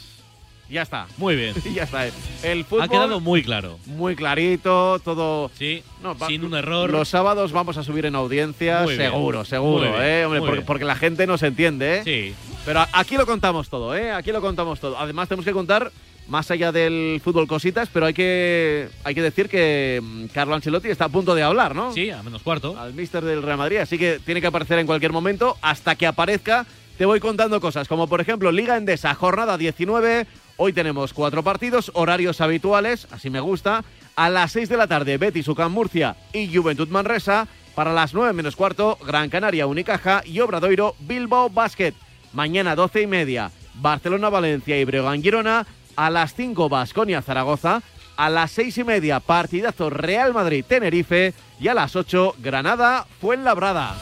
Ya 0.68 0.82
está. 0.82 1.08
Muy 1.16 1.34
bien. 1.34 1.52
ya 1.74 1.82
está. 1.82 2.06
El 2.44 2.64
fútbol 2.64 2.82
Ha 2.84 2.88
quedado 2.88 3.18
muy 3.18 3.42
claro. 3.42 3.80
muy 3.86 4.14
clarito, 4.14 5.00
todo. 5.00 5.50
Sí, 5.58 5.82
No, 6.00 6.16
va- 6.16 6.28
sin 6.28 6.44
un 6.44 6.54
error. 6.54 6.88
Los 6.90 7.08
sábados 7.08 7.50
vamos 7.50 7.76
a 7.76 7.82
subir 7.82 8.06
en 8.06 8.14
audiencia, 8.14 8.82
Muy 8.82 8.96
bien. 8.96 9.10
seguro, 9.10 9.44
seguro, 9.44 9.90
Muy 9.90 9.98
¿eh? 10.00 10.24
Hombre, 10.24 10.40
porque, 10.40 10.60
porque 10.62 10.84
la 10.84 10.94
gente 10.94 11.26
nos 11.26 11.42
entiende, 11.42 11.98
¿eh? 11.98 12.02
Sí. 12.04 12.34
Pero 12.64 12.86
aquí 12.92 13.16
lo 13.16 13.26
contamos 13.26 13.68
todo, 13.68 13.96
¿eh? 13.96 14.12
Aquí 14.12 14.30
lo 14.30 14.40
contamos 14.40 14.78
todo. 14.78 14.96
Además, 14.96 15.28
tenemos 15.28 15.44
que 15.44 15.52
contar 15.52 15.90
más 16.28 16.48
allá 16.52 16.70
del 16.70 17.20
fútbol 17.24 17.48
cositas, 17.48 17.88
pero 17.92 18.06
hay 18.06 18.14
que, 18.14 18.88
hay 19.02 19.14
que 19.16 19.22
decir 19.22 19.48
que 19.48 19.98
mm, 20.00 20.26
Carlo 20.26 20.54
Ancelotti 20.54 20.88
está 20.88 21.06
a 21.06 21.08
punto 21.08 21.34
de 21.34 21.42
hablar, 21.42 21.74
¿no? 21.74 21.92
Sí, 21.92 22.10
a 22.10 22.22
menos 22.22 22.42
cuarto. 22.42 22.78
Al 22.78 22.94
míster 22.94 23.24
del 23.24 23.42
Real 23.42 23.58
Madrid, 23.58 23.78
así 23.78 23.98
que 23.98 24.20
tiene 24.24 24.40
que 24.40 24.46
aparecer 24.46 24.78
en 24.78 24.86
cualquier 24.86 25.10
momento. 25.10 25.56
Hasta 25.62 25.96
que 25.96 26.06
aparezca, 26.06 26.64
te 27.00 27.06
voy 27.06 27.18
contando 27.18 27.62
cosas, 27.62 27.88
como 27.88 28.08
por 28.08 28.20
ejemplo 28.20 28.52
Liga 28.52 28.76
Endesa, 28.76 29.14
jornada 29.14 29.56
19. 29.56 30.26
Hoy 30.58 30.74
tenemos 30.74 31.14
cuatro 31.14 31.42
partidos, 31.42 31.90
horarios 31.94 32.42
habituales, 32.42 33.08
así 33.10 33.30
me 33.30 33.40
gusta. 33.40 33.84
A 34.16 34.28
las 34.28 34.52
6 34.52 34.68
de 34.68 34.76
la 34.76 34.86
tarde, 34.86 35.16
Betis, 35.16 35.48
UCAM 35.48 35.72
Murcia 35.72 36.16
y 36.34 36.54
Juventud 36.54 36.88
Manresa. 36.88 37.48
Para 37.74 37.94
las 37.94 38.12
9 38.12 38.34
menos 38.34 38.54
cuarto, 38.54 38.98
Gran 39.06 39.30
Canaria, 39.30 39.66
Unicaja 39.66 40.20
y 40.26 40.40
Obradoiro, 40.40 40.94
Bilbao 40.98 41.48
Basket. 41.48 41.94
Mañana 42.34 42.76
12 42.76 43.00
y 43.00 43.06
media, 43.06 43.50
Barcelona, 43.76 44.28
Valencia 44.28 44.78
y 44.78 44.84
Breogán 44.84 45.22
Girona. 45.22 45.66
A 45.96 46.10
las 46.10 46.34
5, 46.34 46.68
Basconia, 46.68 47.22
Zaragoza. 47.22 47.80
A 48.18 48.28
las 48.28 48.50
6 48.50 48.76
y 48.76 48.84
media, 48.84 49.20
partidazo 49.20 49.88
Real 49.88 50.34
Madrid, 50.34 50.66
Tenerife. 50.68 51.32
Y 51.58 51.68
a 51.68 51.72
las 51.72 51.96
8, 51.96 52.34
Granada, 52.42 53.06
Fuenlabrada. 53.22 53.96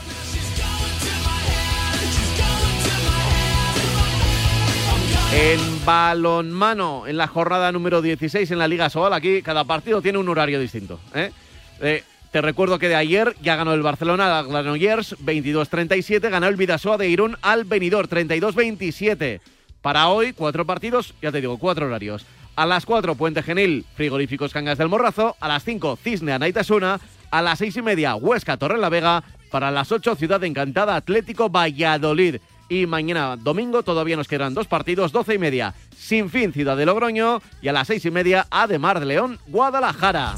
En 5.33 5.85
balonmano, 5.85 7.07
en 7.07 7.19
la 7.19 7.27
jornada 7.27 7.71
número 7.71 8.01
16 8.01 8.51
en 8.51 8.59
la 8.59 8.67
Liga 8.67 8.89
Sobal, 8.89 9.13
aquí 9.13 9.43
cada 9.43 9.65
partido 9.65 10.01
tiene 10.01 10.17
un 10.17 10.29
horario 10.29 10.59
distinto. 10.59 10.99
¿eh? 11.15 11.31
Eh, 11.81 12.03
te 12.31 12.41
recuerdo 12.41 12.79
que 12.79 12.89
de 12.89 12.97
ayer 12.97 13.35
ya 13.43 13.55
ganó 13.55 13.75
el 13.75 13.83
Barcelona 13.83 14.39
al 14.39 14.49
Granollers 14.49 15.19
22-37, 15.19 16.31
ganó 16.31 16.49
el 16.49 16.57
Vidasoa 16.57 16.97
de 16.97 17.09
Irún 17.09 17.37
al 17.43 17.65
Benidorm 17.65 18.09
32-27. 18.09 19.41
Para 19.83 20.09
hoy, 20.09 20.33
cuatro 20.33 20.65
partidos, 20.65 21.13
ya 21.21 21.31
te 21.31 21.43
digo, 21.43 21.59
cuatro 21.59 21.87
horarios. 21.87 22.25
A 22.57 22.67
las 22.67 22.87
4, 22.87 23.15
Puente 23.15 23.43
Genil, 23.43 23.85
Frigoríficos 23.95 24.53
Cangas 24.53 24.79
del 24.79 24.89
Morrazo. 24.89 25.37
A 25.39 25.47
las 25.47 25.63
5, 25.63 25.97
Cisne 26.03 26.33
Anaitasuna. 26.33 26.99
A 27.31 27.43
las 27.43 27.61
seis 27.61 27.77
y 27.77 27.83
media, 27.83 28.17
Huesca 28.17 28.57
Torre 28.57 28.79
la 28.79 28.89
Vega. 28.89 29.23
Para 29.53 29.71
las 29.71 29.93
8, 29.93 30.17
Ciudad 30.17 30.43
Encantada 30.43 30.97
Atlético 30.97 31.51
Valladolid. 31.51 32.37
Y 32.69 32.87
mañana 32.87 33.37
domingo 33.37 33.83
todavía 33.83 34.17
nos 34.17 34.29
quedan 34.29 34.55
dos 34.55 34.67
partidos, 34.67 35.13
12 35.13 35.35
y 35.35 35.39
media, 35.39 35.75
Sin 35.97 36.29
Fin 36.29 36.53
Ciudad 36.53 36.77
de 36.77 36.85
Logroño. 36.87 37.41
Y 37.63 37.69
a 37.69 37.73
las 37.73 37.87
seis 37.87 38.05
y 38.05 38.11
media, 38.11 38.47
Ademar 38.51 39.01
de 39.01 39.07
León, 39.07 39.39
Guadalajara. 39.47 40.35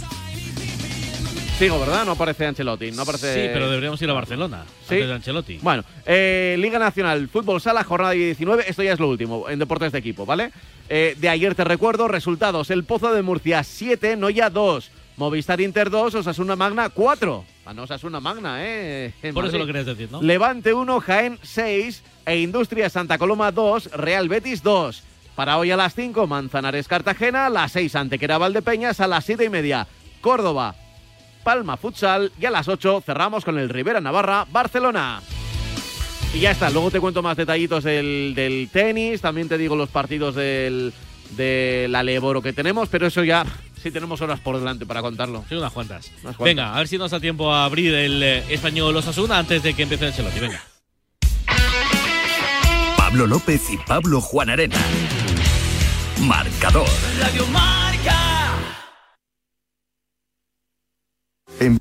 Sigo, 1.59 1.78
¿verdad? 1.78 2.07
No 2.07 2.12
aparece 2.12 2.47
Ancelotti. 2.47 2.90
No 2.93 3.02
aparece... 3.02 3.35
Sí, 3.35 3.51
pero 3.52 3.69
deberíamos 3.69 4.01
ir 4.01 4.09
a 4.09 4.15
Barcelona 4.15 4.65
¿Sí? 4.89 4.94
antes 4.94 5.09
de 5.09 5.15
Ancelotti. 5.15 5.59
Bueno, 5.61 5.85
eh, 6.07 6.57
Liga 6.59 6.78
Nacional, 6.78 7.28
Fútbol 7.28 7.61
Sala, 7.61 7.85
jornada 7.85 8.12
19. 8.12 8.65
Esto 8.66 8.82
ya 8.82 8.94
es 8.94 8.98
lo 8.98 9.09
último 9.09 9.47
en 9.47 9.59
deportes 9.59 9.93
de 9.93 9.98
equipo, 9.98 10.24
¿vale? 10.24 10.52
Eh, 10.89 11.16
de 11.20 11.28
ayer 11.28 11.55
te 11.55 11.65
recuerdo, 11.65 12.09
resultados. 12.09 12.70
El 12.70 12.85
Pozo 12.85 13.12
de 13.12 13.20
Murcia 13.20 13.62
7, 13.62 14.16
Noya 14.16 14.48
2. 14.48 14.90
Movistar 15.19 15.61
Inter 15.61 15.90
2, 15.90 16.15
Osasuna 16.15 16.57
Magna 16.57 16.89
4. 16.89 17.44
Ah, 17.66 17.74
no, 17.74 17.82
Osasuna 17.82 18.20
Magna, 18.20 18.65
¿eh? 18.65 19.12
En 19.23 19.35
Por 19.35 19.44
eso 19.44 19.59
lo 19.59 19.66
querías 19.66 19.85
decir, 19.85 20.09
¿no? 20.11 20.23
Levante 20.23 20.73
1, 20.73 21.01
Jaén 21.01 21.39
6 21.43 22.02
e 22.26 22.38
Industria 22.40 22.90
Santa 22.90 23.18
Coloma 23.18 23.52
2, 23.52 23.92
Real 23.92 24.28
Betis 24.28 24.62
2. 24.62 25.02
Para 25.34 25.59
hoy 25.59 25.70
a 25.70 25.76
las 25.76 25.94
5, 25.94 26.26
Manzanares 26.26 26.88
Cartagena, 26.88 27.47
a 27.47 27.51
las 27.51 27.72
6 27.72 27.94
Antequera 27.97 28.38
Valdepeñas, 28.38 29.01
a 29.01 29.06
las 29.06 29.24
7 29.24 29.44
y 29.44 29.48
media 29.48 29.86
Córdoba 30.20 30.74
Palma 31.42 31.76
Futsal 31.76 32.32
y 32.38 32.47
a 32.47 32.51
las 32.51 32.68
8 32.68 33.02
cerramos 33.05 33.44
con 33.44 33.59
el 33.59 33.68
Rivera 33.68 34.01
Navarra 34.01 34.47
Barcelona. 34.51 35.22
Y 36.34 36.40
ya 36.40 36.52
está, 36.52 36.70
luego 36.70 36.90
te 36.90 37.01
cuento 37.01 37.22
más 37.22 37.36
detallitos 37.36 37.82
del, 37.82 38.34
del 38.36 38.68
tenis, 38.72 39.20
también 39.20 39.48
te 39.48 39.59
digo 39.59 39.74
los 39.74 39.88
partidos 39.88 40.34
del, 40.34 40.92
de 41.36 41.86
la 41.90 42.02
Leboro 42.02 42.40
que 42.40 42.52
tenemos, 42.52 42.88
pero 42.88 43.06
eso 43.06 43.24
ya 43.24 43.44
sí 43.82 43.90
tenemos 43.90 44.20
horas 44.20 44.40
por 44.40 44.59
delante 44.59 44.86
para 44.86 45.02
contarlo. 45.02 45.44
Sí, 45.48 45.55
unas 45.56 45.72
cuantas. 45.72 46.10
Unas 46.22 46.36
cuantas. 46.36 46.44
Venga, 46.44 46.74
a 46.74 46.78
ver 46.78 46.88
si 46.88 46.98
nos 46.98 47.10
da 47.10 47.18
tiempo 47.18 47.52
a 47.52 47.64
abrir 47.64 47.94
el 47.94 48.22
eh, 48.22 48.44
español 48.48 48.97
Osasuna 48.97 49.38
antes 49.38 49.62
de 49.62 49.74
que 49.74 49.82
empiece 49.82 50.05
el 50.05 50.10
Ancelotti. 50.10 50.40
Venga. 50.40 50.62
Pablo 53.11 53.27
López 53.27 53.69
y 53.70 53.77
Pablo 53.77 54.20
Juan 54.20 54.51
Arena. 54.51 54.77
Marcador. 56.20 56.87
Radio 57.19 57.45
Marca. 57.49 58.55
En- 61.59 61.81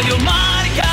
Radio 0.00 0.16
Marca. 0.20 0.92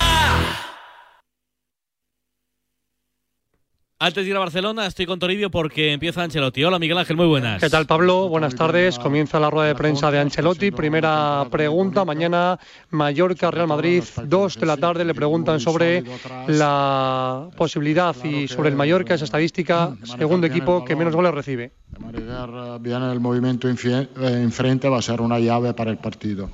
Antes 3.99 4.25
de 4.25 4.29
ir 4.29 4.35
a 4.35 4.39
Barcelona, 4.39 4.85
estoy 4.85 5.05
con 5.05 5.17
Toribio 5.17 5.49
porque 5.49 5.93
empieza 5.93 6.23
Ancelotti. 6.23 6.61
Hola, 6.65 6.77
Miguel 6.77 6.97
Ángel, 6.97 7.15
muy 7.15 7.25
buenas. 7.25 7.61
¿Qué 7.61 7.69
tal, 7.69 7.85
Pablo? 7.85 8.27
Buenas 8.27 8.55
tardes. 8.55 8.99
Comienza 8.99 9.39
la 9.39 9.49
rueda 9.49 9.69
de 9.69 9.75
prensa 9.75 10.11
de 10.11 10.19
Ancelotti. 10.19 10.71
Primera 10.71 11.45
pregunta. 11.49 12.03
Mañana, 12.03 12.59
Mallorca-Real 12.89 13.67
Madrid, 13.67 14.03
dos 14.25 14.59
de 14.59 14.65
la 14.65 14.75
tarde. 14.75 15.05
Le 15.05 15.15
preguntan 15.15 15.61
sobre 15.61 16.03
la 16.49 17.47
posibilidad 17.55 18.13
y 18.25 18.49
sobre 18.49 18.67
el 18.67 18.75
Mallorca, 18.75 19.13
esa 19.13 19.23
estadística, 19.23 19.95
segundo 20.03 20.47
equipo 20.47 20.83
que 20.83 20.97
menos 20.97 21.15
goles 21.15 21.33
recibe. 21.33 21.71
Manejar 21.97 22.81
bien 22.81 23.03
el 23.03 23.21
movimiento 23.21 23.69
eh, 23.69 24.07
enfrente 24.17 24.89
va 24.89 24.97
a 24.97 25.01
ser 25.01 25.21
una 25.21 25.39
llave 25.39 25.73
para 25.73 25.91
el 25.91 25.97
partido. 25.97 26.49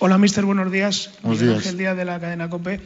Hola, 0.00 0.16
mister, 0.16 0.44
buenos 0.44 0.70
días. 0.70 1.10
Buenos 1.22 1.40
días. 1.40 1.56
Ángel 1.56 1.76
Díaz 1.76 1.96
de 1.96 2.04
la 2.04 2.20
cadena 2.20 2.48
COPE. 2.48 2.80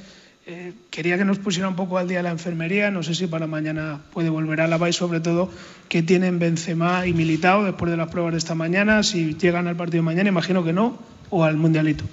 Eh, 0.46 0.72
quería 0.88 1.18
que 1.18 1.26
nos 1.26 1.38
pusiera 1.38 1.68
un 1.68 1.76
poco 1.76 1.98
al 1.98 2.08
día 2.08 2.22
la 2.22 2.30
enfermería. 2.30 2.90
No 2.90 3.02
sé 3.02 3.14
si 3.14 3.26
para 3.26 3.46
mañana 3.46 4.00
puede 4.14 4.30
volver 4.30 4.62
a 4.62 4.66
la 4.66 4.88
y 4.88 4.94
sobre 4.94 5.20
todo 5.20 5.50
que 5.90 6.02
tienen 6.02 6.38
Benzema 6.38 7.06
y 7.06 7.12
Militao 7.12 7.64
después 7.64 7.90
de 7.90 7.98
las 7.98 8.08
pruebas 8.08 8.32
de 8.32 8.38
esta 8.38 8.54
mañana. 8.54 9.02
Si 9.02 9.34
llegan 9.34 9.68
al 9.68 9.76
partido 9.76 9.98
de 9.98 10.06
mañana, 10.06 10.30
imagino 10.30 10.64
que 10.64 10.72
no, 10.72 10.96
o 11.28 11.44
al 11.44 11.58
Mundialito. 11.58 12.04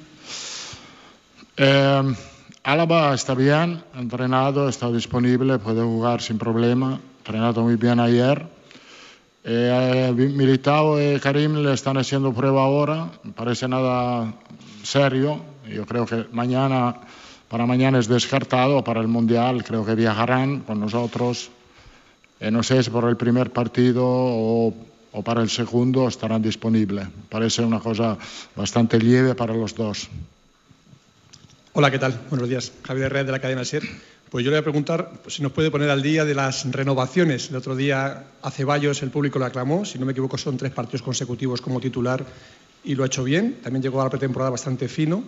Eh, 1.55 2.15
Álava 2.63 3.13
está 3.13 3.35
bien, 3.35 3.81
entrenado, 3.97 4.67
está 4.67 4.91
disponible, 4.91 5.59
puede 5.59 5.81
jugar 5.81 6.21
sin 6.21 6.37
problema. 6.37 6.99
Entrenado 7.19 7.63
muy 7.63 7.77
bien 7.77 8.01
ayer. 8.01 8.45
Eh, 9.45 10.13
Militao 10.13 11.01
y 11.01 11.17
Karim 11.21 11.63
le 11.63 11.73
están 11.73 11.97
haciendo 11.97 12.33
prueba 12.33 12.63
ahora. 12.63 13.09
Parece 13.35 13.69
nada 13.69 14.33
serio. 14.89 15.41
Yo 15.67 15.85
creo 15.85 16.05
que 16.05 16.25
mañana, 16.31 16.95
para 17.47 17.65
mañana 17.65 17.99
es 17.99 18.07
descartado. 18.07 18.83
Para 18.83 19.01
el 19.01 19.07
Mundial 19.07 19.63
creo 19.63 19.85
que 19.85 19.93
viajarán 19.95 20.61
con 20.61 20.79
nosotros. 20.79 21.51
Eh, 22.39 22.49
no 22.49 22.63
sé 22.63 22.81
si 22.81 22.89
por 22.89 23.07
el 23.07 23.17
primer 23.17 23.51
partido 23.51 24.03
o, 24.05 24.73
para 25.23 25.41
el 25.41 25.49
segundo 25.49 26.07
estarán 26.07 26.41
disponibles. 26.41 27.07
Parece 27.29 27.61
una 27.61 27.79
cosa 27.79 28.17
bastante 28.55 28.99
leve 28.99 29.35
para 29.35 29.53
los 29.53 29.75
dos. 29.75 30.09
Hola, 31.73 31.91
¿qué 31.91 31.99
tal? 31.99 32.19
Buenos 32.29 32.49
días. 32.49 32.71
Javier 32.83 33.11
Red 33.11 33.25
de 33.27 33.31
la 33.31 33.39
cadena 33.39 33.65
SER. 33.65 33.83
Pues 34.29 34.45
yo 34.45 34.51
le 34.51 34.57
voy 34.57 34.61
a 34.61 34.63
preguntar 34.63 35.11
si 35.27 35.41
nos 35.41 35.51
puede 35.51 35.71
poner 35.71 35.89
al 35.89 36.01
día 36.01 36.23
de 36.23 36.35
las 36.35 36.71
renovaciones. 36.71 37.49
El 37.49 37.55
otro 37.55 37.75
día 37.75 38.25
a 38.41 38.51
Ceballos 38.51 39.01
el 39.01 39.09
público 39.09 39.39
lo 39.39 39.45
aclamó, 39.45 39.85
si 39.85 39.97
no 39.97 40.05
me 40.05 40.11
equivoco 40.11 40.37
son 40.37 40.55
tres 40.55 40.71
partidos 40.71 41.01
consecutivos 41.01 41.61
como 41.61 41.79
titular 41.79 42.23
y 42.83 42.95
lo 42.95 43.03
ha 43.03 43.07
hecho 43.07 43.23
bien. 43.23 43.57
También 43.63 43.83
llegó 43.83 44.01
a 44.01 44.05
la 44.05 44.09
pretemporada 44.09 44.51
bastante 44.51 44.87
fino. 44.87 45.23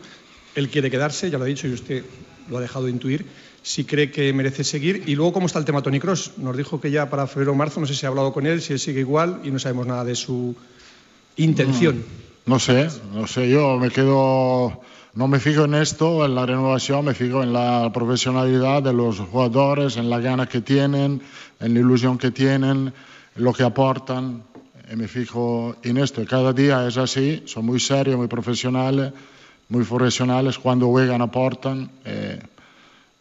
Él 0.56 0.70
quiere 0.70 0.92
quedarse, 0.92 1.30
ya 1.30 1.38
lo 1.38 1.46
ha 1.46 1.48
dicho 1.48 1.68
y 1.68 1.74
usted 1.74 2.04
lo 2.50 2.58
ha 2.58 2.62
dejado 2.62 2.86
de 2.86 2.92
intuir. 2.92 3.26
Si 3.64 3.86
cree 3.86 4.12
que 4.12 4.34
merece 4.34 4.64
seguir. 4.64 5.04
Y 5.06 5.16
luego, 5.16 5.34
¿cómo 5.34 5.46
está 5.46 5.60
el 5.60 5.66
tema 5.66 5.82
Tony 5.82 6.00
Cross? 6.00 6.34
Nos 6.38 6.58
dijo 6.58 6.82
que 6.82 6.92
ya 6.92 7.10
para 7.10 7.28
febrero 7.28 7.52
o 7.52 7.56
marzo, 7.56 7.80
no 7.80 7.88
sé 7.88 7.96
si 7.96 8.06
ha 8.06 8.10
hablado 8.10 8.34
con 8.34 8.46
él, 8.46 8.62
si 8.62 8.74
él 8.74 8.80
sigue 8.80 9.02
igual 9.02 9.42
y 9.44 9.52
no 9.52 9.60
sabemos 9.60 9.86
nada 9.86 10.04
de 10.04 10.16
su 10.16 10.56
intención. 11.38 12.04
No 12.46 12.60
sé, 12.60 12.90
no 13.14 13.28
sé, 13.28 13.50
yo 13.50 13.78
me 13.78 13.92
quedo, 13.92 14.82
no 15.14 15.28
me 15.28 15.40
fijo 15.40 15.66
en 15.66 15.76
esto, 15.76 16.26
en 16.26 16.34
la 16.34 16.46
renovación, 16.46 17.06
me 17.06 17.14
fijo 17.14 17.44
en 17.44 17.54
la 17.54 17.92
profesionalidad 17.94 18.82
de 18.82 18.94
los 18.94 19.20
jugadores, 19.20 19.98
en 19.98 20.10
la 20.10 20.20
ganas 20.20 20.50
que 20.50 20.62
tienen, 20.62 21.22
en 21.60 21.74
la 21.74 21.80
ilusión 21.80 22.18
que 22.18 22.32
tienen, 22.32 22.92
en 23.36 23.44
lo 23.44 23.54
que 23.54 23.64
aportan, 23.64 24.44
y 24.92 24.96
me 24.96 25.08
fijo 25.08 25.76
en 25.84 25.98
esto. 25.98 26.24
Cada 26.26 26.52
día 26.52 26.86
es 26.88 26.98
así, 26.98 27.44
son 27.46 27.66
muy 27.66 27.80
serios, 27.80 28.18
muy 28.18 28.28
profesionales, 28.28 29.14
muy 29.70 29.86
profesionales, 29.86 30.60
cuando 30.60 30.88
juegan 30.88 31.22
aportan, 31.22 31.90
eh, 32.04 32.42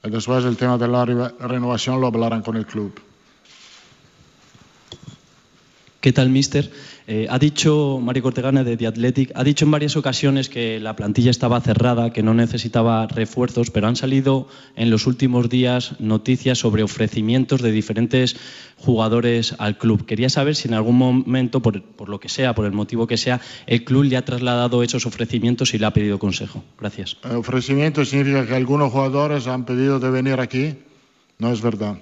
y 0.03 0.11
después 0.11 0.45
el 0.45 0.57
tema 0.57 0.79
de 0.79 0.89
la 0.89 1.05
renovación 1.05 2.01
lo 2.01 2.09
hablarán 2.09 2.43
con 2.43 2.57
el 2.57 2.67
club. 2.67 2.99
¿Qué 6.01 6.13
tal, 6.13 6.31
mister? 6.31 6.73
Eh, 7.13 7.27
ha 7.29 7.41
dicho 7.41 7.99
Mario 8.01 8.23
Cortegana 8.23 8.63
de 8.63 8.77
The 8.77 8.87
Athletic, 8.87 9.33
ha 9.35 9.43
dicho 9.43 9.65
en 9.65 9.73
varias 9.73 9.97
ocasiones 9.97 10.49
que 10.49 10.79
la 10.79 10.95
plantilla 10.95 11.33
estaba 11.33 11.61
cerrada, 11.61 12.13
que 12.13 12.23
no 12.23 12.35
necesitaba 12.35 13.09
refuerzos, 13.09 13.73
pero 13.73 13.89
han 13.89 13.97
salido 13.97 14.47
en 14.77 14.91
los 14.91 15.09
últimos 15.09 15.49
días 15.49 15.99
noticias 15.99 16.59
sobre 16.59 16.85
ofrecimientos 16.85 17.63
de 17.63 17.73
diferentes 17.73 18.37
jugadores 18.77 19.57
al 19.59 19.77
club. 19.77 20.07
Quería 20.07 20.29
saber 20.29 20.55
si 20.55 20.69
en 20.69 20.75
algún 20.75 20.99
momento, 20.99 21.59
por, 21.59 21.83
lo 22.09 22.21
que 22.21 22.29
sea, 22.29 22.55
por 22.55 22.65
el 22.65 22.71
motivo 22.71 23.09
que 23.09 23.17
sea, 23.17 23.41
el 23.67 23.83
club 23.83 24.05
le 24.05 24.17
ha 24.17 24.25
trasladado 24.25 24.85
esos 24.85 25.05
ofrecimientos 25.05 25.75
y 25.75 25.81
le 25.81 25.87
ha 25.87 25.93
pedido 25.93 26.21
consejo. 26.21 26.63
Gracias. 26.79 27.17
El 27.25 27.39
ofrecimiento 27.39 28.05
significa 28.05 28.47
que 28.47 28.55
algunos 28.55 28.93
jugadores 28.93 29.49
han 29.49 29.65
pedido 29.65 29.99
de 29.99 30.11
venir 30.11 30.39
aquí. 30.39 30.77
No 31.41 31.51
es 31.51 31.61
verdad. 31.61 31.97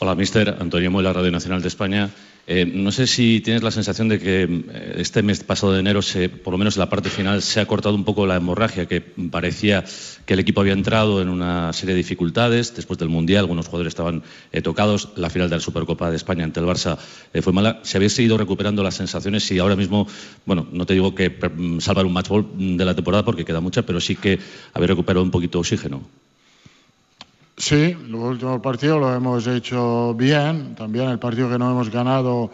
Hola, 0.00 0.14
mister. 0.14 0.56
Antonio 0.60 0.92
Muela, 0.92 1.12
Radio 1.12 1.32
Nacional 1.32 1.60
de 1.60 1.66
España. 1.66 2.10
Eh, 2.46 2.64
no 2.64 2.92
sé 2.92 3.08
si 3.08 3.40
tienes 3.40 3.64
la 3.64 3.72
sensación 3.72 4.08
de 4.08 4.20
que 4.20 4.44
eh, 4.44 4.94
este 4.98 5.24
mes 5.24 5.42
pasado 5.42 5.72
de 5.72 5.80
enero, 5.80 6.02
se, 6.02 6.28
por 6.28 6.52
lo 6.52 6.58
menos 6.58 6.76
en 6.76 6.80
la 6.80 6.88
parte 6.88 7.10
final, 7.10 7.42
se 7.42 7.58
ha 7.58 7.66
cortado 7.66 7.96
un 7.96 8.04
poco 8.04 8.24
la 8.24 8.36
hemorragia, 8.36 8.86
que 8.86 9.00
parecía 9.00 9.84
que 10.24 10.34
el 10.34 10.38
equipo 10.38 10.60
había 10.60 10.74
entrado 10.74 11.20
en 11.20 11.28
una 11.28 11.72
serie 11.72 11.96
de 11.96 11.98
dificultades 11.98 12.76
después 12.76 12.96
del 13.00 13.08
Mundial. 13.08 13.40
Algunos 13.40 13.66
jugadores 13.66 13.90
estaban 13.90 14.22
eh, 14.52 14.62
tocados. 14.62 15.08
La 15.16 15.30
final 15.30 15.50
de 15.50 15.56
la 15.56 15.60
Supercopa 15.60 16.10
de 16.10 16.16
España 16.16 16.44
ante 16.44 16.60
el 16.60 16.66
Barça 16.66 16.96
fue 17.42 17.52
mala. 17.52 17.80
Si 17.82 17.96
habéis 17.96 18.12
seguido 18.12 18.38
recuperando 18.38 18.84
las 18.84 18.94
sensaciones 18.94 19.50
y 19.50 19.58
ahora 19.58 19.74
mismo, 19.74 20.06
bueno, 20.46 20.68
no 20.70 20.86
te 20.86 20.94
digo 20.94 21.12
que 21.16 21.28
mm, 21.28 21.80
salvar 21.80 22.06
un 22.06 22.12
match 22.12 22.28
ball 22.28 22.46
de 22.56 22.84
la 22.84 22.94
temporada 22.94 23.24
porque 23.24 23.44
queda 23.44 23.60
mucha, 23.60 23.82
pero 23.82 24.00
sí 24.00 24.14
que 24.14 24.38
habéis 24.74 24.90
recuperado 24.90 25.24
un 25.24 25.32
poquito 25.32 25.58
de 25.58 25.62
oxígeno. 25.62 26.27
Sí, 27.58 27.92
los 28.06 28.20
últimos 28.20 28.60
partidos 28.60 29.00
lo 29.00 29.12
hemos 29.12 29.44
hecho 29.48 30.14
bien. 30.14 30.76
También 30.76 31.08
el 31.10 31.18
partido 31.18 31.50
que 31.50 31.58
no 31.58 31.72
hemos 31.72 31.90
ganado 31.90 32.52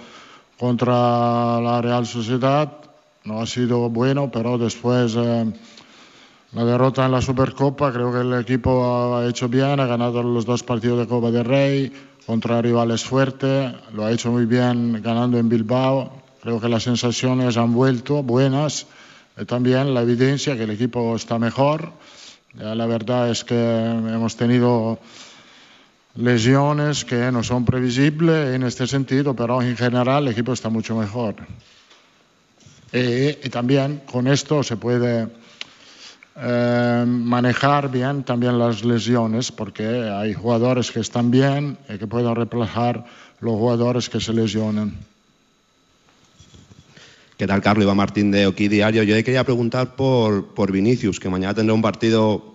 contra 0.58 1.60
la 1.60 1.82
Real 1.82 2.06
Sociedad 2.06 2.72
no 3.24 3.42
ha 3.42 3.46
sido 3.46 3.90
bueno, 3.90 4.30
pero 4.32 4.56
después 4.56 5.14
eh, 5.14 5.52
la 6.52 6.64
derrota 6.64 7.04
en 7.04 7.12
la 7.12 7.20
Supercopa, 7.20 7.92
creo 7.92 8.10
que 8.12 8.20
el 8.20 8.32
equipo 8.32 9.14
ha 9.14 9.26
hecho 9.26 9.46
bien, 9.46 9.78
ha 9.78 9.86
ganado 9.86 10.22
los 10.22 10.46
dos 10.46 10.62
partidos 10.62 11.00
de 11.00 11.06
Copa 11.06 11.30
del 11.30 11.44
Rey 11.44 11.92
contra 12.26 12.62
rivales 12.62 13.04
fuertes, 13.04 13.74
lo 13.92 14.06
ha 14.06 14.10
hecho 14.10 14.32
muy 14.32 14.46
bien 14.46 15.02
ganando 15.02 15.36
en 15.36 15.50
Bilbao. 15.50 16.12
Creo 16.42 16.58
que 16.58 16.68
las 16.70 16.82
sensaciones 16.82 17.58
han 17.58 17.74
vuelto 17.74 18.22
buenas. 18.22 18.86
Y 19.38 19.44
también 19.44 19.92
la 19.92 20.00
evidencia 20.00 20.56
que 20.56 20.62
el 20.62 20.70
equipo 20.70 21.14
está 21.14 21.38
mejor. 21.38 21.92
La 22.56 22.86
verdad 22.86 23.30
es 23.30 23.44
que 23.44 23.54
hemos 23.54 24.36
tenido 24.36 24.98
lesiones 26.14 27.04
que 27.04 27.32
no 27.32 27.42
son 27.42 27.64
previsibles 27.64 28.54
en 28.54 28.62
este 28.62 28.86
sentido, 28.86 29.34
pero 29.34 29.60
en 29.60 29.76
general 29.76 30.24
el 30.24 30.32
equipo 30.32 30.52
está 30.52 30.68
mucho 30.68 30.96
mejor. 30.96 31.34
Y, 32.92 33.28
y 33.44 33.50
también 33.50 34.02
con 34.06 34.28
esto 34.28 34.62
se 34.62 34.76
puede 34.76 35.28
eh, 36.36 37.04
manejar 37.06 37.90
bien 37.90 38.24
también 38.24 38.58
las 38.58 38.84
lesiones, 38.84 39.52
porque 39.52 39.86
hay 39.86 40.34
jugadores 40.34 40.90
que 40.90 40.98
están 40.98 41.30
bien 41.30 41.78
y 41.88 41.96
que 41.96 42.08
pueden 42.08 42.34
reemplazar 42.34 43.04
los 43.40 43.54
jugadores 43.54 44.08
que 44.08 44.20
se 44.20 44.32
lesionan. 44.32 44.94
¿Qué 47.36 47.48
tal, 47.48 47.60
Carlos? 47.60 47.82
Iván 47.82 47.96
Martín 47.96 48.30
de 48.30 48.46
Oki 48.46 48.68
Diario. 48.68 49.02
Yo 49.02 49.16
le 49.16 49.24
quería 49.24 49.42
preguntar 49.42 49.96
por, 49.96 50.54
por 50.54 50.70
Vinicius, 50.70 51.18
que 51.18 51.28
mañana 51.28 51.52
tendrá 51.52 51.74
un 51.74 51.82
partido 51.82 52.54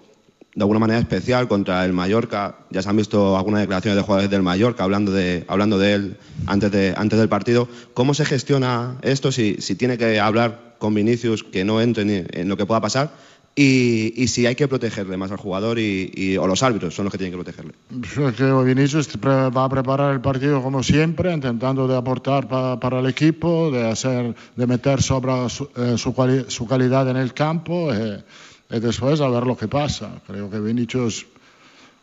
de 0.55 0.63
alguna 0.63 0.79
manera 0.79 1.01
especial 1.01 1.49
contra 1.49 1.83
el 1.83 1.91
Mallorca. 1.91 2.59
Ya 2.69 2.81
se 2.81 2.87
han 2.87 2.95
visto 2.95 3.35
algunas 3.35 3.59
declaraciones 3.59 3.97
de 3.97 4.03
jugadores 4.03 4.31
del 4.31 4.41
Mallorca 4.41 4.85
hablando 4.85 5.11
de, 5.11 5.43
hablando 5.49 5.77
de 5.77 5.93
él 5.93 6.17
antes, 6.47 6.71
de, 6.71 6.93
antes 6.95 7.19
del 7.19 7.27
partido. 7.27 7.67
¿Cómo 7.93 8.13
se 8.13 8.23
gestiona 8.23 8.95
esto? 9.01 9.33
Si, 9.33 9.57
si 9.59 9.75
tiene 9.75 9.97
que 9.97 10.17
hablar 10.17 10.77
con 10.79 10.93
Vinicius, 10.93 11.43
que 11.43 11.65
no 11.65 11.81
entre 11.81 12.03
en, 12.03 12.27
en 12.31 12.47
lo 12.47 12.55
que 12.55 12.65
pueda 12.65 12.79
pasar. 12.79 13.11
Y, 13.55 14.13
y, 14.15 14.27
si 14.27 14.45
hay 14.45 14.55
que 14.55 14.67
protegerle 14.69 15.17
más 15.17 15.31
al 15.31 15.37
jugador 15.37 15.79
y, 15.79 16.11
y, 16.13 16.37
o 16.37 16.47
los 16.47 16.63
árbitros 16.63 16.95
son 16.95 17.05
los 17.05 17.11
que 17.11 17.17
tienen 17.17 17.37
que 17.37 17.43
protegerle. 17.43 17.73
Creo 18.13 18.33
que 18.33 18.73
Vinicius 18.73 19.09
va 19.17 19.65
a 19.65 19.69
preparar 19.69 20.13
el 20.13 20.21
partido 20.21 20.61
como 20.63 20.81
siempre, 20.81 21.33
intentando 21.33 21.85
de 21.85 21.97
aportar 21.97 22.47
pa, 22.47 22.79
para 22.79 22.99
el 22.99 23.07
equipo, 23.07 23.69
de, 23.69 23.89
hacer, 23.89 24.33
de 24.55 24.67
meter 24.67 25.01
sobre 25.01 25.49
su, 25.49 25.69
eh, 25.75 25.97
su, 25.97 26.45
su, 26.47 26.67
calidad 26.67 27.09
en 27.09 27.17
el 27.17 27.33
campo 27.33 27.93
eh, 27.93 28.23
y 28.69 28.79
después 28.79 29.19
a 29.19 29.27
ver 29.27 29.45
lo 29.45 29.57
que 29.57 29.67
pasa. 29.67 30.21
Creo 30.25 30.49
que 30.49 30.59
Vinicius 30.59 31.25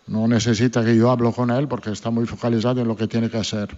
no 0.09 0.28
necesita 0.28 0.85
que 0.85 0.94
yo 0.94 1.10
hable 1.10 1.32
con 1.32 1.51
él 1.51 1.68
porque 1.68 1.90
está 1.90 2.10
muy 2.10 2.27
focalizado 2.27 2.82
en 2.82 2.89
lo 2.89 2.97
que 2.97 3.06
tiene 3.06 3.31
que 3.31 3.39
hacer. 3.39 3.74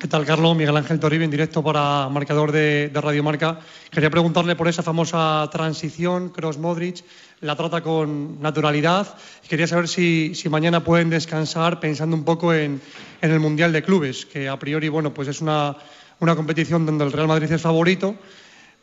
¿Qué 0.00 0.06
tal, 0.06 0.24
Carlos? 0.24 0.56
Miguel 0.56 0.76
Ángel 0.76 1.00
Toribio, 1.00 1.24
en 1.24 1.30
directo 1.32 1.60
para 1.60 2.08
marcador 2.08 2.52
de, 2.52 2.88
de 2.88 3.00
Radio 3.00 3.24
Marca. 3.24 3.58
Quería 3.90 4.08
preguntarle 4.10 4.54
por 4.54 4.68
esa 4.68 4.84
famosa 4.84 5.48
transición, 5.50 6.28
Cross-Modric. 6.28 7.02
La 7.40 7.56
trata 7.56 7.80
con 7.80 8.40
naturalidad. 8.40 9.12
Quería 9.48 9.66
saber 9.66 9.88
si, 9.88 10.32
mañana 10.48 10.84
pueden 10.84 11.10
descansar 11.10 11.80
pensando 11.80 12.14
un 12.14 12.22
poco 12.22 12.54
en, 12.54 12.80
en, 13.20 13.30
el 13.32 13.40
Mundial 13.40 13.72
de 13.72 13.82
Clubes, 13.82 14.24
que 14.24 14.48
a 14.48 14.56
priori, 14.56 14.88
bueno, 14.88 15.12
pues 15.12 15.26
es 15.26 15.40
una, 15.40 15.74
una 16.20 16.36
competición 16.36 16.86
donde 16.86 17.04
el 17.04 17.10
Real 17.10 17.26
Madrid 17.26 17.50
es 17.50 17.60
favorito, 17.60 18.14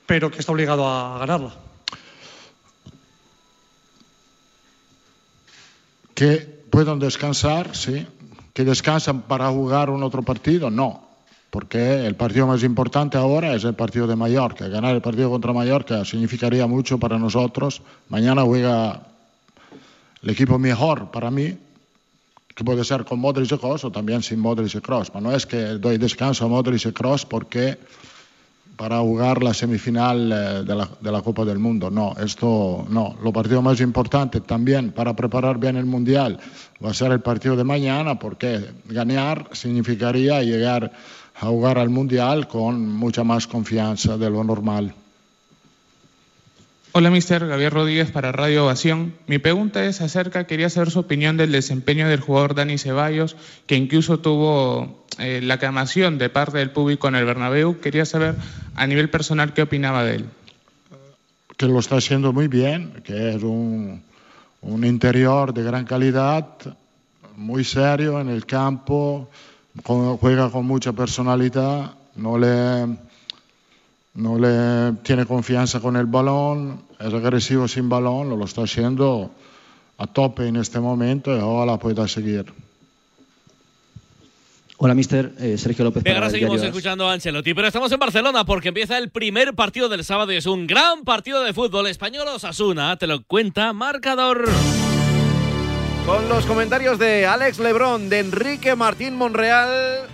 pero 0.06 0.30
que 0.30 0.40
está 0.40 0.52
obligado 0.52 0.86
a 0.86 1.18
ganarla. 1.18 1.56
Que 6.14 6.40
puedan 6.70 7.00
descansar, 7.00 7.74
sí. 7.74 8.06
Que 8.54 8.66
descansan 8.66 9.22
para 9.22 9.48
jugar 9.50 9.90
un 9.90 10.04
otro 10.04 10.22
partido, 10.22 10.70
no 10.70 11.05
porque 11.50 12.06
el 12.06 12.16
partido 12.16 12.48
más 12.48 12.64
importante 12.64 13.18
ahora 13.18 13.54
es 13.54 13.64
el 13.64 13.76
partido 13.76 14.08
de 14.08 14.16
Mallorca. 14.16 14.68
Ganar 14.68 14.96
el 14.96 15.02
partido 15.02 15.30
contra 15.30 15.54
Mallorca 15.54 16.04
significaría 16.04 16.68
mucho 16.68 16.98
para 16.98 17.18
nosotros. 17.18 17.82
Mañana 18.10 18.44
juega 18.44 19.04
el 20.22 20.30
equipo 20.30 20.60
mejor 20.60 21.12
para 21.12 21.32
mí, 21.32 21.58
que 22.54 22.64
puede 22.64 22.84
ser 22.84 23.06
con 23.06 23.20
Modric 23.20 23.52
y 23.52 23.58
Kroos 23.58 23.86
o 23.86 23.92
también 23.92 24.22
sin 24.22 24.40
Modric 24.40 24.76
y 24.76 24.82
Kroos. 24.82 25.10
Pero 25.10 25.22
no 25.22 25.32
es 25.34 25.46
que 25.46 25.58
doy 25.78 25.98
descanso 25.98 26.46
a 26.46 26.48
Modric 26.48 26.86
y 26.86 26.92
Kroos 26.92 27.26
porque 27.26 27.78
para 28.76 29.00
jugar 29.00 29.42
la 29.42 29.54
semifinal 29.54 30.32
eh, 30.32 30.64
de 30.64 30.76
la, 30.76 30.90
de 31.00 31.12
la, 31.12 31.22
Copa 31.22 31.46
del 31.46 31.60
Mundo. 31.60 31.90
No, 31.90 32.14
esto 32.18 32.86
no. 32.90 33.16
Lo 33.24 33.32
partido 33.32 33.62
más 33.62 33.80
importante 33.80 34.42
también 34.42 34.92
para 34.92 35.16
preparar 35.16 35.58
bien 35.58 35.78
el 35.78 35.86
Mundial 35.86 36.40
va 36.84 36.92
a 36.92 36.94
ser 36.94 37.12
el 37.12 37.22
partido 37.22 37.56
de 37.56 37.64
mañana 37.64 38.20
porque 38.20 38.62
ganar 38.86 39.50
significaría 39.54 40.44
llegar 40.44 40.92
a 41.38 41.48
jugar 41.48 41.78
al 41.78 41.90
Mundial 41.90 42.48
con 42.48 42.90
mucha 42.90 43.24
más 43.24 43.48
confianza 43.48 44.18
de 44.18 44.30
lo 44.30 44.44
normal. 44.44 44.94
Hola, 46.94 47.10
mister 47.10 47.46
Gabriel 47.46 47.72
Rodríguez 47.72 48.10
para 48.10 48.32
Radio 48.32 48.64
Ovación. 48.64 49.16
Mi 49.28 49.38
pregunta 49.38 49.84
es 49.84 50.00
acerca, 50.00 50.48
quería 50.48 50.70
saber 50.70 50.92
su 50.92 51.00
opinión 51.00 51.36
del 51.36 51.52
desempeño 51.52 52.08
del 52.08 52.22
jugador 52.22 52.56
Dani 52.56 52.78
Ceballos, 52.78 53.36
que 53.68 53.76
incluso 53.76 54.20
tuvo 54.20 55.06
eh, 55.20 55.42
la 55.44 55.56
aclamación 55.56 56.18
de 56.18 56.30
parte 56.30 56.58
del 56.60 56.72
público 56.72 57.10
en 57.10 57.16
el 57.16 57.26
Bernabéu. 57.26 57.82
Quería 57.82 58.06
saber 58.06 58.36
a 58.76 58.88
nivel 58.88 59.10
personal 59.10 59.52
qué 59.52 59.64
opinaba 59.64 60.06
de 60.06 60.16
él. 60.16 60.26
Que 61.58 61.66
lo 61.66 61.80
está 61.80 61.98
haciendo 61.98 62.32
muy 62.32 62.48
bien, 62.48 63.02
que 63.04 63.36
es 63.36 63.44
un, 63.44 64.02
un 64.62 64.86
interior 64.86 65.54
de 65.54 65.64
gran 65.64 65.84
calidad, 65.84 66.48
muy 67.36 67.66
serio 67.66 68.22
en 68.22 68.30
el 68.30 68.46
campo, 68.46 69.30
juega 69.84 70.50
con 70.50 70.66
mucha 70.66 70.94
personalidad, 70.94 71.92
no 72.16 72.38
le, 72.38 72.88
no 74.14 74.40
le 74.40 74.94
tiene 75.04 75.26
confianza 75.26 75.80
con 75.80 75.96
el 75.96 76.06
balón, 76.06 76.82
es 77.00 77.14
agresivo 77.14 77.68
sin 77.68 77.90
balón, 77.90 78.30
lo 78.30 78.46
está 78.46 78.64
haciendo 78.64 79.32
a 79.98 80.08
tope 80.08 80.48
en 80.48 80.58
este 80.58 80.80
momento 80.80 81.36
y 81.36 81.40
ojalá 81.40 81.78
pueda 81.78 82.08
seguir. 82.08 82.46
Hola, 84.78 84.94
mister. 84.94 85.32
Eh, 85.40 85.58
Sergio 85.58 85.86
López. 85.86 86.04
Ahora 86.06 86.30
seguimos 86.30 86.62
escuchando 86.62 87.08
a 87.08 87.14
Ancelotti, 87.14 87.54
pero 87.54 87.68
estamos 87.68 87.92
en 87.92 88.00
Barcelona 88.00 88.46
porque 88.46 88.70
empieza 88.70 88.98
el 88.98 89.10
primer 89.10 89.54
partido 89.54 89.88
del 89.88 90.04
sábado 90.04 90.34
y 90.34 90.36
es 90.36 90.46
un 90.46 90.68
gran 90.68 91.04
partido 91.04 91.44
de 91.44 91.54
fútbol 91.54 91.88
español 91.88 92.28
Osasuna. 92.28 92.98
Te 92.98 93.08
lo 93.08 93.24
cuenta 93.24 93.72
Marcador. 93.72 94.46
Con 96.06 96.30
los 96.30 96.46
comentarios 96.46 97.00
de 97.00 97.26
Alex 97.26 97.58
Lebrón, 97.58 98.10
de 98.10 98.20
Enrique 98.20 98.76
Martín 98.76 99.16
Monreal, 99.16 100.08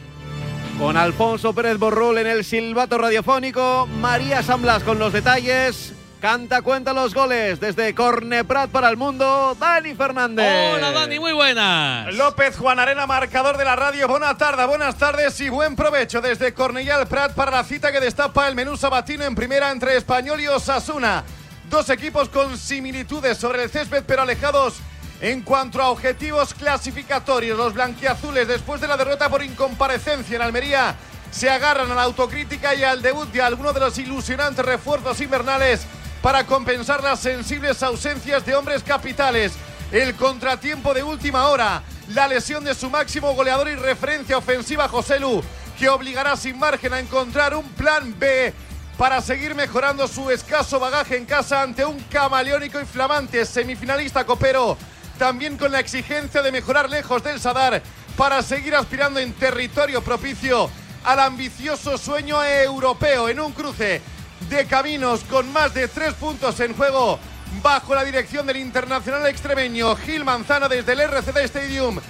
con 0.79 0.95
Alfonso 0.95 1.51
Pérez 1.51 1.77
Borrul 1.77 2.17
en 2.17 2.27
el 2.27 2.45
silbato 2.45 2.97
radiofónico, 2.97 3.87
María 3.99 4.41
San 4.41 4.61
Blas 4.61 4.83
con 4.83 4.99
los 4.99 5.11
detalles. 5.11 5.93
Canta 6.21 6.61
cuenta 6.61 6.93
los 6.93 7.13
goles 7.13 7.59
desde 7.59 7.93
Corneprat 7.93 8.69
para 8.69 8.87
el 8.87 8.95
mundo, 8.95 9.57
Dani 9.59 9.93
Fernández. 9.93 10.75
Hola 10.75 10.91
Dani, 10.91 11.19
muy 11.19 11.33
buenas. 11.33 12.13
López 12.13 12.55
Juan 12.55 12.79
Arena, 12.79 13.05
marcador 13.05 13.57
de 13.57 13.65
la 13.65 13.75
radio. 13.75 14.07
Buenas 14.07 14.37
tardes, 14.37 14.65
buenas 14.67 14.97
tardes 14.97 15.41
y 15.41 15.49
buen 15.49 15.75
provecho 15.75 16.21
desde 16.21 16.53
Cornellal 16.53 17.05
Prat 17.07 17.33
para 17.33 17.51
la 17.51 17.63
cita 17.65 17.91
que 17.91 17.99
destapa 17.99 18.47
el 18.47 18.55
menú 18.55 18.77
sabatino 18.77 19.25
en 19.25 19.35
primera 19.35 19.71
entre 19.71 19.97
Español 19.97 20.39
y 20.39 20.47
Osasuna. 20.47 21.25
Dos 21.69 21.89
equipos 21.89 22.29
con 22.29 22.57
similitudes 22.57 23.37
sobre 23.37 23.63
el 23.63 23.69
césped 23.69 24.03
pero 24.07 24.21
alejados 24.21 24.81
en 25.21 25.41
cuanto 25.41 25.81
a 25.81 25.89
objetivos 25.89 26.53
clasificatorios. 26.53 27.57
Los 27.57 27.73
blanquiazules 27.73 28.47
después 28.47 28.81
de 28.81 28.87
la 28.87 28.97
derrota 28.97 29.29
por 29.29 29.43
incomparecencia 29.43 30.35
en 30.35 30.41
Almería 30.41 30.95
se 31.29 31.49
agarran 31.49 31.89
a 31.91 31.95
la 31.95 32.03
autocrítica 32.03 32.75
y 32.75 32.83
al 32.83 33.01
debut 33.01 33.31
de 33.31 33.41
algunos 33.41 33.73
de 33.73 33.79
los 33.79 33.97
ilusionantes 33.97 34.65
refuerzos 34.65 35.21
invernales 35.21 35.85
para 36.21 36.45
compensar 36.45 37.03
las 37.03 37.19
sensibles 37.19 37.81
ausencias 37.83 38.45
de 38.45 38.55
hombres 38.55 38.83
capitales. 38.83 39.53
El 39.91 40.15
contratiempo 40.15 40.93
de 40.93 41.03
última 41.03 41.47
hora, 41.47 41.83
la 42.09 42.27
lesión 42.27 42.63
de 42.63 42.75
su 42.75 42.89
máximo 42.89 43.33
goleador 43.33 43.69
y 43.69 43.75
referencia 43.75 44.37
ofensiva 44.37 44.87
José 44.87 45.19
Lu, 45.19 45.41
que 45.77 45.89
obligará 45.89 46.35
sin 46.35 46.57
margen 46.57 46.93
a 46.93 46.99
encontrar 46.99 47.55
un 47.55 47.67
plan 47.69 48.15
B 48.17 48.53
para 48.97 49.21
seguir 49.21 49.55
mejorando 49.55 50.07
su 50.07 50.29
escaso 50.29 50.79
bagaje 50.79 51.17
en 51.17 51.25
casa 51.25 51.61
ante 51.61 51.83
un 51.83 51.99
camaleónico 52.01 52.79
y 52.79 52.85
flamante 52.85 53.45
semifinalista 53.45 54.25
copero, 54.25 54.77
también 55.21 55.55
con 55.55 55.71
la 55.71 55.79
exigencia 55.79 56.41
de 56.41 56.51
mejorar 56.51 56.89
lejos 56.89 57.23
del 57.23 57.39
Sadar 57.39 57.83
para 58.17 58.41
seguir 58.41 58.73
aspirando 58.73 59.19
en 59.19 59.33
territorio 59.33 60.01
propicio 60.01 60.67
al 61.03 61.19
ambicioso 61.19 61.95
sueño 61.99 62.43
europeo 62.43 63.29
en 63.29 63.39
un 63.39 63.51
cruce 63.51 64.01
de 64.49 64.65
caminos 64.65 65.23
con 65.25 65.53
más 65.53 65.75
de 65.75 65.87
tres 65.87 66.15
puntos 66.15 66.59
en 66.59 66.73
juego 66.73 67.19
bajo 67.61 67.93
la 67.93 68.03
dirección 68.03 68.47
del 68.47 68.57
internacional 68.57 69.27
extremeño 69.27 69.95
Gil 69.95 70.23
Manzano 70.23 70.67
desde 70.67 70.93
el 70.93 71.01
RCD 71.01 71.37
Stadium. 71.43 72.01